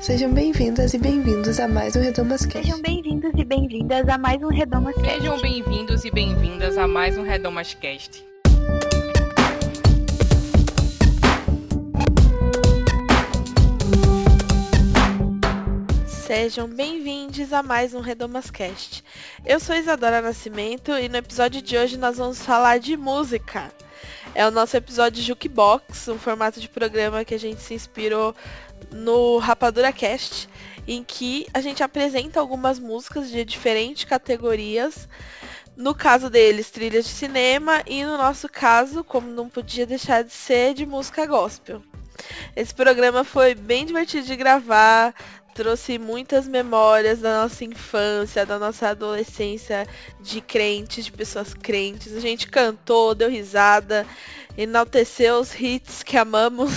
Sejam 0.00 0.32
bem-vindas 0.32 0.94
e 0.94 0.98
bem-vindos 0.98 1.60
a 1.60 1.68
mais 1.68 1.94
um 1.94 2.00
Redomas 2.00 2.46
Cast. 2.46 2.62
Sejam 2.62 2.80
bem-vindos 2.80 3.32
e 3.36 3.44
bem-vindas 3.44 4.08
a 4.08 4.16
mais 4.16 4.42
um 4.42 4.48
Redomas 4.48 4.94
Cast. 4.94 5.10
Sejam 5.10 5.38
bem-vindos 5.42 6.04
e 6.06 6.10
bem-vindas 6.10 6.78
a 6.78 6.88
mais 6.88 7.18
um 7.18 7.22
Redomas 7.22 7.74
Cast. 7.74 8.24
Sejam 16.06 16.66
bem-vindos 16.66 17.52
a 17.52 17.62
mais 17.62 17.92
um 17.92 18.00
Redomas 18.00 18.50
Cast. 18.50 19.04
Eu 19.44 19.60
sou 19.60 19.76
Isadora 19.76 20.22
Nascimento 20.22 20.92
e 20.92 21.10
no 21.10 21.18
episódio 21.18 21.60
de 21.60 21.76
hoje 21.76 21.98
nós 21.98 22.16
vamos 22.16 22.42
falar 22.42 22.78
de 22.78 22.96
música. 22.96 23.70
É 24.34 24.46
o 24.46 24.50
nosso 24.50 24.76
episódio 24.76 25.22
Jukebox, 25.22 26.08
um 26.08 26.18
formato 26.18 26.60
de 26.60 26.68
programa 26.68 27.24
que 27.24 27.34
a 27.34 27.38
gente 27.38 27.60
se 27.60 27.74
inspirou 27.74 28.34
no 28.92 29.38
Rapadura 29.38 29.92
Cast, 29.92 30.48
em 30.86 31.02
que 31.02 31.46
a 31.52 31.60
gente 31.60 31.82
apresenta 31.82 32.38
algumas 32.38 32.78
músicas 32.78 33.28
de 33.28 33.44
diferentes 33.44 34.04
categorias. 34.04 35.08
No 35.76 35.94
caso 35.94 36.30
deles, 36.30 36.70
trilhas 36.70 37.06
de 37.06 37.10
cinema 37.10 37.82
e 37.86 38.04
no 38.04 38.16
nosso 38.16 38.48
caso, 38.48 39.02
como 39.02 39.28
não 39.30 39.48
podia 39.48 39.84
deixar 39.84 40.22
de 40.22 40.32
ser, 40.32 40.74
de 40.74 40.86
música 40.86 41.26
gospel. 41.26 41.82
Esse 42.54 42.74
programa 42.74 43.24
foi 43.24 43.54
bem 43.54 43.84
divertido 43.84 44.26
de 44.26 44.36
gravar, 44.36 45.14
trouxe 45.60 45.98
muitas 45.98 46.48
memórias 46.48 47.18
da 47.18 47.42
nossa 47.42 47.66
infância, 47.66 48.46
da 48.46 48.58
nossa 48.58 48.88
adolescência 48.88 49.86
de 50.18 50.40
crentes, 50.40 51.04
de 51.04 51.12
pessoas 51.12 51.52
crentes. 51.52 52.16
A 52.16 52.20
gente 52.20 52.46
cantou, 52.46 53.14
deu 53.14 53.28
risada, 53.28 54.06
enalteceu 54.56 55.38
os 55.38 55.54
hits 55.54 56.02
que 56.02 56.16
amamos 56.16 56.72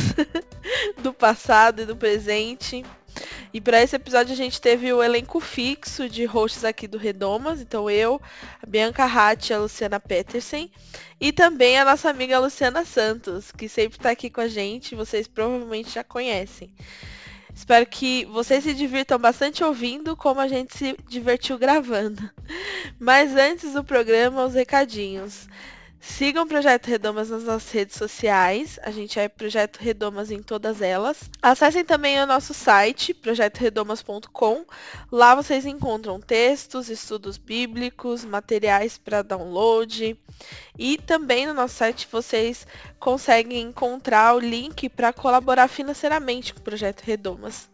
do 1.02 1.14
passado 1.14 1.84
e 1.84 1.86
do 1.86 1.96
presente. 1.96 2.84
E 3.54 3.62
para 3.62 3.82
esse 3.82 3.96
episódio 3.96 4.34
a 4.34 4.36
gente 4.36 4.59
teve 4.59 4.92
o 4.92 5.02
elenco 5.02 5.40
fixo 5.40 6.09
de 6.09 6.25
hosts 6.25 6.66
aqui 6.66 6.86
do 6.86 6.97
Redomas, 6.97 7.62
então 7.62 7.90
eu, 7.90 8.22
a 8.62 8.66
Bianca 8.66 9.06
Hatt 9.06 9.50
e 9.50 9.53
a 9.53 9.59
Luciana 9.59 9.97
Petersen, 9.97 10.70
e 11.22 11.31
também 11.31 11.80
a 11.80 11.86
nossa 11.86 12.09
amiga 12.09 12.38
Luciana 12.38 12.84
Santos, 12.84 13.50
que 13.50 13.70
sempre 13.70 13.97
está 13.97 14.09
aqui 14.09 14.30
com 14.30 14.42
a 14.42 14.47
gente, 14.50 14.94
vocês 14.94 15.25
provavelmente 15.25 15.92
já 15.92 16.03
conhecem. 16.03 16.70
Espero 17.56 17.86
que 17.86 18.26
vocês 18.26 18.64
se 18.64 18.73
divirtam 18.73 19.20
bastante 19.20 19.64
ouvindo, 19.64 20.18
como 20.18 20.40
a 20.40 20.48
gente 20.48 20.78
se 20.78 20.98
divertiu 21.08 21.58
gravando. 21.58 22.30
Mas 23.00 23.36
antes 23.36 23.73
do 23.73 23.84
programa, 23.84 24.46
os 24.46 24.54
recadinhos. 24.54 25.48
Sigam 26.06 26.44
o 26.44 26.48
Projeto 26.48 26.88
Redomas 26.88 27.30
nas 27.30 27.46
nossas 27.46 27.72
redes 27.72 27.96
sociais. 27.96 28.78
A 28.84 28.92
gente 28.92 29.18
é 29.18 29.30
Projeto 29.30 29.78
Redomas 29.78 30.32
em 30.32 30.44
todas 30.44 30.82
elas. 30.82 31.30
Acessem 31.42 31.86
também 31.86 32.22
o 32.22 32.26
nosso 32.26 32.54
site, 32.54 33.14
projetoredomas.com. 33.14 34.66
Lá 35.09 35.34
vocês 35.34 35.66
encontram 35.66 36.20
textos, 36.20 36.90
estudos 36.90 37.38
bíblicos, 37.38 38.26
materiais 38.26 38.98
para 38.98 39.22
download. 39.22 40.20
E 40.78 40.98
também 40.98 41.48
no 41.48 41.54
nosso 41.54 41.76
site 41.76 42.06
vocês 42.12 42.68
conseguem 43.00 43.62
encontrar 43.62 44.36
o 44.36 44.40
link 44.40 44.90
para 44.90 45.14
colaborar 45.14 45.70
financeiramente 45.70 46.54
com 46.54 46.59
o 46.59 46.64
Projeto 46.64 47.02
Redomas. 47.02 47.70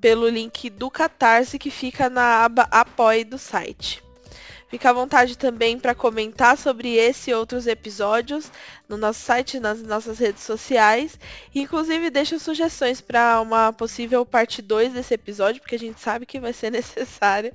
Pelo 0.00 0.26
link 0.26 0.70
do 0.70 0.90
Catarse 0.90 1.58
que 1.58 1.70
fica 1.70 2.08
na 2.08 2.46
aba 2.46 2.62
Apoie 2.70 3.24
do 3.24 3.36
site. 3.36 4.07
Fica 4.68 4.90
à 4.90 4.92
vontade 4.92 5.38
também 5.38 5.78
para 5.78 5.94
comentar 5.94 6.56
sobre 6.58 6.94
esse 6.94 7.30
e 7.30 7.34
outros 7.34 7.66
episódios 7.66 8.52
no 8.86 8.98
nosso 8.98 9.20
site, 9.20 9.58
nas 9.58 9.82
nossas 9.82 10.18
redes 10.18 10.42
sociais. 10.42 11.18
Inclusive, 11.54 12.10
deixa 12.10 12.38
sugestões 12.38 13.00
para 13.00 13.40
uma 13.40 13.72
possível 13.72 14.26
parte 14.26 14.60
2 14.60 14.92
desse 14.92 15.14
episódio, 15.14 15.62
porque 15.62 15.76
a 15.76 15.78
gente 15.78 15.98
sabe 16.00 16.26
que 16.26 16.38
vai 16.38 16.52
ser 16.52 16.70
necessário. 16.72 17.50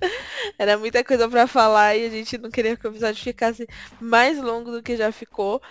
Era 0.58 0.76
muita 0.78 1.04
coisa 1.04 1.30
para 1.30 1.46
falar 1.46 1.96
e 1.96 2.08
a 2.08 2.10
gente 2.10 2.38
não 2.40 2.50
queria 2.50 2.76
que 2.76 2.88
o 2.88 2.92
episódio 2.92 3.24
ficasse 3.24 3.68
mais 4.02 4.40
longo 4.40 4.72
do 4.72 4.82
que 4.82 4.98
já 4.98 5.12
ficou. 5.12 5.62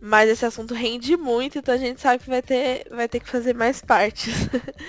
Mas 0.00 0.28
esse 0.28 0.44
assunto 0.44 0.74
rende 0.74 1.16
muito, 1.16 1.58
então 1.58 1.74
a 1.74 1.78
gente 1.78 2.00
sabe 2.00 2.22
que 2.22 2.28
vai 2.28 2.42
ter, 2.42 2.86
vai 2.90 3.08
ter 3.08 3.18
que 3.18 3.28
fazer 3.28 3.54
mais 3.54 3.80
partes. 3.80 4.34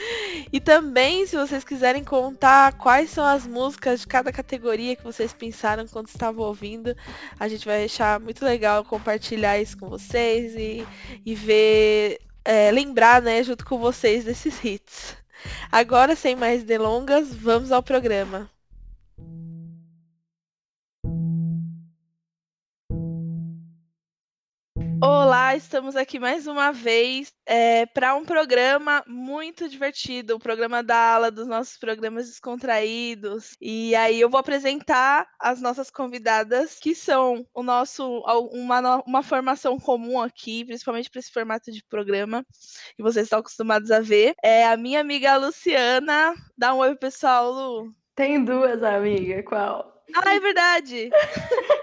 e 0.51 0.59
também, 0.59 1.25
se 1.25 1.38
vocês 1.38 1.63
quiserem 1.63 2.03
contar 2.03 2.73
quais 2.73 3.09
são 3.09 3.23
as 3.25 3.47
músicas 3.47 4.01
de 4.01 4.07
cada 4.07 4.31
categoria 4.31 4.96
que 4.96 5.03
vocês 5.03 5.31
pensaram 5.31 5.88
quando 5.88 6.07
estavam 6.07 6.46
ouvindo, 6.46 6.96
a 7.40 7.47
gente 7.47 7.66
vai 7.66 7.79
deixar 7.79 8.19
muito 8.19 8.44
legal 8.44 8.84
compartilhar 8.84 9.59
isso 9.59 9.78
com 9.78 9.88
vocês 9.90 10.53
e, 10.56 10.85
e 11.25 11.35
ver, 11.35 12.19
é, 12.44 12.69
lembrar, 12.72 13.22
né, 13.22 13.41
junto 13.44 13.66
com 13.66 13.78
vocês 13.78 14.25
desses 14.25 14.62
hits. 14.63 15.16
Agora, 15.72 16.16
sem 16.16 16.35
mais 16.35 16.63
delongas, 16.63 17.34
vamos 17.34 17.72
ao 17.72 17.81
programa. 17.81 18.50
Olá, 25.00 25.56
estamos 25.56 25.96
aqui 25.96 26.19
mais 26.19 26.47
uma 26.47 26.72
vez 26.72 27.31
é, 27.46 27.85
para 27.85 28.16
um 28.16 28.25
programa 28.25 29.03
muito 29.06 29.69
divertido, 29.69 30.35
o 30.35 30.40
programa 30.40 30.81
da 30.81 31.13
ala 31.13 31.30
dos 31.30 31.47
nossos 31.47 31.78
programas 31.78 32.28
descontraídos. 32.28 33.56
E 33.62 33.96
aí 33.96 34.19
eu 34.19 34.30
vou 34.30 34.40
apresentar 34.40 35.28
as 35.40 35.62
nossas 35.62 35.91
convidadas, 35.91 36.80
que 36.80 36.96
são 36.96 37.46
o 37.53 37.62
nosso 37.62 38.24
uma, 38.52 39.03
uma 39.06 39.22
formação 39.22 39.78
comum 39.78 40.19
aqui, 40.19 40.66
principalmente 40.66 41.09
para 41.12 41.19
esse 41.19 41.31
formato 41.31 41.72
de 41.72 41.84
programa 41.88 42.44
que 42.96 43.03
vocês 43.03 43.25
estão 43.25 43.40
acostumados 43.40 43.91
a 43.91 44.00
ver. 44.00 44.34
É 44.44 44.66
a 44.66 44.75
minha 44.75 45.00
amiga 45.00 45.38
Luciana. 45.38 46.34
Dá 46.58 46.74
um 46.74 46.79
oi, 46.79 46.96
pessoal, 46.96 47.52
Lu. 47.52 47.94
Tem 48.16 48.44
duas 48.44 48.81
amigas, 48.81 49.46
qual? 49.46 50.03
Ah, 50.16 50.34
é 50.34 50.40
verdade. 50.40 51.09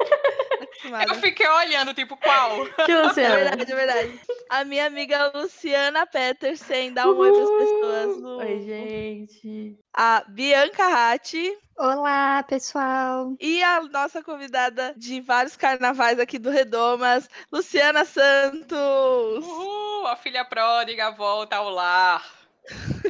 Eu 1.09 1.15
fiquei 1.17 1.49
olhando, 1.49 1.95
tipo, 1.95 2.17
qual? 2.17 2.67
Que 2.85 2.95
Luciana? 2.95 3.35
É 3.35 3.37
verdade, 3.37 3.73
é 3.73 3.77
verdade. 3.77 4.21
A 4.51 4.65
minha 4.65 4.87
amiga 4.87 5.33
Luciana 5.35 6.07
Petersen, 6.07 6.93
dá 6.93 7.07
um 7.11 7.17
oi 7.17 7.33
pras 7.33 7.49
pessoas. 7.51 8.17
Lu. 8.19 8.39
Oi, 8.39 8.61
gente. 8.61 9.79
A 9.93 10.25
Bianca 10.29 10.87
Ratti. 10.87 11.57
Olá, 11.77 12.43
pessoal. 12.45 13.35
E 13.41 13.63
a 13.63 13.83
nossa 13.83 14.23
convidada 14.23 14.95
de 14.97 15.21
vários 15.21 15.57
carnavais 15.57 16.21
aqui 16.21 16.39
do 16.39 16.51
Redomas, 16.51 17.29
Luciana 17.51 18.05
Santos. 18.05 19.45
Uhul, 19.45 20.07
a 20.07 20.17
filha 20.17 20.45
pródiga 20.45 21.11
volta 21.11 21.57
ao 21.57 21.71
lar. 21.71 22.44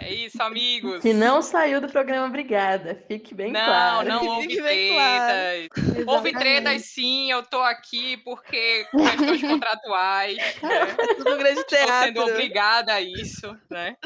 É 0.01 0.13
isso, 0.13 0.43
amigos. 0.43 1.01
Que 1.01 1.13
não 1.13 1.41
saiu 1.41 1.81
do 1.81 1.89
programa 1.89 2.27
Obrigada, 2.27 3.01
fique 3.07 3.35
bem 3.35 3.53
não, 3.53 3.65
claro. 3.65 4.09
Não, 4.09 4.25
não 4.25 4.33
houve 4.35 4.57
tretas. 4.57 6.07
Houve 6.07 6.33
tretas 6.33 6.83
sim, 6.87 7.31
eu 7.31 7.43
tô 7.45 7.61
aqui 7.61 8.17
porque 8.19 8.87
questões 8.91 9.41
contratuais. 9.47 10.37
Né? 10.37 10.97
É 10.99 11.15
tudo 11.15 11.35
um 11.35 11.39
grande 11.39 11.65
teatro. 11.65 12.09
Estou 12.09 12.27
sendo 12.27 12.33
obrigada 12.33 12.95
a 12.95 13.01
isso, 13.01 13.57
né? 13.71 13.97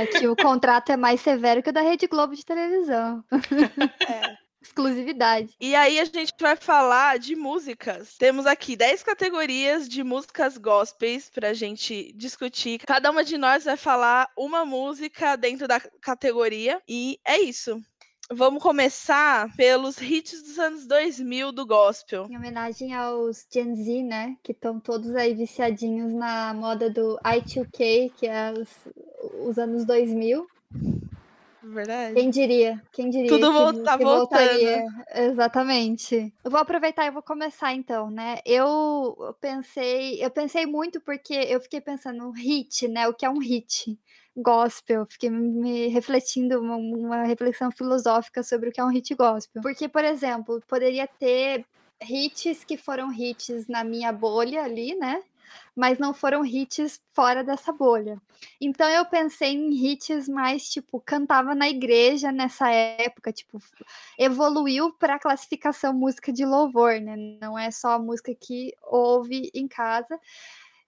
Aqui 0.00 0.28
o 0.28 0.36
contrato 0.36 0.92
é 0.92 0.96
mais 0.96 1.20
severo 1.20 1.62
que 1.62 1.70
o 1.70 1.72
da 1.72 1.80
Rede 1.80 2.06
Globo 2.06 2.34
de 2.34 2.44
televisão. 2.44 3.24
É. 4.06 4.43
Exclusividade. 4.64 5.54
E 5.60 5.74
aí 5.74 6.00
a 6.00 6.04
gente 6.06 6.32
vai 6.40 6.56
falar 6.56 7.18
de 7.18 7.36
músicas. 7.36 8.16
Temos 8.16 8.46
aqui 8.46 8.74
10 8.74 9.02
categorias 9.02 9.86
de 9.86 10.02
músicas 10.02 10.56
gospels 10.56 11.28
pra 11.28 11.52
gente 11.52 12.12
discutir. 12.16 12.78
Cada 12.78 13.10
uma 13.10 13.22
de 13.22 13.36
nós 13.36 13.64
vai 13.64 13.76
falar 13.76 14.26
uma 14.36 14.64
música 14.64 15.36
dentro 15.36 15.68
da 15.68 15.78
categoria. 16.00 16.80
E 16.88 17.20
é 17.26 17.40
isso. 17.40 17.78
Vamos 18.32 18.62
começar 18.62 19.54
pelos 19.54 20.00
hits 20.00 20.42
dos 20.42 20.58
anos 20.58 20.86
2000 20.86 21.52
do 21.52 21.66
gospel. 21.66 22.26
Em 22.30 22.36
homenagem 22.38 22.94
aos 22.94 23.46
Gen 23.52 23.76
Z, 23.76 24.02
né? 24.02 24.34
Que 24.42 24.52
estão 24.52 24.80
todos 24.80 25.14
aí 25.14 25.34
viciadinhos 25.34 26.14
na 26.14 26.54
moda 26.54 26.88
do 26.88 27.18
I2K, 27.22 28.12
que 28.16 28.26
é 28.26 28.50
os, 28.50 28.68
os 29.46 29.58
anos 29.58 29.84
2000. 29.84 30.46
Verdade. 31.64 32.14
Quem 32.14 32.30
diria? 32.30 32.82
Quem 32.92 33.10
diria? 33.10 33.28
Tudo 33.28 33.72
que, 33.72 33.80
tá 33.82 33.96
que 33.96 34.04
voltando. 34.04 34.38
voltaria? 34.38 34.86
Exatamente. 35.14 36.34
Eu 36.44 36.50
vou 36.50 36.60
aproveitar 36.60 37.06
e 37.06 37.10
vou 37.10 37.22
começar 37.22 37.72
então, 37.72 38.10
né? 38.10 38.38
Eu 38.44 39.34
pensei, 39.40 40.22
eu 40.22 40.30
pensei 40.30 40.66
muito 40.66 41.00
porque 41.00 41.34
eu 41.34 41.60
fiquei 41.60 41.80
pensando 41.80 42.30
hit, 42.30 42.86
né? 42.88 43.08
O 43.08 43.14
que 43.14 43.24
é 43.24 43.30
um 43.30 43.38
hit? 43.38 43.98
Gospel, 44.36 45.06
fiquei 45.08 45.30
me 45.30 45.86
refletindo 45.86 46.60
uma, 46.60 46.76
uma 46.76 47.22
reflexão 47.22 47.70
filosófica 47.70 48.42
sobre 48.42 48.68
o 48.68 48.72
que 48.72 48.80
é 48.80 48.84
um 48.84 48.90
hit 48.90 49.14
gospel. 49.14 49.62
Porque, 49.62 49.88
por 49.88 50.04
exemplo, 50.04 50.60
poderia 50.66 51.06
ter 51.06 51.64
hits 52.02 52.64
que 52.64 52.76
foram 52.76 53.12
hits 53.12 53.68
na 53.68 53.84
minha 53.84 54.12
bolha 54.12 54.64
ali, 54.64 54.96
né? 54.96 55.22
Mas 55.74 55.98
não 55.98 56.14
foram 56.14 56.44
hits 56.44 57.00
fora 57.12 57.42
dessa 57.42 57.72
bolha. 57.72 58.20
Então 58.60 58.88
eu 58.88 59.04
pensei 59.06 59.52
em 59.52 59.72
hits 59.72 60.28
mais 60.28 60.68
tipo 60.68 61.00
cantava 61.00 61.54
na 61.54 61.68
igreja 61.68 62.30
nessa 62.30 62.70
época, 62.70 63.32
tipo 63.32 63.58
evoluiu 64.18 64.92
para 64.92 65.14
a 65.16 65.20
classificação 65.20 65.92
música 65.92 66.32
de 66.32 66.44
louvor, 66.44 67.00
né? 67.00 67.16
Não 67.40 67.58
é 67.58 67.70
só 67.70 67.92
a 67.92 67.98
música 67.98 68.34
que 68.34 68.72
ouve 68.82 69.50
em 69.54 69.66
casa. 69.66 70.18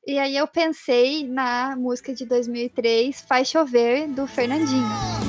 E 0.07 0.21
aí 0.21 0.37
eu 0.37 0.47
pensei 0.47 1.27
na 1.27 1.75
música 1.75 2.15
de 2.15 2.25
2003, 2.25 3.23
Faz 3.23 3.49
Chover, 3.49 4.07
do 4.09 4.25
Fernandinho. 4.27 5.26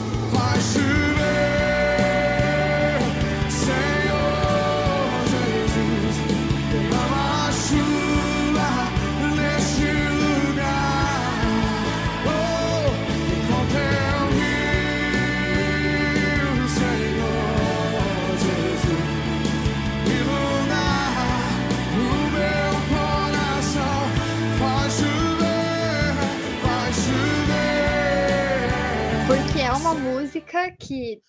Uma 29.87 29.93
música 29.93 30.69
que 30.71 31.21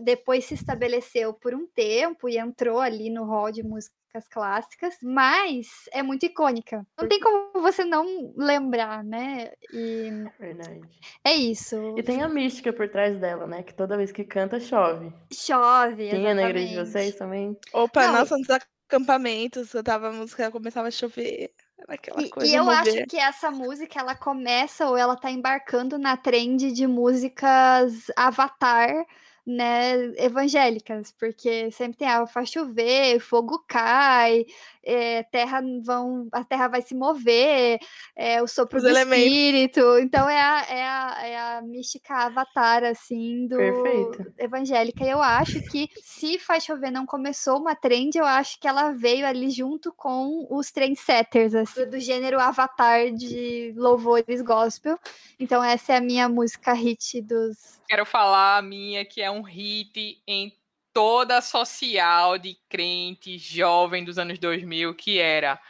depois 0.00 0.46
se 0.46 0.54
estabeleceu 0.54 1.34
por 1.34 1.54
um 1.54 1.66
tempo 1.66 2.30
e 2.30 2.38
entrou 2.38 2.80
ali 2.80 3.10
no 3.10 3.24
hall 3.24 3.52
de 3.52 3.62
músicas 3.62 4.26
clássicas, 4.30 4.94
mas 5.02 5.66
é 5.92 6.02
muito 6.02 6.24
icônica. 6.24 6.86
Não 6.98 7.06
tem 7.06 7.20
como 7.20 7.60
você 7.60 7.84
não 7.84 8.32
lembrar, 8.34 9.04
né? 9.04 9.52
E 9.70 10.08
Verdade. 10.40 10.80
é 11.22 11.34
isso. 11.34 11.94
E 11.98 12.02
tem 12.02 12.22
a 12.22 12.28
mística 12.28 12.72
por 12.72 12.88
trás 12.88 13.20
dela, 13.20 13.46
né? 13.46 13.62
Que 13.62 13.74
toda 13.74 13.98
vez 13.98 14.10
que 14.10 14.24
canta, 14.24 14.58
chove. 14.58 15.12
Chove, 15.30 16.08
Tinha 16.08 16.34
na 16.34 16.48
igreja 16.48 16.68
de 16.68 16.90
vocês 16.90 17.16
também? 17.16 17.54
Opa, 17.70 18.06
Não, 18.06 18.20
nossa, 18.20 18.38
nos 18.38 18.48
acampamentos, 18.48 19.74
eu 19.74 19.84
tava 19.84 20.08
a 20.08 20.12
música, 20.12 20.50
começava 20.50 20.88
a 20.88 20.90
chover. 20.90 21.52
Aquela 21.88 22.22
E, 22.22 22.30
coisa 22.30 22.50
e 22.50 22.54
eu 22.54 22.70
acho 22.70 23.06
que 23.06 23.18
essa 23.18 23.50
música 23.50 24.00
ela 24.00 24.14
começa 24.14 24.88
ou 24.88 24.96
ela 24.96 25.14
tá 25.16 25.30
embarcando 25.30 25.98
na 25.98 26.16
trend 26.16 26.72
de 26.72 26.86
músicas 26.86 28.06
avatar, 28.16 29.06
né, 29.46 30.12
evangélicas, 30.16 31.12
porque 31.12 31.70
sempre 31.70 31.98
tem 31.98 32.08
ah, 32.08 32.26
faz 32.26 32.50
chover, 32.50 33.20
fogo 33.20 33.64
cai, 33.68 34.44
eh, 34.82 35.22
terra 35.30 35.60
vão, 35.82 36.28
a 36.32 36.42
terra 36.42 36.66
vai 36.66 36.82
se 36.82 36.96
mover, 36.96 37.78
é, 38.16 38.42
o 38.42 38.48
sopro 38.48 38.78
Os 38.78 38.82
do 38.82 38.88
elementos. 38.88 39.24
espírito, 39.24 39.98
então 39.98 40.28
é 40.28 40.40
a, 40.40 40.66
é 40.68 40.86
a, 40.88 41.26
é 41.26 41.38
a 41.38 41.62
mística 41.62 42.14
avatar 42.14 42.82
assim 42.82 43.46
do 43.46 43.56
Perfeito. 43.56 44.32
evangélica. 44.36 45.04
E 45.04 45.10
eu 45.10 45.22
acho 45.22 45.60
que 45.70 45.88
se 46.02 46.38
faz 46.40 46.64
chover 46.64 46.90
não 46.90 47.06
começou 47.06 47.58
uma 47.58 47.76
trend, 47.76 48.16
eu 48.16 48.24
acho 48.24 48.58
que 48.58 48.66
ela 48.66 48.90
veio 48.92 49.26
ali 49.26 49.50
junto 49.50 49.92
com 49.92 50.46
os 50.50 50.72
trendsetters, 50.72 51.54
assim, 51.54 51.84
do 51.88 52.00
gênero 52.00 52.40
avatar 52.40 53.12
de 53.12 53.72
louvores 53.76 54.42
gospel. 54.42 54.98
Então 55.38 55.62
essa 55.62 55.92
é 55.92 55.96
a 55.96 56.00
minha 56.00 56.28
música 56.28 56.72
hit 56.72 57.20
dos. 57.22 57.80
Quero 57.88 58.04
falar 58.04 58.58
a 58.58 58.62
minha, 58.62 59.04
que 59.04 59.22
é 59.22 59.30
um 59.30 59.35
hit 59.42 60.22
em 60.26 60.52
toda 60.92 61.38
a 61.38 61.42
social 61.42 62.38
de 62.38 62.56
crente 62.68 63.38
jovem 63.38 64.04
dos 64.04 64.18
anos 64.18 64.38
2000, 64.38 64.94
que 64.94 65.18
era 65.18 65.60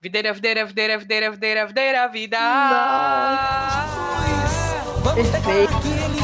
Videira, 0.00 0.32
videira, 0.32 0.64
videira, 0.64 0.96
videira, 0.96 1.30
videira, 1.32 1.66
videira, 1.66 2.06
vida. 2.06 2.38
Perfeito. 5.12 5.72
Oh, 6.14 6.17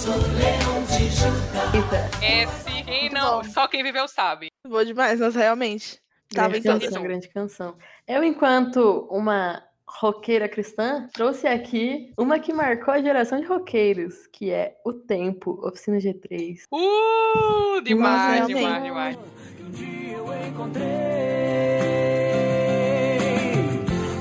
vitorioso, 0.00 0.12
leão 0.38 0.82
de 0.84 1.10
Judá. 1.10 2.08
Esse, 2.22 2.84
quem 2.84 3.10
não, 3.10 3.42
bom. 3.42 3.44
só 3.44 3.68
quem 3.68 3.82
viveu 3.82 4.08
sabe. 4.08 4.48
Boa 4.66 4.84
demais, 4.84 5.20
mas 5.20 5.34
realmente. 5.34 6.00
Tava 6.34 6.50
Grande 6.50 6.68
em 6.68 6.70
todas. 6.70 6.84
canção, 6.88 7.02
grande 7.02 7.28
canção. 7.28 7.74
Eu, 8.06 8.22
enquanto 8.22 9.08
uma 9.10 9.62
roqueira 9.86 10.48
cristã, 10.48 11.08
trouxe 11.12 11.46
aqui 11.48 12.12
uma 12.16 12.38
que 12.38 12.52
marcou 12.52 12.94
a 12.94 13.02
geração 13.02 13.40
de 13.40 13.46
roqueiros, 13.46 14.26
que 14.32 14.50
é 14.50 14.76
O 14.84 14.92
Tempo, 14.92 15.58
Oficina 15.66 15.98
G3. 15.98 16.60
Uh, 16.70 17.80
demais, 17.82 18.46
demais, 18.46 18.82
demais. 18.84 19.18
Um 19.60 19.70
dia 19.72 20.16
eu 20.16 20.46
encontrei 20.46 20.86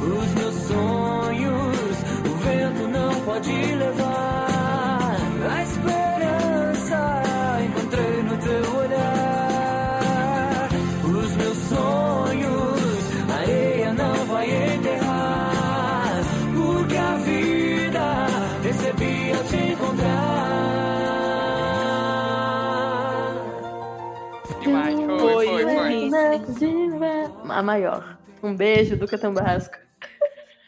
os 0.02 0.34
meus 0.34 0.56
sonhos, 0.56 1.78
o 2.26 2.36
vento 2.38 2.88
não 2.88 3.22
pode 3.24 3.52
levar 3.76 4.49
A 27.50 27.62
maior. 27.62 28.18
Um 28.42 28.56
beijo, 28.56 28.96
Duca 28.96 29.18
Tambasco. 29.18 29.78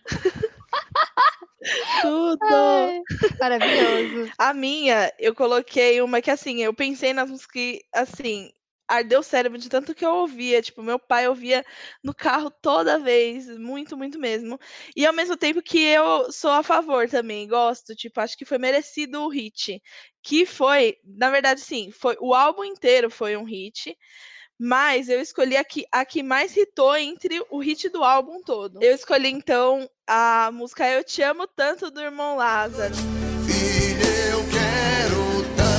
Tudo. 2.01 2.39
Ai, 2.41 3.01
maravilhoso. 3.39 4.31
A 4.37 4.53
minha, 4.53 5.13
eu 5.19 5.35
coloquei 5.35 6.01
uma 6.01 6.21
que 6.21 6.31
assim, 6.31 6.63
eu 6.63 6.73
pensei 6.73 7.13
nas 7.13 7.29
músicas 7.29 7.51
que, 7.51 7.81
assim, 7.93 8.51
ardeu 8.87 9.21
o 9.21 9.23
cérebro 9.23 9.57
de 9.57 9.69
tanto 9.69 9.95
que 9.95 10.05
eu 10.05 10.13
ouvia. 10.13 10.61
Tipo, 10.61 10.83
meu 10.83 10.99
pai 10.99 11.27
ouvia 11.27 11.63
no 12.03 12.13
carro 12.13 12.51
toda 12.51 12.99
vez, 12.99 13.47
muito, 13.57 13.95
muito 13.95 14.19
mesmo. 14.19 14.59
E 14.95 15.05
ao 15.05 15.13
mesmo 15.13 15.37
tempo 15.37 15.61
que 15.61 15.79
eu 15.79 16.31
sou 16.31 16.51
a 16.51 16.63
favor 16.63 17.07
também, 17.07 17.47
gosto, 17.47 17.95
tipo, 17.95 18.19
acho 18.19 18.37
que 18.37 18.45
foi 18.45 18.57
merecido 18.57 19.21
o 19.21 19.29
hit. 19.29 19.81
Que 20.21 20.45
foi, 20.45 20.97
na 21.03 21.29
verdade, 21.29 21.61
sim, 21.61 21.91
foi 21.91 22.17
o 22.19 22.33
álbum 22.33 22.63
inteiro 22.63 23.09
foi 23.09 23.37
um 23.37 23.43
hit. 23.43 23.95
Mas 24.63 25.10
eu 25.10 25.20
escolhi 25.20 25.58
a 25.58 25.63
que, 25.63 25.88
a 25.91 26.06
que 26.06 26.22
mais 26.22 26.56
hitou 26.56 26.96
entre 26.96 27.44
o 27.50 27.58
hit 27.58 27.89
do 27.89 28.03
álbum 28.03 28.44
todo. 28.44 28.77
Eu 28.80 28.94
escolhi, 28.94 29.32
então, 29.32 29.89
a 30.06 30.51
música 30.53 30.88
Eu 30.88 31.03
Te 31.03 31.24
Amo 31.24 31.48
Tanto 31.48 31.89
do 31.89 32.00
Irmão 32.00 32.36
Lázaro. 32.36 32.94
Filho, 33.44 34.06
eu 34.30 34.39
quero 34.51 35.56
tanto 35.58 35.72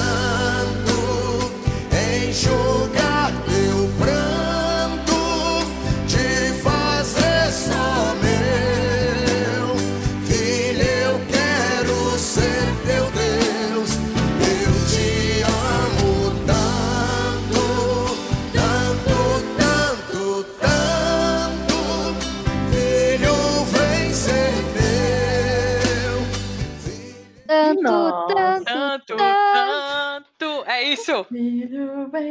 isso. 30.92 31.26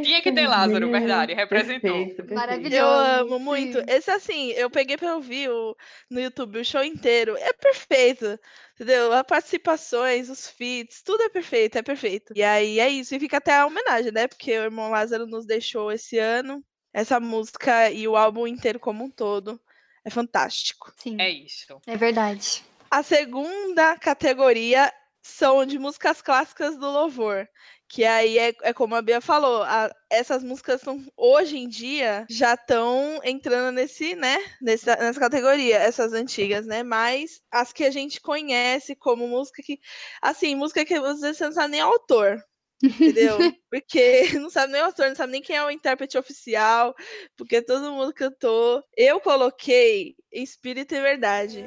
Tinha 0.04 0.22
que 0.22 0.32
ter 0.32 0.48
Lázaro, 0.48 0.90
verdade, 0.92 1.34
representou. 1.34 1.92
Perfeito, 1.92 2.16
perfeito. 2.18 2.34
Maravilhoso. 2.34 2.76
Eu 2.76 2.88
amo 2.88 3.40
muito. 3.40 3.78
Esse 3.88 4.12
assim, 4.12 4.52
eu 4.52 4.70
peguei 4.70 4.98
pra 4.98 5.16
ouvir 5.16 5.50
o, 5.50 5.76
no 6.10 6.20
YouTube 6.20 6.60
o 6.60 6.66
show 6.66 6.84
inteiro. 6.84 7.36
É 7.38 7.54
perfeito. 7.54 8.40
Entendeu? 8.76 9.14
As 9.14 9.24
participações, 9.24 10.30
os 10.30 10.48
feats, 10.48 11.02
tudo 11.04 11.24
é 11.24 11.30
perfeito, 11.30 11.78
é 11.78 11.82
perfeito. 11.82 12.34
E 12.36 12.42
aí 12.42 12.80
é 12.80 12.90
isso. 12.90 13.14
E 13.14 13.20
fica 13.20 13.38
até 13.38 13.56
a 13.56 13.66
homenagem, 13.66 14.12
né? 14.12 14.28
Porque 14.28 14.52
o 14.58 14.64
irmão 14.64 14.90
Lázaro 14.90 15.28
nos 15.28 15.46
deixou 15.46 15.92
esse 15.92 16.18
ano. 16.18 16.64
Essa 16.94 17.20
música 17.20 17.90
e 17.90 18.08
o 18.08 18.18
álbum 18.18 18.46
inteiro 18.46 18.80
como 18.80 19.04
um 19.04 19.10
todo 19.10 19.62
é 20.04 20.10
fantástico. 20.10 20.92
Sim, 20.98 21.18
É 21.20 21.30
isso. 21.30 21.80
é 21.88 21.96
verdade. 21.96 22.64
A 22.90 23.04
segunda 23.04 23.96
categoria 23.98 24.92
são 25.22 25.66
de 25.66 25.78
músicas 25.78 26.22
clássicas 26.22 26.78
do 26.78 26.90
louvor. 26.90 27.48
Que 27.94 28.06
aí 28.06 28.38
é, 28.38 28.56
é 28.64 28.72
como 28.74 28.96
a 28.96 29.02
Bia 29.02 29.20
falou, 29.20 29.64
a- 29.64 29.94
essas 30.10 30.42
músicas 30.42 30.80
são, 30.80 31.04
hoje 31.18 31.58
em 31.58 31.68
dia 31.68 32.26
já 32.30 32.54
estão 32.54 33.20
entrando 33.22 33.76
nesse, 33.76 34.16
né, 34.16 34.38
nessa, 34.62 34.96
nessa 34.96 35.20
categoria, 35.20 35.76
essas 35.76 36.14
antigas, 36.14 36.66
né? 36.66 36.84
Mas 36.84 37.42
as 37.52 37.74
que 37.74 37.84
a 37.84 37.92
gente 37.92 38.22
conhece 38.22 38.96
como 38.96 39.28
música 39.28 39.62
que, 39.62 39.78
assim, 40.22 40.56
música 40.56 40.86
que 40.86 40.94
às 40.94 41.20
vezes 41.20 41.38
você 41.38 41.44
não 41.46 41.52
sabe 41.52 41.72
nem 41.72 41.84
o 41.84 41.88
autor. 41.88 42.42
Entendeu? 42.82 43.38
Porque 43.70 44.40
não 44.40 44.50
sabe 44.50 44.72
nem 44.72 44.82
o 44.82 44.86
autor, 44.86 45.10
não 45.10 45.16
sabe 45.16 45.34
nem 45.34 45.42
quem 45.42 45.58
é 45.58 45.64
o 45.66 45.70
intérprete 45.70 46.18
oficial, 46.18 46.96
porque 47.38 47.62
todo 47.62 47.92
mundo 47.92 48.14
cantou. 48.14 48.82
Eu 48.98 49.20
coloquei 49.20 50.16
Espírito 50.32 50.96
e 50.96 51.02
Verdade. 51.02 51.66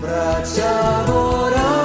Pra 0.00 0.42
te 0.42 0.60
adorar, 0.62 1.79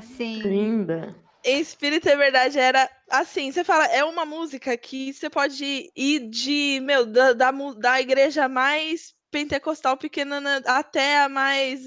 Nossa, 0.00 0.14
sim. 0.14 0.42
Linda. 0.42 1.14
Espírito 1.44 2.08
e 2.08 2.16
Verdade 2.16 2.58
era 2.58 2.90
assim, 3.08 3.52
você 3.52 3.62
fala, 3.62 3.86
é 3.86 4.02
uma 4.04 4.24
música 4.24 4.76
que 4.76 5.12
você 5.12 5.30
pode 5.30 5.92
ir 5.94 6.28
de, 6.28 6.80
meu, 6.82 7.06
da, 7.06 7.32
da, 7.32 7.52
da 7.52 8.00
igreja 8.00 8.48
mais 8.48 9.14
pentecostal 9.30 9.96
pequena 9.96 10.40
na- 10.40 10.62
até 10.66 11.20
a 11.20 11.28
mais, 11.28 11.82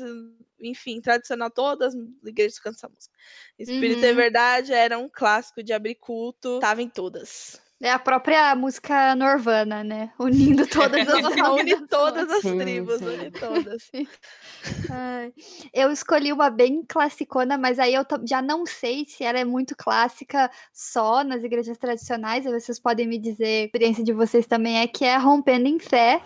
enfim, 0.62 1.02
tradicional, 1.02 1.50
todas 1.52 1.94
as 1.94 2.02
igrejas 2.26 2.58
cantam 2.60 2.78
essa 2.78 2.90
música. 2.90 3.16
Espírito 3.58 4.06
e 4.06 4.10
Uhum. 4.12 4.16
Verdade 4.16 4.72
era 4.74 4.98
um 4.98 5.10
clássico 5.10 5.62
de 5.62 5.74
abrir 5.74 5.96
culto, 5.96 6.60
tava 6.60 6.82
em 6.82 6.90
todas. 6.90 7.60
É 7.82 7.92
a 7.92 8.00
própria 8.00 8.54
música 8.56 9.16
Norvana, 9.16 9.86
né? 9.86 10.12
Unindo 10.20 10.68
todas 10.68 11.08
as 11.08 11.24
Une 11.24 11.88
todas 11.88 12.30
as 12.30 12.42
Sim, 12.42 12.58
tribos, 12.58 13.00
sim. 13.00 13.06
une 13.06 13.32
todas. 13.32 13.90
Ai, 14.92 15.32
Eu 15.74 15.90
escolhi 15.90 16.34
uma 16.34 16.50
bem 16.50 16.84
classicona, 16.86 17.58
mas 17.58 17.80
aí 17.80 17.94
eu 17.94 18.06
já 18.28 18.42
não 18.42 18.66
sei 18.66 19.06
se 19.06 19.24
ela 19.24 19.40
é 19.40 19.46
muito 19.46 19.78
clássica 19.78 20.52
só 20.74 21.24
nas 21.24 21.42
igrejas 21.44 21.78
tradicionais. 21.78 22.46
aí 22.46 22.52
Vocês 22.52 22.80
podem 22.80 23.08
me 23.08 23.18
dizer, 23.18 23.62
a 23.62 23.66
experiência 23.66 24.04
de 24.04 24.12
vocês 24.12 24.46
também 24.46 24.80
é 24.80 24.88
que 24.88 25.06
é 25.06 25.16
Rompendo 25.16 25.70
em 25.70 25.80
Fé. 25.80 26.22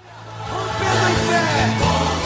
Diga 0.80 2.23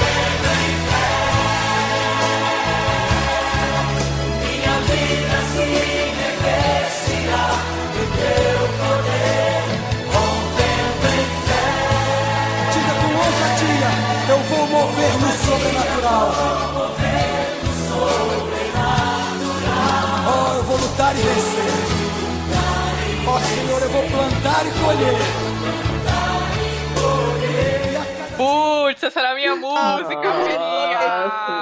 vou 15.07 15.19
mover 15.19 15.29
no 15.29 15.45
sobrenatural. 15.45 16.31
Oh, 20.29 20.55
eu 20.55 20.63
vou 20.63 20.77
lutar 20.77 21.15
e 21.15 21.19
vencer. 21.19 21.73
Oh, 23.29 23.39
Senhor, 23.39 23.81
eu 23.81 23.89
vou 23.89 24.03
plantar 24.03 24.65
e 24.65 24.71
colher. 24.71 25.17
Putz, 28.37 29.03
essa 29.03 29.19
era 29.19 29.31
a 29.31 29.35
minha 29.35 29.55
música, 29.55 30.15
Nossa. 30.15 30.43
filhinha. 30.43 31.56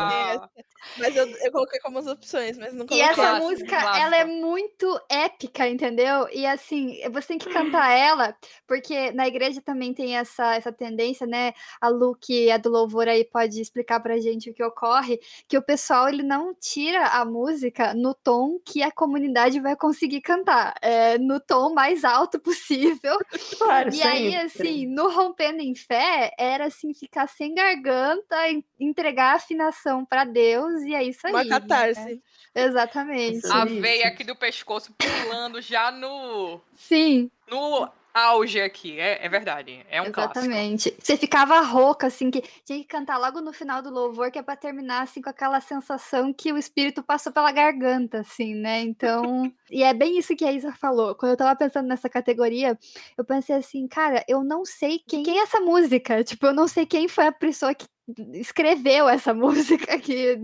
Mas 0.98 1.16
eu, 1.16 1.28
eu 1.28 1.52
coloquei 1.52 1.80
como 1.80 2.00
as 2.00 2.08
opções, 2.08 2.58
mas 2.58 2.74
não 2.74 2.86
E 2.86 2.88
coloquei. 2.88 3.02
essa 3.10 3.16
clássico, 3.16 3.44
música, 3.46 3.80
clássico. 3.82 4.06
ela 4.06 4.16
é 4.18 4.26
muito 4.26 5.02
épica, 5.10 5.68
entendeu? 5.68 6.28
E 6.32 6.46
assim, 6.46 7.00
você 7.12 7.28
tem 7.30 7.38
que 7.38 7.50
cantar 7.50 7.90
ela, 7.92 8.36
porque 8.68 9.12
na 9.12 9.28
igreja 9.28 9.62
também 9.62 9.94
tem 9.94 10.18
essa, 10.18 10.56
essa 10.56 10.72
tendência, 10.72 11.28
né? 11.28 11.54
A 11.82 11.88
Lu, 11.90 12.16
que 12.20 12.50
é 12.50 12.58
do 12.58 12.70
louvor 12.70 13.08
aí, 13.08 13.24
pode 13.26 13.60
explicar 13.62 14.00
pra 14.00 14.20
gente 14.20 14.50
o 14.50 14.54
que 14.54 14.64
ocorre, 14.64 15.20
que 15.48 15.58
o 15.58 15.62
pessoal, 15.62 16.08
ele 16.10 16.24
não 16.24 16.54
tira 16.54 17.06
a 17.08 17.26
música 17.26 17.94
no 17.94 18.14
tom 18.14 18.60
que 18.66 18.82
a 18.82 18.92
comunidade 18.92 19.60
vai 19.60 19.76
conseguir 19.76 20.22
cantar, 20.22 20.76
é 20.82 21.18
no 21.18 21.40
tom 21.40 21.74
mais 21.74 22.04
alto 22.04 22.40
possível. 22.40 23.18
Claro, 23.58 23.94
E 23.94 24.02
aí, 24.04 24.32
sempre. 24.32 24.36
assim, 24.46 24.86
no 24.88 25.10
Rompendo 25.10 25.62
em 25.62 25.74
Fé, 25.76 26.32
era 26.38 26.66
assim, 26.66 26.94
ficar 26.94 27.28
sem 27.28 27.54
garganta, 27.54 28.50
en- 28.50 28.64
entregar 28.80 29.32
a 29.34 29.36
afinação 29.36 30.06
pra 30.06 30.24
Deus, 30.26 30.82
e 30.88 30.96
é 30.96 31.04
isso 31.04 31.26
aí. 31.26 31.34
Uma 31.34 31.44
né? 31.44 31.50
catarse. 31.50 32.22
Exatamente. 32.54 33.38
Isso. 33.38 33.54
A 33.54 33.66
Isso. 33.66 33.82
veia 33.82 34.08
aqui 34.08 34.24
do 34.24 34.36
pescoço 34.36 34.94
pulando 34.94 35.62
já 35.62 35.92
no, 35.92 36.62
Sim, 36.74 37.30
no 37.50 37.90
auge 38.16 38.62
aqui. 38.62 38.98
É, 38.98 39.26
é 39.26 39.28
verdade. 39.28 39.86
É 39.90 40.02
um 40.02 40.10
clássico. 40.10 40.40
exatamente. 40.40 40.96
Você 40.98 41.18
ficava 41.18 41.60
rouca, 41.60 42.08
assim, 42.08 42.32
que 42.32 42.42
tinha 42.64 42.80
que 42.80 42.86
cantar 42.86 43.18
logo 43.18 43.42
no 43.42 43.52
final 43.52 43.82
do 43.82 43.90
louvor, 43.90 44.32
que 44.32 44.40
é 44.40 44.42
pra 44.42 44.56
terminar, 44.56 45.02
assim, 45.02 45.22
com 45.22 45.30
aquela 45.30 45.60
sensação 45.60 46.34
que 46.34 46.54
o 46.54 46.58
espírito 46.58 47.04
passou 47.04 47.34
pela 47.34 47.52
garganta, 47.52 48.20
assim, 48.20 48.56
né? 48.56 48.80
Então. 48.80 49.52
e 49.70 49.84
é 49.84 49.94
bem 49.94 50.18
isso 50.18 50.36
que 50.36 50.46
a 50.46 50.52
Isa 50.54 50.72
falou. 50.72 51.14
Quando 51.14 51.32
eu 51.32 51.38
tava 51.38 51.56
pensando 51.58 51.88
nessa 51.88 52.08
categoria, 52.08 52.80
eu 53.18 53.26
pensei 53.26 53.58
assim, 53.58 53.86
cara, 53.86 54.24
eu 54.30 54.44
não 54.44 54.64
sei 54.64 55.00
quem, 55.06 55.24
quem 55.24 55.40
é 55.40 55.44
essa 55.44 55.60
música. 55.60 56.24
Tipo, 56.24 56.48
eu 56.48 56.54
não 56.54 56.70
sei 56.70 56.86
quem 56.86 57.10
foi 57.10 57.28
a 57.28 57.34
pessoa 57.34 57.76
que 57.76 57.86
escreveu 58.34 59.10
essa 59.10 59.34
música, 59.36 60.00
que 60.00 60.40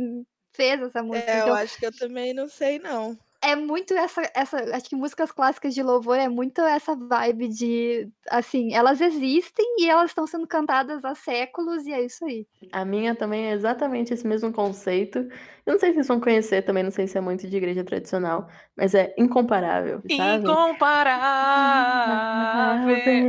fez 0.54 0.82
essa 0.82 1.02
música. 1.04 1.30
É, 1.32 1.40
eu 1.40 1.44
então, 1.44 1.56
acho 1.56 1.78
que 1.78 1.86
eu 1.86 1.92
também 1.96 2.34
não 2.34 2.48
sei, 2.48 2.80
não. 2.80 3.18
é 3.42 3.56
muito 3.56 3.94
essa, 3.96 4.22
essa. 4.36 4.58
Acho 4.76 4.88
que 4.88 4.96
músicas 4.96 5.32
clássicas 5.32 5.74
de 5.74 5.82
louvor 5.82 6.18
é 6.18 6.30
muito 6.30 6.62
essa 6.62 6.96
vibe 6.96 7.48
de. 7.48 8.08
Assim, 8.30 8.74
elas 8.74 9.02
existem 9.02 9.66
e 9.80 9.90
elas 9.90 10.12
estão 10.12 10.28
sendo 10.28 10.46
cantadas 10.46 11.04
há 11.04 11.16
séculos, 11.16 11.88
e 11.88 11.92
é 11.92 12.06
isso 12.06 12.24
aí. 12.24 12.46
A 12.72 12.86
minha 12.86 13.16
também 13.16 13.48
é 13.48 13.54
exatamente 13.54 14.14
esse 14.14 14.28
mesmo 14.28 14.54
conceito. 14.54 15.28
Eu 15.66 15.74
não 15.74 15.80
sei 15.80 15.90
se 15.90 15.96
vocês 15.96 16.08
vão 16.08 16.20
conhecer 16.20 16.62
também, 16.64 16.84
não 16.84 16.92
sei 16.92 17.08
se 17.08 17.18
é 17.18 17.22
muito 17.22 17.48
de 17.48 17.58
igreja 17.58 17.84
tradicional, 17.84 18.48
mas 18.76 18.94
é 18.94 19.14
incomparável, 19.18 20.02
sabe? 20.16 20.44
Incomparável. 20.44 21.20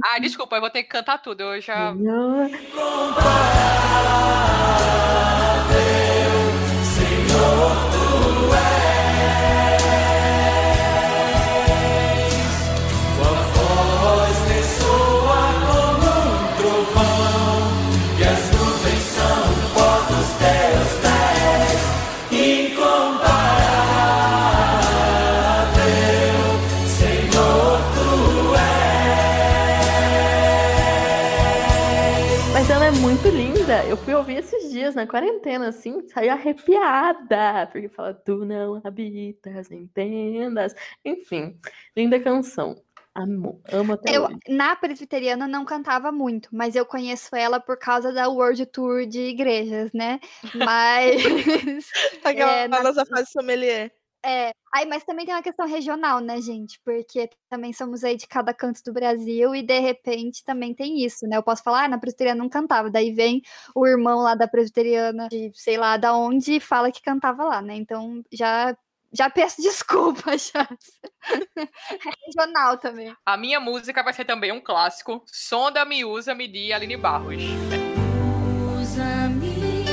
Ah, 0.04 0.18
desculpa, 0.18 0.56
eu 0.56 0.60
vou 0.60 0.70
ter 0.70 0.82
que 0.82 0.90
cantar 0.90 1.18
tudo. 1.18 1.42
Eu 1.42 1.60
já. 1.60 1.94
Senhor, 1.94 2.50
Oh. 7.44 7.91
Eu 33.88 33.96
fui 33.96 34.14
ouvir 34.14 34.36
esses 34.36 34.70
dias 34.70 34.94
na 34.94 35.06
quarentena, 35.06 35.68
assim, 35.68 36.06
saí 36.08 36.28
arrepiada, 36.28 37.66
porque 37.72 37.88
fala, 37.88 38.12
tu 38.12 38.44
não 38.44 38.80
habitas 38.84 39.70
em 39.70 39.86
tendas. 39.86 40.74
Enfim, 41.04 41.58
linda 41.96 42.20
canção. 42.20 42.76
Amo, 43.14 43.62
amo 43.70 43.92
até 43.94 44.14
Eu, 44.16 44.24
hoje. 44.24 44.38
na 44.48 44.74
presbiteriana, 44.76 45.46
não 45.48 45.64
cantava 45.64 46.10
muito, 46.12 46.48
mas 46.52 46.74
eu 46.74 46.84
conheço 46.84 47.34
ela 47.34 47.60
por 47.60 47.78
causa 47.78 48.12
da 48.12 48.28
World 48.28 48.64
Tour 48.66 49.06
de 49.06 49.20
igrejas, 49.20 49.90
né? 49.92 50.18
Mas. 50.54 51.22
Aquela 52.24 52.52
É, 52.52 52.68
na- 52.68 52.82
nossa 52.82 53.04
fase 53.06 53.30
sommelier. 53.30 53.92
É, 54.24 54.52
aí, 54.72 54.86
mas 54.86 55.02
também 55.04 55.26
tem 55.26 55.34
uma 55.34 55.42
questão 55.42 55.66
regional, 55.66 56.20
né, 56.20 56.40
gente? 56.40 56.80
Porque 56.84 57.28
também 57.50 57.72
somos 57.72 58.04
aí 58.04 58.16
de 58.16 58.26
cada 58.26 58.54
canto 58.54 58.80
do 58.84 58.92
Brasil 58.92 59.54
e 59.54 59.62
de 59.62 59.78
repente 59.80 60.44
também 60.44 60.72
tem 60.72 61.04
isso, 61.04 61.26
né? 61.26 61.36
Eu 61.36 61.42
posso 61.42 61.62
falar, 61.62 61.84
ah, 61.84 61.88
na 61.88 61.98
presbiteriana 61.98 62.40
não 62.40 62.48
cantava, 62.48 62.88
daí 62.88 63.12
vem 63.12 63.42
o 63.74 63.86
irmão 63.86 64.20
lá 64.20 64.34
da 64.36 64.46
presbiteriana, 64.46 65.28
de 65.28 65.50
sei 65.54 65.76
lá 65.76 65.96
da 65.96 66.14
onde, 66.14 66.54
e 66.54 66.60
fala 66.60 66.92
que 66.92 67.02
cantava 67.02 67.44
lá, 67.44 67.60
né? 67.60 67.74
Então 67.74 68.22
já 68.32 68.76
já 69.12 69.28
peço 69.28 69.60
desculpa 69.62 70.38
já. 70.38 70.68
É 71.26 72.26
regional 72.26 72.78
também. 72.78 73.14
A 73.26 73.36
minha 73.36 73.60
música 73.60 74.02
vai 74.02 74.12
ser 74.12 74.24
também 74.24 74.52
um 74.52 74.60
clássico. 74.60 75.22
Sonda-me, 75.26 76.04
usa-me 76.04 76.46
de 76.46 76.72
Aline 76.72 76.96
Barros. 76.96 77.42
Usa-me, 78.80 79.84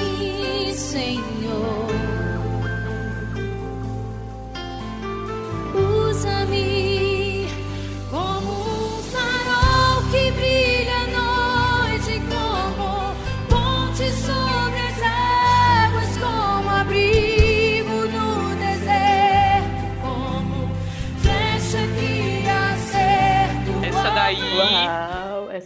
Senhor. 0.73 1.38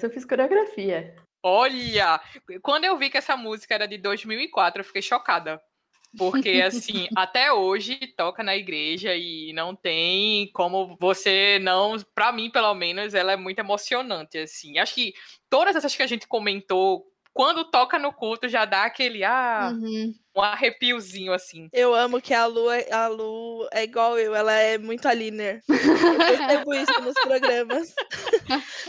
Essa 0.04 0.08
eu 0.08 0.12
fiz 0.12 0.26
coreografia. 0.26 1.16
olha, 1.42 2.22
quando 2.62 2.86
eu 2.86 2.98
vi 2.98 3.10
que 3.10 3.18
essa 3.18 3.36
música 3.38 3.74
era 3.74 3.88
de 3.88 3.98
2004, 3.98 4.82
eu 4.82 4.86
fiquei 4.86 5.02
chocada. 5.02 5.62
Porque, 6.16 6.62
assim, 6.64 7.08
até 7.18 7.52
hoje 7.52 7.98
toca 8.16 8.44
na 8.44 8.56
igreja 8.56 9.16
e 9.16 9.52
não 9.54 9.76
tem 9.76 10.52
como 10.54 10.96
você 11.00 11.60
não. 11.60 11.96
Pra 12.14 12.32
mim, 12.32 12.52
pelo 12.52 12.74
menos, 12.76 13.14
ela 13.16 13.32
é 13.32 13.38
muito 13.38 13.60
emocionante, 13.60 14.38
assim. 14.38 14.78
Acho 14.78 14.94
que 14.94 15.14
todas 15.50 15.76
essas 15.76 15.96
que 15.96 16.04
a 16.04 16.08
gente 16.08 16.28
comentou, 16.28 17.04
quando 17.34 17.70
toca 17.72 17.98
no 17.98 18.14
culto, 18.14 18.48
já 18.48 18.64
dá 18.64 18.84
aquele. 18.84 19.24
Ah, 19.24 19.74
Uhum. 19.74 20.14
Um 20.36 20.42
arrepiozinho, 20.42 21.34
assim. 21.34 21.70
Eu 21.72 21.94
amo 21.94 22.22
que 22.22 22.34
a 22.34 22.46
Lu, 22.46 22.70
é- 22.72 22.92
a 22.92 23.08
Lu 23.08 23.68
é 23.72 23.84
igual 23.84 24.18
eu, 24.18 24.34
ela 24.36 24.54
é 24.54 24.78
muito 24.78 25.08
a 25.08 25.14
Liner. 25.14 25.62
Eu 25.70 26.18
percebo 26.18 26.74
isso 26.94 27.02
nos 27.02 27.14
programas. 27.22 27.94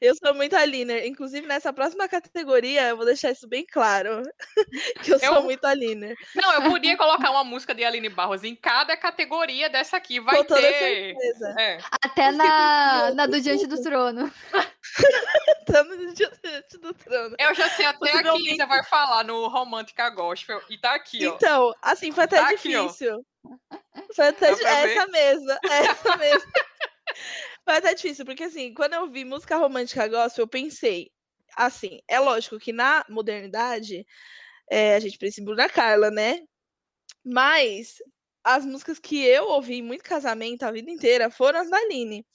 Eu 0.00 0.14
sou 0.16 0.34
muito 0.34 0.54
a 0.56 0.64
Liner. 0.64 1.06
Inclusive, 1.06 1.46
nessa 1.46 1.72
próxima 1.72 2.08
categoria, 2.08 2.88
eu 2.88 2.96
vou 2.96 3.04
deixar 3.06 3.30
isso 3.30 3.48
bem 3.48 3.64
claro. 3.66 4.22
Que 5.02 5.12
eu 5.14 5.18
sou 5.18 5.36
Eu- 5.36 5.42
muito 5.42 5.64
a 5.64 5.74
Liner. 5.74 6.16
Não, 6.34 6.52
eu 6.54 6.62
podia 6.70 6.96
colocar 6.96 7.30
uma 7.30 7.44
música 7.44 7.74
de 7.74 7.84
Aline 7.84 8.08
Barros 8.08 8.44
em 8.44 8.54
cada 8.54 8.96
categoria 8.96 9.68
dessa 9.68 9.96
aqui. 9.96 10.20
Vai 10.20 10.36
Com 10.38 10.44
toda 10.44 10.60
ter. 10.60 11.14
certeza. 11.14 11.54
É. 11.58 11.78
Até 12.02 12.30
na, 12.32 13.12
na 13.14 13.26
do 13.26 13.40
Diante 13.40 13.66
do 13.66 13.80
Trono. 13.82 14.30
Estamos 15.60 15.98
no 15.98 16.14
diante 16.14 16.78
do 16.80 16.92
trono. 16.94 17.36
Eu 17.38 17.54
já 17.54 17.68
sei 17.70 17.86
até 17.86 18.08
a 18.08 18.12
que 18.12 18.22
Possivelmente. 18.22 18.54
Isa 18.54 18.66
vai 18.66 18.82
falar 18.84 19.24
no 19.24 19.46
Romântica 19.48 20.06
Gospel. 20.20 20.62
E 20.68 20.78
tá 20.78 20.94
aqui, 20.94 21.26
ó. 21.26 21.34
Então, 21.34 21.74
assim, 21.82 22.12
foi 22.12 22.24
até 22.24 22.36
Tá 22.36 22.48
aqui, 22.50 22.56
difícil. 22.56 23.24
Foi 24.14 24.26
até 24.28 24.50
Dá 24.50 24.54
di- 24.54 24.60
pra 24.60 24.70
é 24.70 24.92
essa 24.96 25.06
mesma, 25.08 25.58
é 25.70 25.78
essa 25.86 26.16
mesma. 26.16 26.52
Foi 27.64 27.76
até 27.76 27.94
difícil, 27.94 28.24
porque 28.24 28.44
assim, 28.44 28.72
quando 28.74 28.94
eu 28.94 29.10
vi 29.10 29.24
música 29.24 29.56
romântica 29.56 30.08
gospel, 30.08 30.44
eu 30.44 30.48
pensei, 30.48 31.10
assim, 31.56 32.00
é 32.08 32.18
lógico 32.18 32.58
que 32.58 32.72
na 32.72 33.04
modernidade 33.08 34.06
é, 34.70 34.94
a 34.94 35.00
gente 35.00 35.18
precisa 35.18 35.44
Bruna 35.44 35.68
Carla, 35.68 36.10
né? 36.10 36.40
Mas 37.24 37.96
as 38.42 38.64
músicas 38.64 38.98
que 38.98 39.22
eu 39.24 39.48
ouvi 39.48 39.76
em 39.76 39.82
muito 39.82 40.02
casamento 40.02 40.62
a 40.62 40.72
vida 40.72 40.90
inteira 40.90 41.30
foram 41.30 41.60
as 41.60 41.68
da 41.70 41.76
Aline. 41.76 42.26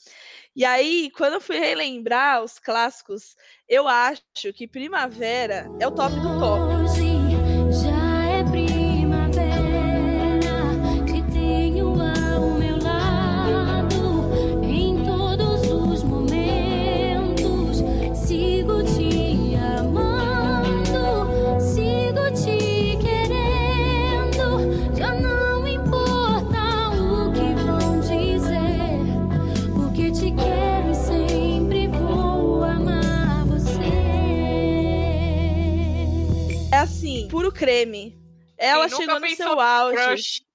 E 0.55 0.63
aí, 0.63 1.09
quando 1.11 1.33
eu 1.33 1.41
fui 1.41 1.57
relembrar 1.57 2.43
os 2.43 2.59
clássicos, 2.59 3.35
eu 3.67 3.87
acho 3.87 4.21
que 4.53 4.67
Primavera 4.67 5.69
é 5.79 5.87
o 5.87 5.91
top 5.91 6.19
do 6.19 6.31
top. 6.31 6.74
Assim, 37.05 37.27
puro 37.27 37.51
creme. 37.51 38.17
Ela 38.57 38.87
nunca 38.87 38.97
chegou 38.97 39.19
no 39.19 39.35
seu 39.35 39.59
auge. 39.59 39.95
Crush. 39.95 40.45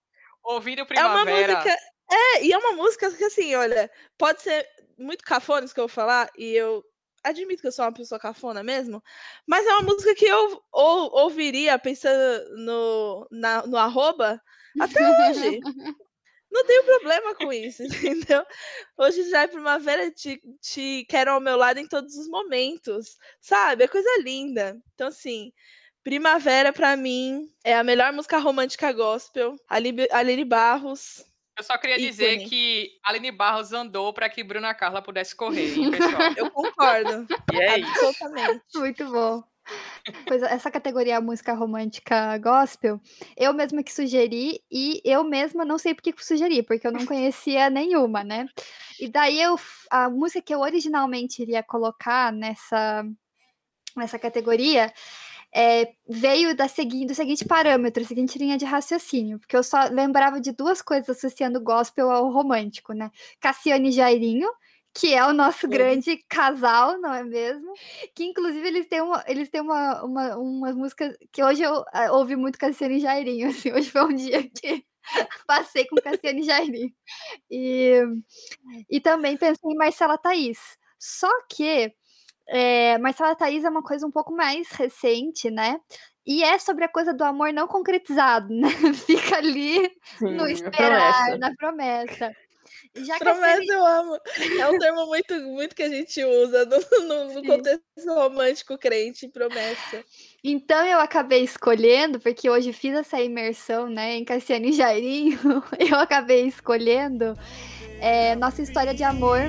Ouvindo 0.43 0.81
É 0.81 0.83
uma 0.83 0.87
Primavera. 0.87 1.55
música. 1.55 1.79
É, 2.11 2.45
e 2.45 2.53
é 2.53 2.59
uma 2.59 2.73
música 2.73 3.11
que, 3.13 3.25
assim, 3.25 3.55
olha, 3.55 3.91
pode 4.19 4.43
ser 4.43 4.67
muito 4.99 5.23
cafona 5.23 5.65
isso 5.65 5.75
que 5.75 5.81
eu 5.81 5.87
vou 5.87 5.95
falar, 5.95 6.29
e 6.37 6.53
eu 6.55 6.85
admito 7.23 7.61
que 7.63 7.69
eu 7.69 7.73
sou 7.73 7.85
uma 7.85 7.93
pessoa 7.93 8.19
cafona 8.19 8.63
mesmo, 8.63 9.03
mas 9.47 9.67
é 9.67 9.71
uma 9.75 9.83
música 9.83 10.15
que 10.15 10.27
eu 10.27 10.61
ou, 10.73 11.11
ouviria 11.23 11.79
pensando 11.79 12.45
no, 12.57 13.29
na- 13.31 13.67
no 13.67 13.77
arroba 13.77 14.41
até 14.81 15.01
hoje. 15.29 15.61
Não 16.51 16.67
tenho 16.67 16.83
problema 16.83 17.35
com 17.37 17.53
isso, 17.53 17.83
entendeu? 17.85 18.45
Hoje 18.99 19.31
já 19.31 19.43
é 19.43 19.47
primavera, 19.47 20.11
te, 20.11 20.41
te 20.61 21.07
quero 21.09 21.31
ao 21.31 21.41
meu 21.41 21.57
lado 21.57 21.79
em 21.79 21.87
todos 21.87 22.17
os 22.17 22.29
momentos, 22.29 23.17
sabe? 23.41 23.85
É 23.85 23.89
coisa 23.89 24.09
linda. 24.21 24.77
Então, 24.95 25.07
assim, 25.07 25.53
primavera 26.03 26.73
pra 26.73 26.97
mim 26.97 27.49
é 27.65 27.75
a 27.75 27.85
melhor 27.85 28.13
música 28.13 28.39
romântica 28.39 28.93
gospel. 28.93 29.57
Aline, 29.69 30.45
Barros. 30.45 31.25
Eu 31.59 31.65
só 31.65 31.77
queria 31.77 31.99
dizer 31.99 32.49
que 32.49 32.91
Aline 33.05 33.31
Barros 33.31 33.73
andou 33.73 34.13
para 34.13 34.29
que 34.31 34.43
Bruna 34.43 34.73
Carla 34.75 35.03
pudesse 35.03 35.35
correr, 35.37 35.75
hein, 35.77 35.91
pessoal? 35.93 36.33
Eu 36.37 36.51
concordo. 36.51 37.27
E 37.53 37.61
é 37.61 37.79
isso. 37.81 37.91
absolutamente. 37.91 38.65
Muito 38.75 39.05
bom. 39.07 39.43
Pois 40.27 40.43
essa 40.43 40.71
categoria 40.71 41.21
música 41.21 41.53
romântica 41.53 42.37
gospel, 42.39 43.01
eu 43.37 43.53
mesma 43.53 43.83
que 43.83 43.93
sugeri 43.93 44.61
e 44.71 45.01
eu 45.05 45.23
mesma 45.23 45.65
não 45.65 45.79
sei 45.79 45.95
por 45.95 46.03
que 46.03 46.13
que 46.13 46.25
sugeri, 46.25 46.63
porque 46.63 46.87
eu 46.87 46.93
não 46.93 47.07
conhecia 47.07 47.71
nenhuma, 47.71 48.25
né? 48.25 48.47
E 48.99 49.09
daí 49.09 49.41
eu 49.41 49.59
a 49.91 50.09
música 50.09 50.43
que 50.43 50.55
eu 50.55 50.61
originalmente 50.61 51.43
iria 51.43 51.63
colocar 51.63 52.33
nessa 52.33 53.05
nessa 53.97 54.19
categoria 54.19 54.93
é, 55.55 55.93
veio 56.09 56.55
da 56.55 56.69
segui- 56.69 57.07
do 57.07 57.15
seguinte 57.15 57.45
parâmetro, 57.45 58.03
a 58.03 58.07
seguinte 58.07 58.39
linha 58.39 58.57
de 58.57 58.65
raciocínio, 58.65 59.39
porque 59.41 59.57
eu 59.57 59.63
só 59.63 59.85
lembrava 59.91 60.41
de 60.41 60.53
duas 60.53 60.81
coisas 60.83 61.11
associando 61.11 61.61
gospel 61.61 62.11
ao 62.11 62.31
romântico, 62.31 62.93
né? 62.93 63.11
Cassiane 63.41 63.89
e 63.89 63.93
Jairinho, 63.93 64.49
que 64.95 65.15
é 65.15 65.25
o 65.25 65.33
nosso 65.33 65.63
Sim. 65.63 65.69
grande 65.69 66.17
casal, 66.29 67.01
não 67.01 67.13
é 67.15 67.23
mesmo? 67.25 67.73
Que 68.15 68.25
inclusive 68.25 68.67
eles 68.67 68.87
têm 68.87 69.01
uma, 69.03 69.25
eles 69.27 69.49
têm 69.51 69.61
uma, 69.61 70.03
uma, 70.05 70.37
umas 70.37 70.75
músicas 70.77 71.17
que 71.33 71.43
hoje 71.43 71.63
eu 71.63 71.85
ah, 71.93 72.13
ouvi 72.13 72.37
muito 72.37 72.59
Cassiane 72.59 72.97
e 72.97 73.01
Jairinho, 73.01 73.49
assim, 73.51 73.73
hoje 73.73 73.91
foi 73.91 74.05
um 74.05 74.15
dia 74.15 74.49
que 74.49 74.85
passei 75.47 75.87
com 75.87 75.97
Cassiane 75.97 76.41
e 76.41 76.45
Jairinho. 76.45 76.93
E, 77.51 78.03
e 78.89 79.01
também 79.01 79.37
pensei 79.37 79.71
em 79.71 79.77
Marcela 79.77 80.19
Thaís. 80.19 80.59
Só 80.99 81.31
que 81.49 81.93
é, 82.51 82.99
Marcela 82.99 83.35
Thaís 83.37 83.65
é 83.65 83.71
uma 83.71 83.83
coisa 83.83 84.07
um 84.07 84.11
pouco 84.11 84.33
mais 84.35 84.69
recente, 84.73 85.51
né? 85.51 85.79
E 86.27 86.43
é 86.45 86.59
sobre 86.59 86.85
a 86.85 86.89
coisa 86.89 87.15
do 87.15 87.25
amor 87.25 87.53
não 87.53 87.67
concretizado, 87.67 88.49
né? 88.53 88.69
Fica 89.07 89.37
ali 89.39 89.91
Sim, 90.19 90.35
no 90.37 90.47
esperar, 90.49 91.13
promessa. 91.25 91.39
na 91.39 91.55
promessa. 91.55 92.33
Já 92.95 93.19
Promessa 93.19 93.61
Cine- 93.61 93.73
eu 93.73 93.85
amo. 93.87 94.19
É 94.59 94.69
um 94.69 94.79
termo 94.79 95.07
muito, 95.07 95.35
muito 95.43 95.75
que 95.75 95.83
a 95.83 95.89
gente 95.89 96.23
usa 96.25 96.65
no, 96.67 97.07
no- 97.07 97.35
no 97.35 97.43
contexto 97.45 97.83
romântico 98.09 98.77
crente, 98.79 99.29
promessa. 99.29 100.05
Então 100.43 100.85
eu 100.87 100.99
acabei 101.01 101.43
escolhendo, 101.43 102.21
porque 102.21 102.49
hoje 102.51 102.73
fiz 102.73 102.95
essa 102.95 103.21
imersão, 103.21 103.89
né, 103.89 104.17
em 104.17 104.25
Cassiane 104.25 104.71
e 104.71 104.73
Jairinho, 104.73 105.39
eu 105.79 105.99
acabei 105.99 106.47
escolhendo 106.47 107.35
é, 108.01 108.35
nossa 108.37 108.63
história 108.63 108.95
de 108.95 109.03
amor. 109.05 109.41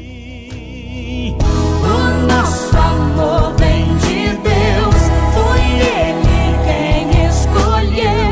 Amor 2.89 3.53
vem 3.57 3.85
de 3.97 4.35
Deus, 4.37 5.01
foi 5.33 5.61
Ele 5.79 6.55
quem 6.65 7.27
escolheu 7.27 8.30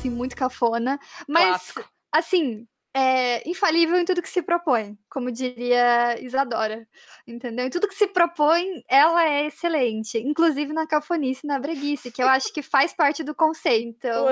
assim, 0.00 0.10
muito 0.10 0.34
cafona, 0.34 0.98
mas, 1.28 1.74
assim, 2.10 2.66
é 2.94 3.48
infalível 3.48 3.96
em 3.98 4.04
tudo 4.04 4.22
que 4.22 4.28
se 4.28 4.42
propõe, 4.42 4.98
como 5.08 5.30
diria 5.30 6.20
Isadora, 6.20 6.88
entendeu? 7.26 7.66
Em 7.66 7.70
tudo 7.70 7.86
que 7.86 7.94
se 7.94 8.08
propõe, 8.08 8.82
ela 8.88 9.28
é 9.28 9.46
excelente, 9.46 10.18
inclusive 10.18 10.72
na 10.72 10.86
cafonice, 10.86 11.42
e 11.44 11.46
na 11.46 11.58
breguice, 11.58 12.10
que 12.10 12.22
eu 12.22 12.28
acho 12.28 12.52
que 12.52 12.62
faz 12.62 12.92
parte 12.92 13.22
do 13.22 13.34
conceito. 13.34 13.88
Então, 13.88 14.26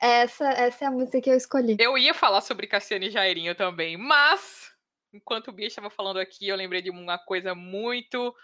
essa, 0.00 0.48
essa 0.50 0.84
é 0.84 0.88
a 0.88 0.90
música 0.90 1.20
que 1.20 1.30
eu 1.30 1.36
escolhi. 1.36 1.76
Eu 1.78 1.98
ia 1.98 2.14
falar 2.14 2.40
sobre 2.40 2.66
Cassiane 2.66 3.08
e 3.08 3.10
Jairinho 3.10 3.54
também, 3.54 3.96
mas 3.96 4.72
enquanto 5.12 5.48
o 5.48 5.52
Bia 5.52 5.66
estava 5.66 5.90
falando 5.90 6.18
aqui, 6.18 6.48
eu 6.48 6.56
lembrei 6.56 6.80
de 6.80 6.90
uma 6.90 7.18
coisa 7.18 7.54
muito 7.54 8.34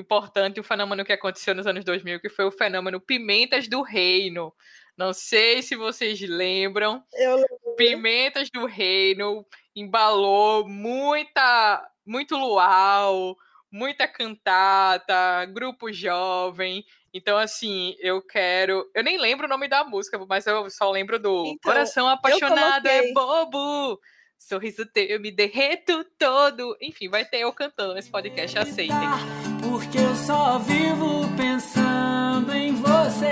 importante, 0.00 0.60
um 0.60 0.64
fenômeno 0.64 1.04
que 1.04 1.12
aconteceu 1.12 1.54
nos 1.54 1.66
anos 1.66 1.84
2000, 1.84 2.20
que 2.20 2.28
foi 2.28 2.44
o 2.44 2.50
fenômeno 2.50 3.00
Pimentas 3.00 3.68
do 3.68 3.82
Reino. 3.82 4.52
Não 4.96 5.12
sei 5.12 5.62
se 5.62 5.76
vocês 5.76 6.20
lembram, 6.20 7.02
Eu 7.14 7.44
Pimentas 7.76 8.50
do 8.50 8.66
Reino 8.66 9.46
embalou 9.74 10.68
muita, 10.68 11.88
muito 12.04 12.36
luau, 12.36 13.36
muita 13.70 14.08
cantata, 14.08 15.44
grupo 15.46 15.92
jovem. 15.92 16.84
Então, 17.14 17.38
assim, 17.38 17.96
eu 18.00 18.20
quero. 18.20 18.90
Eu 18.94 19.02
nem 19.02 19.18
lembro 19.18 19.46
o 19.46 19.48
nome 19.48 19.68
da 19.68 19.84
música, 19.84 20.18
mas 20.26 20.46
eu 20.46 20.68
só 20.68 20.90
lembro 20.90 21.18
do 21.18 21.46
Então, 21.46 21.72
Coração 21.72 22.08
Apaixonado 22.08 22.86
é 22.86 23.12
bobo. 23.12 24.00
Sorriso 24.36 24.86
teu, 24.86 25.04
eu 25.04 25.20
me 25.20 25.30
derreto 25.30 26.04
todo. 26.18 26.76
Enfim, 26.80 27.08
vai 27.08 27.24
ter 27.24 27.38
eu 27.38 27.52
cantando 27.52 27.94
nesse 27.94 28.10
podcast, 28.10 28.58
aceitem. 28.58 29.57
Porque 29.70 29.98
eu 29.98 30.16
só 30.16 30.58
vivo 30.58 31.28
pensando 31.36 32.52
em 32.54 32.74
você. 32.74 33.26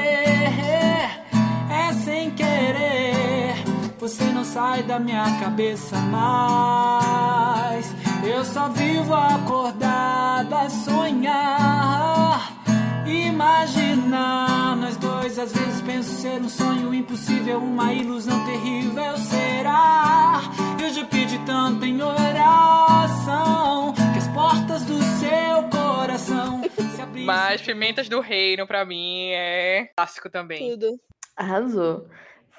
É 1.71 1.93
sem 2.05 2.31
querer. 2.33 3.55
Você 3.99 4.25
não 4.25 4.45
sai 4.45 4.83
da 4.83 4.99
minha 4.99 5.25
cabeça 5.41 5.97
mais. 5.97 7.91
Eu 8.23 8.45
só 8.45 8.69
vivo 8.69 9.15
acordada 9.15 10.61
a 10.61 10.69
sonhar. 10.69 12.53
Imaginar 13.07 14.77
nós 14.77 14.97
dois, 14.99 15.39
às 15.39 15.53
vezes 15.53 15.81
penso 15.81 16.21
ser 16.21 16.43
um 16.43 16.51
sonho 16.51 16.93
impossível, 16.93 17.59
uma 17.59 17.95
ilusão 17.95 18.39
terrível. 18.45 19.17
Será? 19.17 20.43
Eu 20.79 20.93
já 20.93 21.05
pedi 21.07 21.39
tanto 21.47 21.87
em 21.87 22.03
oração 22.03 23.95
portas 24.37 24.85
do 24.85 24.99
seu 25.03 25.63
coração 25.71 26.61
se. 26.69 27.25
Mas 27.25 27.63
Pimentas 27.63 28.07
do 28.07 28.21
Reino, 28.21 28.67
pra 28.67 28.85
mim, 28.85 29.31
é 29.31 29.89
clássico 29.97 30.29
também. 30.29 30.73
Tudo. 30.73 31.01
Arrasou. 31.35 32.07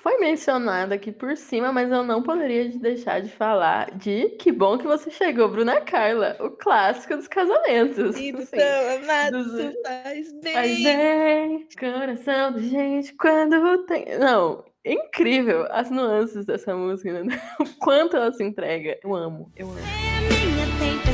Foi 0.02 0.18
mencionado 0.18 0.92
aqui 0.96 1.12
por 1.12 1.38
cima, 1.38 1.72
mas 1.72 1.92
eu 1.92 2.02
não 2.04 2.24
poderia 2.24 2.68
deixar 2.80 3.22
de 3.22 3.30
falar 3.30 3.92
de 3.96 4.30
Que 4.40 4.52
Bom 4.52 4.80
Que 4.80 4.88
Você 4.88 5.12
Chegou, 5.12 5.50
Bruna 5.50 5.80
Carla, 5.82 6.36
o 6.40 6.50
clássico 6.50 7.16
dos 7.16 7.28
casamentos. 7.28 8.18
Ido 8.18 8.40
Assim, 8.42 8.58
amado, 9.04 9.44
dos- 9.44 9.74
faz 9.86 10.34
bem. 10.42 10.54
Faz 10.54 10.84
bem, 10.84 11.68
coração 11.80 12.54
da 12.54 12.60
gente 12.60 13.14
quando 13.14 13.86
tem. 13.86 14.18
Não, 14.18 14.66
é 14.84 14.94
incrível 14.94 15.68
as 15.70 15.92
nuances 15.92 16.44
dessa 16.44 16.76
música, 16.76 17.24
né? 17.24 17.40
o 17.62 17.66
quanto 17.80 18.18
ela 18.18 18.32
se 18.34 18.44
entrega. 18.44 18.98
Eu 19.04 19.14
amo, 19.14 19.52
eu 19.56 19.68
amo. 19.70 19.78
É 19.80 21.14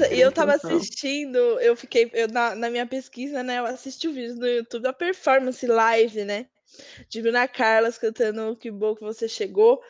Nossa, 0.00 0.14
e 0.14 0.20
eu 0.20 0.32
tava 0.32 0.54
Atenção. 0.54 0.76
assistindo, 0.76 1.38
eu 1.60 1.76
fiquei, 1.76 2.10
eu, 2.14 2.28
na, 2.28 2.54
na 2.54 2.70
minha 2.70 2.86
pesquisa, 2.86 3.42
né, 3.42 3.58
eu 3.58 3.66
assisti 3.66 4.08
o 4.08 4.12
vídeo 4.12 4.36
no 4.36 4.46
YouTube 4.46 4.82
da 4.82 4.92
performance 4.92 5.66
live, 5.66 6.24
né, 6.24 6.46
de 7.08 7.20
Bruna 7.20 7.46
Carlas 7.46 7.98
cantando 7.98 8.56
Que 8.56 8.70
Bom 8.70 8.94
Que 8.94 9.02
Você 9.02 9.28
Chegou. 9.28 9.80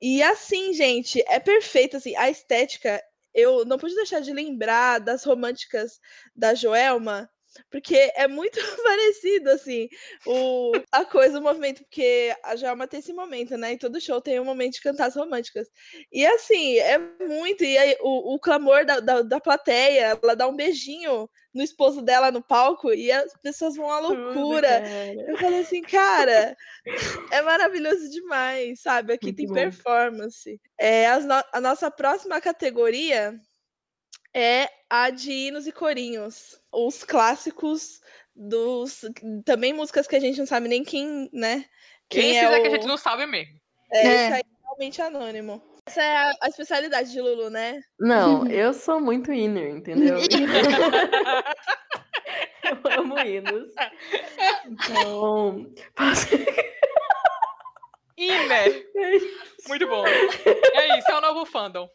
E 0.00 0.22
assim, 0.22 0.72
gente, 0.72 1.22
é 1.28 1.38
perfeito, 1.38 1.96
assim, 1.96 2.16
a 2.16 2.28
estética, 2.28 3.02
eu 3.32 3.64
não 3.64 3.78
pude 3.78 3.94
deixar 3.94 4.20
de 4.20 4.32
lembrar 4.32 4.98
das 4.98 5.24
românticas 5.24 6.00
da 6.34 6.54
Joelma, 6.54 7.30
porque 7.70 8.12
é 8.14 8.26
muito 8.28 8.58
parecido, 8.84 9.50
assim, 9.50 9.88
o, 10.26 10.72
a 10.90 11.04
coisa, 11.04 11.38
o 11.38 11.42
movimento, 11.42 11.82
porque 11.84 12.34
a 12.42 12.56
Joelma 12.56 12.86
tem 12.86 13.00
esse 13.00 13.12
momento, 13.12 13.56
né, 13.56 13.72
e 13.72 13.78
todo 13.78 14.00
show 14.00 14.20
tem 14.20 14.40
um 14.40 14.44
momento 14.44 14.74
de 14.74 14.82
cantar 14.82 15.06
as 15.06 15.16
românticas. 15.16 15.68
E 16.12 16.24
assim, 16.26 16.78
é 16.78 16.98
muito. 16.98 17.64
E 17.64 17.76
aí, 17.76 17.96
o, 18.00 18.34
o 18.34 18.38
clamor 18.38 18.84
da, 18.84 19.00
da, 19.00 19.22
da 19.22 19.40
plateia, 19.40 20.18
ela 20.22 20.34
dá 20.34 20.46
um 20.48 20.56
beijinho 20.56 21.28
no 21.54 21.62
esposo 21.62 22.00
dela 22.00 22.30
no 22.30 22.42
palco 22.42 22.92
e 22.92 23.12
as 23.12 23.32
pessoas 23.42 23.76
vão 23.76 23.90
à 23.90 23.98
loucura. 24.00 24.82
Tudo, 24.82 25.30
Eu 25.30 25.36
falei 25.38 25.60
assim, 25.60 25.82
cara, 25.82 26.56
é 27.30 27.42
maravilhoso 27.42 28.08
demais, 28.10 28.80
sabe? 28.80 29.12
Aqui 29.12 29.26
Muito 29.26 29.36
tem 29.36 29.46
bom. 29.46 29.54
performance. 29.54 30.60
É, 30.78 31.06
as 31.08 31.24
no- 31.24 31.44
a 31.52 31.60
nossa 31.60 31.90
próxima 31.90 32.40
categoria 32.40 33.38
é 34.34 34.68
a 34.88 35.10
de 35.10 35.30
hinos 35.32 35.66
e 35.66 35.72
corinhos. 35.72 36.60
Os 36.72 37.04
clássicos 37.04 38.00
dos. 38.34 39.04
Também 39.44 39.72
músicas 39.72 40.06
que 40.06 40.16
a 40.16 40.20
gente 40.20 40.38
não 40.38 40.46
sabe 40.46 40.68
nem 40.68 40.82
quem, 40.84 41.28
né? 41.32 41.64
Quem 42.08 42.22
Quem 42.22 42.38
é 42.38 42.44
fizer 42.44 42.58
o... 42.58 42.62
que 42.62 42.68
a 42.68 42.70
gente 42.70 42.86
não 42.86 42.96
sabe 42.96 43.26
mesmo. 43.26 43.60
É, 43.92 44.06
É. 44.06 44.24
isso 44.26 44.34
aí 44.34 44.40
é 44.40 44.44
realmente 44.64 45.02
anônimo. 45.02 45.62
Essa 45.86 46.02
é 46.02 46.16
a, 46.16 46.32
a 46.42 46.48
especialidade 46.48 47.10
de 47.10 47.20
Lulu, 47.20 47.50
né? 47.50 47.80
Não, 47.98 48.46
eu 48.46 48.72
sou 48.72 49.00
muito 49.00 49.32
inner, 49.32 49.74
entendeu? 49.76 50.16
eu 52.64 53.00
amo 53.00 53.18
hinos. 53.18 53.72
Então, 54.64 55.66
posso... 55.94 56.28
Iner! 58.22 58.86
Muito 59.68 59.86
bom. 59.88 60.06
É 60.06 60.98
isso, 60.98 61.10
é 61.10 61.18
o 61.18 61.20
novo 61.20 61.44
fandom. 61.44 61.88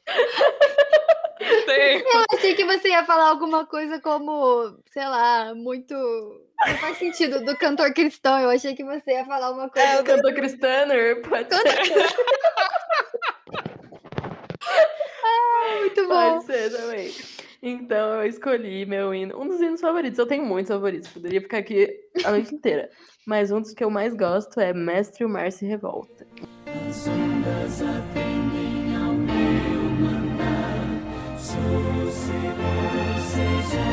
Tem. 1.66 2.00
Eu 2.00 2.26
achei 2.34 2.56
que 2.56 2.66
você 2.66 2.90
ia 2.90 3.06
falar 3.06 3.30
alguma 3.30 3.66
coisa 3.66 4.02
como, 4.02 4.78
sei 4.92 5.06
lá, 5.06 5.54
muito. 5.56 5.94
Não 6.66 6.78
faz 6.78 6.98
sentido 6.98 7.46
do 7.46 7.56
cantor 7.58 7.94
cristão. 7.94 8.40
Eu 8.40 8.50
achei 8.50 8.76
que 8.76 8.84
você 8.84 9.12
ia 9.12 9.24
falar 9.26 9.52
uma 9.52 9.70
coisa. 9.70 9.88
É, 9.88 10.02
o 10.02 10.04
cantor 10.04 10.34
Cristaner, 10.34 11.22
pode 11.22 11.56
ser, 11.56 11.64
muito 15.80 16.08
bom. 16.08 16.40
pode 16.40 16.46
ser 16.46 16.72
também. 16.72 17.14
Então 17.62 18.22
eu 18.22 18.28
escolhi 18.28 18.86
meu 18.86 19.14
hino, 19.14 19.40
um 19.40 19.48
dos 19.48 19.60
hinos 19.60 19.82
favoritos. 19.82 20.20
Eu 20.20 20.28
tenho 20.28 20.46
muitos 20.46 20.72
favoritos, 20.72 21.10
poderia 21.10 21.42
ficar 21.42 21.58
aqui 21.58 21.90
a 22.24 22.32
noite 22.32 22.54
inteira. 22.54 22.90
Mas 23.26 23.52
um 23.52 23.60
dos 23.60 23.74
que 23.74 23.84
eu 23.84 23.90
mais 23.90 24.16
gosto 24.16 24.60
é 24.60 24.74
Mestre 24.74 25.26
o 25.26 25.30
Mar 25.30 25.52
se 25.52 25.66
Revolta. 25.66 26.26
As 26.66 27.08
ondas 27.08 27.82
atendem 27.82 28.96
ao 28.96 29.14
meu 29.14 29.82
mandar. 30.00 31.38
Sossegado 31.38 33.20
seja 33.22 33.86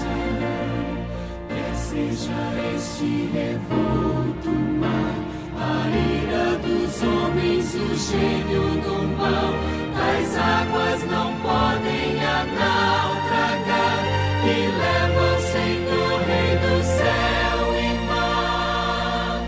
Senhor. 0.00 1.06
Desseja 1.48 2.32
este 2.74 3.28
revolto 3.32 4.50
mar. 4.50 5.14
A 5.56 5.88
ira 5.88 6.58
dos 6.58 7.02
homens, 7.02 7.74
o 7.74 7.94
gênio 7.94 8.82
do 8.82 9.16
mal. 9.16 9.73
As 10.16 10.36
águas 10.36 11.02
não 11.10 11.32
podem 11.42 12.24
a 12.24 12.44
naufragar. 12.44 14.04
E 14.46 14.68
levam 14.78 15.40
Senhor, 15.40 16.20
Rei 16.20 16.54
do 16.58 16.84
céu 16.84 17.58
e 17.74 18.06
mar. 18.06 19.42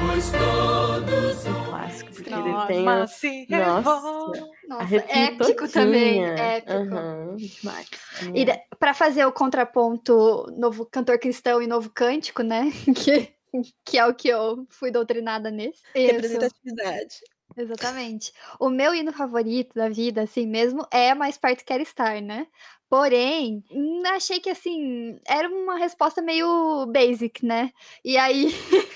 Pois 0.00 0.32
todos 0.32 1.44
Um 1.44 1.64
clássico, 1.64 2.12
porque 2.12 2.32
ele 2.32 2.48
Nossa, 2.48 2.66
tem. 2.66 2.84
Nossa, 2.84 3.26
revolta. 3.26 4.50
Nossa, 4.66 4.82
arrepio 4.82 5.46
épico 5.46 5.68
também. 5.68 6.24
Épico. 6.24 6.72
Aham, 6.72 7.36
demais. 7.36 7.90
E 8.34 8.46
pra 8.78 8.94
fazer 8.94 9.26
o 9.26 9.32
contraponto 9.32 10.46
novo 10.56 10.86
cantor 10.86 11.18
cristão 11.18 11.60
e 11.60 11.66
novo 11.66 11.90
cântico, 11.90 12.42
né? 12.42 12.72
Que, 13.52 13.62
que 13.84 13.98
é 13.98 14.06
o 14.06 14.14
que 14.14 14.28
eu 14.28 14.66
fui 14.68 14.90
doutrinada 14.90 15.50
nesse. 15.50 15.82
Representatividade. 15.94 17.20
Exatamente. 17.56 18.32
O 18.60 18.68
meu 18.70 18.94
hino 18.94 19.12
favorito 19.12 19.74
da 19.74 19.88
vida, 19.88 20.22
assim 20.22 20.46
mesmo, 20.46 20.86
é 20.90 21.14
Mais 21.14 21.36
Perto 21.38 21.64
Quero 21.64 21.82
Estar, 21.82 22.20
né? 22.22 22.46
Porém, 22.88 23.64
hum, 23.72 24.02
achei 24.06 24.38
que 24.40 24.48
assim, 24.50 25.18
era 25.26 25.48
uma 25.48 25.76
resposta 25.76 26.22
meio 26.22 26.86
basic, 26.86 27.44
né? 27.44 27.72
E 28.04 28.16
aí. 28.16 28.46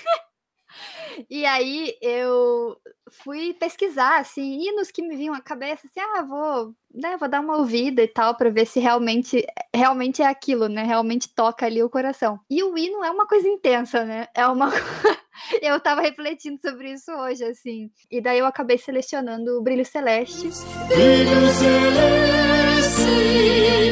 E 1.29 1.45
aí 1.45 1.95
eu 2.01 2.77
fui 3.11 3.53
pesquisar, 3.53 4.19
assim, 4.19 4.59
hinos 4.61 4.91
que 4.91 5.01
me 5.01 5.15
vinham 5.15 5.33
à 5.33 5.41
cabeça, 5.41 5.87
assim, 5.87 5.99
ah, 5.99 6.21
vou, 6.23 6.73
né, 6.93 7.17
vou 7.17 7.27
dar 7.29 7.41
uma 7.41 7.57
ouvida 7.57 8.01
e 8.03 8.07
tal, 8.07 8.35
pra 8.35 8.49
ver 8.49 8.65
se 8.65 8.79
realmente, 8.79 9.45
realmente 9.75 10.21
é 10.21 10.25
aquilo, 10.27 10.67
né, 10.67 10.83
realmente 10.83 11.33
toca 11.33 11.65
ali 11.65 11.81
o 11.83 11.89
coração. 11.89 12.39
E 12.49 12.63
o 12.63 12.77
hino 12.77 13.03
é 13.03 13.11
uma 13.11 13.27
coisa 13.27 13.47
intensa, 13.47 14.05
né, 14.05 14.27
é 14.35 14.45
uma... 14.47 14.69
eu 15.61 15.79
tava 15.79 16.01
refletindo 16.01 16.59
sobre 16.59 16.93
isso 16.93 17.11
hoje, 17.11 17.43
assim, 17.43 17.89
e 18.09 18.21
daí 18.21 18.39
eu 18.39 18.45
acabei 18.45 18.77
selecionando 18.77 19.57
o 19.57 19.61
Brilho 19.61 19.85
Celeste. 19.85 20.49
Brilho 20.87 21.49
celeste, 21.53 23.01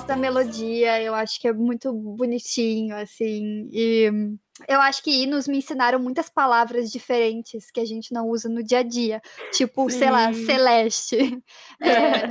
gosto 0.00 0.06
da 0.06 0.16
melodia, 0.16 1.02
eu 1.02 1.14
acho 1.14 1.38
que 1.38 1.46
é 1.46 1.52
muito 1.52 1.92
bonitinho, 1.92 2.96
assim. 2.96 3.68
E 3.70 4.10
eu 4.66 4.80
acho 4.80 5.02
que 5.02 5.10
hinos 5.10 5.46
me 5.46 5.58
ensinaram 5.58 5.98
muitas 5.98 6.28
palavras 6.30 6.90
diferentes 6.90 7.70
que 7.70 7.80
a 7.80 7.84
gente 7.84 8.12
não 8.12 8.28
usa 8.28 8.48
no 8.48 8.62
dia 8.62 8.78
a 8.78 8.82
dia. 8.82 9.20
Tipo, 9.52 9.90
sei 9.90 10.10
lá, 10.10 10.32
Sim. 10.32 10.46
celeste. 10.46 11.18
É, 11.82 12.22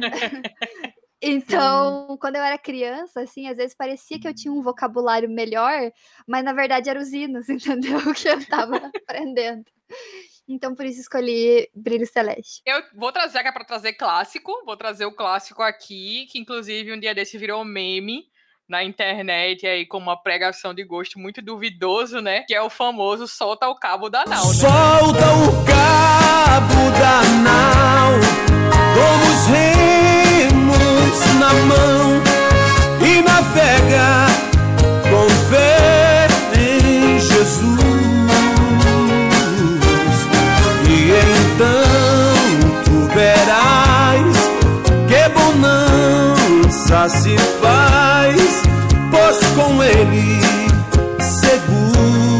Então, 1.21 2.17
quando 2.19 2.37
eu 2.37 2.41
era 2.41 2.57
criança, 2.57 3.21
assim, 3.21 3.47
às 3.47 3.57
vezes 3.57 3.75
parecia 3.75 4.17
que 4.17 4.27
eu 4.27 4.33
tinha 4.33 4.53
um 4.53 4.61
vocabulário 4.61 5.29
melhor, 5.29 5.91
mas 6.25 6.45
na 6.45 6.53
verdade 6.53 6.89
eram 6.89 7.01
os 7.01 7.11
hinos, 7.11 7.49
entendeu? 7.49 7.99
Que 8.13 8.29
eu 8.29 8.45
tava 8.47 8.77
aprendendo. 9.03 9.65
Então, 10.49 10.73
por 10.73 10.83
isso 10.83 10.99
escolhi 10.99 11.69
Brilho 11.75 12.07
Celeste. 12.07 12.63
Eu 12.65 12.81
vou 12.95 13.11
trazer, 13.11 13.37
é 13.45 13.51
pra 13.51 13.63
trazer 13.63 13.93
clássico, 13.93 14.51
vou 14.65 14.75
trazer 14.75 15.05
o 15.05 15.11
clássico 15.11 15.61
aqui, 15.61 16.25
que 16.31 16.39
inclusive 16.39 16.91
um 16.91 16.99
dia 16.99 17.13
desse 17.13 17.37
virou 17.37 17.63
meme 17.63 18.25
na 18.67 18.83
internet 18.83 19.67
aí 19.67 19.85
com 19.85 19.99
uma 19.99 20.17
pregação 20.17 20.73
de 20.73 20.83
gosto 20.83 21.19
muito 21.19 21.39
duvidoso, 21.39 22.19
né? 22.19 22.41
Que 22.47 22.55
é 22.55 22.61
o 22.61 22.69
famoso 22.69 23.27
solta 23.27 23.67
o 23.67 23.75
cabo 23.75 24.09
da 24.09 24.25
nau, 24.25 24.47
né? 24.47 24.53
Solta 24.53 25.25
o 25.35 25.65
cabo 25.65 26.89
da 26.97 27.21
nau, 27.43 28.13
como 28.95 29.23
os 29.31 29.45
remos 29.47 31.19
na 31.39 31.53
mão, 31.53 32.23
e 33.07 33.21
navega 33.21 34.28
bonança 46.89 47.09
se 47.09 47.37
faz, 47.61 48.63
pois 49.11 49.39
com 49.53 49.83
ele 49.83 50.39
seguro 51.21 52.39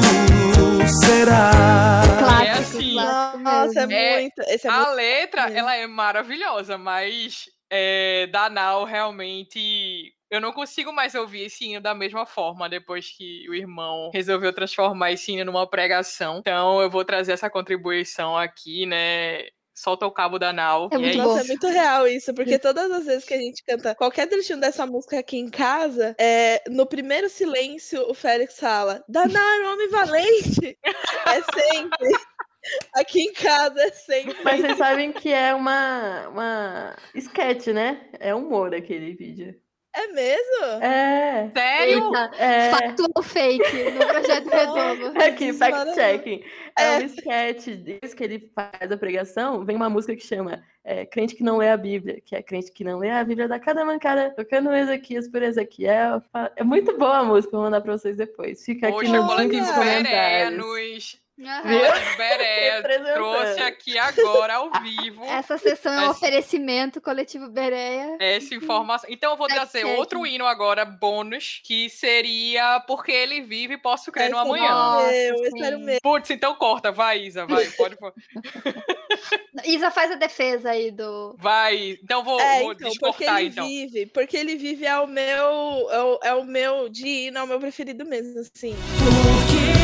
será. 0.88 2.02
Clássico, 2.18 2.78
assim. 2.78 2.94
clássico 2.94 3.44
Nossa, 3.44 3.80
é. 3.82 3.84
É, 3.94 4.20
muito. 4.22 4.42
Esse 4.48 4.68
é 4.68 4.72
A 4.72 4.78
muito 4.78 4.96
letra, 4.96 5.44
mesmo. 5.46 5.60
ela 5.60 5.76
é 5.76 5.88
maravilhosa, 5.88 6.78
mas 6.78 7.46
é, 7.72 8.28
da 8.28 8.50
Nau 8.50 8.86
realmente. 8.86 10.14
Eu 10.32 10.40
não 10.40 10.52
consigo 10.52 10.94
mais 10.94 11.16
ouvir 11.16 11.46
esse 11.46 11.66
hino 11.66 11.82
da 11.82 11.96
mesma 11.96 12.24
forma 12.24 12.70
depois 12.70 13.10
que 13.10 13.50
o 13.50 13.56
irmão 13.56 14.12
resolveu 14.14 14.54
transformar 14.54 15.12
esse 15.12 15.32
hino 15.32 15.46
numa 15.46 15.68
pregação. 15.68 16.38
Então 16.38 16.80
eu 16.82 16.90
vou 16.90 17.04
trazer 17.04 17.32
essa 17.32 17.50
contribuição 17.50 18.38
aqui, 18.38 18.86
né? 18.86 19.46
Solta 19.80 20.06
o 20.06 20.12
cabo 20.12 20.38
da 20.38 20.52
Nau. 20.52 20.90
É 20.92 20.98
muito 20.98 21.14
é. 21.14 21.24
Nossa, 21.24 21.40
é 21.40 21.44
muito 21.46 21.68
real 21.68 22.06
isso, 22.06 22.34
porque 22.34 22.60
todas 22.60 22.92
as 22.92 23.06
vezes 23.06 23.24
que 23.24 23.34
a 23.34 23.38
gente 23.38 23.64
canta 23.64 23.96
qualquer 23.96 24.28
trechinho 24.28 24.60
dessa 24.60 24.86
música 24.86 25.18
aqui 25.18 25.38
em 25.38 25.50
casa, 25.50 26.18
é, 26.20 26.62
no 26.70 26.86
primeiro 26.86 27.30
silêncio 27.30 28.02
o 28.10 28.14
Félix 28.14 28.60
fala: 28.60 29.02
Danar, 29.08 29.72
homem 29.72 29.88
valente! 29.88 30.78
É 30.84 31.42
sempre. 31.42 32.10
Aqui 32.94 33.22
em 33.22 33.32
casa 33.32 33.82
é 33.82 33.92
sempre. 33.92 34.36
Mas 34.44 34.60
vocês 34.60 34.78
sabem 34.78 35.14
que 35.14 35.32
é 35.32 35.56
uma, 35.56 36.28
uma 36.28 36.96
sketch, 37.16 37.68
né? 37.68 38.10
É 38.20 38.36
humor 38.36 38.76
aquele 38.76 39.14
vídeo. 39.14 39.56
É 40.02 40.08
mesmo? 40.14 40.66
É. 40.82 41.52
Sério? 41.54 42.06
Eita, 42.08 42.32
É. 42.38 42.70
fato 42.72 43.06
ou 43.16 43.22
fake 43.22 43.92
no 43.92 44.06
Projeto 44.08 44.48
Redondo. 44.48 45.22
Aqui, 45.24 45.52
fact-checking. 45.52 46.44
É, 46.78 46.84
É. 46.84 46.98
um 47.00 47.02
sketch, 47.06 47.66
desde 47.68 48.16
que 48.16 48.24
ele 48.24 48.52
faz 48.56 48.90
a 48.92 48.96
pregação, 48.98 49.66
vem 49.66 49.76
uma 49.76 49.90
música 49.90 50.16
que 50.16 50.26
chama 50.26 50.64
é, 50.86 51.06
Crente 51.06 51.36
que 51.36 51.44
não 51.44 51.58
lê 51.58 51.70
a 51.70 51.76
Bíblia, 51.78 52.22
que 52.26 52.36
é 52.36 52.42
crente 52.42 52.72
que 52.72 52.84
não 52.84 52.98
lê 53.00 53.10
a 53.12 53.24
Bíblia 53.24 53.48
da 53.48 53.60
cada 53.60 53.84
mancada, 53.84 54.34
tocando 54.36 54.74
Ezequias 54.74 55.28
por 55.28 55.44
Ezequiel. 55.44 56.22
É 56.56 56.64
muito 56.64 56.98
boa 56.98 57.18
a 57.18 57.24
música, 57.24 57.52
vou 57.52 57.62
mandar 57.66 57.82
pra 57.82 57.98
vocês 57.98 58.16
depois. 58.16 58.64
Fica 58.64 58.88
aqui 58.88 58.96
Hoje 58.98 59.12
no 59.12 59.24
o 59.24 59.28
coletivo 59.28 59.52
link 59.54 59.60
dos 59.60 59.76
Berea 59.76 59.94
comentários. 60.04 60.58
nos. 60.58 61.29
Berea 61.40 62.76
Representando. 62.78 63.14
trouxe 63.14 63.62
aqui 63.62 63.98
agora 63.98 64.56
ao 64.56 64.70
vivo 64.84 65.24
Essa 65.24 65.58
sessão 65.58 65.94
é 65.94 66.08
um 66.08 66.10
oferecimento 66.10 67.00
coletivo 67.00 67.50
Bereia. 67.50 68.18
essa 68.20 68.54
informação. 68.54 69.10
Então 69.10 69.32
eu 69.32 69.38
vou 69.38 69.48
trazer 69.48 69.80
Fact-checking. 69.80 69.98
outro 70.00 70.26
hino 70.26 70.46
agora, 70.46 70.84
bônus, 70.86 71.62
que 71.64 71.90
seria 71.90 72.80
Porque 72.88 73.12
Ele 73.12 73.42
Vive, 73.42 73.78
Posso 73.78 74.12
Crer 74.12 74.30
no 74.30 74.38
Amanhã. 74.38 74.70
Nossa, 74.70 75.14
eu 75.14 75.36
espero 75.46 75.80
mesmo. 75.80 76.00
Putz, 76.02 76.30
então 76.30 76.54
corta, 76.56 76.92
vai, 76.92 77.20
Isa, 77.22 77.46
vai, 77.46 77.66
pode. 77.72 77.96
Isa 79.66 79.90
faz 79.92 80.12
a 80.12 80.16
defesa 80.16 80.72
aí 80.72 80.92
do. 80.92 81.36
Vai, 81.40 81.98
então 82.04 82.24
vou, 82.24 82.40
É, 82.40 82.62
vou 82.64 82.74
então, 82.74 82.90
porque 82.92 83.08
descortar, 83.24 83.40
ele 83.40 83.50
então. 83.50 83.66
vive, 83.68 84.06
porque 84.08 84.38
ele 84.38 84.56
vive 84.56 84.86
é 84.86 84.98
o 85.00 85.08
meu, 85.08 85.90
é 85.92 86.02
o, 86.04 86.20
é 86.24 86.34
o 86.34 86.44
meu 86.44 86.90
de 86.90 87.08
hino, 87.08 87.40
é 87.40 87.44
o 87.44 87.48
meu 87.48 87.60
preferido 87.60 88.06
mesmo, 88.06 88.40
assim. 88.40 88.76
Porque 89.00 89.79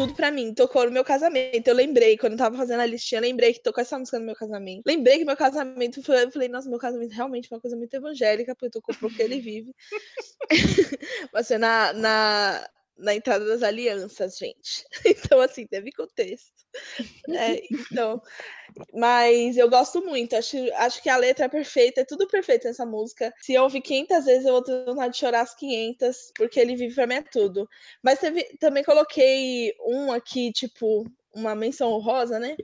tudo 0.00 0.14
pra 0.14 0.30
mim, 0.30 0.54
tocou 0.54 0.86
no 0.86 0.90
meu 0.90 1.04
casamento. 1.04 1.68
Eu 1.68 1.74
lembrei, 1.74 2.16
quando 2.16 2.32
eu 2.32 2.38
tava 2.38 2.56
fazendo 2.56 2.80
a 2.80 2.86
listinha, 2.86 3.20
lembrei 3.20 3.52
que 3.52 3.62
tocou 3.62 3.82
essa 3.82 3.98
música 3.98 4.18
no 4.18 4.24
meu 4.24 4.34
casamento. 4.34 4.82
Lembrei 4.86 5.18
que 5.18 5.24
meu 5.26 5.36
casamento 5.36 6.02
foi. 6.02 6.24
Eu 6.24 6.30
falei, 6.30 6.48
nossa, 6.48 6.70
meu 6.70 6.78
casamento 6.78 7.12
realmente 7.12 7.48
foi 7.48 7.56
uma 7.56 7.60
coisa 7.60 7.76
muito 7.76 7.92
evangélica, 7.92 8.54
porque 8.54 8.70
tocou 8.70 8.94
porque 8.98 9.22
ele 9.22 9.40
vive. 9.40 9.74
Mas 11.32 11.48
foi 11.48 11.58
na, 11.58 11.92
na, 11.92 12.66
na 13.00 13.14
entrada 13.14 13.44
das 13.44 13.62
alianças, 13.62 14.36
gente. 14.36 14.84
Então, 15.32 15.40
assim, 15.40 15.66
teve 15.66 15.92
contexto. 15.92 16.52
É, 17.28 17.60
então. 17.70 18.22
Mas 18.94 19.56
eu 19.56 19.68
gosto 19.68 20.04
muito, 20.04 20.36
acho, 20.36 20.56
acho 20.74 21.02
que 21.02 21.08
a 21.08 21.16
letra 21.16 21.46
é 21.46 21.48
perfeita, 21.48 22.02
é 22.02 22.04
tudo 22.04 22.28
perfeito 22.28 22.68
nessa 22.68 22.86
música. 22.86 23.32
Se 23.40 23.54
eu 23.54 23.64
ouvir 23.64 23.80
500 23.80 24.24
vezes, 24.24 24.46
eu 24.46 24.52
vou 24.52 24.62
ter 24.62 24.84
vontade 24.84 25.14
de 25.14 25.18
chorar 25.18 25.40
as 25.40 25.54
500, 25.54 26.32
porque 26.36 26.60
ele 26.60 26.76
vive 26.76 26.94
pra 26.94 27.06
mim 27.06 27.14
é 27.14 27.22
tudo. 27.22 27.68
Mas 28.02 28.20
teve, 28.20 28.44
também 28.60 28.84
coloquei 28.84 29.74
um 29.84 30.12
aqui, 30.12 30.52
tipo, 30.52 31.04
uma 31.34 31.54
menção 31.54 31.90
honrosa, 31.92 32.38
né? 32.38 32.56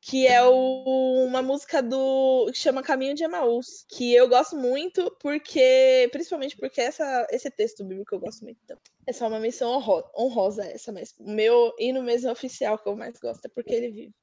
Que 0.00 0.26
é 0.26 0.42
o- 0.44 1.24
uma 1.26 1.42
música 1.42 1.82
do. 1.82 2.46
que 2.52 2.58
chama 2.58 2.82
Caminho 2.82 3.14
de 3.14 3.24
Emaús. 3.24 3.84
Que 3.88 4.14
eu 4.14 4.28
gosto 4.28 4.56
muito, 4.56 5.10
porque. 5.20 6.08
Principalmente 6.12 6.56
porque 6.56 6.80
essa, 6.80 7.26
esse 7.30 7.50
texto 7.50 7.84
bíblico 7.84 8.14
eu 8.14 8.20
gosto 8.20 8.42
muito. 8.44 8.58
Então, 8.64 8.78
é 9.06 9.12
só 9.12 9.26
uma 9.26 9.40
menção 9.40 9.70
honro- 9.70 10.08
honrosa 10.16 10.64
essa, 10.64 10.92
mas 10.92 11.14
o 11.18 11.30
meu 11.30 11.74
hino 11.78 12.02
mesmo 12.02 12.30
oficial 12.30 12.78
que 12.78 12.88
eu 12.88 12.96
mais 12.96 13.18
gosto 13.18 13.44
é 13.46 13.48
porque 13.48 13.74
ele 13.74 13.90
vive. 13.90 14.14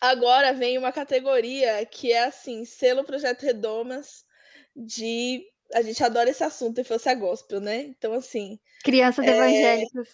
Agora 0.00 0.52
vem 0.52 0.76
uma 0.78 0.92
categoria 0.92 1.84
que 1.86 2.12
é 2.12 2.24
assim, 2.24 2.64
selo 2.64 3.04
Projeto 3.04 3.42
Redomas 3.42 4.24
de. 4.76 5.42
A 5.72 5.82
gente 5.82 6.04
adora 6.04 6.28
esse 6.30 6.44
assunto 6.44 6.80
e 6.80 6.84
fosse 6.84 7.08
a 7.08 7.14
gospel, 7.14 7.58
né? 7.60 7.78
Então, 7.82 8.12
assim, 8.12 8.58
Crianças 8.84 9.26
É, 9.26 9.30
evangélicas. 9.30 10.08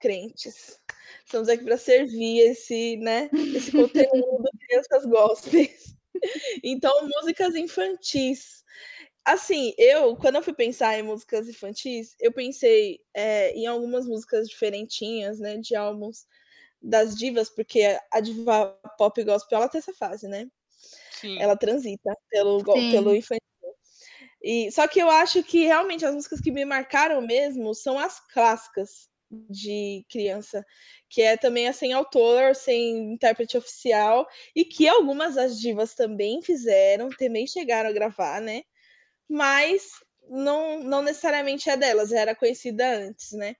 crentes. 0.00 0.78
Estamos 1.24 1.48
aqui 1.48 1.64
para 1.64 1.76
servir 1.76 2.40
esse, 2.40 2.96
né, 2.98 3.30
esse 3.54 3.72
conteúdo 3.72 4.48
crianças 4.66 5.04
gospels. 5.04 5.96
Então, 6.64 6.92
músicas 7.08 7.54
infantis. 7.54 8.64
Assim, 9.24 9.72
eu, 9.78 10.16
quando 10.16 10.36
eu 10.36 10.42
fui 10.42 10.54
pensar 10.54 10.98
em 10.98 11.02
músicas 11.02 11.48
infantis, 11.48 12.16
eu 12.18 12.32
pensei 12.32 13.00
é, 13.14 13.52
em 13.52 13.66
algumas 13.66 14.06
músicas 14.06 14.48
diferentinhas, 14.48 15.38
né, 15.38 15.58
de 15.58 15.76
álbuns 15.76 16.26
das 16.80 17.14
divas, 17.16 17.50
porque 17.50 17.98
a 18.10 18.20
diva 18.20 18.78
pop 18.96 19.22
gospel, 19.22 19.58
ela 19.58 19.68
tem 19.68 19.78
essa 19.78 19.92
fase, 19.92 20.26
né? 20.26 20.48
Sim. 21.20 21.40
ela 21.40 21.56
transita 21.56 22.16
pelo, 22.30 22.60
Sim. 22.60 22.90
pelo 22.92 23.14
infantil. 23.14 23.42
E, 24.40 24.70
só 24.70 24.86
que 24.86 25.00
eu 25.00 25.10
acho 25.10 25.42
que 25.42 25.64
realmente 25.64 26.04
as 26.04 26.14
músicas 26.14 26.40
que 26.40 26.52
me 26.52 26.64
marcaram 26.64 27.20
mesmo 27.20 27.74
são 27.74 27.98
as 27.98 28.20
clássicas 28.32 29.07
de 29.30 30.04
criança, 30.10 30.64
que 31.08 31.22
é 31.22 31.36
também 31.36 31.70
sem 31.72 31.92
autor, 31.92 32.54
sem 32.54 33.12
intérprete 33.12 33.56
oficial, 33.56 34.26
e 34.54 34.64
que 34.64 34.88
algumas 34.88 35.34
das 35.34 35.58
divas 35.58 35.94
também 35.94 36.42
fizeram, 36.42 37.08
também 37.10 37.46
chegaram 37.46 37.90
a 37.90 37.92
gravar, 37.92 38.40
né? 38.40 38.62
Mas 39.28 39.82
não, 40.28 40.80
não 40.80 41.02
necessariamente 41.02 41.68
é 41.70 41.76
delas, 41.76 42.12
era 42.12 42.34
conhecida 42.34 42.96
antes, 42.96 43.32
né? 43.32 43.54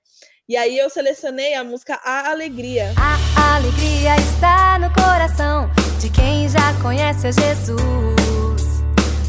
E 0.49 0.57
aí 0.57 0.79
eu 0.79 0.89
selecionei 0.89 1.55
a 1.55 1.63
música 1.63 2.01
A 2.03 2.31
Alegria. 2.31 2.93
A 2.97 3.57
alegria 3.57 4.17
está 4.17 4.79
no 4.79 4.89
coração 4.95 5.69
de 6.01 6.11
quem 6.11 6.49
já 6.49 6.73
conhece 6.81 7.27
a 7.27 7.33
Jesus. 7.33 7.79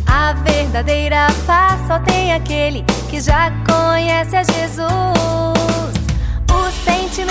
A 0.08 0.34
verdadeira 0.34 1.28
paz 1.46 1.86
só 1.88 2.00
tem 2.04 2.32
aquele 2.32 2.84
que 3.10 3.20
já 3.20 3.52
conhece 3.66 4.36
a 4.36 4.44
Jesus 4.44 5.39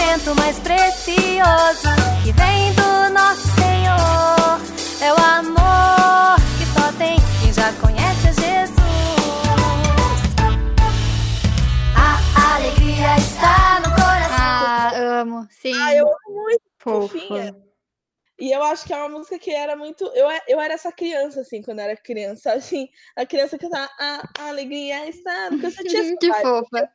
momento 0.08 0.34
mais 0.36 0.58
precioso 0.60 1.88
que 2.24 2.32
vem 2.32 2.72
do 2.72 3.12
nosso 3.12 3.46
Senhor. 3.56 4.58
É 5.02 5.12
o 5.12 5.16
amor 5.18 6.36
que 6.56 6.64
só 6.64 6.90
tem 6.96 7.18
quem 7.42 7.52
já 7.52 7.70
conhece 7.74 8.32
Jesus. 8.40 8.78
A 11.94 12.54
alegria 12.56 13.16
está 13.18 13.80
no 13.80 13.90
coração. 13.94 14.30
Ah, 14.30 14.92
amo, 15.20 15.46
sim. 15.50 15.74
Ah, 15.74 15.94
eu 15.94 16.06
amo 16.06 16.42
muito. 16.42 16.62
Fofinha. 16.78 17.54
E 18.40 18.50
eu 18.50 18.62
acho 18.62 18.86
que 18.86 18.94
é 18.94 18.96
uma 18.96 19.10
música 19.10 19.38
que 19.38 19.50
era 19.50 19.76
muito. 19.76 20.04
Eu, 20.14 20.26
eu 20.46 20.58
era 20.58 20.72
essa 20.72 20.90
criança, 20.90 21.42
assim, 21.42 21.60
quando 21.60 21.80
era 21.80 21.94
criança. 21.96 22.52
Assim, 22.54 22.88
a 23.14 23.26
criança 23.26 23.58
que 23.58 23.68
tá. 23.68 23.90
A, 23.98 24.22
a 24.38 24.48
alegria 24.48 25.06
está. 25.06 25.48
Porque 25.50 25.66
eu 25.66 25.72
tinha 25.72 26.16
Que 26.18 26.32
fofa. 26.32 26.90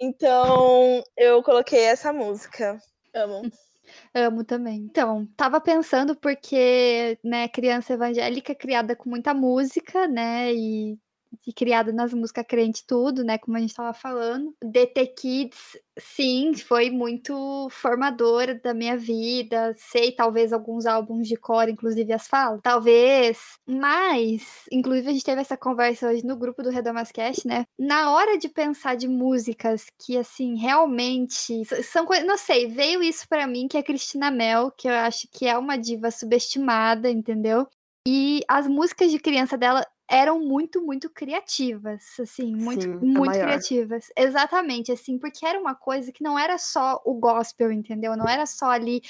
Então, 0.00 1.02
eu 1.16 1.42
coloquei 1.42 1.80
essa 1.84 2.12
música. 2.12 2.78
Amo. 3.14 3.42
Amo 4.14 4.44
também. 4.44 4.78
Então, 4.80 5.26
tava 5.36 5.60
pensando 5.60 6.16
porque, 6.16 7.18
né, 7.24 7.48
criança 7.48 7.94
evangélica 7.94 8.54
criada 8.54 8.96
com 8.96 9.10
muita 9.10 9.34
música, 9.34 10.08
né, 10.08 10.52
e, 10.54 10.98
e 11.46 11.52
criada 11.52 11.92
nas 11.92 12.12
músicas 12.12 12.44
crente 12.46 12.84
tudo, 12.86 13.24
né, 13.24 13.38
como 13.38 13.56
a 13.56 13.60
gente 13.60 13.74
tava 13.74 13.92
falando. 13.92 14.54
DT 14.62 15.06
Kids, 15.08 15.78
sim, 15.98 16.54
foi 16.54 16.90
muito 16.90 17.68
formadora 17.70 18.54
da 18.54 18.74
minha 18.74 18.96
vida. 18.96 19.74
Sei, 19.76 20.12
talvez, 20.12 20.52
alguns 20.52 20.86
álbuns 20.86 21.28
de 21.28 21.36
cor, 21.36 21.68
inclusive 21.68 22.12
as 22.12 22.26
falas. 22.26 22.60
Talvez, 22.62 23.38
mas, 23.66 24.64
inclusive 24.70 25.08
a 25.08 25.12
gente 25.12 25.24
teve 25.24 25.40
essa 25.40 25.56
conversa 25.56 26.08
hoje 26.08 26.24
no 26.24 26.36
grupo 26.36 26.62
do 26.62 26.70
Redamascast, 26.70 27.46
né, 27.46 27.64
na 27.78 28.12
hora 28.12 28.38
de 28.38 28.48
pensar 28.48 28.96
de 28.96 29.08
músicas 29.08 29.86
que, 29.98 30.16
assim, 30.16 30.56
realmente 30.56 31.64
são 31.84 32.06
coisas. 32.06 32.26
Não 32.26 32.38
sei, 32.38 32.66
veio 32.68 33.02
isso 33.02 33.26
pra 33.28 33.46
mim, 33.46 33.68
que 33.68 33.76
é 33.76 33.82
Cristina 33.82 34.30
Mel, 34.30 34.70
que 34.76 34.88
eu 34.88 34.94
acho 34.94 35.28
que 35.30 35.46
é 35.46 35.56
uma 35.56 35.76
diva 35.76 36.10
subestimada, 36.10 37.10
entendeu? 37.10 37.66
E 38.06 38.42
as 38.46 38.66
músicas 38.66 39.10
de 39.10 39.18
criança 39.18 39.56
dela 39.56 39.86
eram 40.08 40.38
muito, 40.40 40.82
muito 40.82 41.08
criativas, 41.08 42.02
assim, 42.20 42.54
muito, 42.54 42.82
Sim, 42.82 42.88
muito 42.88 43.26
maior. 43.26 43.44
criativas. 43.46 44.06
Exatamente, 44.16 44.92
assim, 44.92 45.18
porque 45.18 45.46
era 45.46 45.58
uma 45.58 45.74
coisa 45.74 46.12
que 46.12 46.22
não 46.22 46.38
era 46.38 46.58
só 46.58 47.00
o 47.04 47.14
gospel, 47.14 47.72
entendeu? 47.72 48.16
Não 48.16 48.28
era 48.28 48.46
só 48.46 48.70
ali 48.70 49.02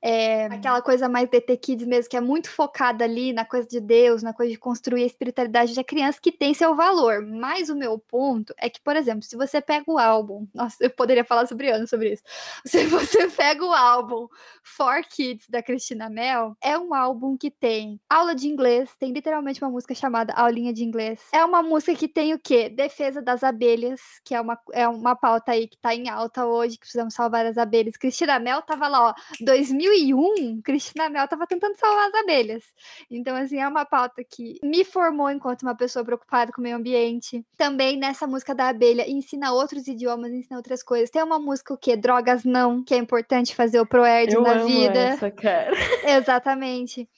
é, 0.00 0.46
aquela 0.46 0.80
coisa 0.80 1.08
mais 1.08 1.28
DT 1.28 1.56
Kids 1.56 1.86
mesmo, 1.86 2.08
que 2.10 2.16
é 2.16 2.20
muito 2.20 2.50
focada 2.50 3.04
ali 3.04 3.32
na 3.32 3.44
coisa 3.44 3.66
de 3.66 3.80
Deus, 3.80 4.22
na 4.22 4.32
coisa 4.32 4.52
de 4.52 4.58
construir 4.58 5.02
a 5.02 5.06
espiritualidade 5.06 5.74
da 5.74 5.82
criança, 5.82 6.20
que 6.20 6.30
tem 6.30 6.54
seu 6.54 6.74
valor. 6.74 7.20
Mas 7.26 7.68
o 7.68 7.76
meu 7.76 7.98
ponto 7.98 8.54
é 8.56 8.70
que, 8.70 8.80
por 8.80 8.96
exemplo, 8.96 9.22
se 9.22 9.36
você 9.36 9.60
pega 9.60 9.84
o 9.90 9.98
álbum, 9.98 10.46
nossa, 10.54 10.76
eu 10.80 10.90
poderia 10.90 11.24
falar 11.24 11.46
sobre 11.46 11.70
anos 11.70 11.90
sobre 11.90 12.12
isso. 12.12 12.22
Se 12.64 12.86
você 12.86 13.28
pega 13.28 13.64
o 13.64 13.72
álbum 13.72 14.28
For 14.62 15.02
Kids 15.02 15.48
da 15.48 15.62
Cristina 15.62 16.08
Mel, 16.08 16.56
é 16.62 16.78
um 16.78 16.94
álbum 16.94 17.36
que 17.36 17.50
tem 17.50 18.00
aula 18.08 18.34
de 18.34 18.48
inglês, 18.48 18.90
tem 18.98 19.12
literalmente 19.12 19.62
uma 19.62 19.70
música 19.70 19.94
chamada 19.94 20.32
Aulinha 20.38 20.72
de 20.72 20.84
Inglês. 20.84 21.20
É 21.32 21.44
uma 21.44 21.62
música 21.62 21.94
que 21.94 22.08
tem 22.08 22.32
o 22.32 22.38
quê? 22.38 22.68
Defesa 22.68 23.20
das 23.20 23.42
abelhas, 23.42 24.00
que 24.24 24.34
é 24.34 24.40
uma, 24.40 24.58
é 24.72 24.86
uma 24.86 25.16
pauta 25.16 25.52
aí 25.52 25.66
que 25.66 25.76
tá 25.78 25.94
em 25.94 26.08
alta 26.08 26.46
hoje, 26.46 26.74
que 26.74 26.80
precisamos 26.80 27.14
salvar 27.14 27.44
as 27.44 27.58
abelhas. 27.58 27.96
Cristina 27.96 28.38
Mel 28.38 28.62
tava 28.62 28.88
lá, 28.88 29.08
ó, 29.08 29.14
2001, 29.40 30.62
Cristina 30.62 31.08
Mel 31.08 31.26
tava 31.26 31.46
tentando 31.46 31.76
salvar 31.76 32.08
as 32.08 32.14
abelhas. 32.14 32.64
Então, 33.10 33.36
assim, 33.36 33.58
é 33.58 33.66
uma 33.66 33.84
pauta 33.84 34.22
que 34.22 34.58
me 34.62 34.84
formou 34.84 35.30
enquanto 35.30 35.62
uma 35.62 35.74
pessoa 35.74 36.04
preocupada 36.04 36.52
com 36.52 36.60
o 36.60 36.64
meio 36.64 36.76
ambiente. 36.76 37.44
Também 37.56 37.96
nessa 37.96 38.26
música 38.26 38.54
da 38.54 38.68
abelha, 38.68 39.08
ensina 39.08 39.52
outros 39.52 39.86
idiomas, 39.88 40.32
ensina 40.32 40.56
outras 40.56 40.82
coisas. 40.82 41.10
Tem 41.10 41.22
uma 41.22 41.38
música 41.38 41.74
o 41.74 41.78
quê? 41.78 41.96
Drogas 41.96 42.44
não, 42.44 42.82
que 42.82 42.94
é 42.94 42.98
importante 42.98 43.54
fazer 43.54 43.80
o 43.80 43.86
ProErd 43.86 44.34
na 44.40 44.58
vida. 44.58 44.98
essa, 44.98 45.30
cara. 45.30 45.72
Exatamente. 46.04 47.08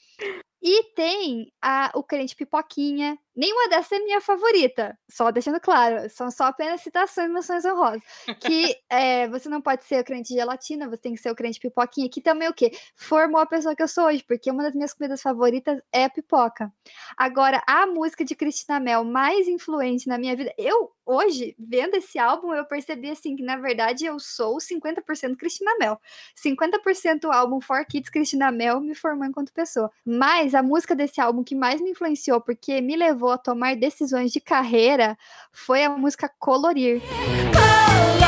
E 0.63 0.93
tem 0.95 1.51
a, 1.63 1.91
o 1.95 2.03
crente 2.03 2.37
pipoquinha. 2.37 3.19
Nenhuma 3.35 3.69
dessas 3.71 3.93
é 3.93 3.99
minha 4.01 4.21
favorita. 4.21 4.99
Só 5.11 5.31
deixando 5.31 5.59
claro. 5.59 6.11
São 6.11 6.31
só 6.31 6.45
apenas 6.45 6.83
citações 6.83 7.31
e 7.31 7.33
menções 7.33 7.65
honrosas. 7.65 8.03
Que 8.41 8.77
é, 8.91 9.27
você 9.31 9.49
não 9.49 9.63
pode 9.63 9.85
ser 9.85 10.01
o 10.01 10.05
crente 10.05 10.29
de 10.29 10.35
gelatina, 10.35 10.89
você 10.89 10.99
tem 10.99 11.15
que 11.15 11.21
ser 11.21 11.31
o 11.31 11.35
crente 11.35 11.59
pipoquinha. 11.59 12.11
Que 12.11 12.21
também 12.21 12.49
o 12.49 12.53
quê? 12.53 12.73
Formou 12.95 13.41
a 13.41 13.47
pessoa 13.47 13.75
que 13.75 13.83
eu 13.83 13.89
sou 13.89 14.05
hoje. 14.05 14.23
Porque 14.23 14.51
uma 14.51 14.63
das 14.63 14.75
minhas 14.75 14.93
comidas 14.93 15.23
favoritas 15.23 15.81
é 15.91 16.05
a 16.05 16.11
pipoca. 16.11 16.71
Agora, 17.17 17.63
a 17.67 17.87
música 17.87 18.23
de 18.25 18.35
Cristina 18.35 18.79
Mel 18.79 19.05
mais 19.05 19.49
influente 19.49 20.07
na 20.07 20.19
minha 20.19 20.37
vida. 20.37 20.53
Eu, 20.59 20.93
hoje, 21.07 21.57
vendo 21.59 21.95
esse 21.95 22.19
álbum, 22.19 22.53
eu 22.53 22.67
percebi 22.67 23.11
assim 23.11 23.35
que, 23.35 23.43
na 23.43 23.57
verdade, 23.57 24.05
eu 24.05 24.19
sou 24.19 24.59
50% 24.59 25.37
Cristina 25.37 25.75
Mel. 25.79 25.99
50% 26.37 27.25
o 27.25 27.33
álbum 27.33 27.61
For 27.61 27.87
Kids 27.87 28.11
Cristina 28.11 28.51
Mel 28.51 28.81
me 28.81 28.95
formou 28.95 29.27
enquanto 29.27 29.51
pessoa. 29.53 29.91
Mas 30.05 30.50
a 30.55 30.63
música 30.63 30.95
desse 30.95 31.21
álbum 31.21 31.43
que 31.43 31.55
mais 31.55 31.81
me 31.81 31.91
influenciou, 31.91 32.41
porque 32.41 32.81
me 32.81 32.97
levou 32.97 33.31
a 33.31 33.39
tomar 33.39 33.77
decisões 33.77 34.31
de 34.33 34.41
carreira, 34.41 35.17
foi 35.53 35.85
a 35.85 35.91
música 35.91 36.31
Colorir. 36.39 37.01
Colore 37.01 38.20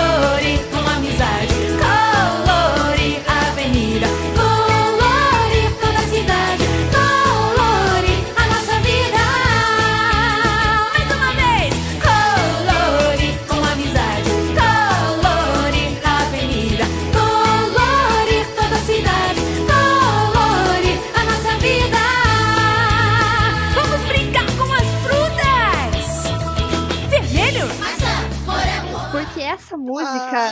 essa 29.73 29.77
música, 29.77 30.51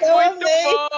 Eu 0.00 0.14
Muito 0.16 0.44
amei. 0.44 0.64
bom, 0.64 0.88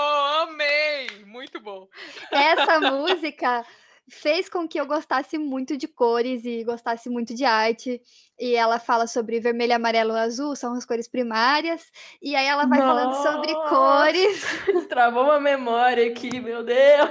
amei. 0.43 1.25
Muito 1.27 1.61
bom. 1.61 1.89
essa 2.33 2.81
música 2.81 3.65
fez 4.09 4.49
com 4.49 4.69
que 4.69 4.79
eu 4.79 4.85
gostasse 4.87 5.39
muito 5.39 5.77
de 5.77 5.89
cores 5.89 6.45
e 6.45 6.63
gostasse 6.65 7.09
muito 7.09 7.35
de 7.35 7.45
arte. 7.45 8.01
E 8.39 8.55
ela 8.55 8.79
fala 8.79 9.07
sobre 9.07 9.41
vermelho, 9.41 9.75
amarelo 9.75 10.13
e 10.13 10.19
azul, 10.19 10.57
são 10.57 10.75
as 10.75 10.85
cores 10.85 11.09
primárias. 11.09 11.91
E 12.21 12.35
aí 12.35 12.47
ela 12.47 12.67
vai 12.67 12.81
falando 12.81 13.15
sobre 13.23 13.53
Nossa! 13.53 13.69
cores. 13.69 14.89
Travou 14.89 15.25
uma 15.25 15.41
memória 15.41 16.07
aqui, 16.09 16.41
meu 16.41 16.63
Deus. 16.65 17.11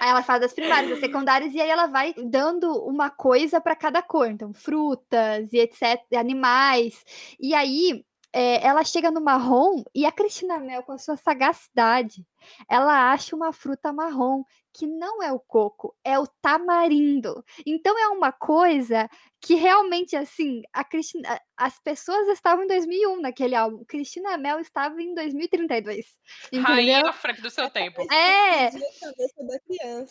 Aí 0.00 0.08
ela 0.08 0.22
fala 0.22 0.40
das 0.40 0.54
primárias, 0.54 0.90
das 0.92 1.00
secundárias, 1.00 1.52
e 1.52 1.60
aí 1.60 1.68
ela 1.68 1.86
vai 1.86 2.14
dando 2.16 2.72
uma 2.84 3.10
coisa 3.10 3.60
para 3.60 3.76
cada 3.76 4.00
cor. 4.00 4.28
Então, 4.30 4.54
frutas 4.54 5.52
e 5.52 5.58
etc, 5.58 6.00
animais. 6.16 7.04
E 7.38 7.54
aí 7.54 8.02
é, 8.32 8.66
ela 8.66 8.84
chega 8.84 9.10
no 9.10 9.20
marrom 9.20 9.82
e 9.94 10.06
a 10.06 10.12
Cristina 10.12 10.58
Mel, 10.58 10.82
com 10.82 10.92
a 10.92 10.98
sua 10.98 11.16
sagacidade, 11.16 12.26
ela 12.68 13.12
acha 13.12 13.36
uma 13.36 13.52
fruta 13.52 13.92
marrom 13.92 14.42
que 14.72 14.86
não 14.86 15.22
é 15.22 15.30
o 15.30 15.38
coco, 15.38 15.94
é 16.02 16.18
o 16.18 16.26
tamarindo. 16.26 17.44
Então 17.66 17.98
é 17.98 18.08
uma 18.08 18.32
coisa 18.32 19.08
que 19.40 19.54
realmente 19.54 20.16
assim, 20.16 20.62
a 20.72 20.84
Cristina, 20.84 21.38
as 21.56 21.78
pessoas 21.80 22.28
estavam 22.28 22.64
em 22.64 22.68
2001 22.68 23.20
naquele 23.20 23.54
álbum. 23.54 23.84
Cristina 23.86 24.38
Mel 24.38 24.60
estava 24.60 25.02
em 25.02 25.14
2032. 25.14 26.06
Rainha 26.54 26.98
Entendeu? 26.98 27.10
à 27.10 27.12
frente 27.12 27.42
do 27.42 27.50
seu 27.50 27.68
tempo. 27.68 28.02
É, 28.12 28.70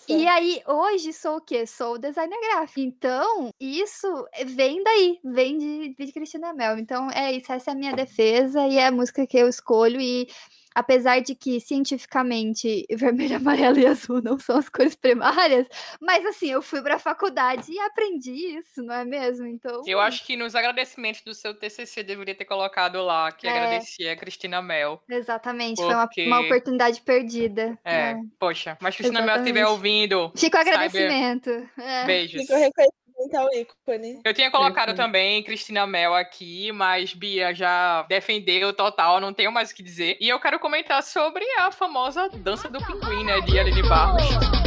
e 0.08 0.28
aí, 0.28 0.62
hoje 0.68 1.14
sou 1.14 1.38
o 1.38 1.42
quê? 1.42 1.66
Sou 1.66 1.98
designer 1.98 2.40
gráfico. 2.42 2.80
Então, 2.80 3.50
isso 3.60 4.08
vem 4.48 4.84
daí, 4.84 5.20
vem 5.24 5.58
de, 5.58 5.96
de 5.96 6.12
Cristina 6.12 6.54
Mel. 6.54 6.78
Então, 6.78 7.10
é 7.12 7.32
isso, 7.32 7.52
essa 7.54 7.72
é 7.72 7.74
a 7.74 7.78
minha 7.78 7.94
defesa 7.94 8.68
e 8.68 8.78
é 8.78 8.88
a 8.88 8.92
música 8.92 9.26
que 9.26 9.38
eu 9.38 9.48
escolho. 9.48 10.02
E 10.02 10.28
apesar 10.76 11.20
de 11.22 11.36
que 11.36 11.60
cientificamente 11.60 12.86
vermelho, 12.96 13.38
amarelo 13.38 13.80
e 13.80 13.86
azul 13.86 14.22
não 14.22 14.38
são 14.40 14.58
as 14.58 14.70
cores 14.70 14.96
primárias, 14.96 15.68
mas 16.00 16.26
assim, 16.26 16.50
eu 16.52 16.62
fui 16.62 16.82
pra 16.82 16.98
faculdade 17.00 17.72
e 17.72 17.80
aprendi 17.80 18.32
isso, 18.58 18.82
não 18.84 18.94
é 18.94 19.06
mesmo? 19.06 19.46
Então, 19.48 19.82
Eu 19.86 20.00
acho 20.00 20.26
que 20.26 20.36
nos 20.36 20.56
agradecimentos 20.56 21.22
do 21.22 21.34
seu 21.34 21.54
TCC 21.54 22.04
deveria 22.04 22.36
ter 22.36 22.46
colocado 22.46 23.02
lá 23.04 23.32
que 23.32 23.48
É. 23.48 23.50
agradecia 23.52 24.14
a 24.14 24.16
Cristina 24.16 24.62
Mel. 24.62 25.02
exatamente, 25.10 25.78
foi 25.82 25.94
uma, 25.94 26.08
Porque- 26.08 26.26
uma 26.28 26.42
oportunidade 26.42 27.02
perdida. 27.02 27.78
É, 27.84 28.12
É. 28.12 28.16
poxa, 28.40 28.78
mas 28.82 28.96
Cristina 28.96 29.22
Mel 29.22 29.38
estiver 29.38 29.66
ouvindo, 29.66 30.32
Fica 30.36 30.58
o 30.58 30.62
agradecimento. 30.62 31.50
É. 31.78 32.06
beijos. 32.06 32.42
Fica 32.42 32.54
o 32.54 32.58
reconhecimento 32.58 33.01
ao 33.34 33.48
ícone. 33.54 34.22
Eu 34.24 34.34
tinha 34.34 34.52
colocado 34.52 34.96
também 34.96 35.44
Cristina 35.44 35.86
Mel 35.86 36.14
aqui, 36.14 36.72
mas 36.72 37.14
Bia 37.14 37.54
já 37.54 38.04
defendeu 38.10 38.74
total, 38.74 39.20
não 39.20 39.34
tenho 39.34 39.52
mais 39.52 39.72
o 39.72 39.76
que 39.76 39.84
dizer. 39.84 40.18
E 40.20 40.30
eu 40.30 40.40
quero 40.40 40.60
comentar 40.60 41.02
sobre 41.04 41.44
a 41.60 41.72
famosa 41.72 42.30
dança 42.30 42.70
do 42.70 42.80
pinguim, 42.86 43.24
né, 43.26 43.42
de 43.42 43.60
Aline 43.60 43.84
Barros. 43.84 44.61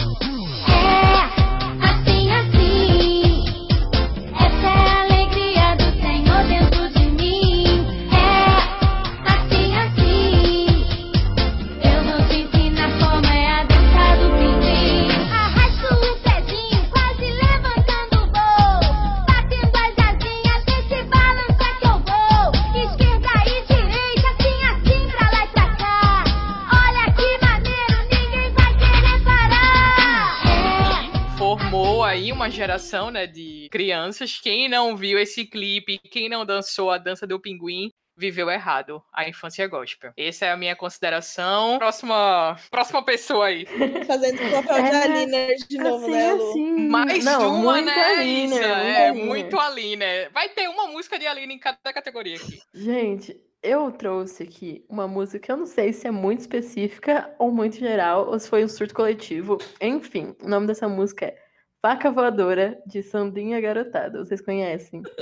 Uma 32.32 32.50
geração, 32.50 33.10
né, 33.10 33.26
de 33.26 33.68
crianças. 33.70 34.40
Quem 34.40 34.68
não 34.68 34.96
viu 34.96 35.18
esse 35.18 35.44
clipe, 35.46 35.98
quem 36.10 36.28
não 36.28 36.44
dançou 36.44 36.90
a 36.90 36.98
dança 36.98 37.26
do 37.26 37.40
pinguim, 37.40 37.90
viveu 38.16 38.48
errado 38.48 39.02
a 39.12 39.28
infância 39.28 39.66
gospel. 39.66 40.12
Essa 40.16 40.46
é 40.46 40.52
a 40.52 40.56
minha 40.56 40.76
consideração. 40.76 41.78
Próxima, 41.78 42.56
próxima 42.70 43.04
pessoa 43.04 43.46
aí. 43.46 43.66
Fazendo 44.06 44.40
o 44.46 44.50
papel 44.50 44.82
de 44.84 44.90
É, 44.90 45.02
Alina 45.02 45.46
de 45.68 45.78
novo, 45.78 46.06
assim, 46.06 46.12
né, 46.12 46.32
Lu? 46.32 46.50
assim. 46.50 46.88
Mais 46.88 47.24
Não, 47.24 47.56
uma, 47.56 47.72
muito 47.72 47.86
né, 47.86 48.04
Aline, 48.04 48.44
Isa? 48.44 48.54
muito 48.54 48.64
É, 48.64 49.08
Aline. 49.08 49.26
muito 49.26 49.58
Aline. 49.58 50.04
Vai 50.32 50.48
ter 50.50 50.68
uma 50.68 50.86
música 50.86 51.18
de 51.18 51.26
Aline 51.26 51.54
em 51.54 51.58
cada 51.58 51.92
categoria 51.92 52.36
aqui. 52.36 52.60
Gente, 52.72 53.36
eu 53.62 53.90
trouxe 53.90 54.42
aqui 54.44 54.84
uma 54.88 55.08
música 55.08 55.38
que 55.40 55.50
eu 55.50 55.56
não 55.56 55.66
sei 55.66 55.92
se 55.92 56.06
é 56.06 56.10
muito 56.10 56.40
específica 56.40 57.34
ou 57.38 57.50
muito 57.50 57.76
geral, 57.78 58.28
ou 58.28 58.38
se 58.38 58.48
foi 58.48 58.64
um 58.64 58.68
surto 58.68 58.94
coletivo. 58.94 59.58
Enfim, 59.80 60.36
o 60.42 60.48
nome 60.48 60.66
dessa 60.66 60.86
música 60.88 61.26
é 61.26 61.43
Faca 61.84 62.10
Voadora, 62.10 62.78
de 62.86 63.02
Sandrinha 63.02 63.60
Garotada. 63.60 64.24
Vocês 64.24 64.40
conhecem? 64.40 65.02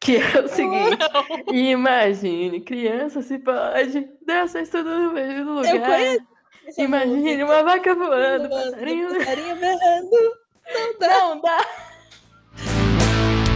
Que 0.00 0.18
é 0.18 0.38
o 0.38 0.46
seguinte: 0.46 0.98
imagine, 1.50 2.60
criança 2.60 3.22
se 3.22 3.38
pode, 3.38 4.06
dança 4.26 4.62
tudo 4.70 4.90
no 4.90 5.12
mesmo 5.14 5.52
lugar. 5.54 5.74
Eu 5.74 5.80
conheço 5.80 6.26
Imagine 6.76 7.22
música. 7.22 7.44
uma 7.46 7.62
vaca 7.62 7.94
voando, 7.94 8.48
Voando, 8.50 8.72
passarinho. 8.72 9.08
passarinho 9.16 9.56
berrando. 9.56 10.16
Não 10.74 10.98
dá. 11.00 11.08
Não 11.08 11.40
dá. 11.40 11.66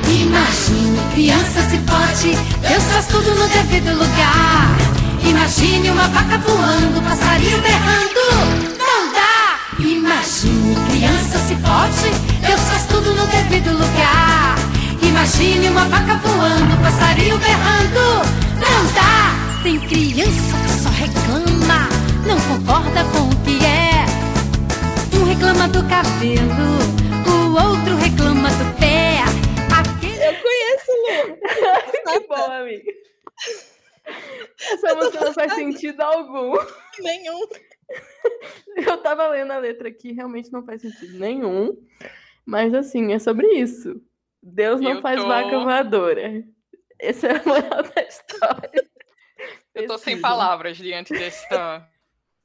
Imagine, 0.09 0.99
criança 1.13 1.61
se 1.69 1.79
pode, 1.81 2.31
Deus 2.67 2.85
faz 2.85 3.09
tudo 3.09 3.35
no 3.35 3.49
devido 3.49 3.93
lugar. 3.93 4.79
Imagine 5.29 5.91
uma 5.91 6.09
vaca 6.09 6.39
voando, 6.39 7.03
passarinho 7.03 7.61
berrando. 7.61 8.78
Imagine, 9.81 10.75
criança 10.91 11.39
se 11.39 11.55
pode, 11.55 12.11
Deus 12.45 12.61
faz 12.63 12.87
tudo 12.87 13.15
no 13.15 13.25
devido 13.29 13.71
lugar. 13.71 14.57
Imagine 15.01 15.69
uma 15.69 15.85
vaca 15.85 16.17
voando, 16.17 16.83
passarinho 16.83 17.39
berrando. 17.39 18.27
Não 18.59 18.93
dá! 18.93 19.63
Tem 19.63 19.79
criança 19.79 20.57
que 20.65 20.71
só 20.83 20.89
reclama, 20.89 21.89
não 22.27 22.41
concorda 22.41 23.05
com 23.13 23.29
o 23.29 23.37
que 23.45 23.65
é. 23.65 24.05
Um 25.17 25.25
reclama 25.25 25.69
do 25.69 25.85
cabelo, 25.85 26.79
o 27.27 27.53
outro 27.55 27.97
reclama 27.99 28.51
do 28.51 28.79
pé. 28.81 29.23
Aquele 29.73 30.25
Eu 30.25 30.35
conheço, 30.43 30.91
Lu. 31.05 31.39
Que 32.19 32.27
bom, 32.27 32.53
amiga. 32.53 32.93
Essa 34.73 34.95
música 34.97 35.25
não 35.25 35.33
faz 35.33 35.55
sentido 35.55 36.01
algum. 36.01 36.59
Nenhum. 36.99 37.47
Eu 38.77 38.99
tava 38.99 39.29
lendo 39.29 39.51
a 39.53 39.59
letra 39.59 39.89
aqui, 39.89 40.13
realmente 40.13 40.53
não 40.53 40.65
faz 40.65 40.83
sentido 40.83 41.19
nenhum. 41.19 41.77
Mas 42.47 42.73
assim, 42.75 43.13
é 43.13 43.19
sobre 43.19 43.47
isso. 43.49 44.01
Deus 44.43 44.81
não 44.81 44.93
Eu 44.97 45.03
faz 45.03 45.21
tô- 45.21 45.27
vaca 45.29 45.59
voadora. 45.59 46.45
Essa 46.99 47.29
é 47.29 47.37
a 47.37 47.43
moral 47.45 47.83
da 47.83 48.03
história. 48.03 48.89
Eu 49.75 49.87
tô 49.87 49.99
sem 49.99 50.21
palavras 50.21 50.77
diante 50.77 51.13
dessa. 51.13 51.89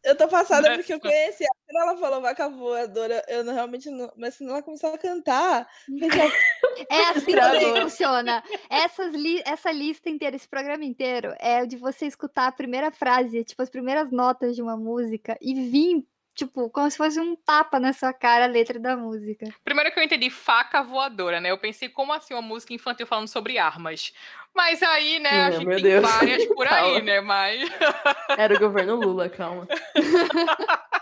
Eu 0.03 0.15
tô 0.17 0.27
passada 0.27 0.61
Nessa- 0.69 0.77
porque 0.79 0.93
eu 0.93 0.99
conheci. 0.99 1.43
ela. 1.43 1.53
Quando 1.65 1.81
ela 1.89 1.97
falou 1.97 2.21
vaca 2.21 2.49
voadora, 2.49 3.23
eu 3.27 3.43
não, 3.43 3.53
realmente 3.53 3.89
não. 3.89 4.11
Mas 4.17 4.37
quando 4.37 4.49
ela 4.51 4.61
começou 4.61 4.93
a 4.93 4.97
cantar, 4.97 5.67
já 5.89 6.07
É 6.89 7.01
assim 7.09 7.25
que 7.25 7.31
Travou. 7.31 7.81
funciona. 7.81 8.43
Essas 8.69 9.13
li- 9.13 9.41
essa 9.45 9.71
lista 9.71 10.09
inteira, 10.09 10.35
esse 10.35 10.47
programa 10.47 10.83
inteiro, 10.83 11.33
é 11.39 11.65
de 11.65 11.77
você 11.77 12.05
escutar 12.05 12.47
a 12.47 12.51
primeira 12.51 12.91
frase, 12.91 13.43
tipo, 13.43 13.61
as 13.61 13.69
primeiras 13.69 14.11
notas 14.11 14.55
de 14.55 14.61
uma 14.61 14.75
música 14.75 15.37
e 15.41 15.53
vir, 15.53 16.03
tipo, 16.35 16.69
como 16.71 16.89
se 16.89 16.97
fosse 16.97 17.19
um 17.19 17.35
tapa 17.35 17.79
na 17.79 17.93
sua 17.93 18.11
cara 18.11 18.45
a 18.45 18.47
letra 18.47 18.79
da 18.79 18.97
música. 18.97 19.47
Primeiro 19.63 19.91
que 19.91 19.99
eu 19.99 20.03
entendi 20.03 20.29
faca 20.29 20.81
voadora, 20.83 21.39
né? 21.39 21.51
Eu 21.51 21.57
pensei, 21.59 21.87
como 21.89 22.11
assim 22.11 22.33
uma 22.33 22.41
música 22.41 22.73
infantil 22.73 23.05
falando 23.07 23.27
sobre 23.27 23.57
armas? 23.59 24.11
Mas 24.55 24.83
aí, 24.83 25.19
né, 25.19 25.29
a 25.29 25.47
Ah, 25.47 25.51
gente 25.51 25.65
meu 25.65 25.75
tem 25.75 25.83
Deus. 25.83 26.01
várias 26.09 26.45
por 26.45 26.67
aí, 26.67 26.71
Calma. 26.93 26.99
né? 27.01 27.21
Mas. 27.21 27.69
Era 28.37 28.55
o 28.55 28.59
governo 28.59 28.95
Lula, 28.95 29.27
calma. 29.29 29.67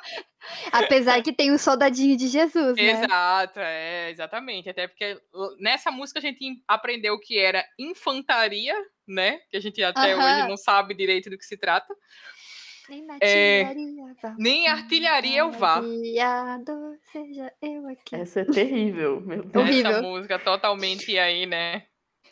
Apesar 0.72 1.22
que 1.22 1.32
tem 1.34 1.52
o 1.52 1.60
soldadinho 1.60 2.18
de 2.18 2.28
Jesus, 2.28 2.76
né? 2.76 2.84
Exato, 3.04 3.60
é, 3.60 4.10
exatamente. 4.10 4.70
Até 4.70 4.88
porque 4.88 5.18
uh, 5.34 5.56
nessa 5.60 5.92
música 5.92 6.20
a 6.20 6.22
gente 6.22 6.40
aprendeu 6.68 7.20
que 7.20 7.38
era 7.38 7.64
infantaria, 7.80 8.76
né? 9.08 9.40
Que 9.50 9.58
a 9.58 9.60
gente 9.62 9.82
até 9.84 10.16
hoje 10.16 10.48
não 10.48 10.58
sabe 10.58 10.94
direito 10.94 11.30
do 11.30 11.38
que 11.38 11.46
se 11.46 11.58
trata. 11.58 11.94
Nem 12.90 13.06
É, 13.22 13.62
artilharia 13.62 14.14
vá. 14.22 14.36
Nem 14.38 14.68
artilharia 14.68 15.40
eu 15.40 15.52
vá. 15.52 15.78
Aliado 15.78 16.74
seja 17.12 17.52
eu 17.62 17.88
aqui. 17.88 18.16
Essa 18.16 18.42
é 18.42 18.46
terrível, 18.46 19.22
meu 19.22 19.44
Deus. 19.44 19.64
Horrível. 19.66 19.92
Essa 19.92 20.02
música 20.02 20.40
totalmente 20.40 21.18
aí, 21.18 21.46
né? 21.46 21.84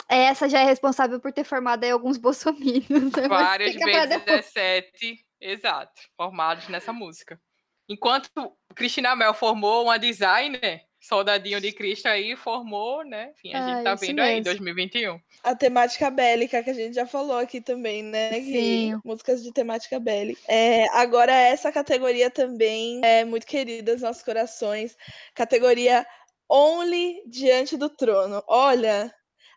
Essa 0.07 0.47
já 0.49 0.59
é 0.61 0.63
responsável 0.63 1.19
por 1.19 1.31
ter 1.33 1.43
formado 1.43 1.83
aí 1.83 1.91
alguns 1.91 2.17
bolsominions. 2.17 3.11
né? 3.13 3.27
Várias 3.27 3.73
vezes 3.75 4.09
depois. 4.09 4.23
17, 4.25 5.25
exato, 5.41 6.01
formados 6.15 6.67
nessa 6.69 6.93
música. 6.93 7.39
Enquanto 7.87 8.29
Cristina 8.75 9.15
Mel 9.15 9.33
formou 9.33 9.83
uma 9.85 9.97
designer, 9.97 10.81
Soldadinho 11.01 11.61
de 11.61 11.71
Cristo 11.71 12.07
aí 12.07 12.35
formou, 12.35 13.03
né? 13.05 13.31
Enfim, 13.31 13.53
a 13.53 13.57
Ah, 13.65 13.69
gente 13.75 13.83
tá 13.85 13.95
vendo 13.95 14.19
aí, 14.19 14.29
mesmo. 14.35 14.43
2021. 14.43 15.19
A 15.43 15.55
temática 15.55 16.11
bélica, 16.11 16.61
que 16.61 16.69
a 16.69 16.73
gente 16.73 16.93
já 16.93 17.05
falou 17.07 17.37
aqui 17.37 17.61
também, 17.61 18.03
né? 18.03 18.31
que- 18.31 18.43
Sim. 18.43 18.99
músicas 19.05 19.41
de 19.41 19.51
temática 19.53 19.97
bélica. 19.99 20.41
É, 20.47 20.87
agora, 20.89 21.31
essa 21.33 21.71
categoria 21.71 22.29
também 22.29 22.99
é 23.03 23.23
muito 23.23 23.47
querida 23.47 23.93
aos 23.93 24.01
nossos 24.01 24.21
corações. 24.23 24.95
Categoria 25.33 26.05
Only 26.49 27.23
Diante 27.27 27.77
do 27.77 27.89
Trono. 27.89 28.43
Olha, 28.47 29.11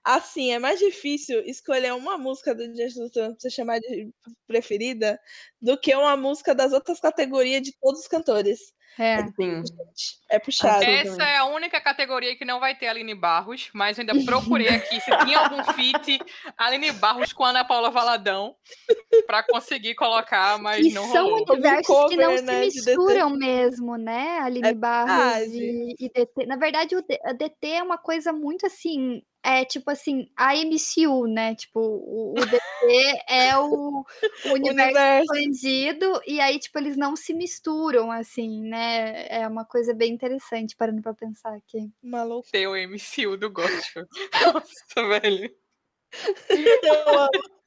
assim, 0.05 0.53
é 0.53 0.59
mais 0.59 0.79
difícil 0.79 1.41
escolher 1.47 1.93
uma 1.95 2.19
música 2.19 2.55
do 2.55 2.73
Diante 2.73 2.95
do 2.95 3.11
Trono 3.11 3.31
pra 3.33 3.41
você 3.41 3.51
chamar 3.51 3.79
de 3.81 4.11
preferida 4.47 5.19
do 5.61 5.79
que 5.79 5.95
uma 5.95 6.17
música 6.17 6.55
das 6.55 6.73
outras 6.73 7.01
categorias 7.01 7.63
de 7.63 7.73
todos 7.81 8.01
os 8.01 8.09
cantores. 8.09 8.61
É. 8.99 9.25
Sim. 9.41 9.63
É 10.31 10.39
puxado. 10.39 10.85
Essa 10.85 11.23
é 11.23 11.39
a 11.39 11.47
única 11.47 11.81
categoria 11.81 12.37
que 12.37 12.45
não 12.45 12.61
vai 12.61 12.77
ter 12.77 12.89
Aline 12.89 13.15
Barros, 13.15 13.71
mas 13.73 13.97
eu 13.97 14.03
ainda 14.03 14.23
procurei 14.27 14.69
aqui 14.69 15.01
se 15.01 15.11
tinha 15.25 15.39
algum 15.39 15.65
feat 15.73 16.19
Aline 16.59 16.93
Barros 16.93 17.33
com 17.33 17.43
Ana 17.43 17.65
Paula 17.65 17.91
Valadão 17.91 18.55
pra 19.27 19.43
conseguir 19.45 19.95
colocar, 19.95 20.59
mas 20.59 20.85
E 20.85 20.93
não 20.93 21.11
são 21.11 21.25
rolou. 21.25 21.47
universos 21.49 21.87
que 22.11 22.17
não 22.17 22.25
cover, 22.25 22.39
se 22.39 22.45
né, 22.45 22.61
de 22.69 22.75
misturam 22.75 23.31
mesmo, 23.31 23.97
né? 23.97 24.41
Aline 24.41 24.69
É 24.69 24.75
Barros 24.75 25.47
e, 25.47 25.95
e 25.99 26.09
DT. 26.11 26.45
Na 26.47 26.57
verdade, 26.57 26.95
o 26.95 27.01
DT 27.03 27.67
é 27.69 27.83
uma 27.83 27.97
coisa 27.97 28.31
muito 28.31 28.67
assim. 28.67 29.23
É 29.45 29.65
tipo 29.65 29.91
assim, 29.91 30.31
a 30.37 30.55
MCU, 30.57 31.27
né? 31.27 31.55
Tipo, 31.55 31.81
o, 31.81 32.33
o 32.33 32.47
DT 32.47 33.25
é 33.29 33.57
o, 33.57 33.67
o 33.67 34.05
universo 34.55 34.71
Universo. 34.73 35.35
expandido, 35.35 36.21
e 36.27 36.41
aí, 36.41 36.59
tipo, 36.59 36.79
eles 36.79 36.97
não 36.97 37.17
se 37.17 37.35
misturam, 37.35 38.11
assim, 38.13 38.63
né? 38.63 39.27
É 39.29 39.47
uma 39.49 39.65
coisa 39.65 39.93
bem 39.93 40.13
interessante, 40.13 40.77
parando 40.77 41.03
pra 41.03 41.15
pensar 41.15 41.55
aqui. 41.55 41.91
Maluco. 42.03 42.49
Ter 42.51 42.67
o 42.69 42.77
MCU 42.77 43.37
do 43.37 43.51
gospel. 43.51 44.07
Nossa, 44.55 45.09
velho. 45.09 45.51
Eu 46.83 47.19
amo 47.19 47.62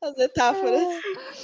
as 0.00 0.14
metáforas. 0.16 0.80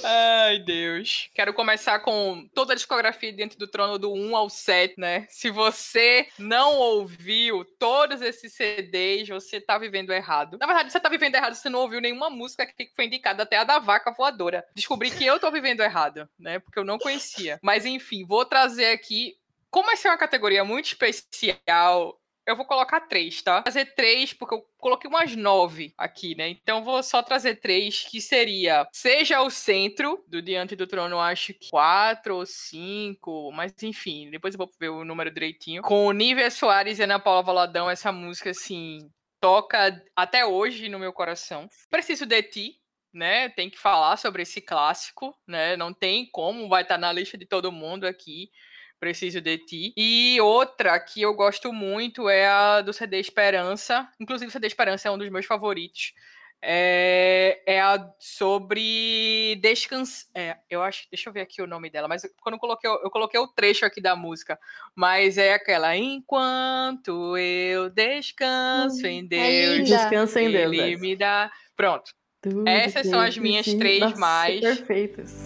Ai, 0.03 0.59
Deus. 0.59 1.29
Quero 1.33 1.53
começar 1.53 1.99
com 1.99 2.47
toda 2.53 2.73
a 2.73 2.75
discografia 2.75 3.33
dentro 3.33 3.57
do 3.57 3.67
trono 3.67 3.97
do 3.97 4.13
1 4.13 4.35
ao 4.35 4.49
7, 4.49 4.95
né? 4.97 5.25
Se 5.29 5.49
você 5.49 6.27
não 6.37 6.75
ouviu 6.77 7.65
todos 7.79 8.21
esses 8.21 8.53
CDs, 8.53 9.27
você 9.29 9.59
tá 9.59 9.77
vivendo 9.77 10.13
errado. 10.13 10.57
Na 10.57 10.65
verdade, 10.65 10.91
você 10.91 10.99
tá 10.99 11.09
vivendo 11.09 11.35
errado, 11.35 11.55
você 11.55 11.69
não 11.69 11.79
ouviu 11.79 12.01
nenhuma 12.01 12.29
música 12.29 12.65
que 12.65 12.91
foi 12.95 13.05
indicada, 13.05 13.43
até 13.43 13.57
a 13.57 13.63
da 13.63 13.79
vaca 13.79 14.11
voadora. 14.11 14.65
Descobri 14.75 15.11
que 15.11 15.25
eu 15.25 15.39
tô 15.39 15.51
vivendo 15.51 15.81
errado, 15.81 16.29
né? 16.37 16.59
Porque 16.59 16.79
eu 16.79 16.85
não 16.85 16.97
conhecia. 16.97 17.59
Mas 17.61 17.85
enfim, 17.85 18.25
vou 18.25 18.45
trazer 18.45 18.87
aqui. 18.87 19.35
Como 19.69 19.89
essa 19.91 20.07
é 20.07 20.11
uma 20.11 20.17
categoria 20.17 20.63
muito 20.63 20.85
especial, 20.85 22.19
eu 22.45 22.55
vou 22.55 22.65
colocar 22.65 23.01
três, 23.01 23.41
tá? 23.41 23.61
Trazer 23.61 23.93
três, 23.95 24.33
porque 24.33 24.55
eu 24.55 24.65
coloquei 24.77 25.09
umas 25.09 25.35
nove 25.35 25.93
aqui, 25.97 26.35
né? 26.35 26.49
Então 26.49 26.83
vou 26.83 27.01
só 27.01 27.23
trazer 27.23 27.55
três, 27.55 28.03
que 28.03 28.19
seria 28.21 28.87
Seja 28.91 29.41
o 29.41 29.49
Centro, 29.49 30.23
do 30.27 30.41
Diante 30.41 30.75
do 30.75 30.87
Trono, 30.87 31.19
acho 31.19 31.53
que 31.53 31.69
quatro 31.69 32.35
ou 32.37 32.45
cinco, 32.45 33.51
mas 33.51 33.73
enfim, 33.81 34.29
depois 34.29 34.53
eu 34.53 34.57
vou 34.57 34.69
ver 34.79 34.89
o 34.89 35.05
número 35.05 35.31
direitinho. 35.31 35.81
Com 35.81 36.11
Nívia 36.11 36.51
Soares 36.51 36.99
e 36.99 37.03
Ana 37.03 37.19
Paula 37.19 37.43
Valadão, 37.43 37.89
essa 37.89 38.11
música, 38.11 38.49
assim, 38.51 39.09
toca 39.39 40.01
até 40.15 40.45
hoje 40.45 40.89
no 40.89 40.99
meu 40.99 41.13
coração. 41.13 41.69
Preciso 41.89 42.25
de 42.25 42.41
Ti, 42.43 42.79
né? 43.13 43.49
Tem 43.49 43.69
que 43.69 43.77
falar 43.77 44.17
sobre 44.17 44.43
esse 44.43 44.59
clássico, 44.59 45.37
né? 45.47 45.77
Não 45.77 45.93
tem 45.93 46.29
como, 46.31 46.67
vai 46.67 46.81
estar 46.81 46.97
na 46.97 47.11
lista 47.11 47.37
de 47.37 47.45
todo 47.45 47.71
mundo 47.71 48.05
aqui. 48.05 48.49
Preciso 49.03 49.41
de 49.41 49.57
Ti. 49.57 49.93
E 49.97 50.39
outra 50.39 50.97
que 50.97 51.21
eu 51.21 51.33
gosto 51.33 51.73
muito 51.73 52.29
é 52.29 52.47
a 52.47 52.79
do 52.79 52.93
CD 52.93 53.19
Esperança. 53.19 54.09
Inclusive, 54.17 54.47
o 54.47 54.51
CD 54.51 54.65
Esperança 54.65 55.09
é 55.09 55.11
um 55.11 55.17
dos 55.17 55.27
meus 55.29 55.45
favoritos. 55.45 56.13
É, 56.61 57.61
é 57.65 57.81
a 57.81 58.09
sobre 58.17 59.59
descanso. 59.61 60.25
É, 60.33 60.55
eu 60.69 60.81
acho. 60.81 61.05
Deixa 61.11 61.27
eu 61.27 61.33
ver 61.33 61.41
aqui 61.41 61.61
o 61.61 61.67
nome 61.67 61.89
dela, 61.89 62.07
mas 62.07 62.21
quando 62.41 62.55
eu 62.55 62.59
coloquei, 62.59 62.89
eu 62.89 63.11
coloquei 63.11 63.37
o 63.41 63.47
trecho 63.49 63.85
aqui 63.85 63.99
da 63.99 64.15
música, 64.15 64.57
mas 64.95 65.37
é 65.37 65.53
aquela 65.53 65.97
enquanto 65.97 67.37
eu 67.37 67.89
descanso 67.89 69.05
em 69.05 69.27
Deus, 69.27 69.79
linda. 69.79 69.97
Descansa 69.97 70.41
em 70.41 70.49
Deus. 70.49 70.71
Ele 70.71 70.93
essa. 70.93 71.01
me 71.01 71.15
dá. 71.17 71.51
Pronto. 71.75 72.09
Tudo 72.41 72.65
Essas 72.65 73.05
são 73.05 73.19
as 73.19 73.37
minhas 73.37 73.65
três 73.65 73.99
Nossa, 73.99 74.17
mais. 74.17 74.61
Perfeitas. 74.61 75.45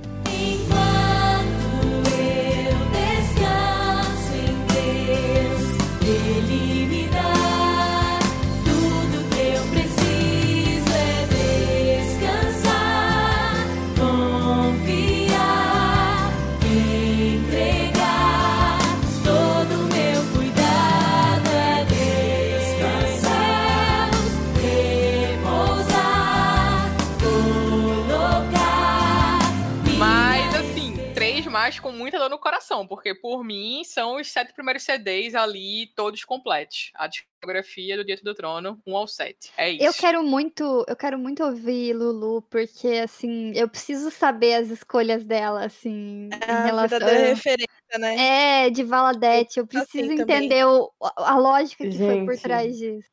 Com 31.82 31.92
muita 31.92 32.18
dor 32.20 32.30
no 32.30 32.38
coração, 32.40 32.86
porque 32.88 33.14
por 33.16 33.44
mim 33.44 33.84
são 33.84 34.16
os 34.18 34.28
sete 34.32 34.54
primeiros 34.54 34.84
CDs 34.84 35.36
ali, 35.36 35.88
todos 35.96 36.24
completos. 36.24 36.92
A 36.96 37.08
discografia 37.08 37.96
do 37.98 38.04
Dieto 38.06 38.24
do 38.24 38.34
Trono, 38.34 38.80
1 38.86 38.98
ao 38.98 39.08
7. 39.08 39.52
É 39.58 39.70
isso. 39.72 39.84
Eu 39.86 39.94
quero 39.94 40.24
muito, 40.24 40.86
eu 40.88 40.96
quero 40.96 41.18
muito 41.20 41.44
ouvir 41.44 41.94
Lulu, 41.94 42.42
porque 42.44 42.88
assim, 43.04 43.52
eu 43.56 43.68
preciso 43.70 44.10
saber 44.12 44.56
as 44.56 44.70
escolhas 44.70 45.26
dela, 45.26 45.66
assim, 45.66 46.30
É 46.34 46.52
em 46.52 46.56
a 46.56 46.66
relação. 46.66 47.00
verdadeira 47.00 47.28
referência, 47.34 47.98
né? 48.00 48.66
É, 48.66 48.70
de 48.70 48.84
Valadete, 48.84 49.60
eu 49.60 49.66
assim 49.66 49.80
preciso 49.80 50.08
também. 50.16 50.22
entender 50.22 50.66
o- 50.66 50.92
a 51.02 51.38
lógica 51.38 51.88
que 51.88 51.98
foi 51.98 52.26
por 52.26 52.34
Gente. 52.34 52.42
trás 52.44 52.78
disso. 52.78 53.08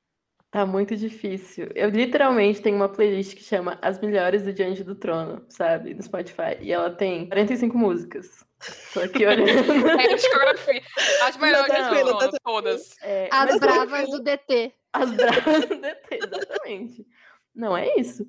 Tá 0.51 0.65
muito 0.65 0.97
difícil. 0.97 1.69
Eu 1.75 1.91
literalmente 1.91 2.63
tenho 2.63 2.77
uma 2.77 2.89
playlist 2.89 3.35
que 3.35 3.43
chama 3.43 3.77
As 3.83 3.99
Melhores 4.01 4.45
do 4.45 4.53
Diante 4.53 4.85
do 4.85 4.95
Trono, 4.95 5.45
sabe? 5.49 5.95
No 5.95 6.01
Spotify. 6.01 6.57
E 6.61 6.71
ela 6.71 6.91
tem 6.93 7.27
45 7.27 7.77
músicas. 7.77 8.45
Tô 8.93 9.01
aqui 9.01 9.27
olhando. 9.27 9.89
É 10.01 10.13
a 10.13 10.15
discografia. 10.15 10.83
As 11.23 11.37
melhores 11.37 11.67
do 11.67 11.75
tranquilo, 11.75 12.19
tá 12.19 12.31
todas. 12.43 12.97
É, 13.03 13.29
As 13.31 13.59
bravas 13.59 14.11
do 14.11 14.21
DT. 14.21 14.73
As 14.93 15.11
bravas 15.11 15.67
do 15.67 15.77
DT, 15.77 16.19
exatamente. 16.23 17.07
Não, 17.55 17.77
é 17.77 17.95
isso. 17.99 18.27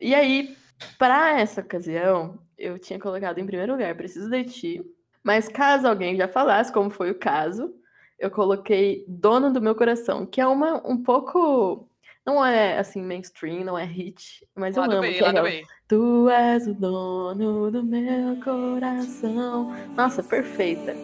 E 0.00 0.14
aí, 0.14 0.56
para 0.98 1.40
essa 1.40 1.60
ocasião, 1.60 2.38
eu 2.58 2.78
tinha 2.78 2.98
colocado 2.98 3.38
em 3.38 3.46
primeiro 3.46 3.72
lugar 3.72 3.94
Preciso 3.96 4.28
de 4.28 4.44
Ti. 4.44 4.84
Mas 5.22 5.48
caso 5.48 5.86
alguém 5.86 6.16
já 6.16 6.28
falasse, 6.28 6.72
como 6.72 6.90
foi 6.90 7.10
o 7.10 7.18
caso, 7.18 7.74
eu 8.18 8.30
coloquei 8.30 9.04
Dono 9.08 9.52
do 9.52 9.60
Meu 9.60 9.74
Coração, 9.74 10.26
que 10.26 10.40
é 10.40 10.46
uma 10.46 10.86
um 10.86 11.02
pouco. 11.02 11.88
Não 12.26 12.44
é 12.44 12.78
assim, 12.78 13.02
mainstream, 13.02 13.64
não 13.64 13.78
é 13.78 13.84
hit, 13.84 14.46
mas 14.54 14.76
eu 14.76 14.82
Lado 14.82 14.94
amo. 14.94 15.02
B, 15.02 15.12
que 15.12 15.18
é 15.18 15.22
lado 15.22 15.38
aquela, 15.38 15.48
B. 15.48 15.66
Tu 15.86 16.30
és 16.30 16.66
o 16.66 16.72
dono 16.72 17.70
do 17.70 17.82
meu 17.82 18.40
coração. 18.42 19.70
Nossa, 19.94 20.22
perfeita. 20.22 20.96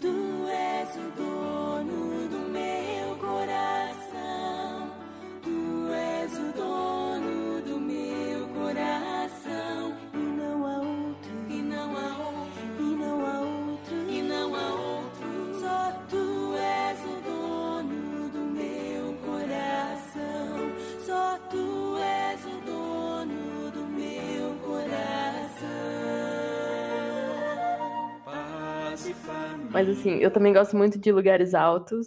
Tu 0.00 0.08
és 0.48 0.96
o 0.96 1.10
dono 1.14 1.27
Mas 29.70 29.88
assim, 29.88 30.18
eu 30.18 30.30
também 30.30 30.52
gosto 30.52 30.76
muito 30.76 30.98
de 30.98 31.12
lugares 31.12 31.54
altos. 31.54 32.06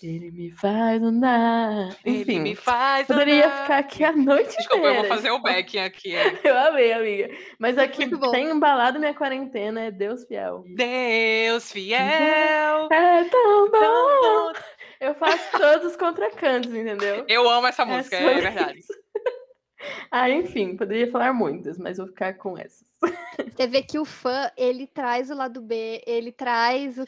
Ele 0.00 0.30
me 0.30 0.52
faz 0.52 1.02
andar. 1.02 1.96
Ele 2.04 2.20
Enfim, 2.22 2.38
me 2.38 2.54
faz 2.54 3.04
poderia 3.08 3.46
andar. 3.46 3.62
ficar 3.62 3.78
aqui 3.78 4.04
a 4.04 4.12
noite 4.12 4.56
Desculpa, 4.56 4.76
eu 4.86 4.94
vou 4.94 4.98
inteira. 5.00 5.08
fazer 5.08 5.30
o 5.32 5.40
backing 5.40 5.78
aqui. 5.80 6.14
é. 6.14 6.38
Eu 6.44 6.56
amei, 6.56 6.92
amiga. 6.92 7.28
Mas 7.58 7.76
aqui 7.78 8.08
tem 8.30 8.48
embalado 8.48 9.00
minha 9.00 9.12
quarentena, 9.12 9.80
é 9.86 9.90
Deus 9.90 10.24
fiel. 10.24 10.62
Deus 10.76 11.72
fiel. 11.72 11.98
É 12.92 13.24
tão 13.24 13.70
bom. 13.72 13.78
tão 13.78 14.22
bom. 14.22 14.52
Eu 15.00 15.14
faço 15.16 15.50
todos 15.50 15.90
os 15.90 15.96
contracantos, 15.96 16.72
entendeu? 16.72 17.24
Eu 17.28 17.50
amo 17.50 17.66
essa 17.66 17.84
música, 17.84 18.14
é, 18.16 18.20
sobre 18.20 18.40
verdade. 18.40 18.80
Ah, 20.10 20.28
enfim, 20.28 20.76
poderia 20.76 21.08
falar 21.10 21.32
muitas, 21.32 21.78
mas 21.78 21.98
vou 21.98 22.08
ficar 22.08 22.34
com 22.34 22.58
essas. 22.58 22.84
Você 23.58 23.66
vê 23.66 23.82
que 23.82 23.98
o 23.98 24.04
fã, 24.04 24.48
ele 24.56 24.86
traz 24.86 25.30
o 25.30 25.34
lado 25.34 25.60
B, 25.60 26.00
ele 26.06 26.30
traz 26.30 26.96
o 26.96 27.04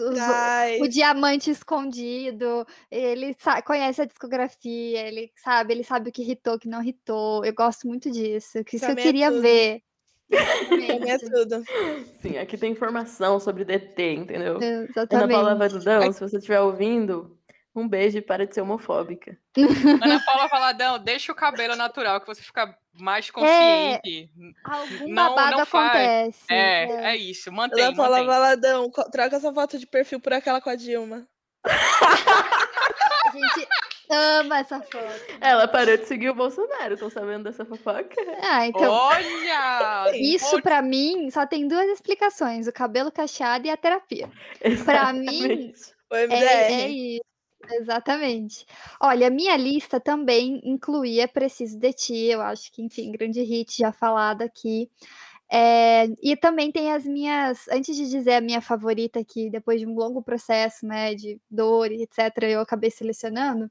os- 0.00 0.14
traz. 0.14 0.80
o 0.80 0.86
diamante 0.86 1.50
escondido, 1.50 2.64
ele 2.88 3.34
conhece 3.66 4.00
a 4.00 4.04
discografia, 4.04 5.00
ele 5.00 5.32
sabe, 5.34 5.74
ele 5.74 5.82
sabe 5.82 6.10
o 6.10 6.12
que 6.12 6.22
hitou, 6.30 6.54
o 6.54 6.58
que 6.60 6.68
não 6.68 6.80
hitou. 6.80 7.44
Eu 7.44 7.52
gosto 7.52 7.88
muito 7.88 8.08
disso, 8.08 8.62
que 8.62 8.76
isso 8.76 8.84
eu 8.84 8.90
é 8.90 8.94
queria 8.94 9.30
tudo. 9.32 9.42
ver. 9.42 9.82
É 10.30 11.18
tudo. 11.18 11.64
Sim, 12.22 12.38
aqui 12.38 12.56
tem 12.56 12.70
informação 12.70 13.40
sobre 13.40 13.64
DT, 13.64 14.12
entendeu? 14.14 14.58
Ana 14.58 14.84
Exatamente. 14.88 15.32
Paula 15.32 15.54
Vadudão, 15.56 16.12
se 16.12 16.20
você 16.20 16.36
estiver 16.36 16.60
ouvindo, 16.60 17.36
um 17.74 17.88
beijo 17.88 18.18
e 18.18 18.22
para 18.22 18.46
de 18.46 18.54
ser 18.54 18.60
homofóbica. 18.60 19.36
Ana 20.00 20.22
Paula 20.24 20.46
Valadão, 20.46 21.00
deixa 21.00 21.32
o 21.32 21.34
cabelo 21.34 21.74
natural, 21.74 22.20
que 22.20 22.28
você 22.28 22.42
fica 22.42 22.78
mais 22.98 23.30
consciente. 23.30 24.30
Algum 24.64 25.08
Não- 25.08 25.34
babado 25.34 25.56
não 25.56 25.62
acontece. 25.62 26.40
É, 26.48 26.84
é. 26.84 27.04
é 27.12 27.16
isso, 27.16 27.50
mantém, 27.52 27.84
mantém. 27.94 28.26
Valadão, 28.26 28.90
co- 28.90 29.10
troca 29.10 29.36
essa 29.36 29.52
foto 29.52 29.78
de 29.78 29.86
perfil 29.86 30.20
por 30.20 30.32
aquela 30.32 30.60
com 30.60 30.70
a 30.70 30.76
Dilma. 30.76 31.26
A 33.26 33.30
gente 33.36 33.68
ama 34.10 34.58
essa 34.58 34.80
foto. 34.80 35.24
Ela 35.40 35.66
parou 35.66 35.96
de 35.96 36.04
seguir 36.06 36.28
o 36.30 36.34
Bolsonaro, 36.34 36.94
estão 36.94 37.10
sabendo 37.10 37.44
dessa 37.44 37.64
fofoca? 37.64 38.14
Ah, 38.42 38.66
então. 38.66 38.92
Olha! 38.92 40.12
Isso 40.16 40.60
pra 40.62 40.82
mim 40.82 41.30
só 41.30 41.46
tem 41.46 41.66
duas 41.66 41.86
explicações: 41.88 42.66
o 42.68 42.72
cabelo 42.72 43.10
cacheado 43.10 43.66
e 43.66 43.70
a 43.70 43.76
terapia. 43.76 44.30
Pra 44.84 45.12
mim, 45.12 45.72
É, 46.12 46.72
é 46.84 46.88
isso, 46.88 47.24
exatamente. 47.70 48.66
Olha, 49.00 49.30
minha 49.30 49.56
lista 49.56 50.00
também 50.00 50.60
incluía 50.64 51.28
Preciso 51.28 51.78
de 51.78 51.92
Ti, 51.92 52.14
eu 52.26 52.40
acho 52.42 52.70
que, 52.72 52.82
enfim, 52.82 53.10
grande 53.12 53.42
hit 53.42 53.76
já 53.78 53.92
falado 53.92 54.42
aqui. 54.42 54.90
É, 55.52 56.06
e 56.22 56.36
também 56.36 56.72
tem 56.72 56.92
as 56.92 57.04
minhas, 57.06 57.68
antes 57.68 57.96
de 57.96 58.08
dizer 58.10 58.34
a 58.34 58.40
minha 58.40 58.60
favorita 58.60 59.20
aqui, 59.20 59.50
depois 59.50 59.80
de 59.80 59.86
um 59.86 59.94
longo 59.94 60.22
processo, 60.22 60.86
né, 60.86 61.14
de 61.14 61.40
dor 61.50 61.92
etc., 61.92 62.44
eu 62.50 62.60
acabei 62.60 62.90
selecionando, 62.90 63.70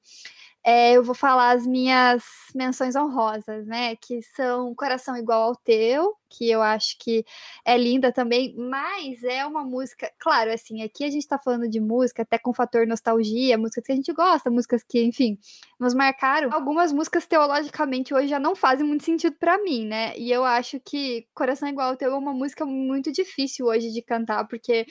é, 0.65 0.93
eu 0.93 1.03
vou 1.03 1.13
falar 1.15 1.51
as 1.51 1.67
minhas 1.67 2.23
menções 2.55 2.95
honrosas, 2.95 3.65
né, 3.65 3.95
que 3.97 4.21
são 4.21 4.73
Coração 4.75 5.17
Igual 5.17 5.43
ao 5.43 5.55
Teu, 5.55 6.15
que 6.29 6.49
eu 6.49 6.61
acho 6.61 6.97
que 6.99 7.25
é 7.65 7.77
linda 7.77 8.11
também, 8.11 8.55
mas 8.57 9.23
é 9.23 9.45
uma 9.45 9.63
música, 9.63 10.09
claro, 10.19 10.51
assim, 10.51 10.81
aqui 10.81 11.03
a 11.03 11.11
gente 11.11 11.27
tá 11.27 11.37
falando 11.37 11.67
de 11.69 11.79
música 11.79 12.21
até 12.23 12.37
com 12.39 12.53
fator 12.53 12.87
nostalgia, 12.87 13.57
músicas 13.57 13.85
que 13.85 13.91
a 13.91 13.95
gente 13.95 14.13
gosta, 14.13 14.49
músicas 14.49 14.83
que, 14.83 15.03
enfim, 15.03 15.37
nos 15.79 15.93
marcaram. 15.93 16.51
Algumas 16.53 16.91
músicas 16.93 17.25
teologicamente 17.27 18.13
hoje 18.13 18.27
já 18.27 18.39
não 18.39 18.55
fazem 18.55 18.85
muito 18.85 19.03
sentido 19.03 19.35
pra 19.39 19.61
mim, 19.61 19.85
né? 19.85 20.17
E 20.17 20.31
eu 20.31 20.43
acho 20.43 20.79
que 20.79 21.27
Coração 21.33 21.67
Igual 21.69 21.89
ao 21.89 21.97
Teu 21.97 22.11
é 22.11 22.17
uma 22.17 22.33
música 22.33 22.65
muito 22.65 23.11
difícil 23.11 23.65
hoje 23.67 23.91
de 23.91 24.01
cantar, 24.01 24.47
porque 24.47 24.85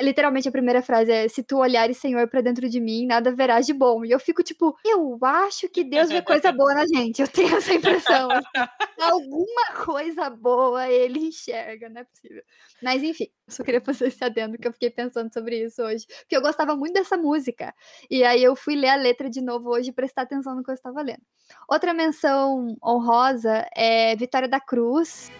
literalmente 0.00 0.48
a 0.48 0.52
primeira 0.52 0.82
frase 0.82 1.10
é: 1.10 1.28
Se 1.28 1.42
tu 1.42 1.58
olhares, 1.58 1.96
Senhor, 1.96 2.26
pra 2.28 2.40
dentro 2.40 2.68
de 2.68 2.80
mim, 2.80 3.06
nada 3.06 3.32
verás 3.32 3.66
de 3.66 3.72
bom. 3.72 4.04
E 4.04 4.10
eu 4.10 4.20
fico 4.20 4.42
tipo, 4.42 4.76
eu 4.84 5.18
acho 5.22 5.68
que 5.68 5.84
Deus 5.84 6.08
vê 6.08 6.22
coisa 6.22 6.52
boa 6.52 6.74
na 6.74 6.86
gente. 6.86 7.20
Eu 7.20 7.28
tenho 7.28 7.56
essa 7.56 7.74
impressão. 7.74 8.30
assim. 8.30 8.46
Alguma 9.00 9.84
coisa 9.84 10.30
boa 10.30 10.88
ele 10.88 11.28
enxerga, 11.28 11.88
não 11.88 12.00
é 12.00 12.04
possível. 12.04 12.42
Mas 12.82 13.02
enfim, 13.02 13.28
eu 13.46 13.52
só 13.52 13.62
queria 13.62 13.80
fazer 13.80 14.08
esse 14.08 14.22
adendo 14.24 14.58
que 14.58 14.66
eu 14.66 14.72
fiquei 14.72 14.90
pensando 14.90 15.32
sobre 15.32 15.64
isso 15.64 15.82
hoje. 15.82 16.06
Porque 16.06 16.36
eu 16.36 16.42
gostava 16.42 16.76
muito 16.76 16.94
dessa 16.94 17.16
música. 17.16 17.74
E 18.10 18.24
aí 18.24 18.42
eu 18.42 18.54
fui 18.56 18.74
ler 18.74 18.90
a 18.90 18.96
letra 18.96 19.28
de 19.28 19.40
novo 19.40 19.70
hoje 19.70 19.90
e 19.90 19.92
prestar 19.92 20.22
atenção 20.22 20.54
no 20.54 20.62
que 20.62 20.70
eu 20.70 20.74
estava 20.74 21.02
lendo. 21.02 21.22
Outra 21.68 21.94
menção 21.94 22.76
honrosa 22.84 23.66
é 23.74 24.14
Vitória 24.16 24.48
da 24.48 24.60
Cruz. 24.60 25.30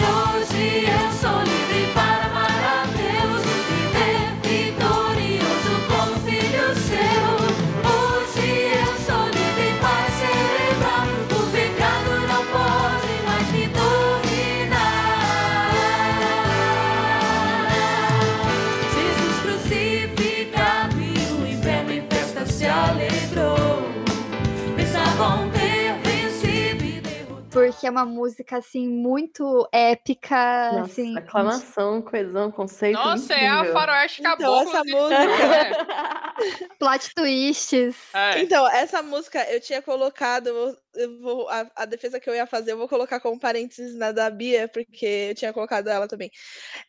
Hoje 0.00 0.84
eu 0.84 1.12
sou 1.12 1.38
livre 1.42 1.92
para 1.92 2.07
é 27.88 27.90
uma 27.90 28.04
música, 28.04 28.58
assim, 28.58 28.86
muito 28.88 29.68
épica, 29.72 30.70
Nossa, 30.72 30.80
assim. 30.92 31.16
aclamação, 31.16 32.02
coesão, 32.02 32.50
conceito 32.52 32.94
Nossa, 32.98 33.34
é 33.34 33.46
a 33.48 33.54
incrível. 33.56 33.72
faroeste 33.72 34.20
Então, 34.20 34.36
caboclo. 34.36 34.70
essa 34.70 34.84
música- 34.84 35.54
É, 35.56 36.28
Plot 36.78 37.14
twists. 37.14 37.96
é. 38.14 38.38
Então, 38.40 38.68
essa 38.68 39.02
música 39.02 39.42
eu 39.50 39.60
tinha 39.60 39.82
colocado, 39.82 40.76
eu 40.94 41.20
vou, 41.20 41.48
a, 41.48 41.66
a 41.74 41.84
defesa 41.84 42.20
que 42.20 42.30
eu 42.30 42.34
ia 42.34 42.46
fazer, 42.46 42.72
eu 42.72 42.78
vou 42.78 42.88
colocar 42.88 43.18
como 43.20 43.40
parênteses 43.40 43.96
na 43.96 44.12
da 44.12 44.30
Bia, 44.30 44.68
porque 44.68 45.28
eu 45.30 45.34
tinha 45.34 45.52
colocado 45.52 45.88
ela 45.88 46.06
também. 46.06 46.30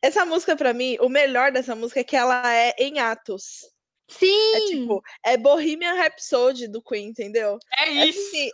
Essa 0.01 0.25
música, 0.25 0.55
pra 0.55 0.73
mim, 0.73 0.97
o 0.99 1.09
melhor 1.09 1.51
dessa 1.51 1.75
música 1.75 2.01
é 2.01 2.03
que 2.03 2.15
ela 2.15 2.53
é 2.53 2.75
em 2.77 2.99
atos. 2.99 3.61
Sim! 4.11 4.55
É 4.55 4.59
tipo, 4.71 5.01
é 5.23 5.37
Bohemian 5.37 5.93
Rhapsody 5.93 6.67
do 6.67 6.81
Queen, 6.81 7.09
entendeu? 7.09 7.59
É 7.77 7.89
isso. 7.91 8.19
assim, 8.27 8.49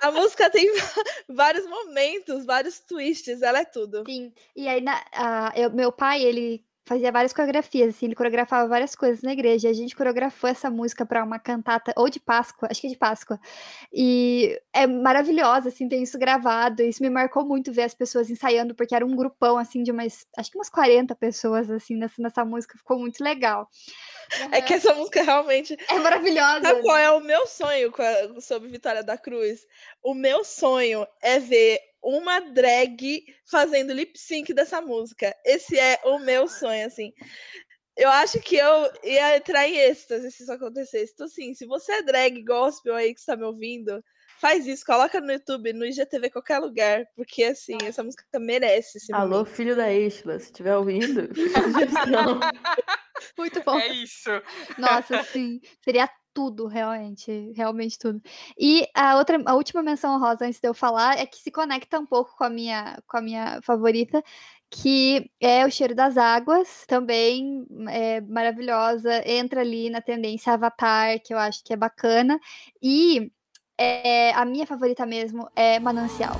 A 0.00 0.10
música 0.10 0.48
tem 0.50 0.66
vários 1.28 1.66
momentos, 1.66 2.44
vários 2.44 2.78
twists, 2.80 3.42
ela 3.42 3.60
é 3.60 3.64
tudo. 3.64 4.04
Sim. 4.06 4.32
E 4.54 4.68
aí, 4.68 4.80
na, 4.80 5.02
a- 5.12 5.52
eu- 5.56 5.70
meu 5.70 5.90
pai, 5.92 6.22
ele 6.22 6.64
fazia 6.88 7.12
várias 7.12 7.32
coreografias, 7.32 7.94
assim, 7.94 8.06
ele 8.06 8.14
coreografava 8.14 8.66
várias 8.66 8.94
coisas 8.96 9.22
na 9.22 9.32
igreja. 9.32 9.68
A 9.68 9.72
gente 9.72 9.94
coreografou 9.94 10.48
essa 10.48 10.70
música 10.70 11.04
para 11.04 11.22
uma 11.22 11.38
cantata, 11.38 11.92
ou 11.96 12.08
de 12.08 12.18
Páscoa, 12.18 12.68
acho 12.70 12.80
que 12.80 12.86
é 12.86 12.90
de 12.90 12.96
Páscoa. 12.96 13.38
E 13.92 14.58
é 14.72 14.86
maravilhosa, 14.86 15.68
assim, 15.68 15.88
tem 15.88 16.02
isso 16.02 16.18
gravado. 16.18 16.82
Isso 16.82 17.02
me 17.02 17.10
marcou 17.10 17.46
muito 17.46 17.72
ver 17.72 17.82
as 17.82 17.94
pessoas 17.94 18.30
ensaiando, 18.30 18.74
porque 18.74 18.94
era 18.94 19.04
um 19.04 19.14
grupão, 19.14 19.58
assim, 19.58 19.82
de 19.82 19.92
umas, 19.92 20.26
acho 20.36 20.50
que 20.50 20.58
umas 20.58 20.70
40 20.70 21.14
pessoas, 21.14 21.70
assim, 21.70 21.96
nessa, 21.96 22.20
nessa 22.20 22.44
música. 22.44 22.78
Ficou 22.78 22.98
muito 22.98 23.22
legal. 23.22 23.68
É 24.50 24.62
que 24.62 24.74
essa 24.74 24.94
música 24.94 25.22
realmente. 25.22 25.76
É 25.88 25.98
maravilhosa. 25.98 26.62
Sabe 26.62 26.82
qual 26.82 26.96
é 26.96 27.10
o 27.10 27.20
meu 27.20 27.46
sonho 27.46 27.92
sobre 28.40 28.68
Vitória 28.68 29.02
da 29.02 29.18
Cruz? 29.18 29.66
O 30.02 30.14
meu 30.14 30.44
sonho 30.44 31.06
é 31.22 31.38
ver 31.38 31.80
uma 32.02 32.40
drag 32.40 33.24
fazendo 33.50 33.92
lip 33.92 34.18
sync 34.18 34.52
dessa 34.54 34.80
música. 34.80 35.34
Esse 35.44 35.78
é 35.78 36.00
o 36.04 36.18
meu 36.18 36.48
sonho, 36.48 36.86
assim. 36.86 37.12
Eu 37.96 38.08
acho 38.10 38.38
que 38.40 38.56
eu 38.56 38.92
ia 39.02 39.36
entrar 39.36 39.66
em 39.66 39.76
êxtase 39.76 40.30
se 40.30 40.44
isso 40.44 40.52
acontecesse. 40.52 41.12
Então, 41.12 41.26
assim, 41.26 41.52
se 41.54 41.66
você 41.66 41.92
é 41.94 42.02
drag 42.02 42.42
gospel 42.44 42.94
aí 42.94 43.12
que 43.12 43.18
está 43.20 43.36
me 43.36 43.44
ouvindo, 43.44 44.02
faz 44.40 44.66
isso, 44.66 44.86
coloca 44.86 45.20
no 45.20 45.32
YouTube, 45.32 45.72
no 45.72 45.84
IGTV, 45.84 46.30
qualquer 46.30 46.60
lugar, 46.60 47.04
porque, 47.16 47.42
assim, 47.44 47.76
essa 47.84 48.04
música 48.04 48.24
merece 48.38 48.98
esse 48.98 49.12
Alô, 49.12 49.38
momento. 49.38 49.50
filho 49.50 49.74
da 49.74 49.92
Isla, 49.92 50.38
se 50.38 50.46
estiver 50.46 50.76
ouvindo. 50.76 51.28
Muito 53.36 53.62
bom. 53.64 53.78
É 53.78 53.88
isso. 53.88 54.30
Nossa, 54.78 55.24
sim. 55.24 55.60
Seria 55.82 56.08
tudo, 56.38 56.68
realmente. 56.68 57.52
Realmente 57.56 57.98
tudo. 57.98 58.22
E 58.56 58.86
a 58.94 59.16
outra, 59.16 59.42
a 59.44 59.54
última 59.56 59.82
menção 59.82 60.14
honrosa 60.14 60.46
antes 60.46 60.60
de 60.60 60.68
eu 60.68 60.72
falar 60.72 61.18
é 61.18 61.26
que 61.26 61.36
se 61.36 61.50
conecta 61.50 61.98
um 61.98 62.06
pouco 62.06 62.36
com 62.36 62.44
a 62.44 62.48
minha, 62.48 62.96
com 63.08 63.16
a 63.16 63.20
minha 63.20 63.60
favorita, 63.60 64.22
que 64.70 65.28
é 65.40 65.66
o 65.66 65.70
cheiro 65.70 65.96
das 65.96 66.16
águas, 66.16 66.84
também 66.86 67.66
é 67.90 68.20
maravilhosa. 68.20 69.28
Entra 69.28 69.62
ali 69.62 69.90
na 69.90 70.00
tendência 70.00 70.52
Avatar, 70.52 71.20
que 71.20 71.34
eu 71.34 71.38
acho 71.38 71.64
que 71.64 71.72
é 71.72 71.76
bacana. 71.76 72.38
E 72.80 73.32
é, 73.76 74.30
a 74.34 74.44
minha 74.44 74.64
favorita 74.64 75.04
mesmo 75.04 75.50
é 75.56 75.80
Manancial. 75.80 76.36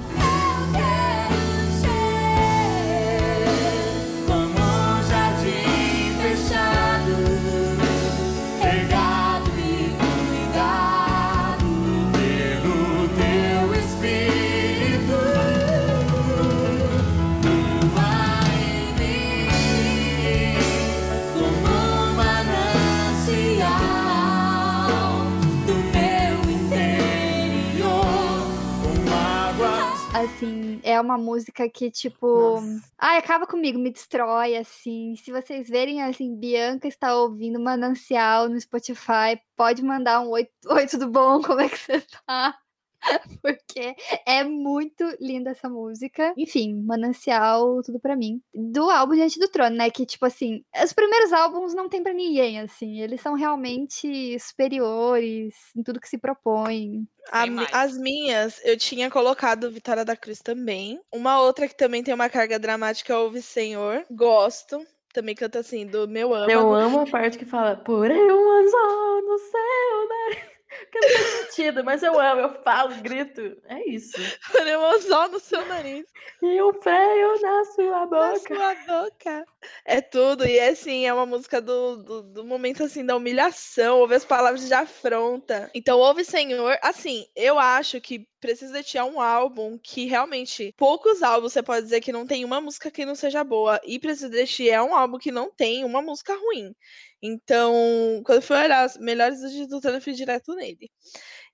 Assim, 30.39 30.81
é 30.85 31.01
uma 31.01 31.19
música 31.19 31.69
que, 31.69 31.91
tipo. 31.91 32.61
Ai, 32.97 33.19
acaba 33.19 33.45
comigo, 33.45 33.77
me 33.77 33.91
destrói, 33.91 34.57
assim. 34.57 35.17
Se 35.17 35.33
vocês 35.33 35.69
verem, 35.69 36.01
assim, 36.01 36.37
Bianca 36.37 36.87
está 36.87 37.17
ouvindo 37.17 37.59
Manancial 37.59 38.49
no 38.49 38.61
Spotify, 38.61 39.41
pode 39.57 39.83
mandar 39.83 40.21
um 40.21 40.31
oi, 40.31 40.49
oi 40.67 40.87
tudo 40.87 41.11
bom? 41.11 41.43
Como 41.43 41.61
é 41.61 41.69
que 41.69 41.77
você 41.77 42.01
tá? 42.25 42.57
Porque 43.43 43.95
é 44.27 44.45
muito 44.45 45.05
linda 45.21 45.51
essa 45.51 45.69
música. 45.69 46.33
Enfim, 46.37 46.83
Manancial, 46.83 47.83
tudo 47.83 48.01
pra 48.01 48.17
mim. 48.17 48.41
Do 48.55 48.91
álbum 48.91 49.15
Diante 49.15 49.39
do 49.39 49.49
Trono, 49.49 49.77
né? 49.77 49.91
Que, 49.91 50.05
tipo 50.05 50.27
assim, 50.27 50.63
os 50.83 50.93
primeiros 50.93 51.33
álbuns 51.33 51.75
não 51.75 51.89
tem 51.89 52.03
pra 52.03 52.13
ninguém, 52.13 52.61
assim. 52.61 53.01
Eles 53.01 53.21
são 53.21 53.35
realmente 53.35 54.39
superiores 54.39 55.55
em 55.77 55.83
tudo 55.83 56.01
que 56.01 56.09
se 56.09 56.19
propõe. 56.19 57.07
A 57.31 57.45
as 57.73 57.97
minhas, 57.99 58.61
eu 58.65 58.77
tinha 58.77 59.11
colocado 59.11 59.71
Vitória 59.71 60.05
da 60.05 60.17
Cruz 60.17 60.41
também. 60.41 61.01
Uma 61.13 61.41
outra 61.41 61.69
que 61.69 61.77
também 61.77 62.03
tem 62.03 62.15
uma 62.15 62.29
carga 62.29 62.59
dramática 62.59 63.13
é 63.13 63.17
Ouve 63.17 63.43
Senhor. 63.43 64.05
Gosto. 64.11 64.85
Também 65.13 65.35
canta 65.35 65.59
assim, 65.59 65.87
do 65.87 66.07
meu 66.07 66.35
âmago. 66.35 66.51
Eu 66.51 66.73
amo 66.75 67.01
a 67.01 67.07
parte 67.07 67.39
que 67.39 67.45
fala, 67.45 67.77
porém 67.77 68.31
um 68.31 68.51
anzol 68.53 69.23
no 69.23 69.39
céu, 69.39 70.09
né? 70.09 70.58
Que 70.93 71.01
não 71.01 71.09
faz 71.09 71.27
sentido, 71.47 71.85
mas 71.85 72.03
eu 72.03 72.19
amo, 72.21 72.41
eu 72.43 72.63
falo, 72.63 72.95
grito. 72.97 73.57
É 73.65 73.89
isso. 73.89 74.17
Um 74.55 74.85
anzol 74.87 75.29
no 75.29 75.41
seu 75.41 75.65
nariz. 75.67 76.07
E 76.43 76.63
um 76.63 76.73
freio 76.75 77.41
na 77.41 77.65
sua 77.65 78.01
Na 78.01 78.07
boca. 78.07 78.39
sua 78.39 78.75
boca. 78.87 79.47
É 79.85 80.01
tudo. 80.01 80.47
E 80.47 80.59
assim, 80.61 81.07
é 81.07 81.13
uma 81.13 81.27
música 81.27 81.61
do, 81.61 81.97
do, 82.03 82.23
do 82.23 82.45
momento 82.45 82.85
assim 82.85 83.05
da 83.05 83.17
humilhação, 83.17 83.99
ouve 83.99 84.15
as 84.15 84.25
palavras 84.25 84.67
de 84.67 84.75
afronta. 84.75 85.71
Então, 85.75 85.99
ouve 85.99 86.25
Senhor. 86.25 86.79
Assim, 86.83 87.27
eu 87.35 87.59
acho 87.59 88.01
que 88.01 88.27
Precisa 88.41 88.73
de 88.81 88.85
Ti 88.85 88.99
é 88.99 89.05
um 89.05 89.21
álbum 89.21 89.77
que 89.83 90.05
realmente 90.05 90.73
poucos 90.77 91.23
álbuns 91.25 91.53
você 91.53 91.63
pode 91.63 91.83
dizer 91.85 92.01
que 92.01 92.13
não 92.13 92.25
tem 92.27 92.45
uma 92.45 92.61
música 92.61 92.91
que 92.91 93.05
não 93.05 93.15
seja 93.17 93.43
boa. 93.43 93.81
E 93.85 93.99
Precisa 93.99 94.29
de 94.31 94.47
Ti 94.47 94.71
é 94.71 94.81
um 94.81 94.95
álbum 94.95 95.19
que 95.19 95.33
não 95.33 95.51
tem 95.51 95.85
uma 95.85 96.01
música 96.01 96.35
ruim. 96.37 96.73
Então, 97.21 98.23
quando 98.25 98.43
fui 98.43 98.57
olhar 98.57 98.85
as 98.85 98.97
melhores 98.97 99.41
do 99.41 99.51
Ditutano, 99.51 99.97
eu 99.97 100.01
fui 100.03 100.13
direto 100.13 100.55
nele. 100.55 100.89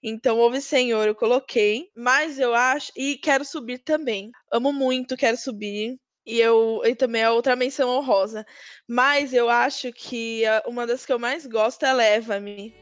Então, 0.03 0.39
Ouve 0.39 0.61
Senhor, 0.61 1.07
eu 1.09 1.15
coloquei. 1.15 1.89
Mas 1.97 2.39
eu 2.39 2.55
acho. 2.55 2.93
E 2.97 3.17
quero 3.19 3.45
subir 3.45 3.79
também. 3.79 4.31
Amo 4.53 4.73
muito, 4.73 5.17
quero 5.17 5.37
subir. 5.39 5.97
E 6.27 6.41
eu 6.41 6.81
e 6.85 6.95
também 6.95 7.23
a 7.23 7.33
outra 7.33 7.57
menção 7.57 7.91
honrosa. 7.91 8.47
Mas 8.89 9.33
eu 9.33 9.49
acho 9.51 9.93
que 9.93 10.43
uma 10.67 10.87
das 10.87 11.05
que 11.05 11.13
eu 11.13 11.19
mais 11.19 11.47
gosto 11.47 11.85
é 11.85 11.93
Leva-me. 11.93 12.75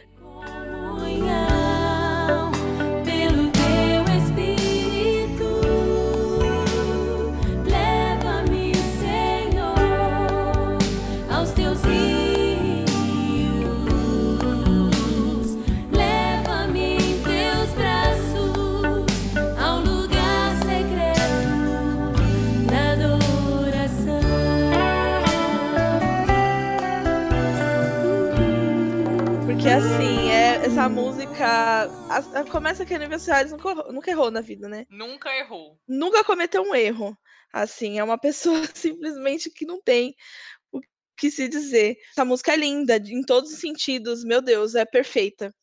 Assim, 29.86 30.30
é, 30.30 30.64
essa 30.66 30.88
música. 30.88 31.44
a- 31.44 32.40
a- 32.40 32.50
começa 32.50 32.84
que 32.84 32.92
a 32.94 32.96
Aniversários 32.96 33.52
nunca, 33.52 33.74
nunca 33.92 34.10
errou 34.10 34.30
na 34.30 34.40
vida, 34.40 34.68
né? 34.68 34.86
Nunca 34.88 35.34
errou. 35.36 35.78
Nunca 35.88 36.22
cometeu 36.24 36.62
um 36.62 36.74
erro. 36.74 37.16
Assim, 37.52 37.98
é 37.98 38.04
uma 38.04 38.18
pessoa 38.18 38.62
simplesmente 38.76 39.50
que 39.50 39.66
não 39.66 39.80
tem 39.82 40.14
o 40.72 40.80
que 41.16 41.30
se 41.30 41.48
dizer. 41.48 41.96
Essa 42.10 42.24
música 42.24 42.52
é 42.52 42.56
linda, 42.56 42.96
em 42.96 43.22
todos 43.22 43.52
os 43.52 43.60
sentidos. 43.60 44.24
Meu 44.24 44.40
Deus, 44.40 44.74
é 44.74 44.84
perfeita. 44.84 45.54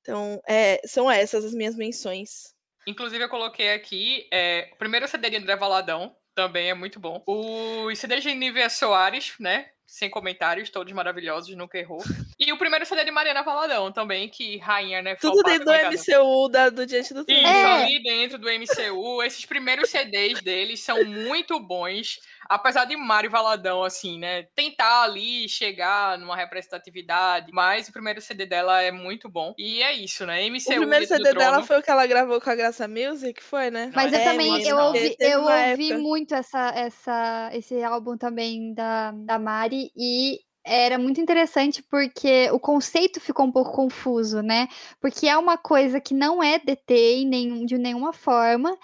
Então, 0.00 0.40
é, 0.48 0.80
são 0.86 1.10
essas 1.10 1.44
as 1.44 1.52
minhas 1.52 1.74
menções. 1.74 2.54
Inclusive, 2.86 3.24
eu 3.24 3.28
coloquei 3.28 3.72
aqui 3.72 4.28
é, 4.32 4.70
o 4.72 4.76
primeiro 4.76 5.08
CD 5.08 5.30
de 5.30 5.36
André 5.36 5.56
Valadão, 5.56 6.14
também 6.34 6.70
é 6.70 6.74
muito 6.74 7.00
bom. 7.00 7.22
O 7.26 7.92
CD 7.96 8.20
de 8.20 8.32
Nívia 8.34 8.68
Soares, 8.70 9.34
né? 9.40 9.70
Sem 9.86 10.10
comentários, 10.10 10.68
todos 10.68 10.92
maravilhosos, 10.92 11.56
nunca 11.56 11.78
errou. 11.78 12.02
E 12.38 12.52
o 12.52 12.58
primeiro 12.58 12.84
CD 12.84 13.04
de 13.04 13.10
Mariana 13.12 13.42
Valadão 13.42 13.92
também, 13.92 14.28
que 14.28 14.58
rainha, 14.58 15.00
né? 15.00 15.14
Tudo 15.14 15.42
dentro 15.42 15.64
do. 15.64 15.72
MCU 15.72 16.48
da, 16.50 16.68
do 16.68 16.84
Diante 16.84 17.14
do 17.14 17.24
Trono. 17.24 17.40
Isso, 17.40 17.48
É. 17.48 17.84
ali 17.84 18.02
dentro 18.02 18.36
do 18.36 18.48
MCU, 18.50 19.22
esses 19.22 19.46
primeiros 19.46 19.88
CDs 19.88 20.42
deles 20.42 20.82
são 20.82 21.04
muito 21.04 21.58
bons. 21.60 22.18
Apesar 22.48 22.84
de 22.84 22.96
Mário 22.96 23.30
Valadão, 23.30 23.82
assim, 23.82 24.18
né, 24.18 24.44
tentar 24.54 25.02
ali 25.02 25.48
chegar 25.48 26.18
numa 26.18 26.36
representatividade, 26.36 27.50
mas 27.52 27.88
o 27.88 27.92
primeiro 27.92 28.20
CD 28.20 28.46
dela 28.46 28.82
é 28.82 28.90
muito 28.90 29.28
bom. 29.28 29.54
E 29.58 29.82
é 29.82 29.92
isso, 29.92 30.26
né? 30.26 30.46
MCU 30.48 30.72
O 30.72 30.76
primeiro 30.76 31.06
CD 31.06 31.34
dela 31.34 31.62
foi 31.62 31.78
o 31.78 31.82
que 31.82 31.90
ela 31.90 32.06
gravou 32.06 32.40
com 32.40 32.50
a 32.50 32.54
Graça 32.54 32.86
Music, 32.88 33.42
foi, 33.42 33.70
né? 33.70 33.90
Mas 33.94 34.12
eu 34.12 34.20
É, 34.20 34.24
também, 34.24 34.52
menina, 34.52 34.70
eu 34.70 34.76
ouvi, 34.78 35.16
eu 35.18 35.42
ouvi 35.42 35.96
muito 35.96 36.34
essa, 36.34 36.68
essa, 36.74 37.50
esse 37.52 37.82
álbum 37.82 38.16
também 38.16 38.74
da, 38.74 39.12
da 39.12 39.38
Mari 39.38 39.90
e 39.96 40.40
era 40.66 40.98
muito 40.98 41.20
interessante 41.20 41.80
porque 41.82 42.50
o 42.50 42.58
conceito 42.58 43.20
ficou 43.20 43.46
um 43.46 43.52
pouco 43.52 43.70
confuso, 43.72 44.42
né? 44.42 44.66
Porque 45.00 45.28
é 45.28 45.38
uma 45.38 45.56
coisa 45.56 46.00
que 46.00 46.12
não 46.12 46.42
é 46.42 46.58
DT 46.58 47.24
de 47.64 47.78
nenhuma 47.78 48.12
forma, 48.12 48.76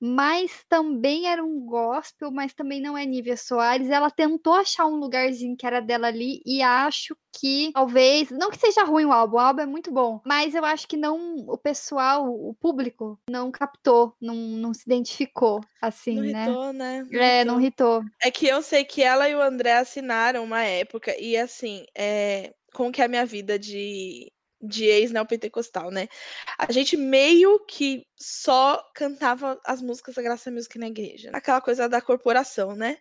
mas 0.00 0.64
também 0.68 1.26
era 1.26 1.44
um 1.44 1.60
gospel, 1.60 2.30
mas 2.30 2.54
também 2.54 2.80
não 2.80 2.96
é 2.96 3.04
Nívia 3.04 3.36
Soares. 3.36 3.90
Ela 3.90 4.10
tentou 4.10 4.52
achar 4.54 4.86
um 4.86 4.96
lugarzinho 4.96 5.56
que 5.56 5.66
era 5.66 5.80
dela 5.80 6.06
ali 6.08 6.40
e 6.46 6.62
acho 6.62 7.16
que 7.40 7.70
talvez, 7.72 8.30
não 8.30 8.50
que 8.50 8.58
seja 8.58 8.82
ruim 8.84 9.04
o 9.04 9.12
álbum, 9.12 9.36
o 9.36 9.40
álbum 9.40 9.60
é 9.62 9.66
muito 9.66 9.92
bom, 9.92 10.20
mas 10.26 10.54
eu 10.54 10.64
acho 10.64 10.88
que 10.88 10.96
não 10.96 11.36
o 11.46 11.56
pessoal, 11.56 12.26
o 12.26 12.54
público 12.54 13.18
não 13.30 13.50
captou, 13.50 14.14
não, 14.20 14.34
não 14.34 14.74
se 14.74 14.82
identificou 14.86 15.60
assim, 15.80 16.16
Não 16.16 16.22
né? 16.24 16.42
hitou, 16.44 16.72
né? 16.72 17.06
É, 17.12 17.44
não 17.44 17.60
hitou. 17.60 18.00
hitou. 18.00 18.10
É 18.22 18.30
que 18.30 18.46
eu 18.46 18.62
sei 18.62 18.84
que 18.84 19.02
ela 19.02 19.28
e 19.28 19.34
o 19.34 19.42
André 19.42 19.74
assinaram 19.74 20.42
uma 20.42 20.62
época, 20.64 21.14
e 21.20 21.36
assim, 21.36 21.84
é, 21.96 22.54
como 22.72 22.90
que 22.90 23.02
a 23.02 23.08
minha 23.08 23.24
vida 23.26 23.58
de, 23.58 24.32
de 24.60 24.84
ex-neopentecostal, 24.84 25.90
né? 25.90 26.08
A 26.58 26.70
gente 26.72 26.96
meio 26.96 27.60
que 27.60 28.06
só 28.16 28.82
cantava 28.94 29.60
as 29.64 29.80
músicas 29.80 30.14
da 30.14 30.22
Graça 30.22 30.50
Music 30.50 30.78
na 30.78 30.88
igreja. 30.88 31.30
Aquela 31.32 31.60
coisa 31.60 31.88
da 31.88 32.00
corporação, 32.00 32.74
né? 32.74 32.98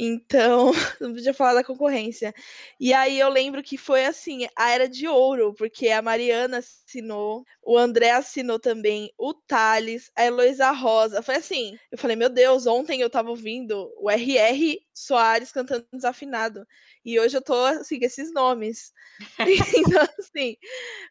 Então, 0.00 0.70
não 1.00 1.12
podia 1.12 1.34
falar 1.34 1.54
da 1.54 1.64
concorrência. 1.64 2.32
E 2.78 2.94
aí 2.94 3.18
eu 3.18 3.28
lembro 3.28 3.64
que 3.64 3.76
foi 3.76 4.04
assim, 4.04 4.46
a 4.54 4.70
era 4.70 4.88
de 4.88 5.08
ouro, 5.08 5.52
porque 5.54 5.88
a 5.88 6.00
Mariana 6.00 6.58
assinou, 6.58 7.44
o 7.64 7.76
André 7.76 8.12
assinou 8.12 8.60
também, 8.60 9.12
o 9.18 9.34
Thales, 9.34 10.08
a 10.14 10.24
Heloísa 10.24 10.70
Rosa. 10.70 11.20
Foi 11.20 11.34
assim, 11.34 11.76
eu 11.90 11.98
falei, 11.98 12.14
meu 12.14 12.28
Deus, 12.28 12.64
ontem 12.64 13.00
eu 13.00 13.10
tava 13.10 13.30
ouvindo 13.30 13.92
o 13.98 14.08
R.R. 14.08 14.80
Soares 14.94 15.50
cantando 15.50 15.84
desafinado. 15.92 16.64
E 17.04 17.18
hoje 17.18 17.36
eu 17.36 17.42
tô 17.42 17.54
assim, 17.64 17.98
com 17.98 18.04
esses 18.04 18.32
nomes. 18.32 18.92
então, 19.76 20.06
assim, 20.18 20.56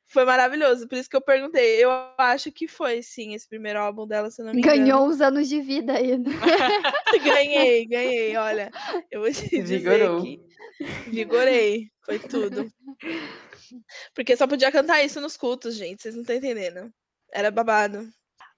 foi 0.07 0.23
maravilhoso. 0.25 0.87
Por 0.87 0.97
isso 0.97 1.09
que 1.09 1.15
eu 1.15 1.21
perguntei. 1.21 1.83
Eu 1.83 1.89
acho 2.17 2.51
que 2.51 2.67
foi, 2.67 3.01
sim, 3.01 3.33
esse 3.33 3.47
primeiro 3.47 3.79
álbum 3.79 4.07
dela, 4.07 4.29
se 4.29 4.41
eu 4.41 4.45
não 4.45 4.53
me 4.53 4.59
engano. 4.59 4.77
Ganhou 4.77 5.07
uns 5.07 5.19
anos 5.21 5.49
de 5.49 5.59
vida 5.59 5.93
aí. 5.93 6.17
né? 6.17 6.29
Ganhei, 7.23 7.85
ganhei. 7.85 8.37
Olha, 8.37 8.71
eu 9.11 9.21
vou 9.21 9.31
te 9.31 9.49
dizer 9.49 9.79
Vigorou. 9.79 10.23
que 10.23 10.41
vigorei. 11.09 11.89
Foi 12.03 12.19
tudo. 12.19 12.71
Porque 14.13 14.35
só 14.37 14.47
podia 14.47 14.71
cantar 14.71 15.03
isso 15.03 15.19
nos 15.19 15.35
cultos, 15.35 15.75
gente. 15.75 16.01
Vocês 16.01 16.15
não 16.15 16.21
estão 16.21 16.35
entendendo. 16.35 16.91
Era 17.31 17.51
babado. 17.51 18.07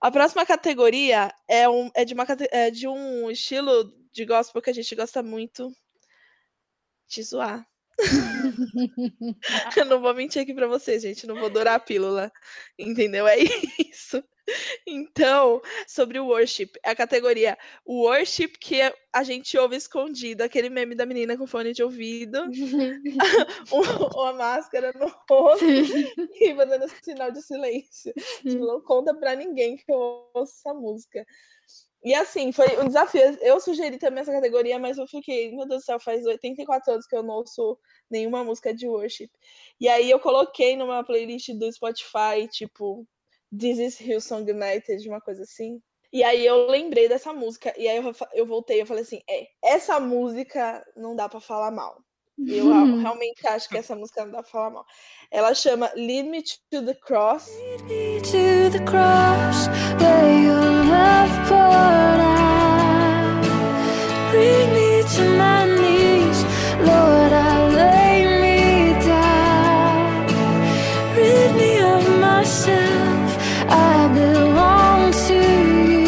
A 0.02 0.12
próxima 0.12 0.46
categoria 0.46 1.34
é, 1.48 1.68
um, 1.68 1.90
é, 1.94 2.06
de 2.06 2.14
uma, 2.14 2.26
é 2.52 2.72
de 2.72 2.88
um 2.88 3.30
estilo 3.30 3.92
de 4.12 4.26
gospel 4.26 4.62
que 4.62 4.70
a 4.70 4.74
gente 4.74 4.96
gosta 4.96 5.22
muito 5.22 5.72
de 7.08 7.24
zoar. 7.24 7.66
Eu 9.78 9.86
não 9.86 10.02
vou 10.02 10.14
mentir 10.14 10.42
aqui 10.42 10.54
pra 10.54 10.68
vocês, 10.68 11.02
gente. 11.02 11.28
Não 11.28 11.36
vou 11.36 11.50
dourar 11.50 11.76
a 11.76 11.80
pílula. 11.80 12.32
Entendeu? 12.78 13.28
É 13.28 13.36
isso. 13.80 14.24
Então, 14.88 15.62
sobre 15.88 16.20
o 16.20 16.26
worship, 16.26 16.72
a 16.84 16.96
categoria 16.96 17.56
worship 17.88 18.48
que 18.60 18.80
a 19.14 19.24
gente 19.24 19.56
ouve 19.56 19.76
escondido, 19.76 20.42
aquele 20.42 20.70
meme 20.72 20.96
da 20.96 21.06
menina 21.06 21.38
com 21.38 21.46
fone 21.46 21.72
de 21.72 21.84
ouvido, 21.84 22.40
um- 23.72 24.20
uma 24.20 24.34
máscara 24.34 24.92
no 24.96 25.08
rosto 25.30 25.66
e 25.66 26.56
fazendo 26.56 26.86
sinal 27.04 27.32
de 27.32 27.44
silêncio. 27.44 28.12
Não 28.44 28.82
conta 28.82 29.14
pra 29.14 29.36
ninguém 29.36 29.78
que 29.78 29.92
eu 29.92 30.28
ouço 30.34 30.54
essa 30.58 30.74
música. 30.74 31.24
E 32.04 32.14
assim, 32.14 32.52
foi 32.52 32.78
um 32.80 32.88
desafio. 32.88 33.22
Eu 33.42 33.60
sugeri 33.60 33.98
também 33.98 34.22
essa 34.22 34.32
categoria, 34.32 34.80
mas 34.80 34.98
eu 34.98 35.08
fiquei, 35.08 35.56
meu 35.56 35.68
Deus 35.68 35.82
do 35.82 35.86
céu, 35.86 36.00
faz 36.00 36.26
84 36.26 36.94
anos 36.94 37.06
que 37.06 37.16
eu 37.16 37.24
não 37.24 37.36
ouço 37.36 37.78
nenhuma 38.10 38.44
música 38.44 38.74
de 38.74 38.88
worship. 38.88 39.30
E 39.80 39.88
aí 39.88 40.10
eu 40.10 40.20
coloquei 40.20 40.78
numa 40.78 41.04
playlist 41.04 41.50
do 41.56 41.72
Spotify, 41.72 42.48
tipo, 42.50 43.06
This 43.58 43.80
is 43.80 44.00
Hillsong 44.00 44.50
United, 44.50 45.08
uma 45.10 45.20
coisa 45.20 45.44
assim. 45.44 45.82
E 46.12 46.24
aí 46.24 46.46
eu 46.46 46.68
lembrei 46.68 47.08
dessa 47.10 47.34
música. 47.34 47.74
E 47.78 47.88
aí 47.88 47.98
eu, 47.98 48.14
eu 48.34 48.46
voltei, 48.46 48.82
eu 48.82 48.86
falei 48.86 49.04
assim, 49.04 49.20
é, 49.30 49.48
essa 49.64 50.00
música 50.00 50.84
não 50.96 51.16
dá 51.16 51.28
pra 51.28 51.40
falar 51.42 51.72
mal. 51.72 52.02
Eu 52.48 52.72
a- 52.72 52.86
realmente 53.02 53.46
acho 53.48 53.68
que 53.68 53.78
essa 53.78 53.96
música 53.96 54.24
não 54.24 54.32
dá 54.32 54.42
pra 54.42 54.52
falar 54.52 54.70
mal. 54.70 54.86
Ela 55.30 55.54
chama 55.54 55.92
Lead 55.96 56.30
Me 56.30 56.42
to 56.72 56.86
the 56.86 56.94
Cross. 56.94 57.50
the 57.90 58.80
cross 58.86 59.68
your. 60.00 60.60
Bring 60.60 60.64
me 60.64 60.64
to 60.64 60.64
Lord, 60.64 60.64
I 60.64 60.64
lay 60.64 60.70
me 60.74 60.79
down. 69.06 70.28
Rid 71.16 71.52
me 71.56 71.72
of 71.82 72.04
myself, 72.20 73.30
I 73.70 74.08
belong 74.14 75.12
to 75.28 75.34
you. 75.34 76.00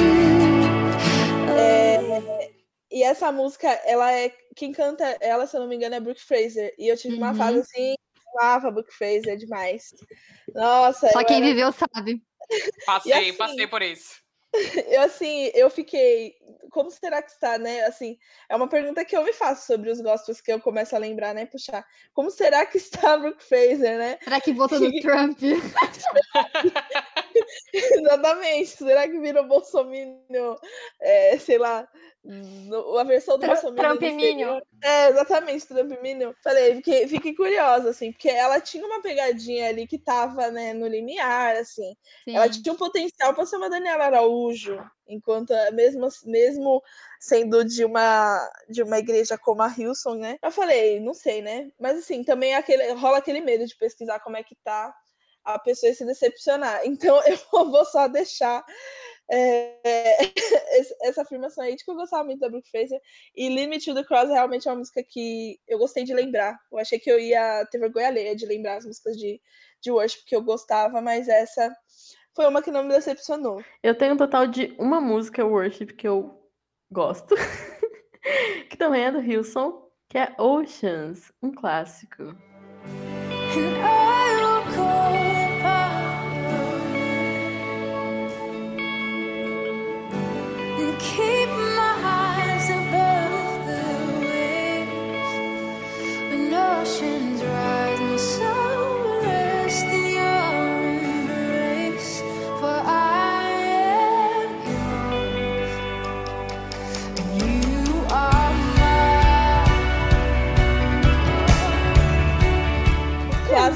Essa 3.04 3.32
música, 3.32 3.68
ela 3.86 4.10
é. 4.14 4.32
Quem 4.56 4.72
canta 4.72 5.04
ela, 5.20 5.46
se 5.46 5.56
eu 5.58 5.62
não 5.62 5.68
me 5.68 5.76
engano, 5.76 5.96
é 5.96 6.00
Brooke 6.00 6.22
Fraser. 6.24 6.74
E 6.78 6.88
eu 6.88 6.96
tive 6.96 7.16
uma 7.16 7.32
Uhum. 7.32 7.36
fase 7.36 7.60
assim, 7.60 7.89
eu 7.92 8.39
amava 8.42 8.72
Brooke 8.72 8.94
Fraser 8.94 9.36
demais. 9.38 9.94
Nossa, 10.56 11.10
Só 11.12 11.22
quem 11.24 11.38
era- 11.38 11.46
viveu 11.46 11.72
sabe. 11.74 12.22
Passei, 12.86 13.12
assim, 13.14 13.34
passei 13.34 13.68
por 13.68 13.82
isso. 13.82 14.20
eu 14.88 15.02
assim, 15.02 15.52
eu 15.54 15.70
fiquei. 15.70 16.36
Como 16.72 16.89
será 16.89 17.22
que 17.22 17.32
está, 17.32 17.58
né? 17.58 17.84
Assim, 17.84 18.18
é 18.49 18.56
uma 18.56 18.68
pergunta 18.68 19.04
que 19.04 19.16
eu 19.16 19.24
me 19.24 19.34
faço 19.34 19.68
sobre 19.68 19.89
os 19.89 19.99
gospels 19.99 20.39
que 20.39 20.52
eu 20.52 20.60
começo 20.60 20.95
a 20.95 20.99
lembrar, 20.99 21.34
né? 21.34 21.45
Puxar. 21.45 21.86
Como 22.14 22.32
será 22.32 22.66
que 22.66 22.78
está 22.78 23.18
Brooke 23.20 23.43
Fraser, 23.43 23.97
né? 23.97 24.18
Será 24.24 24.39
que 24.39 24.54
votou 24.54 24.80
no 24.80 24.91
Trump? 25.02 25.39
Exatamente. 27.73 28.69
Será 28.69 29.07
que 29.07 29.19
virou 29.19 29.47
Bolsonaro? 29.47 30.59
É, 30.99 31.38
sei 31.38 31.57
lá, 31.57 31.88
no- 32.23 32.97
a 32.97 33.03
versão 33.03 33.38
do 33.38 33.45
Bolsonaro. 33.47 33.97
Trumpminho. 33.97 34.19
exterior? 34.21 34.63
É, 34.84 35.09
exatamente, 35.09 35.67
Trumpminho. 35.67 36.36
Falei, 36.43 36.75
fiquei, 36.75 37.07
fiquei 37.07 37.36
curiosa, 37.36 37.89
assim, 37.89 38.11
porque 38.11 38.29
ela 38.29 38.59
tinha 38.59 38.86
uma 38.86 39.01
pegadinha 39.01 39.69
ali 39.69 39.88
que 39.88 39.97
tava, 39.97 40.49
né, 40.51 40.73
no 40.73 40.88
limiar, 40.88 41.55
assim. 41.55 41.95
Ela 42.27 42.51
Sim. 42.51 42.61
tinha 42.61 42.73
um 42.73 42.77
potencial 42.77 43.34
para 43.34 43.45
ser 43.45 43.57
uma 43.57 43.69
Daniela 43.69 44.05
Araújo, 44.05 44.77
enquanto 45.07 45.53
mesmo, 45.73 46.07
mesmo 46.25 46.82
sendo 47.19 47.63
de 47.63 47.84
uma 47.86 48.49
de 48.69 48.82
uma 48.82 48.97
igreja 48.97 49.38
como 49.38 49.61
a 49.61 49.73
Hilson, 49.75 50.15
né? 50.15 50.38
Eu 50.41 50.51
falei, 50.51 50.99
não 50.99 51.13
sei, 51.13 51.41
né? 51.41 51.69
Mas 51.79 51.97
assim, 51.99 52.23
também 52.23 52.55
aquele, 52.55 52.91
rola 52.93 53.17
aquele 53.17 53.41
medo 53.41 53.65
de 53.65 53.75
pesquisar 53.75 54.19
como 54.21 54.38
é 54.38 54.43
que 54.43 54.55
tá 54.63 54.93
a 55.44 55.60
pessoa 55.60 55.94
se 55.94 56.06
decepcionar. 56.06 56.82
Então 56.86 57.20
eu 57.26 57.70
vou 57.70 57.86
só 57.86 58.08
deixar 58.08 58.64
é, 59.32 59.78
essa 61.02 61.22
afirmação 61.22 61.64
aí 61.64 61.76
de 61.76 61.84
que 61.84 61.92
eu 61.92 61.96
gostava 61.96 62.24
muito 62.24 62.39
da 62.39 62.50
Brooke 62.50 62.70
Fraser. 62.70 63.00
E 63.36 63.50
Limit 63.50 63.86
to 63.86 63.96
the 63.96 64.04
Cross 64.04 64.30
realmente 64.30 64.68
é 64.68 64.72
uma 64.72 64.80
música 64.80 65.04
que 65.04 65.60
eu 65.68 65.80
gostei 65.80 66.04
de 66.04 66.14
lembrar. 66.14 66.58
Eu 66.72 66.80
achei 66.80 67.00
que 67.00 67.10
eu 67.10 67.20
ia 67.20 67.66
ter 67.72 67.80
vergonha 67.80 68.08
alheia 68.08 68.36
de 68.36 68.46
lembrar 68.46 68.78
as 68.78 68.86
músicas 68.86 69.16
de, 69.18 69.42
de 69.82 69.92
worship 69.92 70.26
que 70.26 70.36
eu 70.36 70.44
gostava, 70.44 71.02
mas 71.02 71.28
essa 71.28 71.74
foi 72.36 72.48
uma 72.48 72.62
que 72.62 72.72
não 72.72 72.84
me 72.84 72.89
decepcionou. 72.89 73.64
Eu 73.82 73.98
tenho 73.98 74.14
um 74.14 74.18
total 74.18 74.48
de 74.48 74.76
uma 74.78 75.00
música 75.00 75.46
worship 75.46 75.88
que 75.88 76.08
eu 76.08 76.39
gosto, 76.92 77.36
que 78.70 78.78
também 78.78 79.06
é 79.06 79.12
do 79.12 79.22
Hilson, 79.22 79.89
que 80.10 80.18
é 80.18 80.36
Oceans, 80.38 81.32
um 81.42 81.52
clássico. 81.52 82.36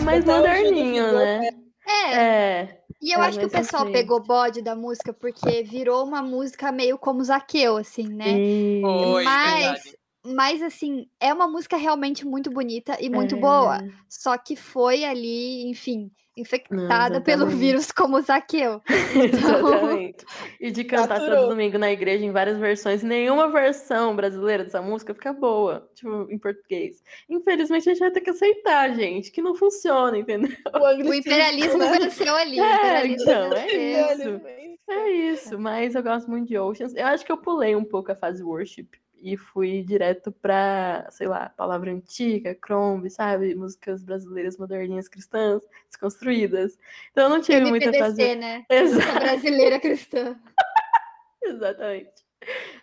Clássico 0.03 0.05
mais 0.05 0.25
moderninho, 0.25 1.11
né? 1.13 1.49
É, 1.87 2.13
É. 2.15 2.79
e 3.01 3.11
eu 3.15 3.21
É. 3.21 3.25
acho 3.27 3.39
que 3.39 3.45
o 3.45 3.49
pra 3.49 3.59
pessoal 3.59 3.83
frente. 3.83 3.93
pegou 3.93 4.21
bode 4.21 4.61
da 4.61 4.75
música 4.75 5.13
porque 5.13 5.63
virou 5.63 6.03
uma 6.05 6.21
música 6.21 6.71
meio 6.71 6.97
como 6.97 7.23
Zaqueu, 7.23 7.77
assim, 7.77 8.07
né? 8.07 8.37
E- 8.39 8.81
Foi, 8.81 9.23
mas, 9.23 9.61
verdade. 9.61 9.97
mas, 10.25 10.61
assim, 10.61 11.07
é 11.19 11.33
uma 11.33 11.47
música 11.47 11.77
realmente 11.77 12.25
muito 12.25 12.49
bonita 12.51 12.97
e 12.99 13.09
muito 13.09 13.35
É. 13.35 13.39
boa. 13.39 13.79
Só 14.09 14.37
que 14.37 14.55
foi 14.55 15.03
ali, 15.03 15.69
enfim, 15.69 16.11
infectada 16.37 17.21
pelo 17.21 17.43
exatamente. 17.43 17.59
vírus 17.59 17.91
como 17.91 18.21
Zaqueu. 18.21 18.81
Então, 19.15 19.23
Exatamente. 19.23 20.25
E 20.59 20.71
de 20.71 20.83
cantar 20.83 21.19
todo 21.19 21.49
domingo 21.49 21.77
na 21.77 21.91
igreja 21.91 22.25
em 22.25 22.31
várias 22.31 22.57
versões. 22.57 23.03
Nenhuma 23.03 23.49
versão 23.49 24.15
brasileira 24.15 24.63
dessa 24.63 24.81
música 24.81 25.13
fica 25.13 25.33
boa, 25.33 25.89
tipo, 25.95 26.27
em 26.29 26.37
português. 26.37 27.01
Infelizmente 27.29 27.89
a 27.89 27.93
gente 27.93 27.99
vai 27.99 28.11
ter 28.11 28.21
que 28.21 28.29
aceitar, 28.29 28.93
gente, 28.93 29.31
que 29.31 29.41
não 29.41 29.55
funciona, 29.55 30.17
entendeu? 30.17 30.51
O, 30.73 30.79
o 31.09 31.13
imperialismo 31.13 31.79
né? 31.79 31.97
venceu 31.99 32.35
ali. 32.35 32.59
É, 32.59 33.07
então, 33.07 33.53
é 33.53 33.67
isso. 33.73 34.41
É 34.87 35.09
isso, 35.09 35.59
mas 35.59 35.95
eu 35.95 36.03
gosto 36.03 36.29
muito 36.29 36.47
de 36.47 36.57
Oceans. 36.57 36.93
Eu 36.95 37.07
acho 37.07 37.25
que 37.25 37.31
eu 37.31 37.37
pulei 37.37 37.75
um 37.75 37.83
pouco 37.83 38.11
a 38.11 38.15
fase 38.15 38.43
worship 38.43 38.87
e 39.21 39.37
fui 39.37 39.83
direto 39.83 40.31
pra, 40.31 41.07
sei 41.11 41.27
lá, 41.27 41.49
palavra 41.49 41.91
antiga, 41.91 42.55
Crombie, 42.55 43.09
sabe? 43.09 43.55
Músicas 43.55 44.03
brasileiras 44.03 44.57
moderninhas 44.57 45.07
cristãs, 45.07 45.61
desconstruídas. 45.87 46.77
Então 47.11 47.25
eu 47.25 47.29
não 47.29 47.41
tive 47.41 47.65
muita 47.65 47.91
fase. 47.93 48.21
MPBC, 48.21 48.35
né? 48.35 48.65
Exato. 48.69 48.95
Música 48.95 49.19
brasileira 49.19 49.79
cristã. 49.79 50.39
Exatamente. 51.43 52.24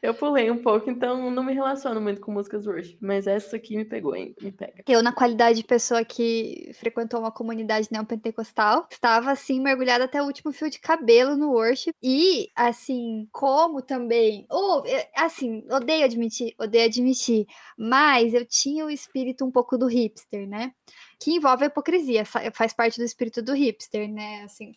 Eu 0.02 0.14
pulei 0.14 0.50
um 0.50 0.58
pouco, 0.62 0.90
então 0.90 1.30
não 1.30 1.44
me 1.44 1.52
relaciono 1.54 2.00
muito 2.00 2.20
com 2.20 2.32
músicas 2.32 2.66
worship, 2.66 2.98
mas 3.00 3.26
essa 3.26 3.56
aqui 3.56 3.76
me 3.76 3.84
pegou, 3.84 4.16
hein? 4.16 4.34
Me 4.40 4.50
pega. 4.50 4.82
Eu, 4.88 5.02
na 5.02 5.12
qualidade 5.12 5.58
de 5.58 5.64
pessoa 5.64 6.04
que 6.04 6.70
frequentou 6.74 7.20
uma 7.20 7.30
comunidade 7.30 7.88
neopentecostal, 7.90 8.86
estava 8.90 9.30
assim, 9.30 9.60
mergulhada 9.60 10.04
até 10.04 10.20
o 10.20 10.26
último 10.26 10.52
fio 10.52 10.68
de 10.68 10.80
cabelo 10.80 11.36
no 11.36 11.50
worship. 11.52 11.92
E, 12.02 12.48
assim, 12.56 13.28
como 13.30 13.80
também. 13.80 14.46
Ou, 14.50 14.84
eh, 14.86 15.08
assim, 15.16 15.64
odeio 15.70 16.04
admitir, 16.04 16.54
odeio 16.58 16.86
admitir. 16.86 17.46
Mas 17.78 18.34
eu 18.34 18.44
tinha 18.44 18.84
o 18.84 18.90
espírito 18.90 19.44
um 19.44 19.50
pouco 19.50 19.78
do 19.78 19.86
hipster, 19.86 20.48
né? 20.48 20.72
Que 21.20 21.32
envolve 21.36 21.64
a 21.64 21.66
hipocrisia, 21.68 22.24
fa- 22.24 22.50
faz 22.52 22.72
parte 22.72 22.98
do 22.98 23.04
espírito 23.04 23.40
do 23.40 23.52
hipster, 23.54 24.08
né? 24.10 24.42
Assim. 24.44 24.72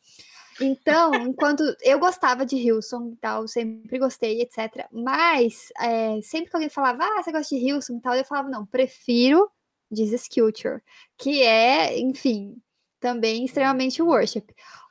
Então, 0.62 1.14
enquanto 1.16 1.64
eu 1.82 2.00
gostava 2.00 2.46
de 2.46 2.56
Hilson 2.56 3.12
e 3.14 3.18
tal, 3.18 3.48
sempre 3.48 4.00
gostei, 4.00 4.42
etc. 4.42 4.88
Mas 4.92 5.70
eh, 5.82 6.20
sempre 6.22 6.50
que 6.50 6.56
alguém 6.56 6.70
falava, 6.70 7.04
ah, 7.04 7.24
você 7.24 7.32
gosta 7.32 7.56
de 7.56 7.62
Hilson 7.62 7.98
e 7.98 8.02
tal, 8.02 8.16
eu 8.16 8.24
falava, 8.26 8.50
não, 8.50 8.66
prefiro 8.66 9.50
Jesus 9.92 10.28
Culture, 10.28 10.82
que 11.18 11.42
é, 11.44 12.00
enfim, 12.00 12.56
também 13.00 13.46
extremamente 13.46 14.02
worship. 14.02 14.46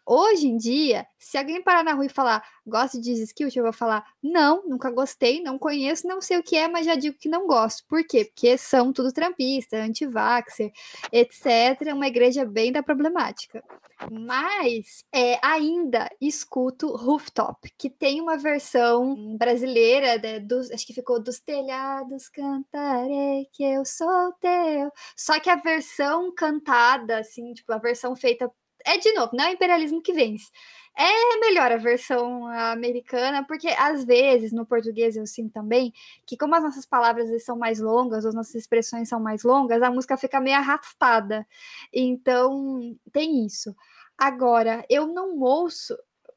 Hoje 0.07 0.47
em 0.47 0.57
dia, 0.57 1.07
se 1.19 1.39
alguém 1.39 1.63
parar 1.63 1.83
na 1.83 1.93
rua 1.95 2.05
e 2.07 2.09
falar, 2.11 2.45
gosto 2.67 3.01
de 3.01 3.15
Culture, 3.35 3.57
eu 3.59 3.63
vou 3.65 3.73
falar, 3.73 4.05
não, 4.23 4.63
nunca 4.69 4.91
gostei, 4.91 5.43
não 5.43 5.59
conheço, 5.59 6.07
não 6.07 6.21
sei 6.21 6.39
o 6.39 6.43
que 6.43 6.57
é, 6.57 6.69
mas 6.69 6.85
já 6.85 6.95
digo 6.95 7.17
que 7.19 7.29
não 7.29 7.47
gosto. 7.47 7.85
Por 7.89 8.07
quê? 8.07 8.25
Porque 8.27 8.59
são 8.59 8.93
tudo 8.93 9.13
trampista, 9.13 9.79
anti-vaxxer, 9.79 10.71
etc. 11.11 11.93
Uma 11.95 12.07
igreja 12.07 12.45
bem 12.45 12.71
da 12.71 12.83
problemática. 12.83 13.63
Mas 14.11 15.05
é, 15.13 15.39
ainda 15.43 16.09
escuto 16.21 16.95
Rooftop, 16.95 17.71
que 17.79 17.89
tem 17.89 18.21
uma 18.21 18.37
versão 18.37 19.37
brasileira, 19.37 20.19
né, 20.19 20.41
dos, 20.41 20.71
acho 20.71 20.87
que 20.87 20.93
ficou 20.93 21.23
dos 21.23 21.41
telhados 21.41 22.29
cantarei 22.29 23.47
que 23.53 23.63
eu 23.65 23.85
sou 23.85 24.33
teu. 24.41 24.91
Só 25.17 25.39
que 25.41 25.49
a 25.51 25.57
versão 25.57 26.33
cantada, 26.35 27.19
assim, 27.19 27.55
tipo, 27.55 27.73
a 27.73 27.79
versão 27.79 28.15
feita. 28.17 28.51
É 28.87 28.99
de 28.99 29.13
novo, 29.13 29.31
não 29.35 29.45
é 29.45 29.51
o 29.51 29.55
imperialismo 29.55 30.03
que 30.03 30.13
vence. 30.13 30.51
É 30.97 31.39
melhor 31.41 31.73
a 31.73 31.77
versão 31.77 32.47
americana, 32.47 33.45
porque 33.45 33.69
às 33.69 34.05
vezes 34.05 34.53
no 34.53 34.65
português 34.65 35.17
eu 35.17 35.27
sinto 35.27 35.53
também 35.53 35.93
que, 36.25 36.37
como 36.37 36.55
as 36.55 36.63
nossas 36.63 36.87
palavras 36.87 37.45
são 37.45 37.57
mais 37.59 37.81
longas, 37.81 38.25
as 38.25 38.35
nossas 38.35 38.55
expressões 38.55 39.09
são 39.09 39.19
mais 39.19 39.43
longas, 39.43 39.83
a 39.83 39.91
música 39.91 40.17
fica 40.17 40.39
meio 40.41 40.57
arrastada. 40.57 41.45
Então, 41.93 42.97
tem 43.13 43.45
isso. 43.45 43.75
Agora, 44.17 44.85
eu 44.89 45.07
não 45.09 45.41
ouço. 45.41 45.97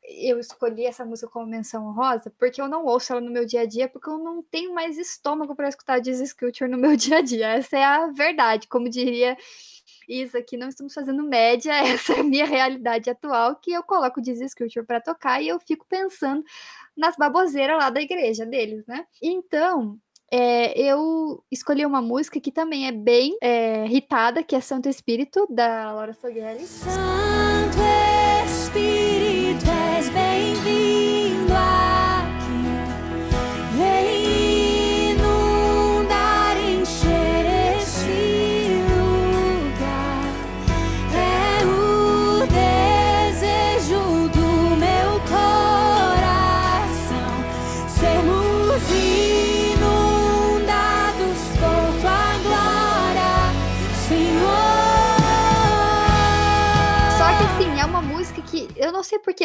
Eu 0.09 0.39
escolhi 0.39 0.85
essa 0.85 1.03
música 1.05 1.29
como 1.29 1.45
menção 1.45 1.85
honrosa 1.85 2.31
porque 2.39 2.61
eu 2.61 2.67
não 2.69 2.85
ouço 2.85 3.11
ela 3.11 3.21
no 3.21 3.29
meu 3.29 3.45
dia 3.45 3.61
a 3.61 3.65
dia, 3.65 3.89
porque 3.89 4.09
eu 4.09 4.17
não 4.17 4.41
tenho 4.41 4.73
mais 4.73 4.97
estômago 4.97 5.53
para 5.53 5.67
escutar 5.67 6.01
Jesus 6.03 6.31
Culture 6.33 6.69
no 6.71 6.77
meu 6.77 6.95
dia 6.97 7.17
a 7.17 7.21
dia. 7.21 7.49
Essa 7.49 7.77
é 7.77 7.83
a 7.83 8.07
verdade. 8.07 8.67
Como 8.69 8.89
diria 8.89 9.37
Isa, 10.07 10.39
aqui 10.39 10.57
não 10.57 10.69
estamos 10.69 10.93
fazendo 10.93 11.23
média, 11.23 11.73
essa 11.85 12.13
é 12.13 12.19
a 12.19 12.23
minha 12.23 12.45
realidade 12.45 13.09
atual, 13.09 13.55
que 13.55 13.71
eu 13.71 13.83
coloco 13.83 14.23
Jesus 14.23 14.53
Culture 14.53 14.85
para 14.85 15.01
tocar 15.01 15.41
e 15.41 15.47
eu 15.47 15.59
fico 15.59 15.85
pensando 15.87 16.43
nas 16.95 17.15
baboseiras 17.15 17.77
lá 17.77 17.89
da 17.89 18.01
igreja 18.01 18.45
deles, 18.45 18.85
né? 18.87 19.05
Então, 19.21 19.97
é, 20.31 20.77
eu 20.79 21.43
escolhi 21.51 21.85
uma 21.85 22.01
música 22.01 22.39
que 22.39 22.51
também 22.51 22.87
é 22.87 22.91
bem 22.91 23.37
é, 23.41 23.85
que 24.45 24.55
é 24.55 24.61
Santo 24.61 24.89
Espírito, 24.89 25.47
da 25.49 25.91
Laura 25.91 26.13
Sogueri. 26.13 26.65
Santo 26.65 28.06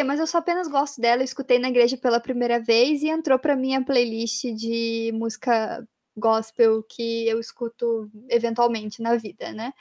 mas 0.04 0.20
eu 0.20 0.26
só 0.26 0.38
apenas 0.38 0.68
gosto 0.68 1.00
dela. 1.00 1.22
Eu 1.22 1.24
escutei 1.24 1.58
na 1.58 1.68
igreja 1.68 1.96
pela 1.96 2.20
primeira 2.20 2.60
vez 2.60 3.02
e 3.02 3.08
entrou 3.08 3.38
pra 3.38 3.56
minha 3.56 3.84
playlist 3.84 4.44
de 4.54 5.10
música 5.14 5.86
gospel 6.16 6.82
que 6.82 7.26
eu 7.26 7.40
escuto 7.40 8.10
eventualmente 8.28 9.00
na 9.02 9.16
vida, 9.16 9.52
né? 9.52 9.72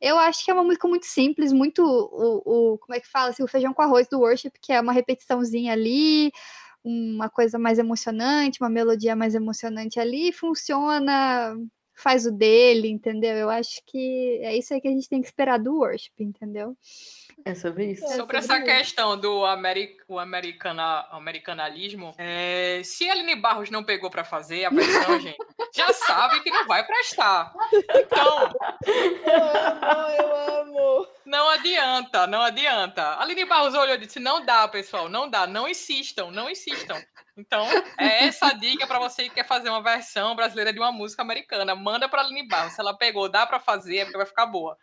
Eu 0.00 0.18
acho 0.18 0.44
que 0.44 0.50
é 0.50 0.54
uma 0.54 0.64
música 0.64 0.86
muito 0.88 1.06
simples, 1.06 1.52
muito 1.52 1.82
o, 1.82 2.74
o 2.74 2.78
como 2.78 2.94
é 2.94 3.00
que 3.00 3.08
fala, 3.08 3.30
assim, 3.30 3.42
o 3.42 3.48
feijão 3.48 3.74
com 3.74 3.82
arroz 3.82 4.06
do 4.08 4.20
worship, 4.20 4.52
que 4.60 4.72
é 4.72 4.80
uma 4.80 4.92
repetiçãozinha 4.92 5.72
ali, 5.72 6.30
uma 6.84 7.28
coisa 7.28 7.58
mais 7.58 7.78
emocionante, 7.78 8.60
uma 8.60 8.70
melodia 8.70 9.16
mais 9.16 9.34
emocionante 9.34 9.98
ali, 10.00 10.32
funciona, 10.32 11.56
faz 11.94 12.26
o 12.26 12.32
dele, 12.32 12.88
entendeu? 12.88 13.36
Eu 13.36 13.50
acho 13.50 13.82
que 13.86 14.40
é 14.42 14.56
isso 14.56 14.72
aí 14.74 14.80
que 14.80 14.88
a 14.88 14.92
gente 14.92 15.08
tem 15.08 15.20
que 15.20 15.26
esperar 15.28 15.58
do 15.58 15.74
worship, 15.78 16.12
entendeu? 16.20 16.76
É 17.44 17.54
sobre 17.54 17.92
isso. 17.92 18.04
É, 18.04 18.08
Sobre 18.08 18.18
sobre 18.20 18.36
essa 18.38 18.56
isso. 18.56 18.64
questão 18.66 19.16
do 19.18 19.44
ameri 19.44 19.96
o 20.06 20.18
americana 20.18 21.06
americanalismo, 21.10 22.14
é, 22.18 22.80
se 22.84 23.08
a 23.08 23.12
Aline 23.12 23.36
Barros 23.36 23.70
não 23.70 23.82
pegou 23.84 24.10
pra 24.10 24.24
fazer 24.24 24.64
a 24.66 24.70
versão, 24.70 25.18
gente, 25.20 25.36
já 25.74 25.92
sabe 25.92 26.40
que 26.40 26.50
não 26.50 26.66
vai 26.66 26.84
prestar. 26.86 27.52
Então, 27.94 28.52
Eu 28.84 29.34
amo, 29.34 30.78
eu 30.78 30.96
amo. 30.96 31.06
não 31.24 31.48
adianta, 31.50 32.26
não 32.26 32.42
adianta. 32.42 33.02
A 33.02 33.22
Aline 33.22 33.44
Barros 33.44 33.74
olhou 33.74 33.94
e 33.94 33.98
disse: 33.98 34.18
não 34.20 34.44
dá, 34.44 34.66
pessoal, 34.68 35.08
não 35.08 35.28
dá, 35.28 35.46
não 35.46 35.68
insistam, 35.68 36.30
não 36.30 36.50
insistam. 36.50 37.00
Então, 37.38 37.64
é 37.96 38.24
essa 38.26 38.52
dica 38.52 38.84
pra 38.86 38.98
você 38.98 39.24
que 39.24 39.36
quer 39.36 39.46
fazer 39.46 39.70
uma 39.70 39.80
versão 39.80 40.34
brasileira 40.34 40.72
de 40.72 40.78
uma 40.80 40.90
música 40.90 41.22
americana. 41.22 41.74
Manda 41.74 42.08
pra 42.08 42.22
Aline 42.22 42.48
Barros. 42.48 42.72
Se 42.72 42.80
ela 42.80 42.96
pegou, 42.96 43.28
dá 43.28 43.46
pra 43.46 43.60
fazer, 43.60 43.98
é 43.98 44.04
porque 44.04 44.16
vai 44.16 44.26
ficar 44.26 44.46
boa. 44.46 44.76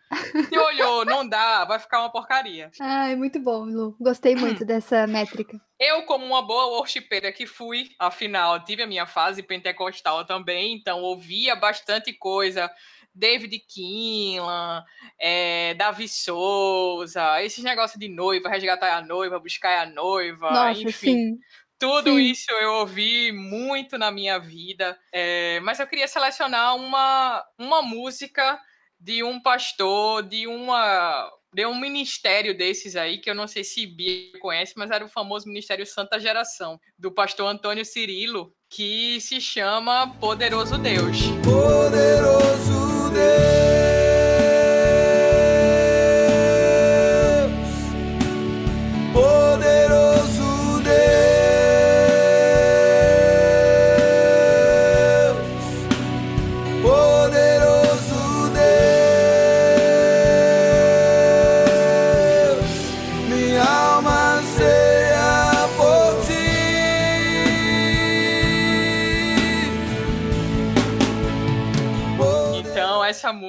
Se 0.49 0.57
olhou, 0.57 1.03
não 1.03 1.27
dá, 1.27 1.65
vai 1.65 1.77
ficar 1.79 1.99
uma 1.99 2.11
porcaria. 2.11 2.71
Ai, 2.79 3.15
muito 3.15 3.39
bom, 3.39 3.65
Lu. 3.65 3.95
Gostei 3.99 4.35
muito 4.35 4.63
dessa 4.65 5.05
métrica. 5.05 5.59
Eu, 5.77 6.03
como 6.03 6.25
uma 6.25 6.41
boa 6.41 6.77
worshipeira 6.77 7.33
que 7.33 7.45
fui, 7.45 7.89
afinal, 7.99 8.63
tive 8.63 8.83
a 8.83 8.87
minha 8.87 9.05
fase 9.05 9.43
pentecostal 9.43 10.23
também, 10.23 10.73
então 10.73 11.01
ouvia 11.01 11.53
bastante 11.55 12.13
coisa. 12.13 12.71
David 13.13 13.59
Kinlan, 13.59 14.83
é, 15.17 15.73
Davi 15.75 16.07
Souza, 16.07 17.41
esses 17.41 17.63
negócios 17.63 17.97
de 17.97 18.09
noiva, 18.09 18.49
resgatar 18.49 18.97
a 18.97 19.01
noiva, 19.01 19.39
buscar 19.39 19.87
a 19.87 19.89
noiva, 19.89 20.51
Nossa, 20.51 20.81
enfim. 20.81 20.91
sim. 20.91 21.39
Tudo 21.79 22.11
sim. 22.11 22.21
isso 22.23 22.51
eu 22.51 22.73
ouvi 22.75 23.31
muito 23.31 23.97
na 23.97 24.11
minha 24.11 24.39
vida. 24.39 24.97
é, 25.11 25.59
mas 25.61 25.79
eu 25.79 25.87
queria 25.87 26.07
selecionar 26.07 26.75
uma, 26.75 27.43
uma 27.57 27.81
música 27.81 28.59
de 28.99 29.23
um 29.23 29.39
pastor, 29.41 30.23
de 30.23 30.47
uma 30.47 31.29
de 31.55 31.65
um 31.65 31.79
ministério 31.79 32.55
desses 32.55 32.97
aí, 32.97 33.17
que 33.17 33.29
eu 33.29 33.33
não 33.33 33.47
sei 33.47 33.63
se 33.63 33.87
Bia 33.87 34.37
conhece, 34.41 34.73
mas 34.75 34.91
era 34.91 35.05
o 35.05 35.07
famoso 35.07 35.47
Ministério 35.47 35.87
Santa 35.87 36.19
Geração, 36.19 36.77
do 36.99 37.09
pastor 37.09 37.47
Antônio 37.47 37.85
Cirilo, 37.85 38.53
que 38.69 39.21
se 39.21 39.39
chama 39.39 40.13
Poderoso 40.19 40.77
Deus. 40.77 41.17
Poderoso 41.41 43.09
Deus, 43.13 43.54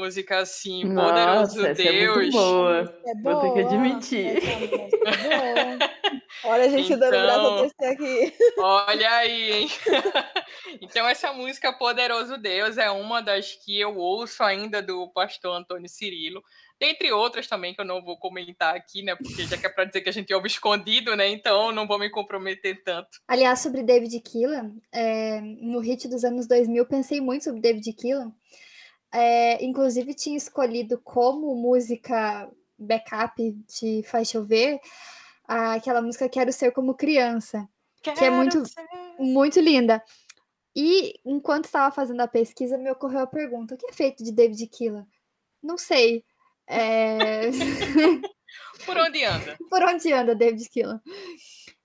música 0.07 0.39
assim, 0.39 0.83
Poderoso 0.95 1.57
Nossa, 1.59 1.69
essa 1.69 1.83
é 1.83 1.93
Deus. 1.93 2.17
muito 2.17 2.33
boa. 2.33 2.95
É 3.05 3.15
Vou 3.23 3.41
ter 3.41 3.53
que 3.53 3.63
boa, 3.63 3.75
admitir. 3.75 4.37
essa 4.37 4.51
é 4.51 4.67
boa. 4.67 5.91
Olha 6.45 6.65
a 6.65 6.69
gente 6.69 6.97
dando 6.97 7.11
braço 7.11 7.39
Então- 7.41 7.55
a 7.55 7.59
torcer 7.59 7.91
aqui. 7.93 8.35
Olha 8.59 9.11
aí, 9.17 9.53
hein? 9.53 9.69
então, 10.81 11.09
essa 11.09 11.33
música 11.33 11.73
Poderoso 11.73 12.37
Deus 12.39 12.79
é 12.79 12.91
uma 12.91 13.21
das 13.21 13.53
que 13.53 13.79
eu 13.79 13.97
ouço 13.97 14.43
ainda 14.43 14.81
do 14.81 15.09
pastor 15.09 15.57
Antônio 15.57 15.89
Cirilo. 15.89 16.43
Dentre 16.79 17.11
outras 17.11 17.47
também, 17.47 17.75
que 17.75 17.81
eu 17.81 17.87
não 17.87 18.03
vou 18.05 18.19
comentar 18.19 18.77
aqui, 18.77 19.03
né? 19.03 19.17
Porque 19.17 19.47
já 19.47 19.57
que 19.57 19.65
é 19.67 19.69
pra 19.71 19.85
dizer 19.87 20.03
que 20.03 20.11
a 20.11 20.13
gente 20.13 20.33
ouve 20.35 20.47
escondido, 20.47 21.17
né? 21.17 21.27
Então, 21.29 21.73
não 21.73 21.87
vou 21.87 21.99
me 21.99 22.11
comprometer 22.11 22.83
tanto. 22.85 23.09
Aliás, 23.27 23.61
sobre 23.61 23.83
David 23.83 24.21
Keelan, 24.21 24.73
é, 24.93 25.41
no 25.41 25.81
hit 25.81 26.07
dos 26.07 26.23
anos 26.23 26.47
2000, 26.47 26.85
pensei 26.87 27.19
muito 27.21 27.45
sobre 27.45 27.63
David 27.63 27.91
Keelan. 27.95 28.31
É, 29.19 29.65
inclusive, 29.65 30.15
tinha 30.15 30.37
escolhido 30.37 31.01
como 31.03 31.55
música 31.55 32.51
backup 32.79 33.41
de 33.81 34.03
Faz 34.03 34.29
Chover 34.29 34.79
aquela 35.47 36.03
música 36.03 36.29
Quero 36.29 36.53
Ser 36.53 36.73
Como 36.73 36.95
Criança, 36.95 37.69
que 38.03 38.11
é 38.11 38.31
muito, 38.31 38.63
muito 39.19 39.61
linda. 39.61 40.03
E 40.75 41.15
enquanto 41.25 41.65
estava 41.65 41.95
fazendo 41.95 42.21
a 42.21 42.29
pesquisa, 42.29 42.77
me 42.77 42.91
ocorreu 42.91 43.21
a 43.21 43.27
pergunta: 43.27 43.75
o 43.75 43.79
que 43.79 43.87
é 43.87 43.93
feito 43.93 44.23
de 44.23 44.33
David 44.33 44.67
Keelan? 44.67 45.07
Não 45.63 45.79
sei. 45.79 46.25
É... 46.69 47.51
Por 48.85 48.97
onde 48.97 49.25
anda? 49.25 49.57
Por 49.71 49.83
onde 49.83 50.13
anda 50.13 50.35
David 50.35 50.69
Keelan? 50.69 51.01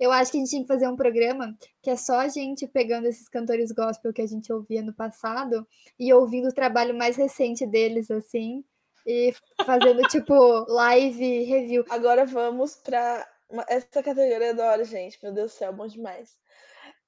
Eu 0.02 0.12
acho 0.12 0.32
que 0.32 0.38
a 0.38 0.40
gente 0.40 0.50
tinha 0.50 0.62
que 0.64 0.68
fazer 0.68 0.88
um 0.88 0.96
programa 0.96 1.56
que 1.80 1.92
é 1.92 1.96
só 1.96 2.20
a 2.22 2.28
gente 2.28 2.68
pegando 2.68 3.06
esses 3.08 3.30
cantores 3.30 3.72
gospel 3.72 4.12
que 4.12 4.24
a 4.24 4.28
gente 4.28 4.52
ouvia 4.52 4.82
no 4.82 4.92
passado 4.92 5.66
e 6.00 6.12
ouvindo 6.12 6.48
o 6.50 6.54
trabalho 6.54 6.98
mais 6.98 7.16
recente 7.16 7.68
deles, 7.68 8.10
assim, 8.10 8.66
e 9.06 9.32
fazendo, 9.64 10.02
tipo, 10.10 10.34
live 10.68 11.44
review. 11.44 11.86
Agora 11.88 12.26
vamos 12.26 12.76
pra 12.78 13.28
uma- 13.48 13.64
essa 13.70 14.02
categoria 14.02 14.48
eu 14.48 14.50
adoro, 14.52 14.84
gente. 14.84 15.20
Meu 15.22 15.32
Deus 15.32 15.52
do 15.52 15.56
céu, 15.56 15.72
bom 15.72 15.86
demais. 15.86 16.36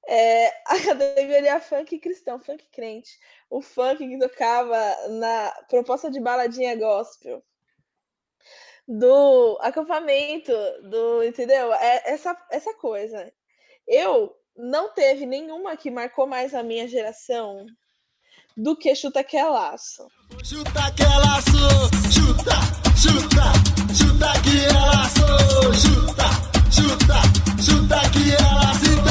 É 0.07 0.47
a 0.67 0.75
categoria 0.85 1.59
funk 1.59 1.97
cristão, 1.97 2.39
funk 2.39 2.63
crente. 2.71 3.17
O 3.49 3.59
funk 3.61 4.07
que 4.07 4.19
tocava 4.19 4.77
na 5.09 5.51
proposta 5.67 6.11
de 6.11 6.19
baladinha 6.19 6.75
gospel. 6.75 7.43
Do 8.87 9.57
acampamento, 9.61 10.51
do, 10.83 11.23
entendeu? 11.23 11.73
É 11.73 12.11
essa, 12.11 12.37
essa 12.51 12.73
coisa. 12.73 13.31
Eu 13.87 14.35
não 14.55 14.93
teve 14.93 15.25
nenhuma 15.25 15.77
que 15.77 15.89
marcou 15.89 16.27
mais 16.27 16.53
a 16.53 16.61
minha 16.61 16.87
geração 16.87 17.65
do 18.55 18.75
que 18.75 18.93
Chuta 18.95 19.23
Que 19.23 19.37
é 19.37 19.45
Laço. 19.45 20.07
Chuta 20.43 20.91
que 20.95 21.03
é 21.03 21.17
laço, 21.17 21.51
chuta, 22.11 22.55
chuta, 22.97 23.53
chuta 23.95 24.41
que 24.41 24.65
é 24.65 24.73
laço, 24.73 25.25
chuta, 25.81 26.29
chuta, 26.71 27.21
chuta 27.61 27.99
que 28.11 28.33
é 28.33 28.37
laço, 28.53 29.02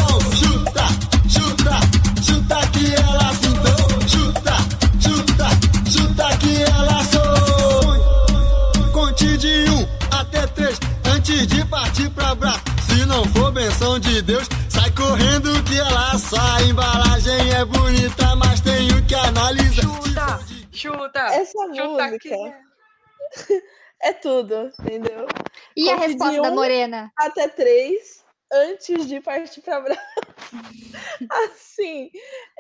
de 11.46 11.64
partir 11.66 12.08
pra 12.10 12.34
braço. 12.34 12.62
Se 12.86 13.04
não 13.06 13.24
for 13.24 13.50
benção 13.50 13.98
de 13.98 14.22
Deus, 14.22 14.46
sai 14.68 14.90
correndo 14.92 15.62
que 15.64 15.78
é 15.78 15.82
laço. 15.82 16.36
A 16.36 16.62
embalagem 16.62 17.54
é 17.54 17.64
bonita, 17.64 18.36
mas 18.36 18.60
tenho 18.60 19.04
que 19.06 19.14
analisar. 19.14 19.82
Chuta, 19.82 20.40
chuta, 20.70 21.20
Essa 21.20 21.58
chuta 21.74 21.84
música 21.84 22.18
que 22.18 22.34
é 24.02 24.12
tudo, 24.12 24.70
entendeu? 24.80 25.26
E 25.76 25.90
a 25.90 25.96
resposta 25.96 26.42
da 26.42 26.50
um 26.50 26.54
Morena? 26.54 27.10
Até 27.16 27.48
três 27.48 28.22
antes 28.52 29.08
de 29.08 29.20
partir 29.20 29.62
para 29.62 29.80
braço. 29.80 30.00
assim, 31.44 32.10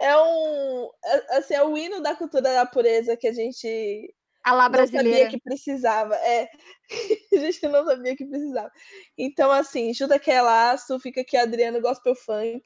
é 0.00 0.16
um, 0.16 0.90
é, 1.04 1.36
assim, 1.36 1.54
é 1.54 1.62
o 1.62 1.76
hino 1.76 2.00
da 2.00 2.16
cultura 2.16 2.52
da 2.52 2.66
pureza 2.66 3.16
que 3.16 3.28
a 3.28 3.32
gente 3.32 4.12
A 4.44 4.52
lá 4.52 4.68
não 4.68 4.78
sabia 4.78 4.92
brasileira. 4.92 5.30
que 5.30 5.40
precisava. 5.40 6.14
É, 6.16 6.42
a 6.44 6.48
gente 7.38 7.62
não 7.68 7.84
sabia 7.84 8.16
que 8.16 8.26
precisava. 8.26 8.70
Então, 9.16 9.50
assim, 9.50 9.92
chuta 9.94 10.18
que 10.18 10.30
é 10.30 10.42
laço, 10.42 10.98
fica 10.98 11.20
aqui 11.20 11.36
Adriano 11.36 11.80
Gospel 11.80 12.14
Funk. 12.14 12.62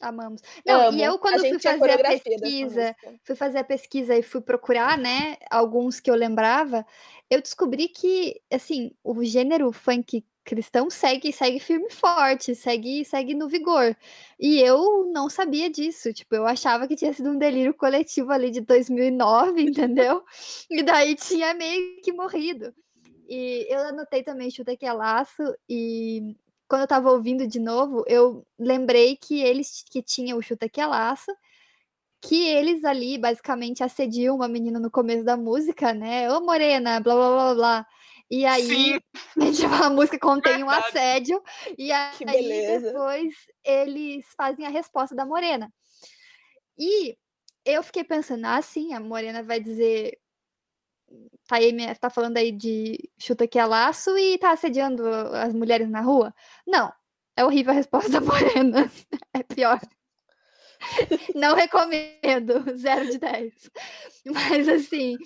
Amamos. 0.00 0.40
Não, 0.64 0.88
Amo. 0.88 0.98
e 0.98 1.02
eu 1.02 1.14
A 1.14 1.18
quando 1.18 1.40
fui 1.40 1.50
gente 1.50 1.60
tinha 1.60 1.78
fazer 1.78 1.92
a 1.92 2.08
pesquisa, 2.08 2.96
fui 3.22 3.36
fazer 3.36 3.58
a 3.58 3.64
pesquisa 3.64 4.16
e 4.16 4.22
fui 4.22 4.40
procurar, 4.40 4.96
né, 4.96 5.36
alguns 5.50 6.00
que 6.00 6.10
eu 6.10 6.14
lembrava, 6.14 6.86
eu 7.28 7.42
descobri 7.42 7.88
que, 7.88 8.40
assim, 8.50 8.92
o 9.04 9.22
gênero 9.22 9.70
funk 9.72 10.24
cristão 10.44 10.90
segue, 10.90 11.32
segue 11.32 11.60
firme 11.60 11.86
e 11.90 11.94
forte, 11.94 12.54
segue, 12.54 13.04
segue 13.04 13.34
no 13.34 13.48
vigor. 13.48 13.96
E 14.38 14.58
eu 14.60 15.10
não 15.12 15.28
sabia 15.28 15.70
disso, 15.70 16.12
tipo, 16.12 16.34
eu 16.34 16.46
achava 16.46 16.88
que 16.88 16.96
tinha 16.96 17.12
sido 17.12 17.30
um 17.30 17.38
delírio 17.38 17.74
coletivo 17.74 18.32
ali 18.32 18.50
de 18.50 18.60
2009, 18.60 19.62
entendeu? 19.62 20.22
E 20.70 20.82
daí 20.82 21.14
tinha 21.16 21.54
meio 21.54 22.00
que 22.02 22.12
morrido. 22.12 22.72
E 23.28 23.66
eu 23.70 23.80
anotei 23.80 24.22
também 24.22 24.50
Chuta 24.50 24.76
que 24.76 24.86
é 24.86 24.92
Laço 24.92 25.42
e 25.68 26.36
quando 26.68 26.82
eu 26.82 26.88
tava 26.88 27.10
ouvindo 27.10 27.46
de 27.48 27.58
novo, 27.58 28.04
eu 28.06 28.46
lembrei 28.58 29.16
que 29.16 29.40
eles 29.40 29.84
que 29.90 30.02
tinham 30.02 30.38
o 30.38 30.42
Chuta 30.42 30.68
que 30.68 30.80
é 30.80 30.86
Laço, 30.86 31.32
que 32.20 32.46
eles 32.46 32.84
ali 32.84 33.18
basicamente 33.18 33.82
assediam 33.82 34.36
uma 34.36 34.48
menina 34.48 34.78
no 34.78 34.90
começo 34.90 35.24
da 35.24 35.36
música, 35.36 35.94
né? 35.94 36.30
Ô 36.32 36.40
Morena, 36.40 37.00
blá 37.00 37.14
blá 37.14 37.28
blá 37.30 37.54
blá. 37.54 37.86
E 38.30 38.46
aí 38.46 38.62
Sim. 38.64 39.00
a 39.84 39.90
música 39.90 40.18
contém 40.18 40.62
um 40.62 40.70
assédio 40.70 41.42
e 41.76 41.90
aí 41.90 42.12
depois 42.82 43.34
eles 43.64 44.24
fazem 44.36 44.64
a 44.64 44.70
resposta 44.70 45.16
da 45.16 45.26
Morena. 45.26 45.72
E 46.78 47.16
eu 47.64 47.82
fiquei 47.82 48.04
pensando, 48.04 48.44
ah, 48.46 48.62
sim, 48.62 48.94
a 48.94 49.00
Morena 49.00 49.42
vai 49.42 49.60
dizer 49.60 50.18
tá, 51.48 51.56
aí, 51.56 51.94
tá 51.96 52.08
falando 52.08 52.36
aí 52.36 52.52
de 52.52 52.96
chuta 53.18 53.46
que 53.48 53.58
é 53.58 53.64
laço 53.66 54.16
e 54.16 54.38
tá 54.38 54.52
assediando 54.52 55.06
as 55.34 55.52
mulheres 55.52 55.90
na 55.90 56.00
rua? 56.00 56.32
Não, 56.66 56.92
é 57.36 57.44
horrível 57.44 57.72
a 57.72 57.74
resposta 57.76 58.10
da 58.10 58.20
Morena. 58.22 58.90
É 59.34 59.42
pior. 59.42 59.80
Não 61.34 61.54
recomendo, 61.54 62.64
zero 62.76 63.10
de 63.10 63.18
10. 63.18 63.70
Mas 64.26 64.68
assim, 64.68 65.16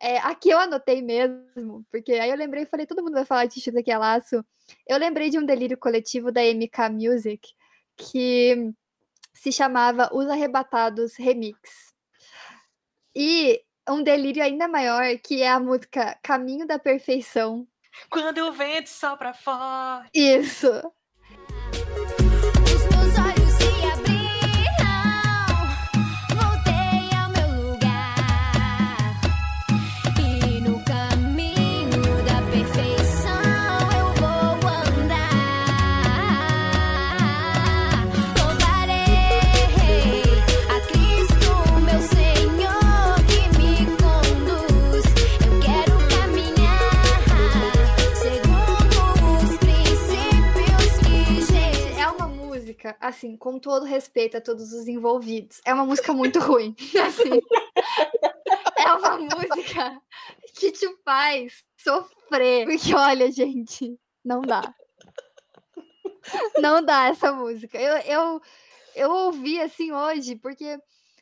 é, 0.00 0.18
aqui 0.18 0.50
eu 0.50 0.58
anotei 0.58 1.02
mesmo, 1.02 1.84
porque 1.90 2.12
aí 2.12 2.30
eu 2.30 2.36
lembrei 2.36 2.64
e 2.64 2.66
falei, 2.66 2.86
todo 2.86 3.02
mundo 3.02 3.14
vai 3.14 3.24
falar 3.24 3.46
de 3.46 3.60
chuta 3.60 3.82
que 3.82 3.90
é 3.90 3.98
laço. 3.98 4.44
Eu 4.86 4.98
lembrei 4.98 5.30
de 5.30 5.38
um 5.38 5.46
delírio 5.46 5.78
coletivo 5.78 6.32
da 6.32 6.42
MK 6.42 6.90
Music 6.92 7.48
que 7.96 8.72
se 9.32 9.52
chamava 9.52 10.10
Os 10.12 10.28
Arrebatados 10.28 11.16
Remix. 11.16 11.94
E 13.14 13.62
um 13.88 14.02
delírio 14.02 14.42
ainda 14.42 14.68
maior, 14.68 15.04
que 15.18 15.42
é 15.42 15.48
a 15.48 15.60
música 15.60 16.18
Caminho 16.22 16.66
da 16.66 16.78
Perfeição. 16.78 17.66
Quando 18.10 18.38
o 18.38 18.52
vento 18.52 18.88
sopra 18.88 19.32
forte. 19.32 20.10
Isso. 20.12 20.68
Música, 52.86 52.96
assim, 53.00 53.36
com 53.36 53.58
todo 53.58 53.84
respeito 53.84 54.36
a 54.36 54.40
todos 54.40 54.72
os 54.72 54.86
envolvidos, 54.86 55.60
é 55.64 55.74
uma 55.74 55.84
música 55.84 56.12
muito 56.12 56.38
ruim. 56.38 56.74
Assim. 57.06 57.40
É 58.78 58.92
uma 58.92 59.18
música 59.18 60.00
que 60.54 60.70
te 60.70 60.86
faz 61.04 61.64
sofrer. 61.76 62.66
Porque, 62.66 62.94
olha, 62.94 63.30
gente, 63.32 63.98
não 64.24 64.40
dá. 64.42 64.62
Não 66.58 66.84
dá 66.84 67.08
essa 67.08 67.32
música. 67.32 67.78
Eu, 67.78 67.96
eu, 67.98 68.42
eu 68.94 69.10
ouvi 69.10 69.60
assim 69.60 69.92
hoje, 69.92 70.36
porque 70.36 70.78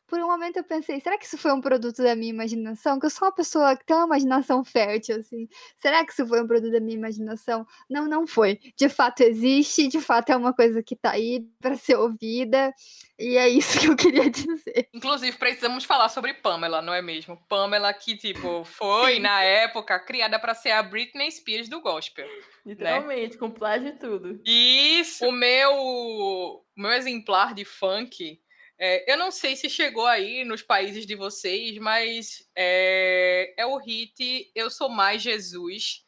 por 0.07 0.19
um 0.19 0.27
momento 0.27 0.57
eu 0.59 0.65
pensei, 0.65 1.01
será 1.01 1.17
que 1.19 1.25
isso 1.25 1.39
foi 1.39 1.53
um 1.53 1.61
produto 1.61 2.03
da 2.03 2.15
minha 2.15 2.31
imaginação? 2.31 2.99
Que 2.99 3.07
eu 3.07 3.11
sou 3.11 3.27
uma 3.27 3.35
pessoa 3.35 3.77
que 3.77 3.85
tem 3.85 3.97
uma 3.97 4.07
imaginação 4.07 4.63
fértil, 4.65 5.17
assim. 5.17 5.49
Será 5.77 6.05
que 6.05 6.13
isso 6.13 6.27
foi 6.27 6.43
um 6.43 6.47
produto 6.47 6.73
da 6.73 6.81
minha 6.81 6.97
imaginação? 6.97 7.67
Não, 7.89 8.07
não 8.07 8.27
foi. 8.27 8.59
De 8.77 8.89
fato 8.89 9.23
existe, 9.23 9.89
de 9.89 10.01
fato 10.01 10.31
é 10.31 10.37
uma 10.37 10.53
coisa 10.53 10.83
que 10.83 10.95
tá 10.95 11.13
aí 11.13 11.45
para 11.61 11.77
ser 11.77 11.97
ouvida. 11.97 12.73
E 13.19 13.37
é 13.37 13.49
isso 13.49 13.79
que 13.81 13.87
eu 13.87 13.97
queria 13.97 14.29
dizer. 14.31 14.89
Inclusive, 14.93 15.37
precisamos 15.37 15.85
falar 15.85 16.09
sobre 16.09 16.35
Pamela, 16.35 16.83
não 16.83 16.93
é 16.93 17.01
mesmo? 17.01 17.37
Pamela 17.49 17.93
que, 17.93 18.17
tipo, 18.17 18.65
foi, 18.65 19.15
Sim. 19.15 19.21
na 19.21 19.43
época, 19.43 19.99
criada 20.01 20.39
para 20.39 20.55
ser 20.55 20.73
a 20.73 20.83
Britney 20.83 21.31
Spears 21.31 21.69
do 21.69 21.81
gospel. 21.81 22.29
Literalmente, 22.67 23.39
com 23.39 23.51
plágio 23.51 23.89
e 23.89 23.93
tudo. 23.93 24.41
Isso! 24.45 25.25
O 25.27 25.33
meu, 25.33 25.73
o 25.75 26.65
meu 26.77 26.93
exemplar 26.93 27.55
de 27.55 27.65
funk, 27.65 28.41
é, 28.79 29.13
eu 29.13 29.17
não 29.17 29.31
sei 29.31 29.55
se 29.55 29.71
chegou 29.71 30.07
aí 30.07 30.45
nos 30.45 30.63
países 30.63 31.07
de 31.07 31.15
vocês, 31.15 31.79
mas 31.79 32.47
é, 32.57 33.55
é 33.57 33.67
o 33.67 33.77
hit 33.77 34.51
Eu 34.55 34.69
Sou 34.69 34.89
Mais 34.89 35.23
Jesus, 35.23 36.05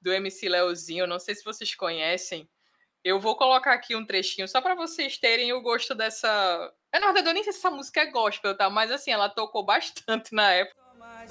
do 0.00 0.12
MC 0.12 0.48
Leozinho. 0.48 1.06
Não 1.06 1.18
sei 1.18 1.34
se 1.34 1.44
vocês 1.44 1.74
conhecem. 1.74 2.48
Eu 3.02 3.18
vou 3.18 3.36
colocar 3.36 3.72
aqui 3.72 3.94
um 3.96 4.06
trechinho 4.06 4.48
só 4.48 4.60
para 4.60 4.74
vocês 4.74 5.18
terem 5.18 5.52
o 5.52 5.60
gosto 5.60 5.94
dessa. 5.94 6.72
Eu, 6.92 7.00
na 7.00 7.08
verdade, 7.08 7.28
eu 7.28 7.34
nem 7.34 7.42
sei 7.42 7.52
se 7.52 7.58
essa 7.58 7.70
música 7.70 8.00
é 8.00 8.06
gospel, 8.06 8.56
tá? 8.56 8.70
Mas 8.70 8.90
assim, 8.90 9.10
ela 9.10 9.28
tocou 9.28 9.64
bastante 9.66 10.32
na 10.32 10.52
época. 10.52 10.82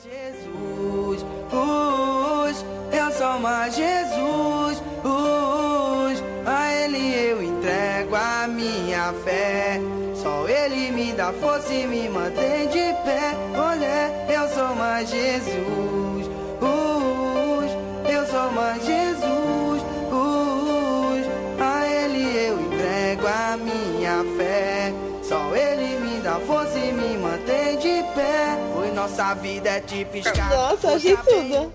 Jesus, 0.04 1.22
us, 1.52 2.66
eu 2.92 3.12
sou 3.12 3.40
mais 3.40 3.76
Jesus, 3.76 4.80
us, 5.04 6.20
a 6.48 6.74
Ele 6.74 7.14
eu 7.14 7.44
entrego 7.44 8.16
a 8.16 8.48
minha 8.48 9.14
fé. 9.24 9.80
Só 10.24 10.48
Ele 10.48 10.90
me 10.90 11.12
dá 11.12 11.34
força 11.34 11.74
e 11.74 11.86
me 11.86 12.08
mantém 12.08 12.70
de 12.70 12.94
pé. 13.04 13.36
Olha, 13.58 14.10
eu 14.32 14.48
sou 14.48 14.74
mais 14.74 15.10
Jesus, 15.10 16.28
us, 16.62 18.10
eu 18.10 18.26
sou 18.28 18.52
mais 18.54 18.86
Jesus, 18.86 19.82
us, 20.12 21.28
a 21.60 21.88
Ele 21.88 22.38
eu 22.38 22.62
entrego 22.62 23.28
a 23.28 23.58
minha 23.58 24.24
fé. 24.38 24.94
Só 25.22 25.54
Ele 25.54 26.00
me 26.00 26.22
dá 26.22 26.40
força 26.40 26.80
e 26.80 26.94
me 26.94 27.18
mantém 27.18 27.78
de 27.80 28.02
pé. 28.16 28.58
Pois 28.74 28.94
nossa 28.94 29.34
vida 29.34 29.72
é 29.72 29.82
tipo 29.82 30.16
escada. 30.16 30.56
Nossa, 30.56 30.94
achei 30.94 31.18
tudo. 31.18 31.74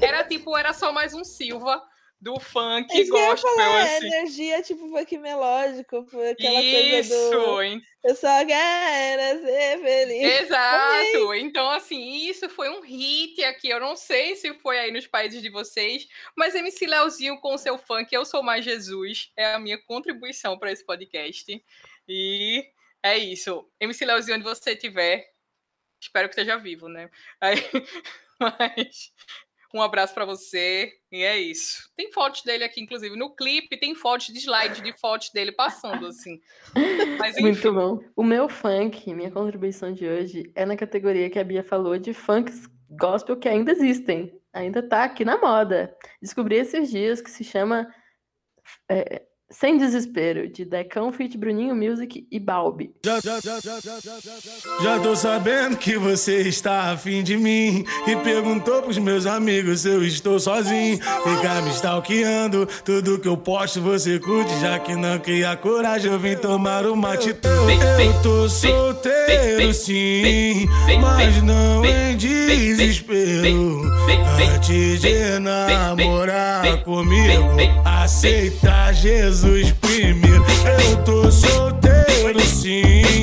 Era 0.00 0.22
tipo, 0.22 0.56
era 0.56 0.72
só 0.72 0.92
mais 0.92 1.14
um 1.14 1.24
Silva 1.24 1.82
do 2.22 2.38
funk 2.38 2.86
Isso 2.96 3.10
que 3.10 3.18
eu 3.18 3.26
gospel, 3.30 3.50
falar, 3.50 3.84
é 3.84 3.96
assim. 3.96 4.06
energia 4.06 4.62
tipo 4.62 4.88
funk 4.88 5.18
melódico, 5.18 6.06
aquela 6.30 6.60
coisa 6.60 7.00
Isso, 7.00 7.30
do... 7.30 7.62
hein? 7.62 7.82
Eu 8.04 8.14
só 8.14 8.46
quero 8.46 9.42
ser 9.42 9.80
feliz. 9.80 10.40
Exato. 10.42 11.34
Então, 11.34 11.68
assim, 11.70 12.28
isso 12.28 12.48
foi 12.48 12.68
um 12.68 12.80
hit 12.80 13.42
aqui. 13.42 13.68
Eu 13.68 13.80
não 13.80 13.96
sei 13.96 14.36
se 14.36 14.54
foi 14.54 14.78
aí 14.78 14.92
nos 14.92 15.06
países 15.06 15.42
de 15.42 15.50
vocês, 15.50 16.06
mas 16.36 16.54
MC 16.54 16.86
Leozinho 16.86 17.40
com 17.40 17.58
seu 17.58 17.76
funk 17.76 18.14
Eu 18.14 18.24
Sou 18.24 18.42
Mais 18.42 18.64
Jesus 18.64 19.32
é 19.36 19.54
a 19.54 19.58
minha 19.58 19.78
contribuição 19.78 20.56
para 20.56 20.70
esse 20.70 20.86
podcast. 20.86 21.64
E 22.08 22.64
é 23.02 23.18
isso. 23.18 23.68
MC 23.80 24.04
Leozinho, 24.04 24.36
onde 24.36 24.44
você 24.44 24.72
estiver, 24.72 25.28
espero 26.00 26.28
que 26.28 26.34
esteja 26.34 26.56
vivo, 26.56 26.88
né? 26.88 27.10
Aí, 27.40 27.56
mas 28.38 29.12
um 29.74 29.82
abraço 29.82 30.12
para 30.12 30.24
você 30.24 30.92
e 31.10 31.22
é 31.22 31.38
isso. 31.38 31.90
Tem 31.96 32.12
fotos 32.12 32.42
dele 32.42 32.64
aqui, 32.64 32.80
inclusive, 32.80 33.16
no 33.16 33.34
clipe, 33.34 33.78
tem 33.78 33.94
fotos 33.94 34.26
de 34.26 34.38
slide 34.38 34.82
de 34.82 34.92
fotos 34.98 35.30
dele 35.30 35.52
passando, 35.52 36.06
assim. 36.06 36.40
Mas. 37.18 37.36
Muito 37.40 37.72
bom. 37.72 38.00
O 38.14 38.22
meu 38.22 38.48
funk, 38.48 39.14
minha 39.14 39.30
contribuição 39.30 39.92
de 39.92 40.06
hoje, 40.06 40.50
é 40.54 40.66
na 40.66 40.76
categoria 40.76 41.30
que 41.30 41.38
a 41.38 41.44
Bia 41.44 41.64
falou 41.64 41.98
de 41.98 42.12
funks 42.12 42.66
gospel 42.90 43.36
que 43.36 43.48
ainda 43.48 43.72
existem. 43.72 44.38
Ainda 44.52 44.82
tá 44.82 45.04
aqui 45.04 45.24
na 45.24 45.38
moda. 45.38 45.96
Descobri 46.20 46.56
esses 46.56 46.90
dias 46.90 47.22
que 47.22 47.30
se 47.30 47.42
chama 47.42 47.92
é, 48.88 49.22
Sem 49.52 49.76
Desespero, 49.76 50.48
de 50.48 50.64
Decão, 50.64 51.12
Fit 51.12 51.36
Bruninho 51.36 51.74
Music 51.74 52.26
e 52.30 52.40
Balbi. 52.40 52.90
Já, 53.04 53.20
já, 53.20 53.38
já, 53.38 53.60
já, 53.60 53.78
já, 53.80 54.00
já, 54.00 54.18
já, 54.18 54.32
já. 54.40 54.82
Já 54.82 55.00
tô 55.00 55.14
sabendo 55.14 55.76
que 55.76 55.98
você 55.98 56.40
está 56.40 56.90
afim 56.92 57.22
de 57.22 57.36
mim 57.36 57.84
E 58.06 58.16
perguntou 58.16 58.82
pros 58.82 58.98
meus 58.98 59.26
amigos 59.26 59.82
se 59.82 59.88
eu 59.88 60.02
estou 60.04 60.40
sozinho 60.40 60.96
Fica 60.96 61.60
me 61.62 61.70
stalkeando, 61.70 62.66
tudo 62.84 63.18
que 63.18 63.28
eu 63.28 63.36
posto 63.36 63.80
você 63.80 64.18
curte 64.18 64.58
Já 64.60 64.78
que 64.78 64.94
não 64.94 65.18
cria 65.18 65.54
coragem, 65.56 66.10
eu 66.10 66.18
vim 66.18 66.36
tomar 66.36 66.86
uma 66.86 67.12
atitude 67.12 67.48
Eu 68.02 68.22
tô 68.22 68.48
solteiro 68.48 69.72
sim, 69.74 70.66
mas 71.00 71.42
não 71.42 71.84
em 71.84 72.16
desespero 72.16 73.82
Antes 74.54 75.00
de 75.00 75.38
namorar 75.38 76.82
comigo 76.84 77.44
Aceita 77.84 78.92
Jesus 78.92 79.41
primeiro 79.80 80.44
Eu 80.80 81.04
tô 81.04 81.30
solteiro 81.30 82.40
sim 82.40 83.22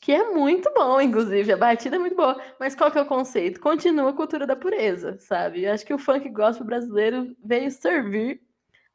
Que 0.00 0.12
é 0.12 0.30
muito 0.30 0.70
bom, 0.74 1.00
inclusive. 1.00 1.52
A 1.52 1.56
batida 1.56 1.96
é 1.96 1.98
muito 1.98 2.14
boa. 2.14 2.38
Mas 2.60 2.74
qual 2.74 2.90
que 2.90 2.98
é 2.98 3.02
o 3.02 3.06
conceito? 3.06 3.60
Continua 3.60 4.10
a 4.10 4.12
cultura 4.12 4.46
da 4.46 4.54
pureza, 4.54 5.16
sabe? 5.18 5.64
Eu 5.64 5.72
acho 5.72 5.86
que 5.86 5.94
o 5.94 5.98
funk 5.98 6.28
gospel 6.28 6.66
brasileiro 6.66 7.34
veio 7.42 7.70
servir 7.70 8.40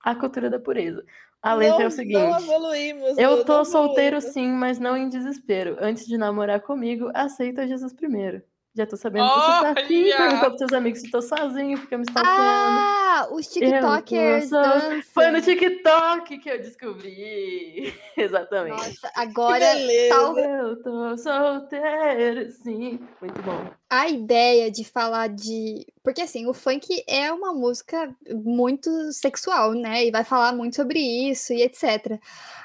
a 0.03 0.13
cultura 0.13 0.49
da 0.49 0.59
pureza. 0.59 1.03
A 1.41 1.53
letra 1.53 1.77
não, 1.77 1.81
é 1.81 1.88
o 1.88 1.91
seguinte. 1.91 2.19
Não 2.19 2.38
evoluímos. 2.39 3.17
Eu 3.17 3.38
não 3.38 3.45
tô 3.45 3.65
solteiro 3.65 4.17
evoluímos. 4.17 4.33
sim, 4.33 4.51
mas 4.51 4.79
não 4.79 4.97
em 4.97 5.09
desespero. 5.09 5.77
Antes 5.79 6.05
de 6.05 6.17
namorar 6.17 6.61
comigo, 6.61 7.09
aceita 7.13 7.67
Jesus 7.67 7.93
primeiro. 7.93 8.41
Já 8.78 8.86
tô 8.86 8.95
sabendo 8.95 9.28
que 9.28 9.34
você 9.39 9.51
tá 9.63 9.73
Olha! 9.75 10.17
perguntou 10.17 10.49
pros 10.49 10.59
seus 10.59 10.73
amigos 10.73 10.99
se 11.01 11.09
tô 11.09 11.19
sozinho, 11.19 11.78
fica 11.80 11.97
me 11.97 12.03
stalkeando. 12.03 12.38
Ah, 12.38 13.28
os 13.32 13.47
TikTokers 13.47 14.51
Eu. 14.51 15.01
Foi 15.01 15.32
no 15.32 15.41
TikTok 15.41 16.38
que 16.38 16.47
eu 16.47 16.59
descobri. 16.59 17.91
Exatamente. 18.15 18.78
Nossa, 18.78 19.12
agora 19.16 19.66
tal- 20.09 20.37
Eu 20.37 20.83
tô 20.83 21.17
solteiro, 21.17 22.51
sim. 22.51 22.99
Muito 23.20 23.41
bom. 23.41 23.67
a 23.89 24.08
ideia 24.09 24.70
de 24.70 24.83
falar 24.83 25.29
de. 25.29 25.83
Porque 26.04 26.21
assim, 26.21 26.45
o 26.45 26.54
funk 26.54 27.04
é 27.08 27.32
uma 27.32 27.54
música 27.54 28.16
muito 28.32 29.12
sexual, 29.12 29.74
né? 29.74 30.05
E 30.05 30.12
vai 30.12 30.24
falar 30.24 30.54
muito 30.54 30.75
sobre 30.75 30.99
isso 30.99 31.51
e 31.51 31.63
etc. 31.63 32.20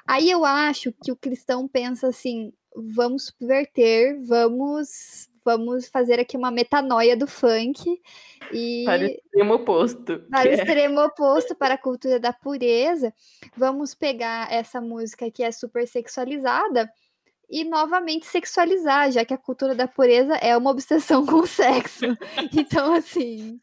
Aí 0.07 0.31
eu 0.31 0.45
acho 0.45 0.93
que 1.03 1.11
o 1.11 1.17
cristão 1.17 1.67
pensa 1.67 2.09
assim: 2.09 2.53
vamos 2.77 3.29
subverter, 3.29 4.21
vamos. 4.27 5.32
Vamos 5.45 5.89
fazer 5.89 6.21
aqui 6.21 6.37
uma 6.37 6.51
metanoia 6.51 7.17
do 7.17 7.27
funk 7.27 8.01
e 8.53 8.85
Para 8.85 9.03
o 9.03 9.07
extremo 9.07 9.55
oposto. 9.55 10.19
para 10.31 10.49
o 10.49 10.53
é- 10.53 10.55
extremo 10.55 11.01
oposto, 11.05 11.55
para 11.55 11.75
a 11.75 11.79
cultura 11.79 12.21
da 12.21 12.33
pureza, 12.33 13.13
vamos 13.57 13.95
pegar 13.95 14.53
essa 14.53 14.81
música 14.81 15.31
que 15.31 15.43
é 15.43 15.51
super 15.51 15.87
sexualizada 15.87 16.91
e 17.51 17.65
novamente 17.65 18.25
sexualizar, 18.27 19.11
já 19.13 19.25
que 19.25 19.35
a 19.35 19.39
cultura 19.39 19.75
da 19.75 19.87
pureza 19.87 20.35
é 20.37 20.57
uma 20.57 20.71
obsessão 20.71 21.25
com 21.27 21.41
o 21.41 21.47
sexo. 21.47 22.07
Então, 22.57 22.95
assim, 22.95 23.61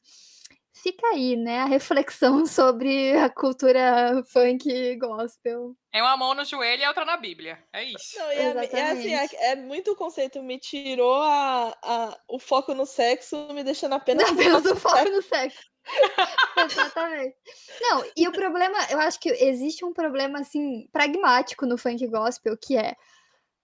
fica 0.81 1.05
aí, 1.07 1.35
né, 1.35 1.59
a 1.59 1.65
reflexão 1.65 2.45
sobre 2.47 3.13
a 3.17 3.29
cultura 3.29 4.23
funk 4.31 4.95
gospel. 4.97 5.75
É 5.93 6.01
uma 6.01 6.15
mão 6.17 6.33
no 6.33 6.45
joelho 6.45 6.81
e 6.81 6.85
a 6.85 6.89
outra 6.89 7.05
na 7.05 7.17
Bíblia. 7.17 7.63
É 7.73 7.83
isso. 7.83 8.17
Não, 8.17 8.31
e 8.31 8.35
é, 8.35 8.69
é 8.79 8.91
assim, 8.91 9.13
é, 9.13 9.51
é 9.51 9.55
muito 9.55 9.91
o 9.91 9.95
conceito, 9.95 10.41
me 10.43 10.59
tirou 10.59 11.15
a, 11.21 11.75
a- 11.83 12.17
o 12.27 12.39
foco 12.39 12.73
no 12.73 12.85
sexo, 12.85 13.47
me 13.53 13.63
deixando 13.63 13.93
apenas, 13.93 14.25
Não, 14.27 14.33
apenas 14.39 14.65
o 14.65 14.75
foco 14.75 15.09
no 15.09 15.21
sexo. 15.21 15.59
Exatamente. 16.57 17.35
Não, 17.81 18.03
e 18.15 18.27
o 18.27 18.31
problema, 18.31 18.77
eu 18.91 18.99
acho 18.99 19.19
que 19.19 19.29
existe 19.29 19.83
um 19.83 19.93
problema 19.93 20.39
assim 20.39 20.87
pragmático 20.91 21.65
no 21.65 21.77
funk 21.77 22.05
gospel, 22.07 22.55
que 22.61 22.77
é 22.77 22.95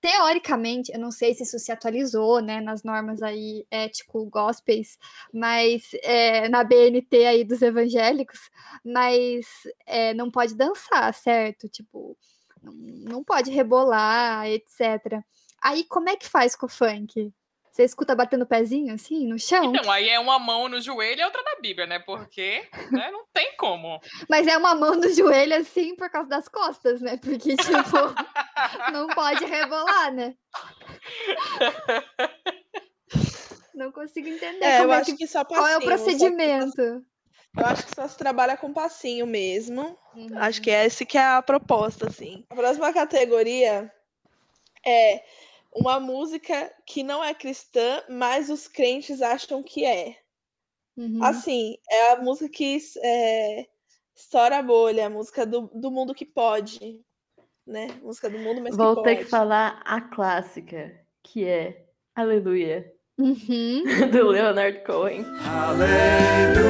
teoricamente, 0.06 0.92
eu 0.94 1.00
não 1.00 1.10
sei 1.10 1.34
se 1.34 1.42
isso 1.42 1.58
se 1.58 1.72
atualizou, 1.72 2.40
né, 2.40 2.62
nas 2.62 2.84
normas 2.84 3.24
aí 3.24 3.66
ético 3.72 4.24
gospels, 4.26 5.00
mas 5.34 5.90
é, 6.04 6.48
na 6.48 6.64
BNT 6.64 7.26
aí 7.26 7.44
dos 7.44 7.60
evangélicos, 7.64 8.40
mas 8.86 9.48
é, 9.88 10.14
não 10.14 10.30
pode 10.30 10.54
dançar, 10.56 11.12
certo? 11.16 11.68
Tipo, 11.68 12.16
não, 12.62 12.74
não 12.74 13.24
pode 13.24 13.50
rebolar, 13.50 14.46
etc. 14.48 15.24
Aí 15.60 15.84
como 15.86 16.08
é 16.08 16.16
que 16.16 16.30
faz 16.30 16.56
com 16.56 16.68
o 16.68 16.70
funk? 16.70 17.34
Você 17.76 17.84
escuta 17.84 18.16
batendo 18.16 18.46
pezinho 18.46 18.96
assim 18.96 19.28
no 19.28 19.38
chão? 19.38 19.76
Então, 19.76 19.92
aí 19.92 20.08
é 20.08 20.18
uma 20.18 20.40
mão 20.40 20.70
no 20.70 20.80
joelho 20.80 21.20
e 21.20 21.22
a 21.22 21.26
outra 21.26 21.44
na 21.44 21.60
Bíblia, 21.60 21.86
né? 21.86 22.00
Porque 22.00 22.66
né, 22.90 23.12
não 23.12 23.26
tem 23.34 23.54
como. 23.58 24.00
Mas 24.30 24.48
é 24.48 24.58
uma 24.58 24.74
mão 24.74 24.96
no 24.96 25.10
joelho 25.14 25.58
assim 25.58 25.94
por 25.94 26.10
causa 26.10 26.30
das 26.30 26.48
costas, 26.48 27.02
né? 27.02 27.18
Porque, 27.18 27.58
tipo, 27.58 27.98
não 28.94 29.08
pode 29.08 29.44
rebolar, 29.44 30.14
né? 30.14 30.38
Não 33.74 33.92
consigo 33.92 34.30
entender 34.30 34.64
É, 34.64 34.82
eu 34.82 34.94
é 34.94 34.96
acho 34.96 35.12
que, 35.12 35.18
que 35.18 35.28
só 35.28 35.44
qual 35.44 35.68
é 35.68 35.76
o 35.78 35.82
passinho, 35.82 35.98
só- 35.98 36.04
procedimento. 36.06 36.82
Eu 37.58 37.66
acho 37.66 37.88
que 37.88 37.94
só 37.94 38.08
se 38.08 38.18
trabalha 38.18 38.56
com 38.56 38.72
passinho 38.72 39.28
mesmo. 39.28 40.00
Uhum. 40.16 40.30
Acho 40.38 40.62
que 40.62 40.72
é 40.72 40.86
esse 40.86 41.06
que 41.06 41.18
é 41.18 41.26
a 41.26 41.42
proposta, 41.42 42.08
assim. 42.08 42.46
A 42.50 42.56
próxima 42.56 42.94
categoria 42.94 43.92
é 44.86 45.22
uma 45.76 46.00
música 46.00 46.74
que 46.86 47.04
não 47.04 47.24
é 47.24 47.34
cristã, 47.34 48.02
mas 48.10 48.50
os 48.50 48.68
crentes 48.68 49.22
acham 49.22 49.62
que 49.62 49.86
é. 49.86 50.16
Uhum. 50.98 51.22
Assim, 51.22 51.78
é 51.92 52.14
a 52.14 52.22
música 52.22 52.50
que 52.50 52.78
é, 53.04 53.68
estoura 54.16 54.60
a 54.60 54.64
bolha, 54.64 55.08
a 55.08 55.10
música 55.10 55.46
do, 55.46 55.70
do 55.74 55.92
mundo 55.92 56.16
que 56.16 56.26
pode, 56.26 57.02
né? 57.68 57.88
Música 58.02 58.30
do 58.30 58.40
mundo, 58.40 58.62
mas 58.62 58.78
Vou 58.78 58.96
que 58.96 59.04
ter 59.04 59.16
pode. 59.16 59.26
que 59.26 59.30
falar 59.30 59.82
a 59.84 60.00
clássica, 60.00 60.98
que 61.22 61.46
é 61.46 61.86
Aleluia, 62.16 62.94
Uhum. 63.18 63.84
do 64.12 64.28
Leonard 64.28 64.84
Cohen. 64.86 65.24
Hallelujah. 65.44 66.66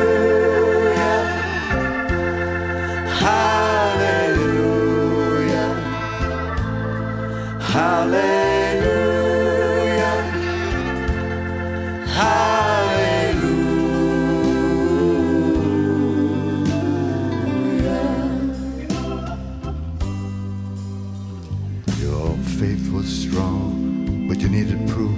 Needed 24.65 24.89
proof. 24.89 25.17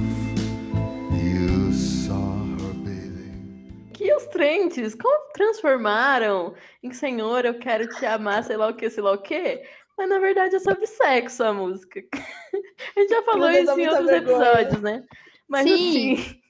You 1.11 1.71
saw 1.71 2.43
her 2.59 2.73
bathing. 2.83 3.91
Que 3.93 4.13
os 4.13 4.25
crentes, 4.27 4.95
como 4.95 5.31
transformaram 5.33 6.53
em 6.83 6.91
Senhor, 6.91 7.45
eu 7.45 7.57
quero 7.57 7.87
te 7.87 8.05
amar, 8.05 8.43
sei 8.43 8.57
lá 8.57 8.67
o 8.67 8.75
que, 8.75 8.89
sei 8.89 9.03
lá 9.03 9.13
o 9.13 9.21
que. 9.21 9.61
Mas 9.97 10.09
na 10.09 10.19
verdade 10.19 10.55
é 10.55 10.59
sobre 10.59 10.85
sexo 10.85 11.43
a 11.43 11.53
música. 11.53 12.03
A 12.95 12.99
gente 12.99 13.09
já 13.09 13.23
falou 13.23 13.49
isso 13.49 13.79
em 13.79 13.87
outros 13.87 14.05
vergonha. 14.05 14.35
episódios, 14.35 14.81
né? 14.81 15.03
Mas 15.47 15.63
Sim. 15.63 16.13
assim, 16.13 16.41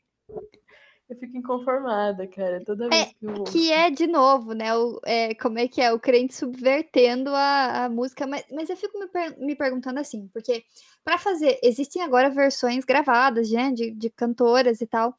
eu 1.10 1.16
fico 1.18 1.38
inconformada, 1.38 2.28
cara, 2.28 2.64
toda 2.66 2.90
vez 2.90 3.14
que 3.14 3.26
eu. 3.26 3.44
Que 3.46 3.72
é, 3.72 3.90
de 3.90 4.08
novo, 4.08 4.54
né? 4.54 4.76
O, 4.76 5.00
é, 5.06 5.34
como 5.36 5.58
é 5.58 5.68
que 5.68 5.82
é? 5.82 5.92
O 5.94 6.00
crente 6.00 6.36
subvertendo 6.36 7.30
a, 7.34 7.86
a 7.86 7.90
música. 7.90 8.28
Mas, 8.28 8.46
mas 8.52 8.70
eu 8.70 8.76
fico 8.76 9.00
me, 9.00 9.08
per- 9.08 9.40
me 9.40 9.56
perguntando 9.56 10.00
assim, 10.00 10.28
porque 10.34 10.64
para 11.04 11.18
fazer, 11.18 11.60
existem 11.64 12.02
agora 12.02 12.30
versões 12.30 12.84
gravadas, 12.84 13.50
né? 13.50 13.72
De, 13.72 13.92
de 13.92 14.10
cantoras 14.10 14.82
e 14.82 14.88
tal. 14.88 15.16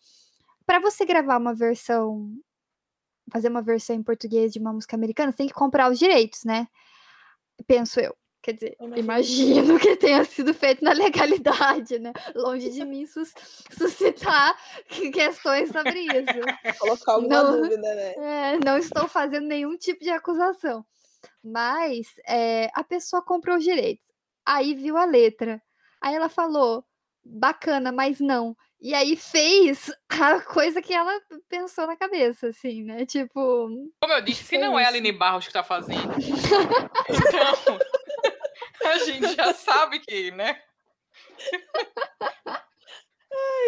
Para 0.66 0.78
você 0.78 1.04
gravar 1.06 1.38
uma 1.38 1.54
versão, 1.54 2.30
fazer 3.32 3.48
uma 3.48 3.62
versão 3.62 3.96
em 3.96 4.02
português 4.02 4.52
de 4.52 4.58
uma 4.58 4.72
música 4.72 4.94
americana, 4.94 5.32
você 5.32 5.38
tem 5.38 5.48
que 5.48 5.54
comprar 5.54 5.90
os 5.90 5.98
direitos, 5.98 6.44
né? 6.44 6.68
Penso 7.66 7.98
eu. 7.98 8.14
Quer 8.48 8.54
dizer, 8.54 8.76
imagino. 8.80 8.98
imagino 8.98 9.78
que 9.78 9.94
tenha 9.96 10.24
sido 10.24 10.54
feito 10.54 10.82
na 10.82 10.92
legalidade, 10.94 11.98
né? 11.98 12.14
Longe 12.34 12.70
de 12.70 12.82
mim 12.82 13.04
sus- 13.04 13.34
suscitar 13.78 14.56
questões 15.12 15.70
sobre 15.70 16.00
isso. 16.00 16.78
Colocar 16.78 17.12
alguma 17.12 17.42
Não. 17.42 17.60
dúvida, 17.60 17.94
né? 17.94 18.14
É, 18.16 18.58
não 18.64 18.78
estou 18.78 19.06
fazendo 19.06 19.46
nenhum 19.46 19.76
tipo 19.76 20.02
de 20.02 20.08
acusação. 20.08 20.82
Mas 21.44 22.06
é, 22.26 22.70
a 22.72 22.82
pessoa 22.82 23.20
comprou 23.20 23.58
os 23.58 23.64
direitos. 23.64 24.06
Aí 24.46 24.74
viu 24.74 24.96
a 24.96 25.04
letra. 25.04 25.60
Aí 26.02 26.14
ela 26.14 26.30
falou, 26.30 26.82
bacana, 27.22 27.92
mas 27.92 28.18
não. 28.18 28.56
E 28.80 28.94
aí 28.94 29.14
fez 29.14 29.92
a 30.08 30.40
coisa 30.40 30.80
que 30.80 30.94
ela 30.94 31.12
pensou 31.50 31.86
na 31.86 31.96
cabeça, 31.96 32.46
assim, 32.48 32.82
né? 32.82 33.04
Tipo, 33.04 33.68
Como 34.00 34.12
eu 34.14 34.22
disse, 34.22 34.44
se 34.44 34.56
não 34.56 34.78
é 34.78 34.84
a 34.86 34.88
Aline 34.88 35.12
Barros 35.12 35.46
que 35.46 35.52
tá 35.52 35.62
fazendo, 35.62 36.14
então 37.10 37.78
a 38.88 38.98
gente 38.98 39.34
já 39.34 39.54
sabe 39.54 40.00
que, 40.00 40.30
né? 40.30 40.60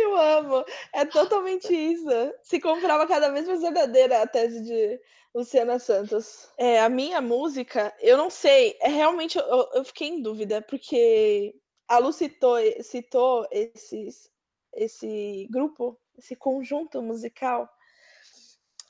Eu 0.02 0.16
amo. 0.16 0.64
É 0.92 1.04
totalmente 1.04 1.72
isso. 1.72 2.08
Se 2.42 2.60
comprava 2.60 3.06
cada 3.06 3.30
vez 3.30 3.46
mais 3.46 3.60
verdadeira 3.60 4.22
a 4.22 4.26
tese 4.26 4.62
de 4.62 5.00
Luciana 5.34 5.78
Santos. 5.78 6.48
É, 6.58 6.80
a 6.80 6.88
minha 6.88 7.20
música, 7.20 7.94
eu 8.00 8.16
não 8.16 8.30
sei. 8.30 8.76
É 8.80 8.88
realmente 8.88 9.38
eu, 9.38 9.68
eu 9.74 9.84
fiquei 9.84 10.08
em 10.08 10.22
dúvida, 10.22 10.62
porque 10.62 11.54
a 11.88 11.98
Lu 11.98 12.12
citou, 12.12 12.56
citou 12.82 13.46
esses, 13.50 14.30
esse 14.74 15.46
grupo, 15.50 15.98
esse 16.18 16.34
conjunto 16.36 17.02
musical. 17.02 17.68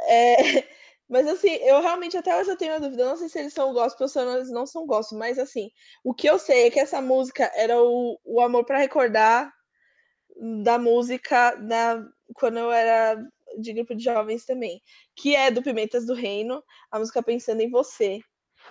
É, 0.02 0.36
mas 1.10 1.26
assim, 1.26 1.50
eu 1.56 1.80
realmente 1.80 2.16
até 2.16 2.38
hoje 2.38 2.50
eu 2.50 2.56
tenho 2.56 2.72
uma 2.72 2.80
dúvida. 2.80 3.04
Não 3.04 3.16
sei 3.16 3.28
se 3.28 3.40
eles 3.40 3.52
são 3.52 3.72
gospel 3.72 4.04
ou 4.04 4.08
se 4.08 4.20
eles 4.20 4.50
não 4.50 4.64
são 4.64 4.86
gospel, 4.86 5.18
mas 5.18 5.40
assim, 5.40 5.68
o 6.04 6.14
que 6.14 6.30
eu 6.30 6.38
sei 6.38 6.68
é 6.68 6.70
que 6.70 6.78
essa 6.78 7.02
música 7.02 7.50
era 7.56 7.82
o, 7.82 8.16
o 8.24 8.40
amor 8.40 8.64
para 8.64 8.78
recordar 8.78 9.52
da 10.62 10.78
música 10.78 11.56
na, 11.56 12.06
quando 12.34 12.60
eu 12.60 12.70
era 12.70 13.20
de 13.58 13.72
grupo 13.72 13.92
de 13.96 14.04
jovens 14.04 14.46
também, 14.46 14.80
que 15.16 15.34
é 15.34 15.50
do 15.50 15.62
Pimentas 15.62 16.06
do 16.06 16.14
Reino, 16.14 16.62
a 16.92 17.00
música 17.00 17.20
Pensando 17.20 17.60
em 17.60 17.70
Você. 17.70 18.20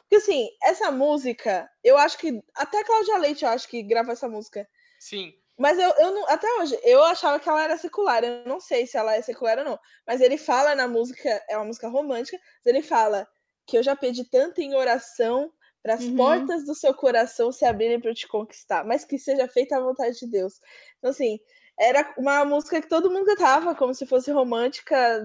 Porque 0.03 0.15
assim, 0.15 0.47
essa 0.63 0.89
música, 0.91 1.69
eu 1.83 1.97
acho 1.97 2.17
que 2.17 2.41
até 2.55 2.81
Cláudia 2.85 3.17
Leite 3.17 3.43
eu 3.43 3.49
acho 3.49 3.67
que 3.67 3.83
gravou 3.83 4.13
essa 4.13 4.29
música. 4.29 4.65
Sim. 4.97 5.33
Mas 5.59 5.77
eu, 5.77 5.89
eu 5.99 6.11
não, 6.13 6.25
até 6.29 6.47
hoje, 6.59 6.79
eu 6.83 7.03
achava 7.03 7.39
que 7.39 7.49
ela 7.49 7.63
era 7.63 7.77
secular. 7.77 8.23
Eu 8.23 8.45
não 8.45 8.59
sei 8.59 8.87
se 8.87 8.97
ela 8.97 9.15
é 9.15 9.21
secular 9.21 9.59
ou 9.59 9.65
não. 9.65 9.79
Mas 10.07 10.21
ele 10.21 10.37
fala 10.37 10.75
na 10.75 10.87
música, 10.87 11.43
é 11.49 11.57
uma 11.57 11.65
música 11.65 11.89
romântica, 11.89 12.37
mas 12.63 12.65
ele 12.75 12.81
fala 12.83 13.27
que 13.67 13.77
eu 13.77 13.83
já 13.83 13.95
pedi 13.95 14.23
tanto 14.29 14.61
em 14.61 14.73
oração 14.75 15.51
para 15.83 15.93
as 15.95 16.07
Uhum. 16.07 16.09
portas 16.09 16.65
do 16.65 16.75
seu 16.75 16.93
coração 16.93 17.51
se 17.51 17.65
abrirem 17.65 17.99
para 17.99 18.11
eu 18.11 18.15
te 18.15 18.27
conquistar, 18.27 18.83
mas 18.85 19.05
que 19.05 19.17
seja 19.17 19.47
feita 19.47 19.77
a 19.77 19.81
vontade 19.81 20.17
de 20.19 20.29
Deus. 20.29 20.53
Então, 20.97 21.11
assim, 21.11 21.39
era 21.79 22.13
uma 22.17 22.43
música 22.45 22.81
que 22.81 22.89
todo 22.89 23.09
mundo 23.11 23.25
cantava, 23.25 23.75
como 23.75 23.93
se 23.93 24.05
fosse 24.05 24.31
romântica, 24.31 25.21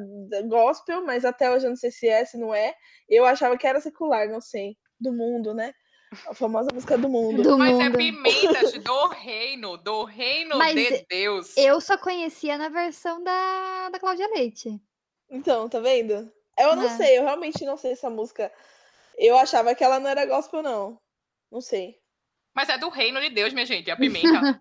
gospel, 0.49 1.05
mas 1.05 1.25
até 1.25 1.51
hoje 1.51 1.67
eu 1.67 1.71
não 1.71 1.77
sei 1.77 1.91
se 1.91 2.09
é, 2.09 2.25
se 2.25 2.39
não 2.39 2.55
é. 2.55 2.75
Eu 3.09 3.25
achava 3.25 3.57
que 3.59 3.67
era 3.67 3.81
secular, 3.81 4.29
não 4.29 4.41
sei. 4.41 4.77
Do 5.01 5.13
mundo, 5.13 5.53
né? 5.55 5.75
A 6.27 6.35
famosa 6.35 6.69
música 6.73 6.97
do 6.99 7.09
mundo. 7.09 7.43
do 7.43 7.59
Mas 7.59 7.79
é 7.79 7.85
mundo. 7.85 7.99
pimentas 7.99 8.73
do 8.75 9.09
reino, 9.09 9.77
do 9.77 10.05
reino 10.05 10.57
Mas 10.59 10.75
de 10.75 11.07
Deus. 11.09 11.57
Eu 11.57 11.81
só 11.81 11.97
conhecia 11.99 12.57
na 12.59 12.69
versão 12.69 13.23
da, 13.23 13.89
da 13.91 13.99
Cláudia 13.99 14.27
Leite. 14.29 14.81
Então, 15.31 15.69
tá 15.69 15.81
vendo? 15.81 16.31
Eu 16.59 16.77
não 16.77 16.85
É. 16.87 16.91
sei, 16.97 17.19
eu 17.19 17.25
realmente 17.25 17.65
não 17.65 17.77
sei 17.77 17.93
essa 17.93 18.09
música. 18.11 18.53
Eu 19.19 19.37
achava 19.39 19.75
que 19.75 19.83
ela 19.85 19.99
não 20.01 20.09
era 20.11 20.27
gospel, 20.27 20.63
não. 20.63 20.99
Não 21.51 21.61
sei. 21.61 21.97
Mas 22.55 22.69
é 22.69 22.79
do 22.79 22.89
reino 22.89 23.21
de 23.21 23.31
Deus, 23.31 23.53
minha 23.53 23.67
gente. 23.67 23.91
A 23.91 23.97
pimenta. 23.97 24.59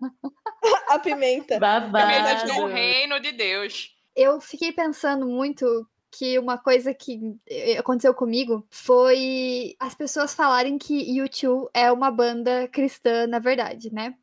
A 0.88 0.98
pimenta. 0.98 1.58
Pimentas 1.60 2.42
do 2.42 2.48
Babado. 2.54 2.66
reino 2.66 3.20
de 3.20 3.32
Deus. 3.32 3.94
Eu 4.16 4.40
fiquei 4.40 4.72
pensando 4.72 5.26
muito 5.26 5.86
que 6.16 6.38
uma 6.38 6.56
coisa 6.58 6.94
que 6.94 7.36
eh, 7.48 7.76
aconteceu 7.78 8.14
comigo 8.14 8.66
foi 8.70 9.74
as 9.80 9.94
pessoas 9.94 10.34
falarem 10.34 10.78
que 10.78 10.94
U2 11.20 11.68
é 11.74 11.90
uma 11.90 12.10
banda 12.10 12.68
cristã, 12.68 13.26
na 13.26 13.38
verdade, 13.38 13.92
né? 13.92 14.14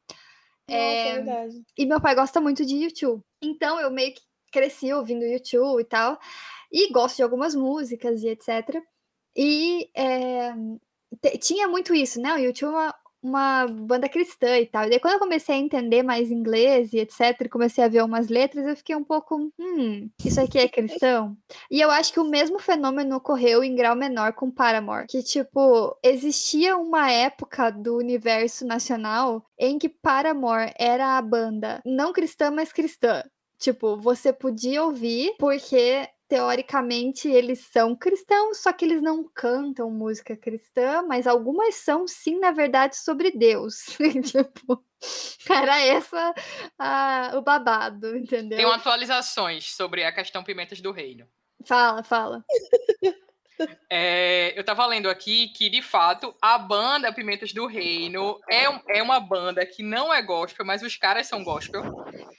Nossa, 0.68 0.80
É, 0.80 1.08
é 1.10 1.16
verdade. 1.16 1.64
E 1.78 1.86
meu 1.86 2.00
pai 2.02 2.16
gosta 2.16 2.40
muito 2.40 2.66
de 2.66 2.76
U2. 2.76 3.22
Então 3.42 3.80
eu 3.80 3.92
meio 3.92 4.14
que 4.14 4.22
cresci 4.52 4.94
ouvindo 4.94 5.26
U2 5.26 5.82
e 5.82 5.84
tal. 5.86 6.20
E 6.72 6.92
gosto 6.92 7.18
de 7.18 7.24
algumas 7.24 7.54
músicas 7.54 8.24
e 8.24 8.30
etc. 8.30 8.82
E 9.36 9.90
é, 9.96 10.54
tinha 11.40 11.68
muito 11.68 11.94
isso, 11.94 12.22
né? 12.22 12.34
O 12.36 12.38
U2 12.38 12.64
é 12.64 12.68
uma, 12.70 12.96
uma 13.22 13.68
banda 13.68 14.10
cristã 14.10 14.58
e 14.58 14.66
tal. 14.66 14.86
E 14.86 14.90
daí 14.90 15.00
quando 15.00 15.16
eu 15.16 15.20
comecei 15.20 15.56
a 15.56 15.60
entender 15.60 16.04
mais 16.04 16.32
inglês 16.32 16.94
e 16.94 17.00
etc. 17.00 17.50
Comecei 17.50 17.84
a 17.84 17.88
ver 17.88 18.04
umas 18.04 18.30
letras, 18.30 18.66
eu 18.66 18.76
fiquei 18.76 18.96
um 18.96 19.04
pouco. 19.04 19.52
Hum, 19.60 20.10
isso 20.24 20.42
aqui 20.42 20.58
é 20.58 20.68
cristão? 20.68 21.38
E 21.70 21.80
eu 21.80 21.92
acho 21.92 22.12
que 22.14 22.20
o 22.20 22.30
mesmo 22.30 22.60
fenômeno 22.60 23.16
ocorreu 23.16 23.64
em 23.64 23.76
grau 23.76 23.96
menor 23.96 24.34
com 24.34 24.52
Paramore. 24.52 25.08
Que, 25.08 25.22
tipo, 25.24 25.96
existia 26.04 26.78
uma 26.78 27.12
época 27.12 27.70
do 27.70 27.98
universo 27.98 28.66
nacional 28.66 29.46
em 29.58 29.78
que 29.78 29.90
Paramore 29.90 30.74
era 30.78 31.18
a 31.18 31.22
banda 31.22 31.82
não 31.86 32.14
cristã, 32.14 32.52
mas 32.52 32.74
cristã. 32.74 33.24
Tipo, 33.60 33.96
você 33.96 34.34
podia 34.34 34.84
ouvir 34.84 35.36
porque 35.38 36.08
teoricamente 36.32 37.28
eles 37.28 37.60
são 37.74 37.94
cristãos, 37.94 38.60
só 38.60 38.72
que 38.72 38.86
eles 38.86 39.02
não 39.02 39.22
cantam 39.36 39.92
música 39.92 40.34
cristã, 40.38 41.02
mas 41.06 41.28
algumas 41.28 41.76
são 41.76 42.08
sim, 42.08 42.40
na 42.40 42.52
verdade, 42.52 42.96
sobre 42.96 43.32
Deus. 43.32 43.84
tipo, 44.24 44.82
era 45.50 45.82
essa 45.82 46.34
a- 46.80 47.32
o 47.36 47.42
babado, 47.42 48.16
entendeu? 48.16 48.58
Tem 48.58 48.66
atualizações 48.66 49.76
sobre 49.76 50.06
a 50.06 50.12
questão 50.14 50.42
pimentas 50.42 50.80
do 50.80 50.94
reino. 50.94 51.28
Fala, 51.66 52.02
fala. 52.02 52.46
É, 53.92 54.58
eu 54.58 54.64
tava 54.64 54.84
lendo 54.88 55.08
aqui 55.08 55.50
que, 55.50 55.70
de 55.70 55.84
fato, 55.84 56.36
a 56.42 56.58
banda 56.58 57.14
Pimentas 57.14 57.54
do 57.54 57.68
Reino 57.68 58.40
é, 58.50 58.68
um- 58.68 58.80
é 58.90 59.04
uma 59.04 59.20
banda 59.20 59.64
que 59.68 59.84
não 59.84 60.12
é 60.12 60.20
gospel, 60.20 60.66
mas 60.66 60.82
os 60.82 60.96
caras 60.96 61.28
são 61.28 61.44
gospel. 61.44 61.84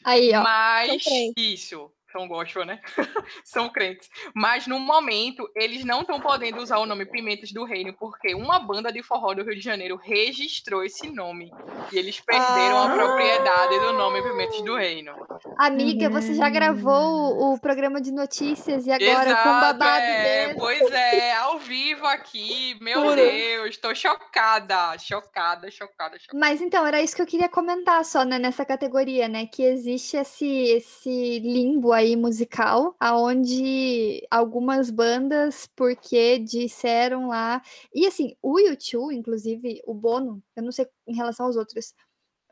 Aí, 0.05 0.35
ó. 0.35 0.43
Mas, 0.43 1.05
isso, 1.37 1.93
são 2.13 2.29
gospel, 2.29 2.65
né? 2.65 2.81
são 3.45 3.69
crentes. 3.71 4.09
Mas 4.35 4.67
no 4.67 4.79
momento, 4.79 5.51
eles 5.57 5.85
não 5.85 6.03
estão 6.03 6.21
podendo 6.21 6.61
usar 6.61 6.79
o 6.79 6.87
nome 6.87 7.07
Pimentas 7.07 7.51
do 7.53 7.65
Reino, 7.65 7.93
porque 7.95 8.35
uma 8.35 8.59
banda 8.59 8.93
de 8.93 9.03
forró 9.03 9.35
do 9.35 9.43
Rio 9.43 9.55
de 9.55 9.61
Janeiro 9.63 9.97
registrou 9.97 10.85
esse 10.85 11.11
nome. 11.11 11.51
E 11.91 11.99
eles 11.99 12.21
perderam 12.21 12.79
a 12.79 12.93
Ah. 12.93 12.95
propriedade 12.95 13.79
do 13.81 13.93
nome 13.95 14.23
Pimentas 14.23 14.61
do 14.63 14.77
Reino. 14.77 15.13
Amiga, 15.59 16.11
você 16.11 16.35
já 16.35 16.49
gravou 16.49 17.53
o, 17.55 17.59
programa 17.59 18.01
de 18.01 18.11
notícias 18.13 18.87
e 18.87 18.91
agora 18.91 19.31
Exato, 19.31 19.43
com 19.43 19.61
babado 19.61 20.05
é? 20.05 20.55
Pois 20.55 20.91
é, 20.91 21.35
ao 21.37 21.59
vivo 21.59 22.07
aqui. 22.07 22.77
Meu 22.81 23.03
Puro. 23.03 23.15
Deus, 23.17 23.77
tô 23.77 23.95
chocada. 23.95 24.99
Chocada, 24.99 25.71
chocada, 25.71 26.19
chocada. 26.19 26.39
Mas 26.39 26.61
então, 26.61 26.85
era 26.87 27.01
isso 27.01 27.15
que 27.15 27.23
eu 27.23 27.27
queria 27.27 27.49
comentar 27.49 28.05
só, 28.05 28.25
né, 28.25 28.39
nessa 28.39 28.65
categoria, 28.65 29.29
né? 29.29 29.47
Que 29.47 29.63
existe 29.63 30.17
esse, 30.17 30.47
esse 30.47 31.39
limbo 31.41 31.93
aí 31.93 32.02
musical, 32.17 32.95
aonde 33.01 34.27
algumas 34.31 34.91
bandas, 34.91 35.69
porque 35.77 36.39
disseram 36.39 37.29
lá. 37.29 37.63
E 37.95 38.07
assim, 38.07 38.37
o 38.43 38.59
YouTube, 38.59 39.15
inclusive, 39.15 39.81
o 39.87 39.95
Bono, 39.95 40.43
eu 40.57 40.63
não 40.63 40.73
sei 40.73 40.87
em 41.07 41.15
relação 41.15 41.47
aos 41.47 41.57
outros. 41.57 41.95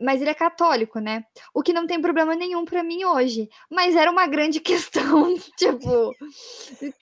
Mas 0.00 0.20
ele 0.22 0.30
é 0.30 0.34
católico, 0.34 0.98
né? 0.98 1.24
O 1.52 1.62
que 1.62 1.74
não 1.74 1.86
tem 1.86 2.00
problema 2.00 2.34
nenhum 2.34 2.64
pra 2.64 2.82
mim 2.82 3.04
hoje. 3.04 3.48
Mas 3.70 3.94
era 3.94 4.10
uma 4.10 4.26
grande 4.26 4.58
questão, 4.60 5.34
tipo, 5.58 6.12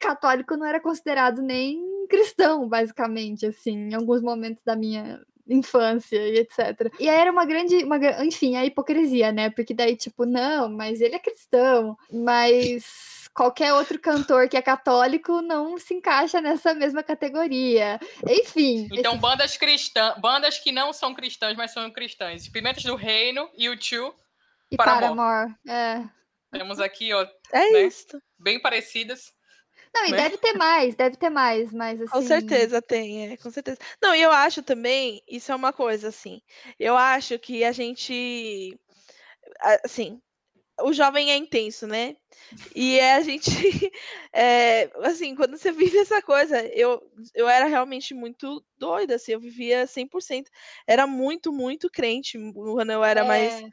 católico 0.00 0.56
não 0.56 0.66
era 0.66 0.80
considerado 0.80 1.40
nem 1.40 1.80
cristão, 2.08 2.68
basicamente, 2.68 3.46
assim, 3.46 3.90
em 3.90 3.94
alguns 3.94 4.22
momentos 4.22 4.62
da 4.64 4.74
minha 4.74 5.20
infância 5.48 6.16
e 6.16 6.38
etc. 6.38 6.92
E 6.98 7.08
aí 7.08 7.16
era 7.16 7.32
uma 7.32 7.44
grande, 7.44 7.76
uma, 7.84 7.98
enfim, 8.24 8.56
a 8.56 8.64
hipocrisia, 8.64 9.32
né? 9.32 9.50
Porque 9.50 9.74
daí, 9.74 9.96
tipo, 9.96 10.24
não, 10.24 10.68
mas 10.68 11.00
ele 11.00 11.14
é 11.14 11.18
cristão, 11.18 11.96
mas 12.12 13.28
qualquer 13.34 13.72
outro 13.72 13.98
cantor 14.00 14.48
que 14.48 14.56
é 14.56 14.62
católico 14.62 15.40
não 15.40 15.78
se 15.78 15.94
encaixa 15.94 16.40
nessa 16.40 16.74
mesma 16.74 17.02
categoria. 17.02 18.00
Enfim. 18.28 18.88
Então, 18.92 19.16
bandas 19.16 19.56
cristãs, 19.56 20.18
bandas 20.18 20.58
que 20.58 20.72
não 20.72 20.92
são 20.92 21.14
cristãs, 21.14 21.56
mas 21.56 21.72
são 21.72 21.90
cristãs. 21.90 22.48
Pimentas 22.48 22.82
do 22.82 22.96
Reino, 22.96 23.48
U2, 23.58 24.12
e 24.70 24.76
Paramore. 24.76 25.16
Paramore, 25.16 25.54
é. 25.68 26.02
Temos 26.50 26.80
aqui, 26.80 27.12
ó, 27.12 27.26
É 27.52 27.70
Né? 27.72 27.82
isso. 27.82 28.20
bem 28.38 28.60
parecidas. 28.60 29.32
Não, 29.94 30.06
e 30.06 30.12
Né? 30.12 30.16
deve 30.16 30.38
ter 30.38 30.52
mais, 30.54 30.94
deve 30.94 31.16
ter 31.16 31.30
mais, 31.30 31.72
mas 31.72 32.00
assim. 32.00 32.12
Com 32.12 32.22
certeza 32.22 32.80
tem, 32.80 33.32
é, 33.32 33.36
com 33.36 33.50
certeza. 33.50 33.78
Não, 34.02 34.14
e 34.14 34.22
eu 34.22 34.30
acho 34.32 34.62
também, 34.62 35.22
isso 35.28 35.52
é 35.52 35.54
uma 35.54 35.72
coisa, 35.74 36.08
assim, 36.08 36.40
eu 36.78 36.96
acho 36.96 37.38
que 37.38 37.62
a 37.64 37.70
gente, 37.72 38.78
assim, 39.84 40.20
o 40.82 40.92
jovem 40.92 41.32
é 41.32 41.36
intenso, 41.36 41.86
né? 41.86 42.16
E 42.74 42.98
é 42.98 43.14
a 43.14 43.22
gente, 43.22 43.50
é, 44.32 44.90
assim, 45.04 45.34
quando 45.36 45.56
você 45.58 45.72
vive 45.72 45.98
essa 45.98 46.22
coisa, 46.22 46.62
eu, 46.68 47.00
eu 47.34 47.48
era 47.48 47.66
realmente 47.66 48.14
muito 48.14 48.64
doida, 48.78 49.16
assim, 49.16 49.32
eu 49.32 49.40
vivia 49.40 49.86
100%, 49.86 50.50
era 50.86 51.06
muito, 51.06 51.52
muito 51.52 51.90
crente 51.90 52.38
quando 52.54 52.90
eu 52.92 53.04
era 53.04 53.24
mais, 53.24 53.64
É, 53.64 53.70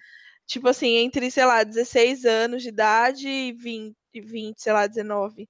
tipo 0.48 0.68
assim, 0.70 0.98
entre, 0.98 1.32
sei 1.32 1.46
lá, 1.46 1.64
16 1.64 2.26
anos 2.26 2.64
de 2.64 2.70
idade 2.70 3.28
e 3.30 3.54
20, 3.54 3.96
e 4.14 4.22
20, 4.22 4.62
sei 4.62 4.74
lá, 4.74 4.88
19. 4.88 5.50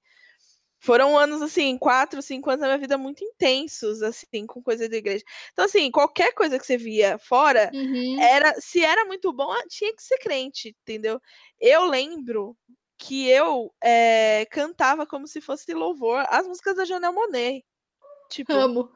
Foram 0.86 1.18
anos, 1.18 1.42
assim, 1.42 1.76
quatro, 1.76 2.22
cinco 2.22 2.48
anos 2.48 2.60
da 2.60 2.68
minha 2.68 2.78
vida 2.78 2.96
muito 2.96 3.24
intensos, 3.24 4.04
assim, 4.04 4.46
com 4.46 4.62
coisa 4.62 4.88
da 4.88 4.96
igreja. 4.96 5.24
Então, 5.52 5.64
assim, 5.64 5.90
qualquer 5.90 6.32
coisa 6.32 6.56
que 6.60 6.64
você 6.64 6.76
via 6.76 7.18
fora, 7.18 7.72
uhum. 7.74 8.20
era, 8.20 8.54
se 8.60 8.84
era 8.84 9.04
muito 9.04 9.32
bom, 9.32 9.50
ah, 9.50 9.64
tinha 9.68 9.92
que 9.92 10.00
ser 10.00 10.16
crente, 10.18 10.76
entendeu? 10.82 11.20
Eu 11.60 11.86
lembro 11.86 12.56
que 12.96 13.28
eu 13.28 13.74
eh, 13.82 14.46
cantava 14.48 15.04
como 15.04 15.26
se 15.26 15.40
fosse 15.40 15.74
louvor 15.74 16.24
as 16.28 16.46
músicas 16.46 16.76
da 16.76 16.84
Janelle 16.84 17.12
Monet. 17.12 17.64
Tipo, 18.30 18.52
Amo. 18.52 18.88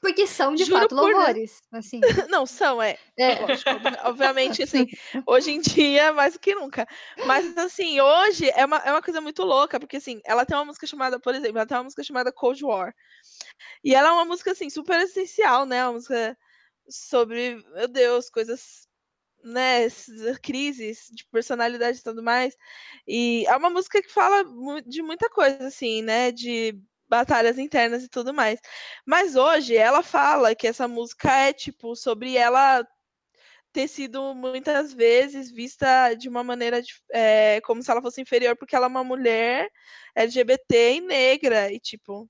Porque 0.00 0.26
são 0.26 0.54
de 0.54 0.64
Juro 0.64 0.80
fato 0.80 0.96
por 0.96 1.12
louvores, 1.12 1.62
assim. 1.72 2.00
não, 2.28 2.44
são, 2.44 2.82
é. 2.82 2.98
É. 3.16 3.38
Lógico, 3.40 3.70
ob- 3.70 3.98
obviamente, 4.04 4.62
assim, 4.62 4.86
hoje 5.26 5.52
em 5.52 5.60
dia, 5.60 6.12
mais 6.12 6.34
do 6.34 6.40
que 6.40 6.54
nunca. 6.54 6.86
Mas, 7.26 7.56
assim, 7.56 8.00
hoje 8.00 8.50
é 8.50 8.64
uma, 8.64 8.78
é 8.78 8.90
uma 8.90 9.02
coisa 9.02 9.20
muito 9.20 9.42
louca, 9.42 9.78
porque, 9.78 9.96
assim, 9.96 10.20
ela 10.24 10.44
tem 10.44 10.56
uma 10.56 10.64
música 10.66 10.86
chamada, 10.86 11.18
por 11.18 11.34
exemplo, 11.34 11.58
ela 11.58 11.66
tem 11.66 11.76
uma 11.76 11.84
música 11.84 12.02
chamada 12.02 12.32
Cold 12.32 12.64
War. 12.64 12.94
E 13.82 13.94
ela 13.94 14.08
é 14.08 14.12
uma 14.12 14.24
música, 14.24 14.52
assim, 14.52 14.68
super 14.68 15.00
essencial, 15.00 15.64
né? 15.64 15.84
Uma 15.84 15.94
música 15.94 16.36
sobre, 16.88 17.56
meu 17.74 17.88
Deus, 17.88 18.28
coisas, 18.28 18.86
né? 19.42 19.88
Crises 20.42 21.08
de 21.10 21.24
personalidade 21.26 21.98
e 21.98 22.02
tudo 22.02 22.22
mais. 22.22 22.56
E 23.06 23.46
é 23.46 23.56
uma 23.56 23.70
música 23.70 24.02
que 24.02 24.10
fala 24.10 24.44
de 24.84 25.02
muita 25.02 25.30
coisa, 25.30 25.66
assim, 25.66 26.02
né? 26.02 26.32
De 26.32 26.78
batalhas 27.18 27.58
internas 27.58 28.02
e 28.04 28.08
tudo 28.08 28.32
mais. 28.34 28.60
Mas 29.06 29.36
hoje 29.36 29.76
ela 29.76 30.02
fala 30.02 30.54
que 30.54 30.66
essa 30.66 30.88
música 30.88 31.30
é, 31.32 31.52
tipo, 31.52 31.94
sobre 31.96 32.36
ela 32.36 32.86
ter 33.72 33.88
sido 33.88 34.34
muitas 34.34 34.92
vezes 34.94 35.50
vista 35.50 36.14
de 36.14 36.28
uma 36.28 36.44
maneira 36.44 36.80
dif- 36.82 37.02
é, 37.12 37.60
como 37.62 37.82
se 37.82 37.90
ela 37.90 38.02
fosse 38.02 38.20
inferior 38.20 38.56
porque 38.56 38.76
ela 38.76 38.86
é 38.86 38.88
uma 38.88 39.04
mulher 39.04 39.68
LGBT 40.14 40.94
e 40.96 41.00
negra 41.00 41.72
e 41.72 41.80
tipo 41.80 42.28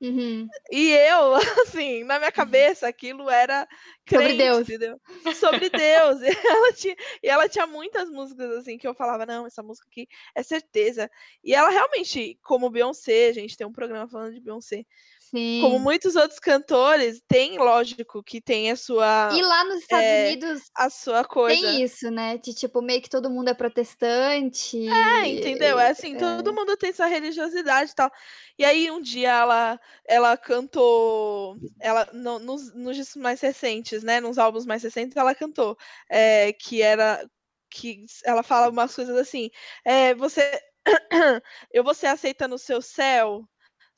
Uhum. 0.00 0.48
e 0.70 0.92
eu 0.92 1.34
assim 1.66 2.04
na 2.04 2.18
minha 2.18 2.32
cabeça 2.32 2.88
aquilo 2.88 3.28
era 3.28 3.68
Sobre 4.12 4.34
crente, 4.34 4.36
Deus. 4.36 4.60
entendeu? 4.60 4.98
sobre 5.34 5.68
Deus 5.70 6.20
e 6.24 6.28
ela 6.46 6.72
tinha 6.72 6.96
e 7.22 7.28
ela 7.28 7.48
tinha 7.48 7.66
muitas 7.66 8.08
músicas 8.10 8.50
assim 8.56 8.78
que 8.78 8.88
eu 8.88 8.94
falava 8.94 9.26
não 9.26 9.46
essa 9.46 9.62
música 9.62 9.86
aqui 9.90 10.08
é 10.34 10.42
certeza 10.42 11.10
e 11.44 11.54
ela 11.54 11.68
realmente 11.70 12.38
como 12.42 12.70
Beyoncé 12.70 13.28
a 13.28 13.32
gente 13.34 13.56
tem 13.56 13.66
um 13.66 13.72
programa 13.72 14.08
falando 14.08 14.32
de 14.34 14.40
Beyoncé 14.40 14.84
Sim. 15.30 15.60
como 15.60 15.78
muitos 15.78 16.16
outros 16.16 16.38
cantores 16.40 17.20
tem 17.28 17.58
lógico 17.58 18.22
que 18.22 18.40
tem 18.40 18.70
a 18.70 18.76
sua 18.76 19.36
E 19.36 19.42
lá 19.42 19.64
nos 19.64 19.78
Estados 19.80 20.06
é, 20.06 20.12
Unidos 20.12 20.60
a 20.76 20.90
sua 20.90 21.24
coisa 21.24 21.66
tem 21.66 21.82
isso, 21.82 22.10
né? 22.10 22.38
De 22.38 22.54
tipo, 22.54 22.82
meio 22.82 23.02
que 23.02 23.08
todo 23.10 23.30
mundo 23.30 23.48
é 23.50 23.54
protestante. 23.54 24.78
É, 25.22 25.28
entendeu? 25.28 25.78
É 25.78 25.90
assim, 25.90 26.16
todo 26.16 26.52
mundo 26.54 26.76
tem 26.76 26.92
sua 26.92 27.06
religiosidade 27.06 27.92
e 27.92 27.94
tal. 27.94 28.10
E 28.58 28.64
aí 28.64 28.90
um 28.90 29.00
dia 29.00 29.30
ela 29.30 29.80
ela 30.06 30.36
cantou, 30.36 31.56
ela 31.78 32.08
no- 32.12 32.38
nos, 32.38 32.74
nos 32.74 32.96
discos 32.96 33.20
mais 33.22 33.40
recentes, 33.40 34.02
né, 34.02 34.20
nos 34.20 34.38
álbuns 34.38 34.66
mais 34.66 34.82
recentes, 34.82 35.16
ela 35.16 35.34
cantou 35.34 35.76
é, 36.08 36.52
que 36.54 36.82
era 36.82 37.24
que 37.70 38.04
ela 38.24 38.42
fala 38.42 38.68
umas 38.70 38.94
coisas 38.94 39.16
assim, 39.16 39.48
é, 39.84 40.14
você 40.14 40.60
eu 41.72 41.84
vou 41.84 41.94
ser 41.94 42.06
aceita 42.08 42.48
no 42.48 42.58
seu 42.58 42.82
céu, 42.82 43.44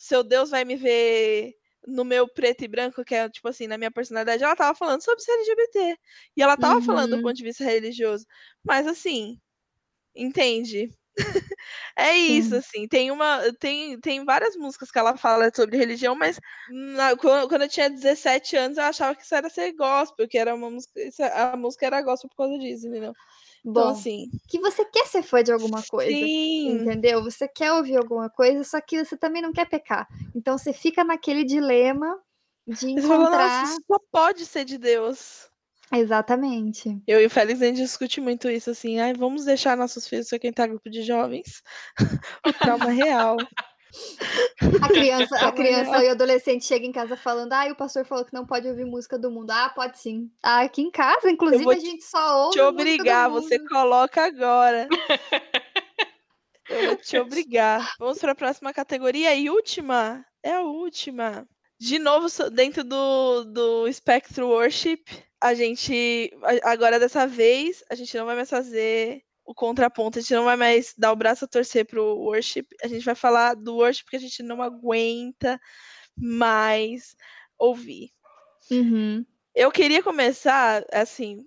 seu 0.04 0.22
Deus 0.24 0.50
vai 0.50 0.64
me 0.64 0.76
ver 0.76 1.54
no 1.86 2.04
meu 2.04 2.28
preto 2.28 2.64
e 2.64 2.68
branco, 2.68 3.04
que 3.04 3.14
é 3.14 3.28
tipo 3.28 3.48
assim, 3.48 3.66
na 3.66 3.78
minha 3.78 3.90
personalidade, 3.90 4.44
ela 4.44 4.56
tava 4.56 4.76
falando 4.76 5.02
sobre 5.02 5.22
ser 5.22 5.32
LGBT. 5.32 5.98
E 6.36 6.42
ela 6.42 6.56
tava 6.56 6.80
falando 6.82 7.10
do 7.12 7.18
Uhum. 7.18 7.22
ponto 7.22 7.34
de 7.36 7.44
vista 7.44 7.64
religioso. 7.64 8.24
Mas 8.64 8.86
assim, 8.86 9.38
entende? 10.14 10.90
É 11.96 12.12
isso, 12.16 12.54
Sim. 12.54 12.56
assim, 12.56 12.86
tem 12.88 13.10
uma. 13.10 13.40
Tem, 13.60 13.98
tem 14.00 14.24
várias 14.24 14.56
músicas 14.56 14.90
que 14.90 14.98
ela 14.98 15.16
fala 15.16 15.50
sobre 15.54 15.76
religião, 15.76 16.14
mas 16.14 16.38
na- 16.66 17.16
quando, 17.16 17.48
quando 17.48 17.62
eu 17.62 17.68
tinha 17.68 17.90
17 17.90 18.56
anos 18.56 18.78
eu 18.78 18.84
achava 18.84 19.14
que 19.14 19.22
isso 19.22 19.34
era 19.34 19.48
ser 19.50 19.72
gospel, 19.72 20.28
que 20.28 20.38
era 20.38 20.54
uma 20.54 20.70
música. 20.70 20.92
A 21.34 21.56
música 21.56 21.86
era 21.86 22.02
gospel 22.02 22.30
por 22.30 22.36
causa 22.36 22.58
disso, 22.58 22.86
entendeu? 22.88 23.14
Então, 23.64 23.84
Bom, 23.84 23.88
assim. 23.90 24.28
que 24.48 24.58
você 24.58 24.84
quer 24.84 25.06
ser 25.06 25.22
fã 25.22 25.42
de 25.42 25.52
alguma 25.52 25.82
coisa. 25.82 26.10
Sim. 26.10 26.72
Entendeu? 26.72 27.22
Você 27.22 27.46
quer 27.46 27.72
ouvir 27.72 27.96
alguma 27.96 28.28
coisa, 28.28 28.64
só 28.64 28.80
que 28.80 29.04
você 29.04 29.16
também 29.16 29.40
não 29.40 29.52
quer 29.52 29.68
pecar. 29.68 30.08
Então 30.34 30.58
você 30.58 30.72
fica 30.72 31.04
naquele 31.04 31.44
dilema 31.44 32.18
de 32.66 32.90
encontrar. 32.90 33.62
nossa, 33.62 33.80
só 33.86 33.98
pode 34.10 34.44
ser 34.46 34.64
de 34.64 34.78
Deus. 34.78 35.48
Exatamente. 35.92 37.00
Eu 37.06 37.20
e 37.20 37.26
o 37.26 37.30
Félix 37.30 37.60
a 37.60 37.66
gente 37.66 37.82
discute 37.82 38.20
muito 38.20 38.48
isso, 38.48 38.70
assim, 38.70 38.98
ai, 38.98 39.12
vamos 39.12 39.44
deixar 39.44 39.76
nossos 39.76 40.08
filhos 40.08 40.28
frequentar 40.28 40.66
grupo 40.66 40.88
de 40.88 41.02
jovens. 41.02 41.62
o 42.46 42.52
trauma 42.52 42.90
real. 42.90 43.36
A 44.80 44.88
criança, 44.88 45.36
a 45.36 45.52
criança 45.52 46.04
e 46.04 46.08
o 46.08 46.12
adolescente 46.12 46.64
chega 46.64 46.86
em 46.86 46.92
casa 46.92 47.16
falando: 47.16 47.52
Ah, 47.52 47.66
o 47.70 47.76
pastor 47.76 48.04
falou 48.04 48.24
que 48.24 48.32
não 48.32 48.46
pode 48.46 48.66
ouvir 48.68 48.84
música 48.84 49.18
do 49.18 49.30
mundo. 49.30 49.50
Ah, 49.50 49.70
pode 49.74 49.98
sim. 49.98 50.30
Ah, 50.42 50.62
aqui 50.62 50.82
em 50.82 50.90
casa, 50.90 51.30
inclusive, 51.30 51.70
a 51.70 51.78
gente 51.78 52.04
só 52.04 52.44
ouve 52.44 52.52
Te 52.52 52.60
obrigar, 52.60 53.28
você 53.28 53.58
coloca 53.58 54.24
agora. 54.24 54.88
Eu 56.68 56.86
vou 56.86 56.96
te 56.96 57.18
obrigar. 57.18 57.94
Vamos 57.98 58.18
para 58.18 58.32
a 58.32 58.36
próxima 58.36 58.72
categoria 58.72 59.34
e 59.34 59.50
última. 59.50 60.24
É 60.42 60.54
a 60.54 60.62
última. 60.62 61.46
De 61.78 61.98
novo, 61.98 62.28
dentro 62.50 62.82
do, 62.84 63.44
do 63.44 63.92
Spectro 63.92 64.48
Worship, 64.48 65.02
a 65.42 65.52
gente. 65.52 66.30
Agora, 66.62 66.98
dessa 66.98 67.26
vez, 67.26 67.84
a 67.90 67.94
gente 67.94 68.16
não 68.16 68.24
vai 68.24 68.36
mais 68.36 68.48
fazer 68.48 69.22
o 69.44 69.54
contraponto, 69.54 70.18
a 70.18 70.22
gente 70.22 70.34
não 70.34 70.44
vai 70.44 70.56
mais 70.56 70.94
dar 70.96 71.12
o 71.12 71.16
braço 71.16 71.44
a 71.44 71.48
torcer 71.48 71.86
pro 71.86 72.16
worship. 72.16 72.66
A 72.82 72.88
gente 72.88 73.04
vai 73.04 73.14
falar 73.14 73.54
do 73.54 73.76
worship 73.76 74.06
que 74.06 74.16
a 74.16 74.20
gente 74.20 74.42
não 74.42 74.62
aguenta 74.62 75.60
mais 76.16 77.16
ouvir. 77.58 78.12
Uhum. 78.70 79.24
Eu 79.54 79.70
queria 79.70 80.02
começar, 80.02 80.82
assim, 80.90 81.46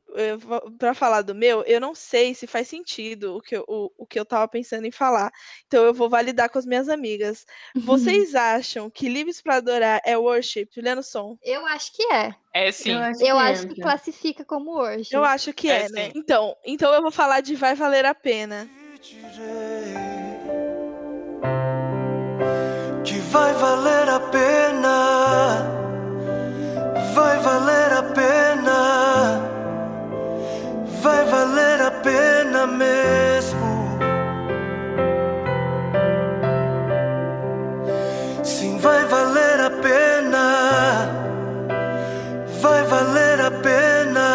para 0.77 0.93
falar 0.93 1.23
do 1.23 1.33
meu, 1.33 1.63
eu 1.63 1.81
não 1.81 1.95
sei 1.95 2.35
se 2.35 2.45
faz 2.45 2.67
sentido 2.67 3.37
o 3.37 3.41
que, 3.41 3.57
eu, 3.57 3.65
o, 3.67 3.91
o 3.97 4.05
que 4.05 4.19
eu 4.19 4.25
tava 4.25 4.47
pensando 4.47 4.85
em 4.85 4.91
falar. 4.91 5.31
Então 5.65 5.83
eu 5.83 5.93
vou 5.93 6.07
validar 6.07 6.49
com 6.49 6.59
as 6.59 6.65
minhas 6.65 6.87
amigas. 6.87 7.45
Vocês 7.75 8.35
acham 8.35 8.89
que 8.89 9.09
Livres 9.09 9.41
para 9.41 9.55
Adorar 9.55 10.01
é 10.05 10.15
worship? 10.15 10.67
Juliano 10.73 11.01
Som. 11.01 11.37
Eu 11.43 11.65
acho 11.65 11.93
que 11.93 12.03
é. 12.13 12.35
É 12.53 12.71
sim. 12.71 12.91
Eu 12.91 12.99
acho 12.99 13.21
Eu 13.23 13.35
que 13.35 13.41
acho 13.41 13.67
que 13.69 13.81
classifica 13.81 14.45
como 14.45 14.71
worship. 14.75 15.13
Eu 15.13 15.23
acho 15.23 15.51
que 15.53 15.69
é, 15.69 15.85
É, 15.85 15.89
né? 15.89 16.11
Então, 16.15 16.55
então 16.63 16.93
eu 16.93 17.01
vou 17.01 17.11
falar 17.11 17.41
de 17.41 17.55
Vai 17.55 17.75
Valer 17.75 18.05
a 18.05 18.13
Pena. 18.13 18.69
que 23.03 23.19
vai 23.35 23.53
valer 23.53 24.09
a 24.09 24.19
pena, 24.19 25.67
vai 27.13 27.37
valer 27.39 27.84
vai 31.05 31.23
valer 31.25 31.81
a 31.81 31.91
pena 31.91 32.65
mesmo. 32.65 33.67
Sim, 38.43 38.79
vai 38.79 39.05
valer 39.05 39.59
a 39.59 39.69
pena, 39.69 40.45
vai 42.59 42.83
valer 42.85 43.39
a 43.39 43.51
pena, 43.51 44.27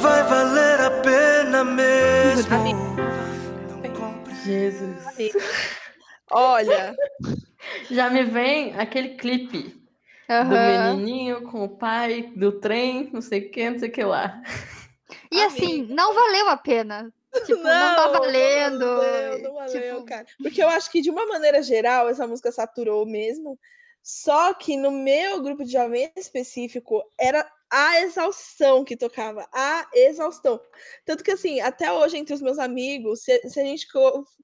vai 0.00 0.22
valer 0.22 0.80
a 0.80 0.90
pena 1.02 1.64
mesmo. 1.64 2.94
Jesus. 4.44 5.32
Olha, 6.30 6.94
Já 7.90 8.08
me 8.10 8.24
vem 8.24 8.78
aquele 8.78 9.16
clipe 9.16 9.83
do 10.28 10.34
Aham. 10.34 10.94
menininho 10.96 11.42
com 11.42 11.64
o 11.64 11.68
pai, 11.68 12.32
do 12.36 12.60
trem, 12.60 13.10
não 13.12 13.20
sei 13.20 13.46
o 13.46 13.50
que, 13.50 13.70
não 13.70 13.78
sei 13.78 13.88
o 13.88 13.92
que 13.92 14.04
lá. 14.04 14.42
E 15.30 15.42
assim, 15.42 15.86
não 15.88 16.14
valeu 16.14 16.48
a 16.48 16.56
pena. 16.56 17.12
Tipo, 17.44 17.62
não, 17.62 17.64
não, 17.64 17.96
tá 17.96 18.06
valendo. 18.18 18.78
Não 18.78 18.96
valeu, 18.96 19.38
não 19.42 19.54
valeu, 19.54 19.96
tipo, 19.96 20.04
cara. 20.04 20.26
Porque 20.40 20.62
eu 20.62 20.68
acho 20.68 20.90
que, 20.90 21.00
de 21.00 21.10
uma 21.10 21.26
maneira 21.26 21.62
geral, 21.62 22.08
essa 22.08 22.26
música 22.26 22.52
saturou 22.52 23.04
mesmo. 23.04 23.58
Só 24.02 24.54
que 24.54 24.76
no 24.76 24.90
meu 24.90 25.42
grupo 25.42 25.64
de 25.64 25.72
jovem 25.72 26.12
específico, 26.16 27.02
era 27.18 27.48
a 27.70 28.00
exaustão 28.00 28.84
que 28.84 28.96
tocava. 28.96 29.46
A 29.52 29.88
exaustão. 29.94 30.60
Tanto 31.04 31.24
que, 31.24 31.30
assim, 31.32 31.60
até 31.60 31.92
hoje, 31.92 32.16
entre 32.16 32.34
os 32.34 32.40
meus 32.42 32.58
amigos, 32.58 33.22
se, 33.24 33.48
se 33.48 33.60
a 33.60 33.64
gente 33.64 33.86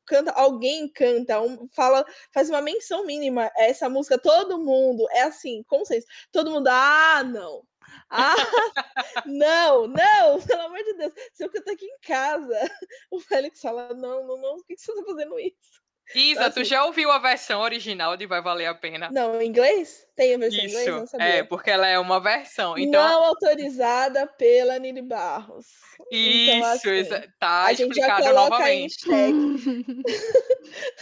canta, 0.07 0.33
alguém 0.33 0.89
canta, 0.93 1.41
um- 1.41 1.69
fala, 1.75 2.05
faz 2.33 2.49
uma 2.51 2.61
menção 2.63 3.05
mínima 3.07 3.51
a 3.57 3.63
essa 3.65 3.89
música, 3.89 4.19
todo 4.19 4.59
mundo, 4.59 5.07
é 5.13 5.23
assim, 5.23 5.63
consenso. 5.69 6.07
Todo 6.33 6.51
mundo, 6.51 6.69
ah, 6.69 7.23
não. 7.25 7.63
Ah, 8.11 8.35
não, 9.27 9.87
não, 9.87 10.41
pelo 10.43 10.63
amor 10.63 10.79
de 10.85 10.95
Deus. 10.95 11.13
Se 11.35 11.45
eu 11.45 11.51
cantar 11.51 11.73
aqui 11.73 11.87
em 11.87 11.99
casa, 12.03 12.55
o 13.11 13.21
Félix 13.21 13.61
fala: 13.61 13.95
não, 13.95 14.27
não, 14.27 14.37
não, 14.41 14.57
por 14.57 14.67
que 14.67 14.77
você 14.77 14.95
tá 14.95 15.03
fazendo 15.05 15.39
isso? 15.39 15.81
Isa, 16.15 16.51
tu 16.51 16.61
assim- 16.61 16.65
já 16.71 16.85
ouviu 16.85 17.11
a 17.11 17.19
versão 17.19 17.61
original 17.61 18.17
de 18.17 18.27
Vai 18.27 18.43
Valer 18.43 18.69
a 18.69 18.75
Pena? 18.75 19.09
Não, 19.13 19.41
em 19.41 19.47
inglês? 19.49 20.07
Tem 20.17 20.35
a 20.35 20.39
versão 20.39 20.61
em 20.61 20.67
inglês? 20.69 20.87
Não 20.89 20.99
Isso, 21.05 21.07
sabia. 21.13 21.27
é, 21.27 21.43
porque 21.45 21.71
ela 21.71 21.87
é 21.87 21.99
uma 21.99 22.19
versão. 22.21 22.77
Então, 22.77 23.03
Não 23.03 23.25
autorizada 23.25 24.27
pela 24.27 24.79
Nini 24.79 25.03
Barros. 25.03 25.67
isso, 26.11 26.51
então, 26.57 26.69
assim, 26.71 26.89
exa- 26.91 27.29
tá 27.39 27.67
a 27.67 27.73
explicado 27.73 28.33
novamente. 28.33 28.97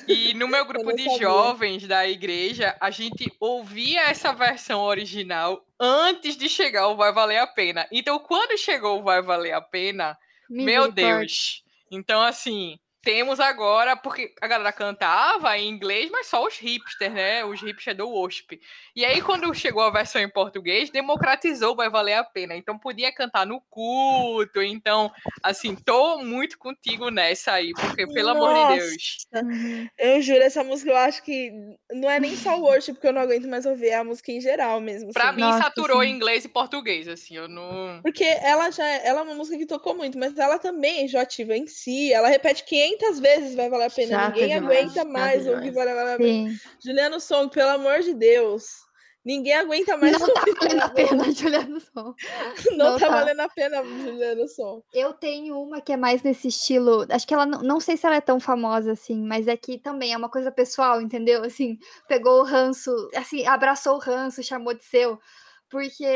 E 0.06 0.32
no 0.34 0.48
meu 0.48 0.64
grupo 0.64 0.92
de 0.94 1.04
sabia. 1.04 1.18
jovens 1.18 1.86
da 1.86 2.08
igreja, 2.08 2.74
a 2.80 2.90
gente 2.90 3.30
ouvia 3.38 4.02
essa 4.08 4.32
versão 4.32 4.80
original 4.82 5.62
antes 5.78 6.36
de 6.36 6.48
chegar 6.48 6.88
o 6.88 6.96
Vai 6.96 7.12
Valer 7.12 7.40
a 7.42 7.46
Pena. 7.46 7.86
Então, 7.92 8.18
quando 8.18 8.56
chegou 8.58 8.98
o 9.00 9.02
Vai 9.02 9.20
Valer 9.20 9.54
a 9.54 9.60
Pena, 9.60 10.16
meu 10.48 10.64
misericórdia. 10.88 11.18
Deus. 11.18 11.62
Então, 11.90 12.22
assim, 12.22 12.78
temos 13.08 13.40
agora, 13.40 13.96
porque 13.96 14.34
a 14.38 14.46
galera 14.46 14.70
cantava 14.70 15.56
em 15.56 15.66
inglês, 15.66 16.10
mas 16.12 16.26
só 16.26 16.44
os 16.44 16.58
hipsters, 16.58 17.10
né? 17.10 17.42
Os 17.42 17.62
hipsters 17.62 17.96
do 17.96 18.06
worship. 18.06 18.60
E 18.94 19.02
aí, 19.02 19.22
quando 19.22 19.54
chegou 19.54 19.80
a 19.80 19.88
versão 19.88 20.20
em 20.20 20.28
português, 20.28 20.90
democratizou 20.90 21.74
Vai 21.74 21.88
Valer 21.88 22.18
a 22.18 22.24
Pena. 22.24 22.54
Então, 22.54 22.78
podia 22.78 23.10
cantar 23.10 23.46
no 23.46 23.62
culto. 23.70 24.60
Então, 24.60 25.10
assim, 25.42 25.74
tô 25.74 26.18
muito 26.18 26.58
contigo 26.58 27.08
nessa 27.08 27.52
aí, 27.52 27.72
porque, 27.72 28.06
pelo 28.08 28.28
amor 28.28 28.52
de 28.52 28.60
Nossa, 28.60 28.76
Deus. 28.76 29.88
Eu 29.96 30.20
juro, 30.20 30.42
essa 30.42 30.62
música 30.62 30.90
eu 30.90 30.96
acho 30.98 31.22
que 31.22 31.50
não 31.90 32.10
é 32.10 32.20
nem 32.20 32.36
só 32.36 32.58
o 32.58 32.64
worship, 32.64 32.92
porque 32.92 33.06
eu 33.06 33.14
não 33.14 33.22
aguento 33.22 33.48
mais 33.48 33.64
ouvir, 33.64 33.88
é 33.88 33.94
a 33.94 34.04
música 34.04 34.32
em 34.32 34.40
geral 34.42 34.82
mesmo. 34.82 35.14
Pra 35.14 35.30
assim. 35.30 35.36
mim, 35.36 35.42
Nossa, 35.44 35.62
saturou 35.62 36.02
sim. 36.02 36.10
inglês 36.10 36.44
e 36.44 36.48
português, 36.48 37.08
assim, 37.08 37.38
eu 37.38 37.48
não... 37.48 38.02
Porque 38.02 38.24
ela 38.24 38.70
já 38.70 38.86
é, 38.86 39.06
ela 39.06 39.20
é 39.20 39.22
uma 39.22 39.34
música 39.34 39.56
que 39.56 39.64
tocou 39.64 39.94
muito, 39.94 40.18
mas 40.18 40.36
ela 40.36 40.58
também 40.58 40.98
é 40.98 41.04
enjoativa 41.04 41.56
em 41.56 41.66
si. 41.66 42.12
Ela 42.12 42.28
repete 42.28 42.64
500 42.64 42.97
vezes, 43.20 43.54
vai 43.54 43.68
valer 43.68 43.86
a 43.86 43.90
pena. 43.90 44.10
Chata 44.10 44.28
Ninguém 44.28 44.48
demais, 44.48 44.78
aguenta 44.78 45.04
mais 45.04 45.46
ouvir 45.46 45.70
demais. 45.70 45.74
vai 45.74 45.94
valer 45.94 46.14
a 46.14 46.18
pena. 46.18 46.50
Sim. 46.50 46.58
Juliano 46.84 47.20
Song, 47.20 47.52
pelo 47.52 47.70
amor 47.70 48.00
de 48.00 48.14
Deus. 48.14 48.88
Ninguém 49.24 49.54
aguenta 49.54 49.96
mais 49.96 50.18
Não 50.18 50.32
tá 50.32 50.42
valendo 50.58 50.80
a 50.80 50.88
pena, 50.88 51.24
Juliano 51.32 51.80
Som. 51.80 52.14
Não, 52.72 52.92
não 52.92 52.98
tá, 52.98 53.08
tá. 53.08 53.14
valendo 53.14 53.40
a 53.40 53.48
pena, 53.48 53.84
Juliano 53.84 54.48
Som. 54.48 54.82
Eu 54.94 55.12
tenho 55.12 55.60
uma 55.60 55.82
que 55.82 55.92
é 55.92 55.98
mais 55.98 56.22
nesse 56.22 56.48
estilo. 56.48 57.06
Acho 57.10 57.26
que 57.26 57.34
ela 57.34 57.44
não, 57.44 57.60
não 57.60 57.78
sei 57.78 57.96
se 57.98 58.06
ela 58.06 58.16
é 58.16 58.22
tão 58.22 58.40
famosa 58.40 58.92
assim, 58.92 59.20
mas 59.22 59.46
é 59.46 59.54
que 59.54 59.76
também 59.76 60.14
é 60.14 60.16
uma 60.16 60.30
coisa 60.30 60.50
pessoal, 60.50 61.02
entendeu? 61.02 61.44
Assim, 61.44 61.78
pegou 62.08 62.40
o 62.40 62.44
ranço, 62.44 62.90
assim, 63.14 63.44
abraçou 63.46 63.96
o 63.96 64.00
ranço, 64.00 64.42
chamou 64.42 64.72
de 64.72 64.84
seu, 64.84 65.20
porque 65.68 66.06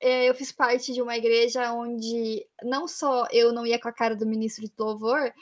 é, 0.00 0.28
eu 0.28 0.34
fiz 0.34 0.50
parte 0.50 0.92
de 0.94 1.02
uma 1.02 1.16
igreja 1.16 1.72
onde 1.72 2.46
não 2.62 2.88
só 2.88 3.26
eu 3.30 3.52
não 3.52 3.66
ia 3.66 3.78
com 3.78 3.88
a 3.88 3.92
cara 3.92 4.16
do 4.16 4.26
ministro 4.26 4.64
de 4.64 4.72
louvor, 4.78 5.32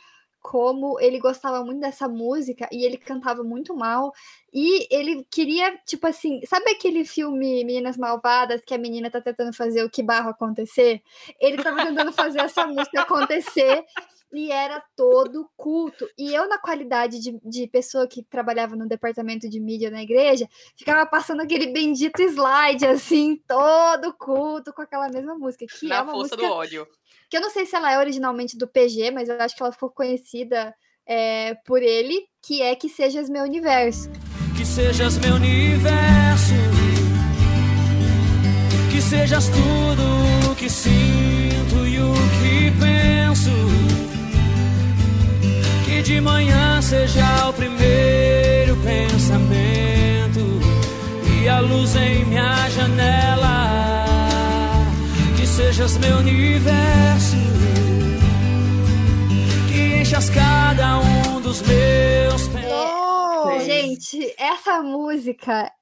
como 0.49 1.01
ele 1.01 1.19
gostava 1.19 1.65
muito 1.65 1.81
dessa 1.81 2.09
música 2.09 2.69
e 2.71 2.85
ele 2.85 2.97
cantava 2.97 3.43
muito 3.43 3.75
mal. 3.75 4.13
E 4.55 4.87
ele 4.95 5.27
queria, 5.29 5.77
tipo 5.85 6.07
assim, 6.07 6.41
sabe 6.47 6.71
aquele 6.71 7.05
filme 7.05 7.65
Meninas 7.65 7.97
Malvadas 7.97 8.63
que 8.65 8.73
a 8.73 8.79
menina 8.79 9.11
tá 9.11 9.21
tentando 9.21 9.53
fazer 9.53 9.83
o 9.83 9.91
que 9.91 10.05
barro 10.05 10.31
acontecer? 10.31 11.03
Ele 11.41 11.61
tava 11.61 11.85
tentando 11.85 12.13
fazer 12.13 12.43
essa 12.43 12.65
música 12.65 13.01
acontecer 13.01 13.85
e 14.33 14.51
era 14.51 14.83
todo 14.97 15.49
culto. 15.57 16.09
E 16.19 16.35
eu, 16.35 16.49
na 16.49 16.59
qualidade 16.59 17.21
de, 17.21 17.39
de 17.45 17.67
pessoa 17.69 18.07
que 18.07 18.23
trabalhava 18.23 18.75
no 18.77 18.89
departamento 18.89 19.49
de 19.49 19.61
mídia 19.61 19.91
na 19.91 20.03
igreja, 20.03 20.49
ficava 20.77 21.07
passando 21.07 21.41
aquele 21.43 21.69
bendito 21.73 22.21
slide, 22.23 22.85
assim, 22.87 23.41
todo 23.47 24.13
culto 24.15 24.73
com 24.73 24.83
aquela 24.83 25.09
mesma 25.09 25.35
música. 25.37 25.65
Que 25.67 25.87
é 25.87 25.89
Na 25.89 26.03
uma 26.03 26.13
força 26.13 26.37
música 26.37 26.49
do 26.49 26.55
ódio. 26.55 26.87
que 27.31 27.37
eu 27.37 27.41
não 27.41 27.51
sei 27.51 27.65
se 27.67 27.75
ela 27.77 27.93
é 27.93 27.99
originalmente 27.99 28.57
do 28.59 28.67
PG, 28.69 29.11
mas 29.11 29.29
eu 29.29 29.41
acho 29.41 29.57
que 29.57 29.63
ela 29.63 29.73
ficou 29.73 29.91
conhecida 29.91 30.75
é, 31.07 31.55
por 31.65 31.83
ele, 31.83 32.27
que 32.43 32.61
é 32.63 32.75
Que 32.75 32.89
Sejas 32.89 33.29
Meu 33.31 33.45
Universo. 33.45 34.11
Que 34.57 34.65
sejas 34.65 35.19
meu 35.19 35.35
universo, 35.35 36.55
que 38.91 39.01
sejas 39.03 39.49
tudo 39.49 40.51
o 40.51 40.55
que 40.57 40.69
sinto 40.71 41.87
e 41.87 41.99
o 42.01 42.13
que 42.41 42.71
penso. 42.81 43.51
De 46.07 46.21
manhã 46.21 46.81
seja 46.81 47.49
o 47.49 47.53
primeiro 47.53 48.77
pensamento 48.77 50.41
e 51.43 51.49
a 51.49 51.59
luz 51.59 51.97
em 51.97 52.25
minha 52.27 52.71
janela. 52.71 54.05
Que 55.37 55.45
sejas 55.45 55.99
meu 55.99 56.19
universo, 56.19 57.37
que 59.67 60.01
enchas 60.01 60.31
cada 60.31 60.99
um 60.99 61.41
dos 61.41 61.61
meus 61.63 62.43
pensamentos. 62.43 62.96
Nossa! 63.47 63.65
Gente, 63.65 64.35
essa 64.39 64.83
música, 64.83 65.73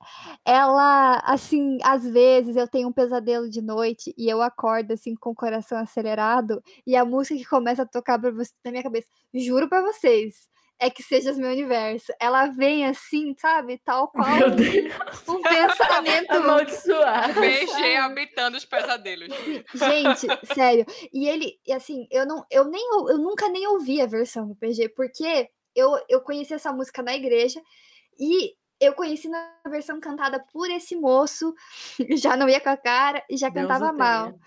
ela, 0.44 1.18
assim, 1.24 1.78
às 1.82 2.04
vezes 2.04 2.56
eu 2.56 2.68
tenho 2.68 2.88
um 2.88 2.92
pesadelo 2.92 3.48
de 3.48 3.62
noite 3.62 4.14
e 4.16 4.28
eu 4.28 4.42
acordo, 4.42 4.92
assim, 4.92 5.14
com 5.14 5.30
o 5.30 5.34
coração 5.34 5.78
acelerado 5.78 6.62
e 6.86 6.96
a 6.96 7.04
música 7.04 7.36
que 7.36 7.48
começa 7.48 7.82
a 7.82 7.86
tocar 7.86 8.18
pra 8.18 8.30
você, 8.30 8.52
na 8.64 8.70
minha 8.70 8.82
cabeça, 8.82 9.08
juro 9.34 9.68
pra 9.68 9.82
vocês, 9.82 10.48
é 10.78 10.90
que 10.90 11.02
sejas 11.02 11.38
meu 11.38 11.50
universo. 11.50 12.12
Ela 12.20 12.46
vem 12.46 12.84
assim, 12.84 13.34
sabe? 13.38 13.80
Tal 13.84 14.08
qual 14.08 14.28
Meu 14.28 14.48
um, 14.48 14.56
Deus. 14.56 14.92
um 15.28 15.40
pensamento 15.40 16.30
Amaldiçoado. 16.32 17.34
PG 17.40 17.96
habitando 17.96 18.56
os 18.56 18.64
pesadelos. 18.64 19.28
Gente, 19.74 20.26
sério. 20.54 20.84
E 21.12 21.28
ele, 21.28 21.58
e 21.66 21.72
assim, 21.72 22.06
eu 22.10 22.26
não, 22.26 22.44
eu 22.50 22.64
nem, 22.64 22.86
eu 23.08 23.18
nunca 23.18 23.48
nem 23.48 23.66
ouvi 23.68 24.00
a 24.00 24.06
versão 24.06 24.48
do 24.48 24.54
PG, 24.56 24.90
porque 24.90 25.48
eu, 25.74 25.98
eu 26.08 26.20
conheci 26.20 26.54
essa 26.54 26.72
música 26.72 27.02
na 27.02 27.14
igreja 27.14 27.60
e 28.18 28.54
eu 28.80 28.92
conheci 28.92 29.28
na 29.28 29.52
versão 29.68 30.00
cantada 30.00 30.44
por 30.52 30.70
esse 30.70 30.96
moço, 30.96 31.54
já 32.16 32.36
não 32.36 32.48
ia 32.48 32.60
com 32.60 32.68
a 32.68 32.76
cara 32.76 33.22
e 33.30 33.36
já 33.36 33.48
Deus 33.48 33.66
cantava 33.66 33.92
mal. 33.92 34.38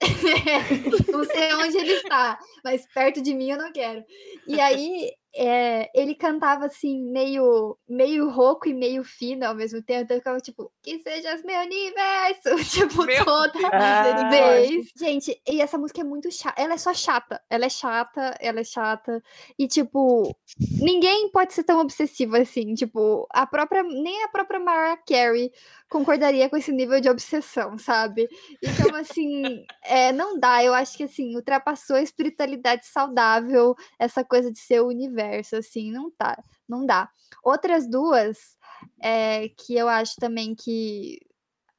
não 1.10 1.24
sei 1.24 1.54
onde 1.54 1.78
ele 1.78 1.92
está, 1.92 2.38
mas 2.62 2.86
perto 2.92 3.22
de 3.22 3.34
mim 3.34 3.50
eu 3.50 3.58
não 3.58 3.72
quero. 3.72 4.04
E 4.46 4.60
aí 4.60 5.12
é, 5.36 5.90
ele 5.94 6.14
cantava 6.14 6.66
assim, 6.66 7.02
meio, 7.10 7.76
meio 7.88 8.30
rouco 8.30 8.68
e 8.68 8.74
meio 8.74 9.04
fino 9.04 9.46
ao 9.46 9.54
mesmo 9.54 9.82
tempo. 9.82 10.04
Então 10.04 10.16
eu 10.16 10.20
ficava 10.20 10.40
tipo, 10.40 10.72
que 10.82 10.98
sejas 11.00 11.42
meu 11.44 11.60
universo, 11.60 12.56
tipo, 12.70 13.04
Meu 13.04 13.24
toda 13.24 13.68
Ah, 13.72 14.28
vez. 14.30 14.90
Gente, 14.96 15.40
e 15.46 15.60
essa 15.60 15.76
música 15.76 16.00
é 16.00 16.04
muito 16.04 16.30
chata. 16.30 16.60
Ela 16.60 16.74
é 16.74 16.78
só 16.78 16.94
chata. 16.94 17.40
Ela 17.50 17.66
é 17.66 17.68
chata, 17.68 18.36
ela 18.40 18.60
é 18.60 18.64
chata. 18.64 19.22
E, 19.58 19.68
tipo, 19.68 20.34
ninguém 20.80 21.30
pode 21.30 21.52
ser 21.52 21.64
tão 21.64 21.80
obsessivo 21.80 22.36
assim. 22.36 22.74
Tipo, 22.74 23.26
a 23.30 23.46
própria. 23.46 23.82
Nem 23.82 24.24
a 24.24 24.28
própria 24.28 24.60
Mariah 24.60 24.96
Carey 25.06 25.52
concordaria 25.88 26.48
com 26.48 26.56
esse 26.56 26.72
nível 26.72 27.00
de 27.00 27.08
obsessão, 27.08 27.78
sabe? 27.78 28.28
Então, 28.62 28.94
assim, 28.96 29.64
é, 29.84 30.12
não 30.12 30.38
dá. 30.38 30.62
Eu 30.64 30.74
acho 30.74 30.96
que, 30.96 31.04
assim, 31.04 31.34
ultrapassou 31.36 31.96
a 31.96 32.02
espiritualidade 32.02 32.86
saudável, 32.86 33.74
essa 33.98 34.24
coisa 34.24 34.52
de 34.52 34.58
ser 34.58 34.80
o 34.80 34.88
universo, 34.88 35.25
assim, 35.56 35.90
não 35.92 36.10
tá. 36.10 36.36
Não 36.68 36.84
dá. 36.84 37.08
Outras 37.42 37.88
duas 37.88 38.56
é, 39.02 39.48
que 39.50 39.74
eu 39.76 39.88
acho 39.88 40.14
também 40.16 40.54
que 40.54 41.18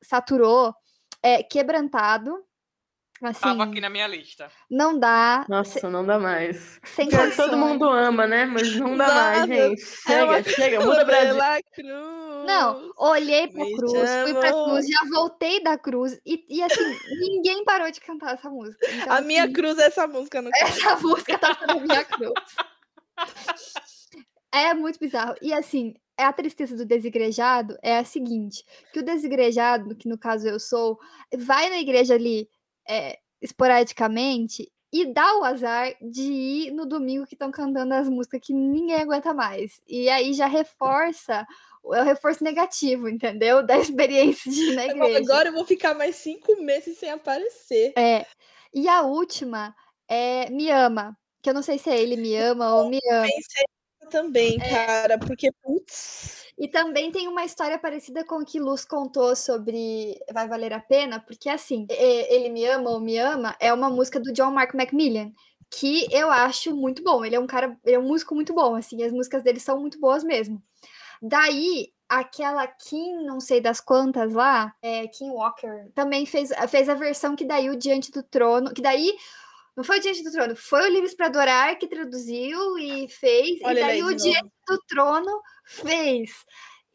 saturou 0.03 0.73
é 1.23 1.43
quebrantado. 1.43 2.43
Assim, 3.19 3.39
Tava 3.41 3.63
aqui 3.63 3.81
na 3.81 3.89
minha 3.89 4.05
lista. 4.05 4.47
não 4.69 4.99
dá. 4.99 5.43
Nossa, 5.49 5.89
não 5.89 6.05
dá 6.05 6.19
mais. 6.19 6.79
Sem 6.83 7.09
condições. 7.09 7.35
todo 7.35 7.57
mundo 7.57 7.89
ama, 7.89 8.27
né? 8.27 8.45
Mas 8.45 8.75
não 8.75 8.95
dá 8.95 9.07
mais, 9.07 9.47
gente. 9.47 9.81
É 9.81 9.85
Chega, 9.87 10.43
chega, 10.43 10.79
muda 10.85 11.03
Brasil. 11.03 11.35
cruz. 11.73 12.45
Não, 12.45 12.91
olhei 12.95 13.47
pra 13.47 13.63
Me 13.65 13.75
cruz, 13.75 13.91
fui 14.23 14.33
pra 14.35 14.49
chamou. 14.49 14.65
cruz, 14.69 14.87
já 14.87 14.99
voltei 15.11 15.63
da 15.63 15.77
cruz 15.79 16.19
e, 16.23 16.45
e 16.47 16.61
assim, 16.61 16.95
ninguém 17.19 17.65
parou 17.65 17.89
de 17.89 17.99
cantar 17.99 18.35
essa 18.35 18.51
música. 18.51 18.85
Então, 18.87 19.11
A 19.17 19.21
minha 19.21 19.45
assim, 19.45 19.53
cruz 19.53 19.79
é 19.79 19.87
essa 19.87 20.05
música 20.05 20.39
no 20.39 20.51
Essa 20.61 20.95
música 20.97 21.39
tá 21.39 21.55
sendo 21.55 21.81
minha 21.81 22.05
cruz. 22.05 22.31
É 24.51 24.73
muito 24.73 24.99
bizarro. 24.99 25.35
E 25.41 25.53
assim, 25.53 25.93
é 26.17 26.23
a 26.23 26.33
tristeza 26.33 26.75
do 26.75 26.85
desigrejado 26.85 27.77
é 27.83 27.97
a 27.97 28.05
seguinte: 28.05 28.63
que 28.91 28.99
o 28.99 29.03
desigrejado, 29.03 29.95
que 29.95 30.09
no 30.09 30.17
caso 30.17 30.47
eu 30.47 30.59
sou, 30.59 30.97
vai 31.37 31.69
na 31.69 31.79
igreja 31.79 32.15
ali 32.15 32.49
é, 32.87 33.19
esporadicamente 33.41 34.71
e 34.91 35.05
dá 35.05 35.37
o 35.37 35.43
azar 35.43 35.93
de 36.01 36.21
ir 36.21 36.71
no 36.71 36.85
domingo 36.85 37.27
que 37.27 37.35
estão 37.35 37.51
cantando 37.51 37.93
as 37.93 38.07
músicas 38.07 38.39
que 38.41 38.53
ninguém 38.53 38.95
aguenta 38.95 39.33
mais. 39.33 39.81
E 39.87 40.09
aí 40.09 40.33
já 40.33 40.47
reforça 40.47 41.45
é 41.93 42.01
o 42.01 42.03
reforço 42.03 42.43
negativo, 42.43 43.07
entendeu? 43.07 43.63
Da 43.67 43.77
experiência 43.77 44.51
de 44.51 44.71
ir 44.71 44.75
na 44.75 44.85
igreja. 44.85 45.19
Agora 45.19 45.49
eu 45.49 45.53
vou 45.53 45.65
ficar 45.65 45.93
mais 45.93 46.15
cinco 46.15 46.61
meses 46.61 46.97
sem 46.97 47.09
aparecer. 47.09 47.93
É. 47.97 48.25
E 48.73 48.87
a 48.87 49.01
última 49.03 49.75
é 50.07 50.49
Me 50.49 50.69
Ama. 50.69 51.17
Que 51.43 51.49
eu 51.49 51.53
não 51.53 51.61
sei 51.61 51.77
se 51.77 51.89
é 51.89 51.99
ele 52.01 52.15
me 52.17 52.35
ama 52.35 52.73
ou 52.75 52.89
me 52.89 52.99
ama. 53.11 53.27
Pensei 53.27 53.65
também, 54.09 54.57
É. 54.61 54.69
cara, 54.69 55.17
porque, 55.19 55.51
putz, 55.61 56.47
E 56.57 56.67
também 56.67 57.11
tem 57.11 57.27
uma 57.27 57.45
história 57.45 57.77
parecida 57.77 58.25
com 58.25 58.37
o 58.41 58.45
que 58.45 58.59
Luz 58.59 58.83
contou 58.83 59.35
sobre 59.35 60.17
Vai 60.33 60.47
Valer 60.47 60.73
a 60.73 60.79
Pena, 60.79 61.19
porque 61.19 61.49
assim, 61.49 61.85
Ele 61.89 62.49
Me 62.49 62.65
Ama 62.65 62.89
ou 62.89 62.99
Me 62.99 63.17
Ama 63.17 63.55
é 63.59 63.71
uma 63.71 63.89
música 63.89 64.19
do 64.19 64.33
John 64.33 64.51
Mark 64.51 64.73
Macmillan, 64.73 65.31
que 65.69 66.07
eu 66.11 66.31
acho 66.31 66.75
muito 66.75 67.03
bom. 67.03 67.23
Ele 67.23 67.35
é 67.35 67.39
um 67.39 67.45
cara, 67.47 67.77
ele 67.85 67.95
é 67.95 67.99
um 67.99 68.07
músico 68.07 68.33
muito 68.33 68.53
bom, 68.55 68.75
assim, 68.75 69.03
as 69.03 69.11
músicas 69.11 69.43
dele 69.43 69.59
são 69.59 69.79
muito 69.79 69.99
boas 69.99 70.23
mesmo. 70.23 70.61
Daí, 71.21 71.89
aquela 72.09 72.67
Kim, 72.67 73.23
não 73.25 73.39
sei 73.39 73.61
das 73.61 73.81
quantas 73.81 74.33
lá, 74.33 74.73
é, 74.81 75.07
Kim 75.07 75.31
Walker, 75.31 75.89
também 75.95 76.25
fez, 76.25 76.51
fez 76.69 76.89
a 76.89 76.95
versão 76.95 77.35
que 77.35 77.45
daí 77.45 77.69
o 77.69 77.77
Diante 77.77 78.11
do 78.11 78.23
Trono, 78.23 78.73
que 78.73 78.81
daí 78.81 79.13
não 79.77 79.83
foi 79.83 79.99
o 79.99 80.01
Diante 80.01 80.23
do 80.23 80.31
Trono, 80.31 80.55
foi 80.55 80.89
o 80.89 80.91
Livros 80.91 81.13
para 81.13 81.27
Adorar 81.27 81.77
que 81.77 81.87
traduziu 81.87 82.77
e 82.79 83.07
fez, 83.07 83.59
Olha 83.63 83.79
e 83.79 83.81
daí 83.83 83.91
aí 83.91 84.03
o 84.03 84.13
de 84.13 84.23
Diante 84.23 84.51
do 84.67 84.77
Trono 84.87 85.41
fez. 85.63 86.31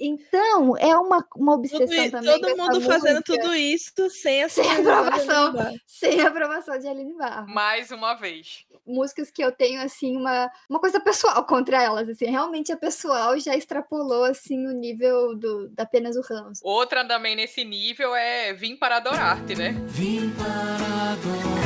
Então, 0.04 0.76
é 0.78 0.96
uma, 0.96 1.24
uma 1.36 1.52
tudo 1.52 1.58
obsessão 1.76 2.04
i- 2.06 2.10
também. 2.10 2.40
todo 2.40 2.56
mundo 2.56 2.80
fazendo 2.80 3.16
música, 3.20 3.22
tudo 3.38 3.54
isso 3.54 4.10
sem 4.10 4.42
a 4.42 4.48
Sem 4.50 4.64
aprovação. 4.80 5.54
Sem 5.86 6.20
a 6.20 6.26
aprovação 6.26 6.76
de 6.76 6.88
Aline 6.88 7.14
Barro. 7.14 7.46
Mais 7.48 7.92
uma 7.92 8.14
vez. 8.14 8.64
Músicas 8.84 9.30
que 9.30 9.44
eu 9.44 9.52
tenho, 9.52 9.80
assim, 9.80 10.16
uma, 10.16 10.50
uma 10.68 10.80
coisa 10.80 10.98
pessoal 10.98 11.44
contra 11.46 11.80
elas, 11.80 12.08
assim. 12.08 12.24
Realmente 12.24 12.72
é 12.72 12.76
pessoal, 12.76 13.38
já 13.38 13.54
extrapolou, 13.54 14.24
assim, 14.24 14.66
o 14.66 14.72
nível 14.72 15.36
do, 15.36 15.68
da 15.68 15.84
apenas 15.84 16.16
o 16.16 16.22
Ramos. 16.22 16.58
Outra 16.64 17.06
também 17.06 17.36
nesse 17.36 17.62
nível 17.62 18.12
é 18.12 18.52
Vim 18.54 18.74
para 18.74 18.96
Adorar-te, 18.96 19.54
né? 19.54 19.72
Vim 19.86 20.30
para 20.30 21.12
adorar-te, 21.12 21.61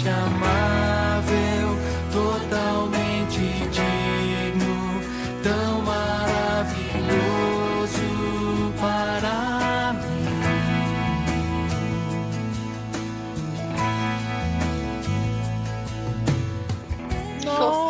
totalmente 0.00 0.08
amável, 0.08 1.76
totalmente 2.12 3.40
digno, 3.70 5.00
tão 5.42 5.82
maravilhoso 5.82 7.12
para 8.78 9.92
mim. 9.92 10.10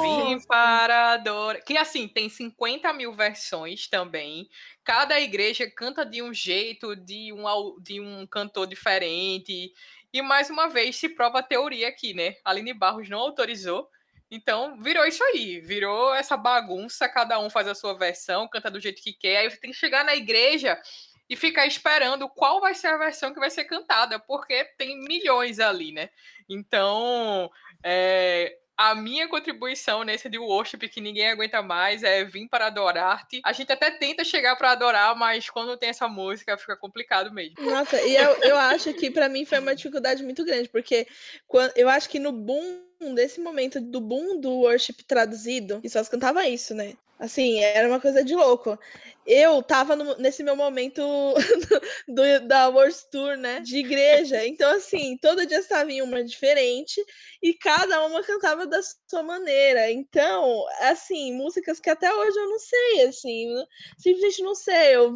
Vim 0.03 0.41
para 0.47 1.13
adorar. 1.13 1.63
Que 1.65 1.77
assim, 1.77 2.09
tem 2.09 2.29
50 2.29 2.93
mil 2.93 3.13
versões 3.13 3.87
também. 3.89 4.49
Cada 4.83 5.21
igreja 5.21 5.71
canta 5.71 6.05
de 6.05 6.23
um 6.23 6.35
jeito, 6.35 6.97
de 6.97 7.33
um, 7.33 7.45
de 7.81 8.01
um 8.01 8.27
cantor 8.27 8.67
diferente. 8.67 9.73
E 10.13 10.23
mais 10.23 10.51
uma 10.51 10.69
vez 10.69 10.97
se 10.97 11.09
prova 11.09 11.39
a 11.39 11.43
teoria 11.43 11.89
aqui, 11.89 12.13
né? 12.15 12.37
Aline 12.45 12.75
Barros 12.75 13.09
não 13.09 13.19
autorizou. 13.19 13.89
Então, 14.31 14.81
virou 14.81 15.05
isso 15.05 15.23
aí. 15.25 15.61
Virou 15.61 16.15
essa 16.15 16.37
bagunça. 16.37 17.09
Cada 17.09 17.39
um 17.39 17.51
faz 17.51 17.67
a 17.67 17.75
sua 17.75 17.95
versão, 17.95 18.49
canta 18.49 18.71
do 18.71 18.81
jeito 18.81 19.03
que 19.03 19.13
quer. 19.13 19.39
Aí 19.39 19.51
você 19.51 19.57
tem 19.57 19.71
que 19.71 19.77
chegar 19.77 20.05
na 20.05 20.15
igreja 20.15 20.81
e 21.29 21.37
ficar 21.37 21.65
esperando 21.65 22.29
qual 22.29 22.61
vai 22.61 22.75
ser 22.75 22.89
a 22.89 22.99
versão 22.99 23.33
que 23.33 23.39
vai 23.39 23.51
ser 23.51 23.65
cantada, 23.65 24.19
porque 24.19 24.65
tem 24.77 25.01
milhões 25.01 25.61
ali, 25.61 25.93
né? 25.93 26.11
Então, 26.49 27.49
é, 27.85 28.57
a 28.81 28.95
minha 28.95 29.29
contribuição 29.29 30.03
nesse 30.05 30.27
de 30.31 30.39
worship 30.39 30.79
que 30.89 31.03
ninguém 31.03 31.29
aguenta 31.29 31.61
mais 31.61 32.03
é 32.03 32.25
vir 32.25 32.49
para 32.49 32.69
adorar-te. 32.69 33.43
A 33.45 33.53
gente 33.53 33.71
até 33.71 33.91
tenta 33.91 34.25
chegar 34.25 34.57
para 34.57 34.71
adorar, 34.71 35.15
mas 35.15 35.51
quando 35.51 35.77
tem 35.77 35.91
essa 35.91 36.09
música 36.09 36.57
fica 36.57 36.75
complicado 36.75 37.31
mesmo. 37.31 37.57
Nossa, 37.61 38.01
e 38.01 38.17
eu, 38.17 38.39
eu 38.41 38.57
acho 38.57 38.95
que 38.95 39.11
pra 39.11 39.29
mim 39.29 39.45
foi 39.45 39.59
uma 39.59 39.75
dificuldade 39.75 40.23
muito 40.23 40.43
grande, 40.47 40.67
porque 40.71 41.07
quando, 41.47 41.77
eu 41.77 41.91
acho 41.91 42.09
que 42.09 42.19
no 42.19 42.33
boom, 42.33 42.81
desse 43.15 43.39
momento 43.39 43.83
do 43.83 44.01
boom 44.01 44.41
do 44.41 44.51
worship 44.51 45.05
traduzido, 45.07 45.81
e 45.85 45.91
só 45.91 46.03
cantava 46.07 46.49
isso, 46.49 46.75
né? 46.75 46.95
Assim, 47.21 47.61
era 47.63 47.87
uma 47.87 48.01
coisa 48.01 48.25
de 48.25 48.35
louco. 48.35 48.79
Eu 49.27 49.63
tava 49.63 49.95
no- 49.95 50.17
nesse 50.17 50.43
meu 50.43 50.57
momento 50.57 51.03
do, 52.09 52.23
da 52.49 52.69
World 52.69 52.97
Tour, 53.13 53.37
né? 53.37 53.61
De 53.61 53.77
igreja. 53.79 54.47
Então, 54.47 54.71
assim, 54.75 55.19
todo 55.19 55.45
dia 55.47 55.59
estava 55.59 55.93
em 55.93 56.01
uma 56.01 56.25
diferente 56.25 56.99
e 57.43 57.53
cada 57.55 58.05
uma 58.07 58.23
cantava 58.25 58.67
da 58.67 58.81
sua 59.07 59.23
maneira. 59.23 59.91
Então, 59.93 60.65
assim, 60.81 61.35
músicas 61.35 61.79
que 61.79 61.91
até 61.91 62.13
hoje 62.13 62.39
eu 62.39 62.49
não 62.49 62.59
sei, 62.59 63.03
assim, 63.03 63.55
simplesmente 63.99 64.43
não 64.43 64.55
sei. 64.55 64.97
Eu 64.97 65.13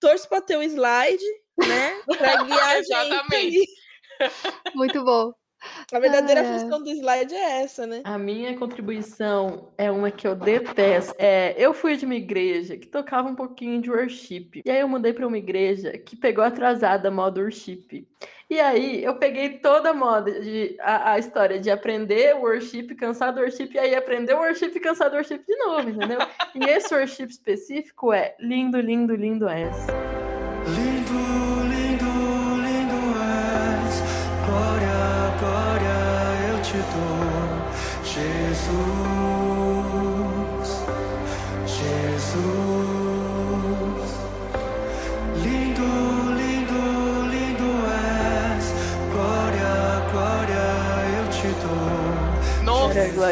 torço 0.00 0.28
pra 0.28 0.40
ter 0.40 0.56
o 0.56 0.62
slide, 0.62 1.24
né? 1.56 2.02
Pra 2.18 2.42
guiar 2.42 2.68
a 2.68 2.82
gente. 2.82 3.14
Exatamente. 3.14 3.66
Muito 4.74 5.04
bom. 5.04 5.32
A 5.92 5.98
verdadeira 5.98 6.40
Ah, 6.40 6.44
é. 6.44 6.58
função 6.58 6.82
do 6.82 6.90
slide 6.90 7.34
é 7.34 7.62
essa, 7.62 7.86
né? 7.86 8.00
A 8.04 8.18
minha 8.18 8.56
contribuição 8.56 9.68
é 9.76 9.90
uma 9.90 10.10
que 10.10 10.26
eu 10.26 10.34
detesto. 10.34 11.14
É, 11.18 11.54
eu 11.58 11.72
fui 11.72 11.96
de 11.96 12.04
uma 12.04 12.14
igreja 12.14 12.76
que 12.76 12.86
tocava 12.86 13.28
um 13.28 13.34
pouquinho 13.34 13.80
de 13.80 13.90
worship. 13.90 14.62
E 14.64 14.70
aí 14.70 14.80
eu 14.80 14.88
mudei 14.88 15.12
para 15.12 15.26
uma 15.26 15.38
igreja 15.38 15.92
que 15.98 16.16
pegou 16.16 16.44
atrasada 16.44 17.08
a 17.08 17.10
moda 17.10 17.40
worship. 17.40 18.06
E 18.48 18.60
aí 18.60 19.02
eu 19.02 19.16
peguei 19.16 19.58
toda 19.58 19.90
a 19.90 19.94
moda 19.94 20.30
de 20.40 20.76
a, 20.80 21.12
a 21.12 21.18
história 21.18 21.58
de 21.58 21.70
aprender 21.70 22.36
worship, 22.36 22.94
cansar 22.94 23.32
do 23.32 23.40
worship, 23.40 23.70
e 23.72 23.78
aí 23.78 23.94
aprender 23.94 24.34
worship 24.34 24.70
e 24.74 24.80
cansar 24.80 25.08
do 25.10 25.16
worship 25.16 25.42
de 25.46 25.56
novo, 25.56 25.88
entendeu? 25.88 26.18
E 26.54 26.64
esse 26.64 26.94
worship 26.94 27.24
específico 27.24 28.12
é 28.12 28.34
lindo, 28.38 28.78
lindo, 28.78 29.14
lindo 29.14 29.48
és. 29.48 30.13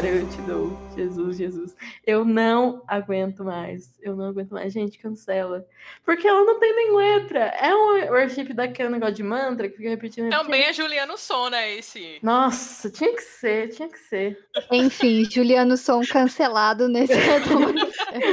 Glória, 0.02 0.20
eu 0.20 0.28
te 0.28 0.42
dou. 0.42 0.76
Jesus, 0.96 1.36
Jesus. 1.36 1.76
Eu 2.04 2.24
não 2.24 2.82
aguento 2.88 3.44
mais. 3.44 3.94
Eu 4.00 4.16
não 4.16 4.26
aguento 4.30 4.50
mais. 4.50 4.72
Gente, 4.72 4.98
cancela. 4.98 5.64
Porque 6.04 6.26
ela 6.26 6.42
não 6.44 6.58
tem 6.58 6.74
nem 6.74 6.96
letra. 6.96 7.38
É 7.60 7.72
um 7.74 8.10
worship 8.12 8.52
daquele 8.52 8.88
negócio 8.88 9.14
de 9.14 9.22
mantra 9.22 9.68
que 9.68 9.76
fica 9.76 9.88
repetindo. 9.88 10.24
repetindo. 10.24 10.42
Também 10.44 10.62
é 10.64 10.72
Juliano 10.72 11.16
Som, 11.16 11.48
né? 11.50 11.74
Esse. 11.76 12.18
Nossa, 12.20 12.90
tinha 12.90 13.14
que 13.14 13.22
ser, 13.22 13.68
tinha 13.68 13.88
que 13.88 13.98
ser. 13.98 14.36
Enfim, 14.72 15.24
Juliano 15.30 15.76
Som 15.76 16.00
cancelado 16.10 16.88
nesse 16.88 17.12
retorno. 17.14 17.72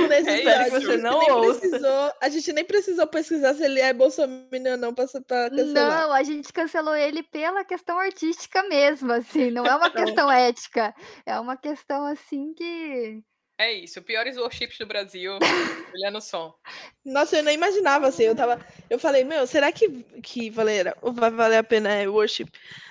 Nesse 0.09 0.29
É 0.29 0.39
isso. 0.39 0.49
a 0.49 0.79
gente 0.79 0.85
Você 0.87 0.97
não 0.97 1.19
nem 1.19 1.31
ouça. 1.31 1.59
precisou- 1.59 2.11
A 2.21 2.29
gente 2.29 2.53
nem 2.53 2.65
precisou 2.65 3.07
pesquisar 3.07 3.53
se 3.53 3.63
ele 3.63 3.79
é 3.79 3.93
bolsominion 3.93 4.71
ou 4.71 4.77
não 4.77 4.93
pra, 4.95 5.05
pra 5.27 5.49
cancelar. 5.49 6.01
Não, 6.07 6.11
a 6.13 6.23
gente 6.23 6.51
cancelou 6.51 6.95
ele 6.95 7.21
pela 7.23 7.63
questão 7.63 7.99
artística 7.99 8.63
mesmo, 8.63 9.11
assim, 9.13 9.51
não 9.51 9.63
é 9.65 9.75
uma 9.75 9.87
Então. 9.87 10.03
questão 10.05 10.31
ética, 10.31 10.93
é 11.25 11.39
uma 11.39 11.55
questão 11.55 12.05
assim 12.05 12.53
que 12.55 13.21
É 13.59 13.73
isso. 13.73 14.01
Piores 14.01 14.37
worships 14.37 14.77
do 14.77 14.85
Brasil. 14.85 15.33
Juliano 15.91 16.21
Som. 16.21 16.53
Nossa, 17.03 17.35
eu 17.35 17.43
nem 17.43 17.55
imaginava 17.55 18.07
assim. 18.07 18.23
Eu 18.23 18.33
tava. 18.33 18.65
Eu 18.89 18.97
falei, 18.97 19.25
meu, 19.25 19.45
será 19.45 19.69
que, 19.69 19.89
que 20.23 20.49
Valera, 20.49 20.95
vai 21.01 21.29
valer 21.29 21.57
a 21.57 21.63
pena 21.63 21.93
é, 21.93 22.07
worship? 22.07 22.47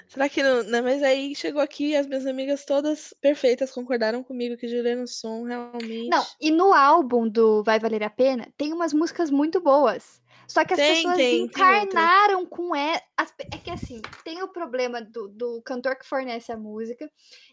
Será 0.09 0.29
que 0.29 0.43
não, 0.43 0.63
não? 0.65 0.83
Mas 0.83 1.03
aí 1.03 1.35
chegou 1.35 1.63
aqui 1.63 1.97
as 1.97 2.07
minhas 2.07 2.27
amigas 2.27 2.67
todas 2.67 3.15
perfeitas 3.19 3.71
concordaram 3.71 4.23
comigo 4.23 4.59
que 4.59 4.69
Juliano 4.69 5.09
Som 5.09 5.45
realmente. 5.45 6.09
Não, 6.09 6.27
e 6.39 6.51
no 6.51 6.75
álbum 6.75 7.27
do 7.27 7.63
Vai 7.63 7.79
Valer 7.79 8.03
a 8.03 8.11
Pena, 8.11 8.47
tem 8.57 8.71
umas 8.71 8.93
músicas 8.93 9.31
muito 9.31 9.63
boas. 9.63 10.21
Só 10.49 10.65
que 10.65 10.73
as 10.73 10.81
Tem, 10.81 10.97
pessoas 10.97 11.17
tem, 11.17 11.31
tem 11.31 11.45
encarnaram 11.45 12.47
com 12.47 12.75
é, 12.75 13.03
as 13.15 13.33
é 13.39 13.59
que 13.59 13.71
assim, 13.71 14.01
tem 14.25 14.43
o 14.43 14.49
problema 14.49 15.03
do, 15.03 15.29
do 15.29 15.61
cantor 15.63 15.95
que 15.97 16.07
fornece 16.07 16.51
a 16.51 16.57
música 16.57 17.09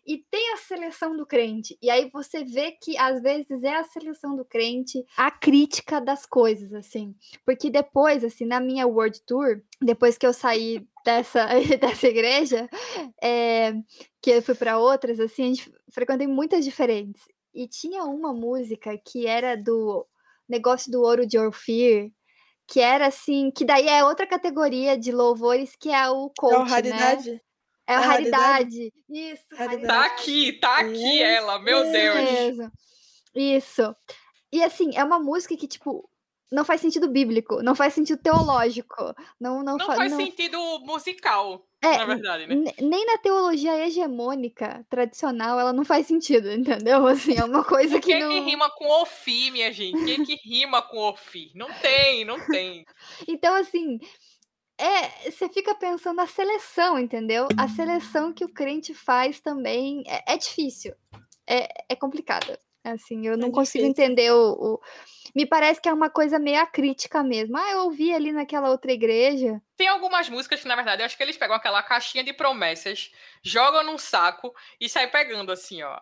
e 0.07 0.17
tem 0.31 0.53
a 0.53 0.57
seleção 0.57 1.15
do 1.15 1.25
crente. 1.25 1.77
E 1.81 1.89
aí 1.89 2.09
você 2.09 2.45
vê 2.45 2.71
que 2.71 2.97
às 2.97 3.21
vezes 3.21 3.63
é 3.63 3.75
a 3.75 3.83
seleção 3.83 4.35
do 4.35 4.45
crente 4.45 5.05
a 5.17 5.29
crítica 5.29 5.99
das 5.99 6.25
coisas, 6.25 6.73
assim. 6.73 7.13
Porque 7.45 7.69
depois, 7.69 8.23
assim, 8.23 8.45
na 8.45 8.61
minha 8.61 8.87
World 8.87 9.21
Tour, 9.25 9.61
depois 9.81 10.17
que 10.17 10.25
eu 10.25 10.33
saí 10.33 10.87
dessa, 11.03 11.47
dessa 11.79 12.07
igreja, 12.07 12.69
é, 13.21 13.73
que 14.21 14.31
eu 14.31 14.41
fui 14.41 14.55
para 14.55 14.79
outras, 14.79 15.19
assim, 15.19 15.43
a 15.43 15.47
gente 15.47 15.73
frequentei 15.91 16.27
muitas 16.27 16.63
diferentes. 16.63 17.23
E 17.53 17.67
tinha 17.67 18.03
uma 18.05 18.33
música 18.33 18.97
que 18.97 19.27
era 19.27 19.55
do 19.57 20.05
negócio 20.47 20.91
do 20.91 21.01
ouro 21.01 21.25
de 21.25 21.37
Orfir, 21.37 22.11
que 22.67 22.79
era 22.79 23.07
assim, 23.07 23.51
que 23.51 23.63
daí 23.65 23.87
é 23.87 24.03
outra 24.03 24.25
categoria 24.25 24.97
de 24.97 25.11
louvores 25.11 25.75
que 25.75 25.89
é 25.91 26.09
o 26.09 26.27
é 26.27 26.29
coach, 26.37 26.55
o 26.55 26.63
né? 26.63 26.69
raridade? 26.69 27.41
É 27.87 27.93
a 27.93 27.93
É 27.93 27.95
a 27.95 27.99
raridade? 27.99 28.43
raridade. 28.47 28.93
Isso, 29.09 29.43
Raridade. 29.55 29.87
Tá 29.87 30.05
aqui, 30.05 30.53
tá 30.53 30.77
aqui 30.79 31.21
ela, 31.21 31.59
meu 31.59 31.83
Isso 31.83 31.91
Deus. 31.91 32.71
Isso. 33.35 33.95
E 34.51 34.63
assim, 34.63 34.95
é 34.95 35.03
uma 35.03 35.19
música 35.19 35.55
que, 35.55 35.67
tipo, 35.67 36.09
não 36.51 36.63
faz 36.65 36.81
sentido 36.81 37.07
bíblico, 37.09 37.61
não 37.61 37.75
faz 37.75 37.93
sentido 37.93 38.21
teológico. 38.21 39.13
Não, 39.39 39.61
não, 39.63 39.77
Não 39.77 39.85
fa- 39.85 39.95
faz 39.97 40.11
não- 40.11 40.17
sentido 40.19 40.57
musical, 40.79 41.67
É, 41.85 41.97
na 41.97 42.05
verdade, 42.05 42.47
né? 42.47 42.55
ne- 42.55 42.75
nem 42.81 43.05
na 43.05 43.17
teologia 43.17 43.85
hegemônica 43.85 44.85
tradicional 44.89 45.59
ela 45.59 45.71
não 45.73 45.85
faz 45.85 46.07
sentido, 46.07 46.51
entendeu? 46.51 47.05
Assim, 47.07 47.37
é 47.37 47.43
uma 47.43 47.63
coisa 47.63 47.97
O 47.97 48.01
que 48.01 48.07
que 48.07 48.13
é 48.13 48.19
não. 48.19 48.29
que 48.29 48.39
rima 48.39 48.69
com 48.71 48.87
Ofi, 49.01 49.51
minha 49.51 49.71
gente? 49.71 49.97
O 49.97 50.05
que 50.05 50.13
é 50.21 50.25
que 50.25 50.35
rima 50.49 50.81
com 50.81 50.97
Ofi? 50.97 51.51
Não 51.55 51.67
tem, 51.81 52.25
não 52.25 52.39
tem. 52.47 52.85
Então, 53.27 53.55
assim, 53.55 53.99
é, 54.77 55.29
você 55.31 55.47
fica 55.49 55.73
pensando 55.75 56.17
na 56.17 56.27
seleção, 56.27 56.99
entendeu? 56.99 57.47
A 57.57 57.67
seleção 57.67 58.33
que 58.33 58.43
o 58.43 58.49
crente 58.53 58.93
faz 58.93 59.39
também 59.39 60.03
é, 60.07 60.33
é 60.33 60.37
difícil, 60.37 60.93
é, 61.47 61.67
é 61.89 61.95
complicada. 61.95 62.59
Assim, 62.85 63.25
eu 63.27 63.35
não 63.35 63.51
consigo 63.51 63.85
entender 63.85 64.31
o, 64.31 64.51
o- 64.53 64.81
Me 65.35 65.45
parece 65.45 65.81
que 65.81 65.89
é 65.89 65.93
uma 65.93 66.09
coisa 66.09 66.37
meio 66.39 66.59
acrítica 66.61 67.23
mesmo. 67.23 67.57
Ah, 67.57 67.71
eu 67.71 67.79
ouvi 67.85 68.13
ali 68.13 68.31
naquela 68.31 68.69
outra 68.69 68.91
igreja. 68.91 69.59
Tem 69.75 69.87
algumas 69.87 70.29
músicas 70.29 70.61
que, 70.61 70.67
na 70.67 70.75
verdade, 70.75 71.01
eu 71.01 71.05
acho 71.05 71.17
que 71.17 71.23
eles 71.23 71.35
pegam 71.37 71.55
aquela 71.55 71.81
caixinha 71.83 72.23
de 72.23 72.31
promessas, 72.31 73.11
jogam 73.43 73.83
num 73.83 73.97
saco 73.97 74.53
e 74.79 74.87
saem 74.87 75.09
pegando 75.09 75.51
assim, 75.51 75.81
ó. 75.83 75.99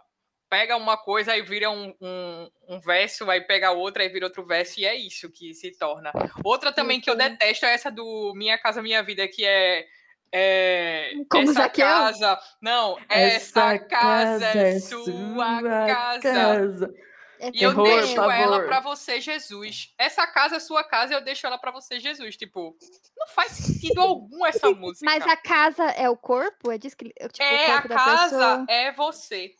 Pega 0.49 0.77
uma 0.77 0.95
coisa, 0.95 1.31
aí 1.31 1.41
vira 1.41 1.71
um, 1.71 1.95
um, 1.99 2.49
um 2.69 2.79
verso, 2.79 3.27
aí 3.31 3.41
pega 3.41 3.71
outra, 3.71 4.03
aí 4.03 4.09
vira 4.09 4.27
outro 4.27 4.45
verso, 4.45 4.79
e 4.79 4.85
é 4.85 4.93
isso 4.93 5.31
que 5.31 5.51
se 5.55 5.71
torna. 5.71 6.11
Outra 6.43 6.71
também 6.71 7.01
que 7.01 7.09
eu 7.09 7.15
detesto 7.15 7.65
é 7.65 7.73
essa 7.73 7.89
do 7.89 8.33
Minha 8.35 8.57
Casa 8.59 8.81
Minha 8.81 9.01
Vida, 9.01 9.27
que 9.27 9.43
é. 9.43 9.87
É 10.33 11.13
Como 11.29 11.43
essa 11.43 11.53
Zaqueu? 11.53 11.85
casa. 11.85 12.39
Não, 12.61 12.97
essa, 13.07 13.77
casa, 13.79 14.45
é 14.47 14.79
sua 14.79 15.61
casa. 15.61 16.93
É 17.39 17.51
E 17.53 17.61
eu 17.61 17.73
deixo 17.73 18.13
ela 18.21 18.51
pavor. 18.53 18.65
pra 18.67 18.79
você, 18.79 19.19
Jesus. 19.19 19.93
Essa 19.97 20.25
casa 20.25 20.55
é 20.55 20.59
sua 20.59 20.81
casa, 20.83 21.13
eu 21.13 21.21
deixo 21.21 21.45
ela 21.45 21.57
pra 21.57 21.71
você, 21.71 21.99
Jesus. 21.99 22.37
Tipo, 22.37 22.75
não 23.17 23.27
faz 23.27 23.51
sentido 23.51 23.99
algum 23.99 24.45
essa 24.45 24.69
música. 24.71 25.05
Mas 25.05 25.25
a 25.27 25.35
casa 25.35 25.83
é 25.91 26.09
o 26.09 26.15
corpo? 26.15 26.71
É 26.71 26.77
disso 26.77 26.95
que 26.95 27.05
ele- 27.05 27.13
tipo, 27.29 27.43
o 27.43 27.45
É, 27.45 27.71
a 27.71 27.81
casa 27.81 28.23
pessoa? 28.29 28.65
é 28.69 28.91
você. 28.93 29.51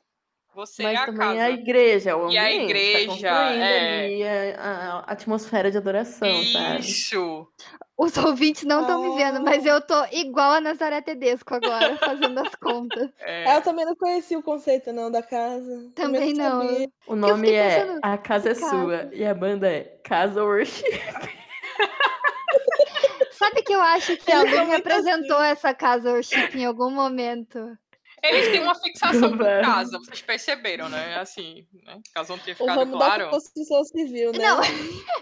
Você 0.55 0.83
Mas 0.83 0.93
é 0.93 0.97
a 1.01 1.05
também 1.07 1.27
casa. 1.27 1.43
a 1.43 1.49
igreja, 1.49 2.15
o 2.15 2.29
E 2.31 2.37
a 2.37 2.43
ambiente, 2.43 2.63
igreja, 2.65 3.27
tá 3.29 3.51
é. 3.53 4.55
a, 4.55 4.69
a 4.99 4.99
atmosfera 5.11 5.71
de 5.71 5.77
adoração, 5.79 6.29
sabe? 6.45 6.83
Os 7.95 8.17
ouvintes 8.17 8.63
não 8.63 8.81
estão 8.81 9.03
me 9.03 9.15
vendo, 9.15 9.41
mas 9.43 9.63
Oh. 9.65 9.69
eu 9.69 9.81
tô 9.81 10.05
igual 10.11 10.53
a 10.53 10.61
Nazaré 10.61 10.99
Tedesco 11.01 11.53
agora, 11.53 11.95
fazendo 11.97 12.39
as 12.39 12.55
contas. 12.55 13.09
É. 13.19 13.55
Eu 13.55 13.61
também 13.61 13.85
não 13.85 13.95
conhecia 13.95 14.37
o 14.37 14.43
conceito 14.43 14.91
não 14.91 15.11
da 15.11 15.21
casa. 15.21 15.91
Também 15.95 16.33
não. 16.33 16.67
sabia. 16.67 16.89
O 17.07 17.15
nome 17.15 17.51
é 17.51 17.79
pensando, 17.79 17.99
A 18.01 18.17
Casa 18.17 18.49
é 18.49 18.53
que 18.53 18.59
Sua 18.59 18.69
casa? 18.97 19.09
e 19.13 19.25
a 19.25 19.33
banda 19.33 19.69
é 19.71 19.81
Casa 20.03 20.43
Worship. 20.43 20.83
Sabe 23.31 23.61
que 23.63 23.73
eu 23.73 23.81
acho 23.81 24.15
que 24.17 24.31
a 24.31 24.41
Eles 24.41 24.51
são 24.53 24.63
Lu 24.63 24.69
me 24.69 24.75
apresentou 24.75 25.41
essa 25.41 25.73
casa 25.73 26.11
worship 26.11 26.55
em 26.55 26.65
algum 26.65 26.89
momento. 26.89 27.77
Eles 28.23 28.51
têm 28.51 28.61
uma 28.61 28.75
fixação 28.75 29.31
com 29.31 29.37
Velho. 29.43 29.65
casa, 29.65 29.99
vocês 29.99 30.21
perceberam, 30.21 30.87
né? 30.89 31.15
Assim, 31.19 31.67
né? 31.83 31.99
Caso 32.13 32.31
não 32.31 32.39
tenha 32.39 32.55
O 32.55 32.57
ficado 32.57 32.79
ramo 32.79 32.97
claro. 32.97 33.25
da 33.25 33.29
construção 33.31 33.83
civil, 33.83 34.31
né? 34.31 34.39
Não. 34.39 34.61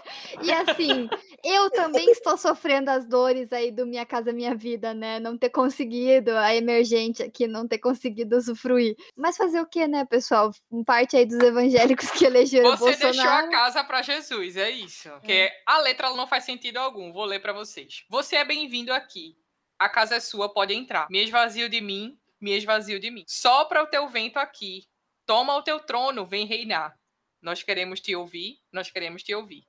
E 0.42 0.50
assim, 0.50 1.08
eu 1.44 1.70
também 1.70 2.10
estou 2.10 2.36
sofrendo 2.36 2.90
as 2.90 3.06
dores 3.06 3.52
aí 3.52 3.70
do 3.70 3.86
Minha 3.86 4.04
Casa 4.06 4.32
Minha 4.32 4.54
Vida, 4.54 4.94
né? 4.94 5.20
Não 5.20 5.36
ter 5.36 5.50
conseguido, 5.50 6.36
a 6.36 6.54
emergente 6.54 7.22
aqui, 7.22 7.46
não 7.46 7.68
ter 7.68 7.78
conseguido 7.78 8.36
usufruir. 8.36 8.94
Mas 9.16 9.36
fazer 9.36 9.60
o 9.60 9.66
que, 9.66 9.86
né, 9.86 10.04
pessoal? 10.04 10.50
Um 10.70 10.82
parte 10.82 11.16
aí 11.16 11.26
dos 11.26 11.38
evangélicos 11.38 12.10
que 12.10 12.24
elegeram 12.24 12.76
Você 12.76 12.96
deixou 12.96 13.08
a 13.08 13.12
Bolsonaro. 13.12 13.50
casa 13.50 13.84
pra 13.84 14.02
Jesus, 14.02 14.56
é 14.56 14.70
isso. 14.70 15.08
Porque 15.10 15.50
a 15.66 15.78
letra 15.80 16.06
ela 16.08 16.16
não 16.16 16.26
faz 16.26 16.44
sentido 16.44 16.78
algum. 16.78 17.12
Vou 17.12 17.24
ler 17.24 17.40
pra 17.40 17.52
vocês. 17.52 18.04
Você 18.08 18.36
é 18.36 18.44
bem-vindo 18.44 18.92
aqui. 18.92 19.36
A 19.78 19.88
casa 19.88 20.16
é 20.16 20.20
sua, 20.20 20.52
pode 20.52 20.72
entrar. 20.72 21.06
Me 21.10 21.22
esvazio 21.24 21.68
de 21.68 21.80
mim, 21.80 22.16
me 22.42 22.52
esvazio 22.52 22.98
de 22.98 23.10
mim. 23.10 23.24
Sopra 23.26 23.82
o 23.82 23.86
teu 23.86 24.08
vento 24.08 24.38
aqui. 24.38 24.84
Toma 25.24 25.56
o 25.56 25.62
teu 25.62 25.78
trono, 25.78 26.26
vem 26.26 26.44
reinar. 26.44 26.98
Nós 27.40 27.62
queremos 27.62 28.00
te 28.00 28.14
ouvir, 28.14 28.58
nós 28.72 28.90
queremos 28.90 29.22
te 29.22 29.34
ouvir. 29.34 29.64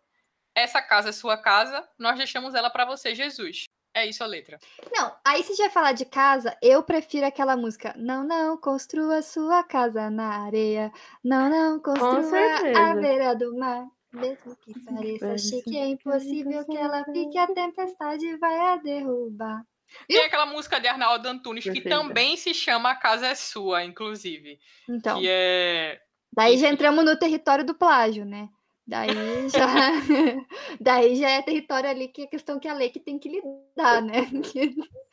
Essa 0.56 0.82
casa 0.82 1.10
é 1.10 1.12
sua 1.12 1.38
casa, 1.38 1.88
nós 1.98 2.18
deixamos 2.18 2.54
ela 2.54 2.70
pra 2.70 2.86
você, 2.86 3.14
Jesus. 3.16 3.66
É 3.96 4.08
isso 4.08 4.24
a 4.24 4.28
letra. 4.28 4.58
Não, 4.92 5.16
aí 5.24 5.44
se 5.44 5.54
já 5.54 5.70
falar 5.70 5.94
de 5.94 6.06
casa, 6.06 6.58
eu 6.64 6.82
prefiro 6.82 7.28
aquela 7.28 7.56
música. 7.56 7.94
Não, 7.96 8.24
não, 8.24 8.58
construa 8.58 9.22
sua 9.22 9.64
casa 9.64 10.10
na 10.10 10.46
areia. 10.46 10.92
Não, 11.24 11.48
não, 11.48 11.80
construa 11.80 12.32
a 12.76 12.96
beira 12.96 13.36
do 13.36 13.56
mar. 13.56 13.86
Mesmo 14.12 14.56
que 14.58 14.80
pareça 14.86 15.38
chique, 15.38 15.78
é 15.78 15.88
impossível 15.88 16.66
que 16.66 16.78
ela 16.78 17.04
fique, 17.06 17.38
a 17.38 17.48
tempestade 17.48 18.38
vai 18.38 18.60
a 18.60 18.78
derrubar. 18.78 19.64
Tem 20.08 20.26
aquela 20.26 20.46
música 20.46 20.80
de 20.80 20.88
Arnaldo 20.88 21.28
Antunes 21.28 21.64
que 21.64 21.72
Perfeita. 21.72 21.98
também 21.98 22.36
se 22.38 22.54
chama 22.54 22.92
A 22.92 22.96
Casa 22.96 23.28
é 23.28 23.36
Sua, 23.36 23.84
inclusive. 23.84 24.60
Então, 24.90 25.20
Que 25.20 25.28
é. 25.30 26.00
daí 26.32 26.58
já 26.58 26.70
entramos 26.70 27.04
no 27.06 27.18
território 27.18 27.66
do 27.66 27.76
plágio, 27.76 28.26
né? 28.26 28.50
Daí 28.86 29.50
já, 29.50 29.68
daí 30.80 31.16
já 31.16 31.30
é 31.30 31.42
território 31.42 31.90
ali 31.90 32.10
que 32.10 32.24
é 32.24 32.28
questão 32.28 32.60
que 32.60 32.68
a 32.68 32.74
lei 32.74 32.90
que 32.90 33.00
tem 33.00 33.18
que 33.18 33.30
lidar, 33.30 34.02
né? 34.02 34.30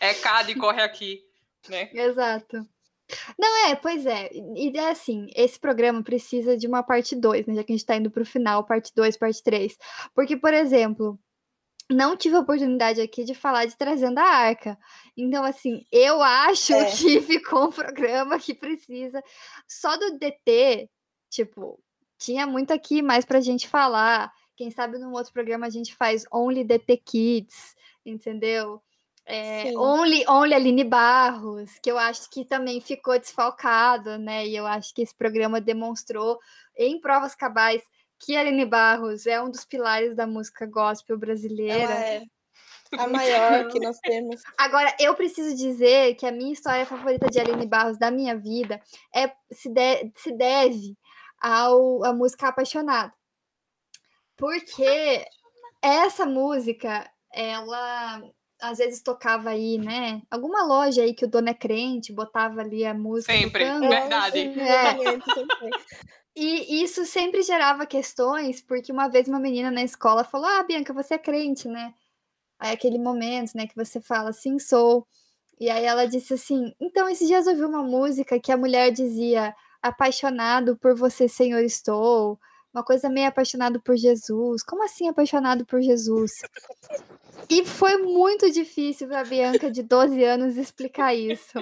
É 0.01 0.13
Cade, 0.15 0.55
corre 0.57 0.83
aqui. 0.83 1.21
Né? 1.69 1.89
Exato. 1.95 2.67
Não, 3.39 3.69
é, 3.69 3.75
pois 3.75 4.07
é. 4.07 4.31
E 4.33 4.77
é 4.77 4.91
assim, 4.91 5.29
esse 5.35 5.59
programa 5.59 6.03
precisa 6.03 6.57
de 6.57 6.67
uma 6.67 6.83
parte 6.83 7.17
2, 7.17 7.47
né? 7.47 7.55
Já 7.55 7.65
que 7.65 7.73
a 7.73 7.77
gente 7.77 7.87
tá 7.87 7.97
indo 7.97 8.11
pro 8.11 8.25
final, 8.25 8.65
parte 8.65 8.93
2, 8.95 9.17
parte 9.17 9.43
3. 9.43 9.77
Porque, 10.15 10.37
por 10.37 10.55
exemplo, 10.55 11.19
não 11.91 12.17
tive 12.17 12.37
a 12.37 12.41
oportunidade 12.41 13.01
aqui 13.01 13.25
de 13.25 13.35
falar 13.35 13.67
de 13.67 13.77
Trazendo 13.77 14.19
a 14.19 14.25
Arca. 14.25 14.79
Então, 15.17 15.45
assim, 15.45 15.85
eu 15.91 16.23
acho 16.23 16.73
É. 16.73 16.91
que 16.91 17.21
ficou 17.23 17.67
um 17.67 17.73
programa 17.73 18.39
que 18.39 18.55
precisa. 18.55 19.23
Só 19.69 19.97
do 19.97 20.19
DT, 20.19 20.89
tipo, 21.29 21.79
tinha 22.19 22.47
muito 22.47 22.73
aqui 22.73 23.03
mais 23.03 23.25
pra 23.25 23.41
gente 23.41 23.69
falar. 23.69 24.33
Quem 24.57 24.71
sabe 24.71 24.99
num 24.99 25.13
outro 25.13 25.33
programa 25.33 25.67
a 25.67 25.71
gente 25.71 25.95
faz 25.95 26.25
Only 26.33 26.65
DT 26.65 26.97
Kids, 26.99 27.75
entendeu? 28.05 28.83
É. 29.27 29.73
Only, 29.77 30.25
Only 30.29 30.55
Aline 30.55 30.85
Barros, 30.85 31.79
que 31.83 31.91
eu 31.91 31.99
acho 31.99 32.29
que 32.31 32.45
também 32.45 32.81
ficou 32.81 33.19
desfalcado, 33.19 34.19
né? 34.19 34.47
E 34.47 34.57
eu 34.57 34.67
acho 34.67 34.93
que 34.95 35.03
esse 35.03 35.15
programa 35.15 35.61
demonstrou 35.61 36.39
em 36.77 37.01
provas 37.01 37.35
cabais 37.35 37.83
que 38.21 38.37
a 38.37 38.41
Aline 38.41 38.67
Barros 38.67 39.27
é 39.27 39.41
um 39.43 39.51
dos 39.51 39.65
pilares 39.65 40.15
da 40.15 40.27
música 40.27 40.67
gospel 40.67 41.17
brasileira. 41.19 41.75
Ela 41.83 42.05
é 42.05 42.23
a 42.99 43.07
maior 43.09 43.69
que 43.69 43.81
nós 43.81 43.99
temos. 44.01 44.43
Agora, 44.59 44.95
eu 45.01 45.15
preciso 45.15 45.57
dizer 45.57 46.15
que 46.17 46.27
a 46.27 46.33
minha 46.33 46.53
história 46.53 46.85
favorita 46.85 47.29
de 47.29 47.41
Aline 47.41 47.67
Barros 47.67 47.99
da 47.99 48.11
minha 48.11 48.37
vida 48.37 48.81
é 49.15 49.33
se, 49.51 49.69
de- 49.71 50.13
se 50.17 50.33
deve 50.33 50.95
ao, 51.41 52.05
à 52.05 52.13
música 52.13 52.49
Apaixonado. 52.49 53.13
Porque 54.37 55.25
essa 55.83 56.27
música, 56.27 57.11
ela 57.33 58.23
às 58.61 58.77
vezes 58.79 59.03
tocava 59.03 59.51
aí, 59.51 59.79
né? 59.79 60.21
Alguma 60.31 60.63
loja 60.65 61.03
aí 61.03 61.15
que 61.15 61.25
o 61.25 61.29
dono 61.29 61.49
é 61.49 61.55
crente, 61.55 62.13
botava 62.13 62.61
ali 62.61 62.85
a 62.85 62.93
música. 62.93 63.33
Sempre, 63.33 63.65
tocando. 63.65 63.89
verdade. 63.89 64.39
É. 64.61 64.93
E 66.35 66.83
isso 66.83 67.05
sempre 67.05 67.43
gerava 67.43 67.85
questões, 67.87 68.63
porque 68.63 68.93
uma 68.93 69.09
vez 69.09 69.29
uma 69.29 69.41
menina 69.41 69.71
na 69.71 69.83
escola 69.83 70.25
falou: 70.25 70.47
Ah, 70.47 70.63
Bianca, 70.63 70.93
você 70.93 71.15
é 71.15 71.19
crente, 71.19 71.69
né? 71.69 71.95
Aí 72.59 72.73
aquele 72.73 72.99
momento, 72.99 73.53
né, 73.55 73.67
que 73.67 73.75
você 73.75 74.01
fala, 74.01 74.33
sim, 74.33 74.59
sou. 74.59 75.07
E 75.59 75.71
aí 75.71 75.85
ela 75.85 76.07
disse 76.07 76.35
assim: 76.35 76.75
Então, 76.81 77.09
esses 77.09 77.27
dias 77.27 77.47
eu 77.47 77.53
ouvi 77.53 77.65
uma 77.65 77.83
música 77.83 78.39
que 78.41 78.53
a 78.53 78.57
mulher 78.57 78.91
dizia: 78.93 79.55
Apaixonado 79.83 80.77
por 80.77 80.95
você, 80.95 81.29
Senhor, 81.29 81.63
estou. 81.63 82.39
Uma 82.73 82.85
coisa 82.85 83.09
meio 83.09 83.27
apaixonado 83.27 83.81
por 83.83 83.97
Jesus. 83.97 84.63
Como 84.63 84.85
assim 84.85 85.09
apaixonado 85.09 85.67
por 85.67 85.83
Jesus? 85.83 86.33
E 87.49 87.65
foi 87.65 87.97
muito 87.97 88.51
difícil 88.51 89.09
para 89.09 89.25
Bianca, 89.25 89.71
de 89.71 89.83
12 89.83 90.23
anos, 90.23 90.57
explicar 90.57 91.15
isso. 91.15 91.59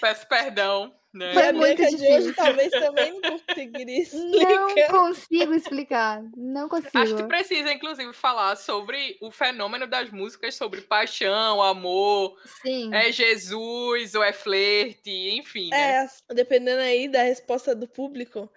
Peço 0.00 0.26
perdão. 0.28 0.94
Né? 1.12 1.32
Foi 1.32 1.46
a 1.46 1.52
muito 1.52 1.76
de 1.76 1.84
hoje 1.94 1.96
difícil. 1.96 2.34
talvez 2.34 2.70
também 2.72 3.12
não 3.12 3.20
conseguiria 3.38 4.02
Não 4.12 4.66
explicar. 4.66 4.90
consigo 4.90 5.54
explicar. 5.54 6.22
Não 6.36 6.66
Acho 6.66 6.90
que 6.90 6.98
consigo. 6.98 7.28
precisa, 7.28 7.72
inclusive, 7.72 8.12
falar 8.12 8.56
sobre 8.56 9.16
o 9.20 9.30
fenômeno 9.30 9.86
das 9.86 10.10
músicas 10.10 10.56
sobre 10.56 10.80
paixão, 10.80 11.62
amor, 11.62 12.36
Sim. 12.62 12.92
é 12.92 13.12
Jesus 13.12 14.16
ou 14.16 14.24
é 14.24 14.32
flerte, 14.32 15.08
enfim, 15.38 15.68
né? 15.70 16.04
É, 16.04 16.34
dependendo 16.34 16.80
aí 16.82 17.06
da 17.06 17.22
resposta 17.22 17.76
do 17.76 17.86
público, 17.86 18.50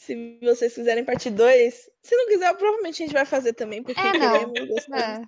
se 0.00 0.38
vocês 0.42 0.74
quiserem 0.74 1.04
parte 1.04 1.28
2, 1.30 1.74
se 2.02 2.16
não 2.16 2.26
quiser, 2.26 2.54
provavelmente 2.56 3.02
a 3.02 3.06
gente 3.06 3.14
vai 3.14 3.26
fazer 3.26 3.52
também, 3.52 3.82
porque 3.82 4.00
É, 4.00 4.12
queremos, 4.12 4.88
É. 4.94 5.20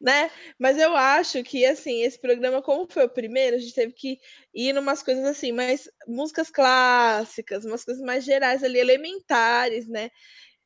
né? 0.00 0.30
Mas 0.58 0.78
eu 0.78 0.96
acho 0.96 1.42
que, 1.44 1.66
assim, 1.66 2.02
esse 2.02 2.18
programa, 2.18 2.62
como 2.62 2.86
foi 2.90 3.04
o 3.04 3.08
primeiro, 3.10 3.56
a 3.56 3.58
gente 3.58 3.74
teve 3.74 3.92
que 3.92 4.18
ir 4.54 4.72
numas 4.72 5.02
coisas 5.02 5.24
assim, 5.26 5.52
mais 5.52 5.88
músicas 6.08 6.50
clássicas, 6.50 7.64
umas 7.66 7.84
coisas 7.84 8.02
mais 8.02 8.24
gerais 8.24 8.64
ali, 8.64 8.78
elementares, 8.78 9.88
né? 9.88 10.10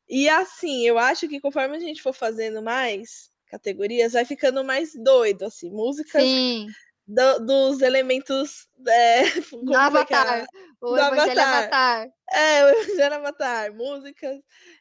E 0.08 0.28
assim, 0.28 0.86
eu 0.86 0.98
acho 0.98 1.28
que 1.28 1.40
conforme 1.40 1.76
a 1.76 1.80
gente 1.80 2.02
for 2.02 2.14
fazendo 2.14 2.62
mais 2.62 3.30
categorias, 3.48 4.12
vai 4.14 4.24
ficando 4.26 4.64
mais 4.64 4.92
doido, 4.94 5.44
assim, 5.44 5.70
músicas 5.70 6.22
Sim. 6.22 6.68
Do- 7.08 7.38
dos 7.40 7.80
elementos. 7.82 8.68
É, 8.86 9.22
Do 9.50 9.64
que 9.70 9.74
Avatar. 9.74 10.46
O 10.80 10.90
Do 10.90 10.98
Evangelho 10.98 11.40
Avatar. 11.40 12.02
Avatar. 12.02 12.08
É, 12.30 12.64
o 12.64 12.68
Evangelho 12.68 13.14
Avatar, 13.14 13.74
músicas. 13.74 14.38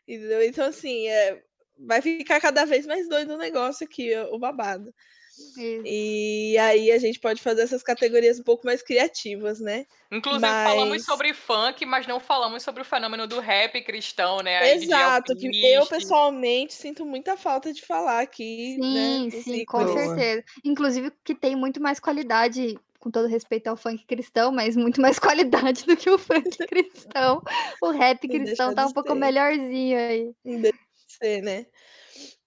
entendeu? 0.08 0.44
Então, 0.44 0.68
assim, 0.68 1.08
é, 1.08 1.42
vai 1.80 2.02
ficar 2.02 2.40
cada 2.42 2.66
vez 2.66 2.86
mais 2.86 3.08
doido 3.10 3.34
o 3.34 3.38
negócio 3.38 3.86
aqui, 3.88 4.16
o 4.32 4.38
babado. 4.38 4.94
Isso. 5.38 5.82
E 5.86 6.58
aí 6.58 6.92
a 6.92 6.98
gente 6.98 7.20
pode 7.20 7.42
fazer 7.42 7.62
essas 7.62 7.84
categorias 7.84 8.40
um 8.40 8.44
pouco 8.44 8.66
mais 8.66 8.82
criativas, 8.82 9.60
né? 9.60 9.86
Inclusive, 10.12 10.46
falamos 10.48 10.90
Mas- 10.90 11.06
sobre 11.06 11.34
funk, 11.34 11.86
mas 11.86 12.08
não 12.08 12.20
falamos 12.20 12.64
sobre 12.64 12.82
o 12.82 12.86
fenômeno 12.86 13.28
do 13.28 13.40
rap 13.40 13.80
cristão, 13.82 14.42
né? 14.42 14.74
Exato, 14.74 15.36
que 15.36 15.66
eu 15.66 15.86
pessoalmente 15.86 16.74
sinto 16.74 17.06
muita 17.06 17.38
falta 17.38 17.72
de 17.74 17.82
falar 17.82 18.22
aqui, 18.22 18.78
Sim, 18.82 19.26
né? 19.26 19.42
sim, 19.42 19.66
com. 19.66 19.84
Boa. 19.84 19.94
certeza. 20.16 20.44
Inclusive 20.64 21.12
que 21.24 21.36
tem 21.36 21.56
muito 21.56 21.82
mais 21.82 22.00
qualidade, 22.00 22.78
com 23.00 23.12
todo 23.12 23.28
respeito 23.28 23.68
ao 23.68 23.78
funk 23.78 24.06
cristão, 24.06 24.52
mas 24.52 24.76
muito 24.76 25.00
mais 25.02 25.20
qualidade 25.76 25.86
do 25.86 25.96
que 25.96 26.10
o 26.10 26.18
funk 26.18 26.58
cristão. 26.68 27.42
O 27.82 27.92
rap 27.92 28.28
cristão 28.28 28.74
tá 28.74 28.86
um 28.86 28.92
pouco 28.94 29.10
ser. 29.10 29.16
melhorzinho 29.20 29.98
aí. 30.00 30.32
Não 30.44 30.62
deixa 30.62 30.78
de 30.78 31.14
ser, 31.14 31.42
né? 31.44 31.66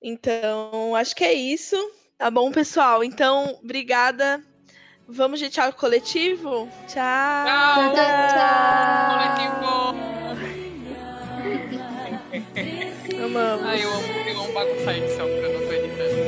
Então, 0.02 0.94
acho 0.96 1.14
que 1.14 1.24
é 1.24 1.32
isso. 1.32 1.76
Tá 2.20 2.30
bom, 2.30 2.52
pessoal? 2.52 3.02
Então, 3.02 3.58
obrigada. 3.64 4.44
Vamos 5.08 5.38
de 5.40 5.48
tchau 5.48 5.72
coletivo? 5.72 6.68
Tchau! 6.86 7.46
Tchau! 8.36 9.16
Coletivo! 9.16 9.94
Amamos. 13.24 13.66
Ai, 13.66 13.82
eu 13.82 13.90
amo, 13.90 14.06
eu 14.28 14.38
amo 14.38 14.52
bagunçar 14.52 14.88
a 14.90 14.98
edição, 14.98 15.26
porque 15.26 15.46
eu 15.46 15.60
não 15.60 15.66
tô 15.66 15.72
editando. 15.72 16.20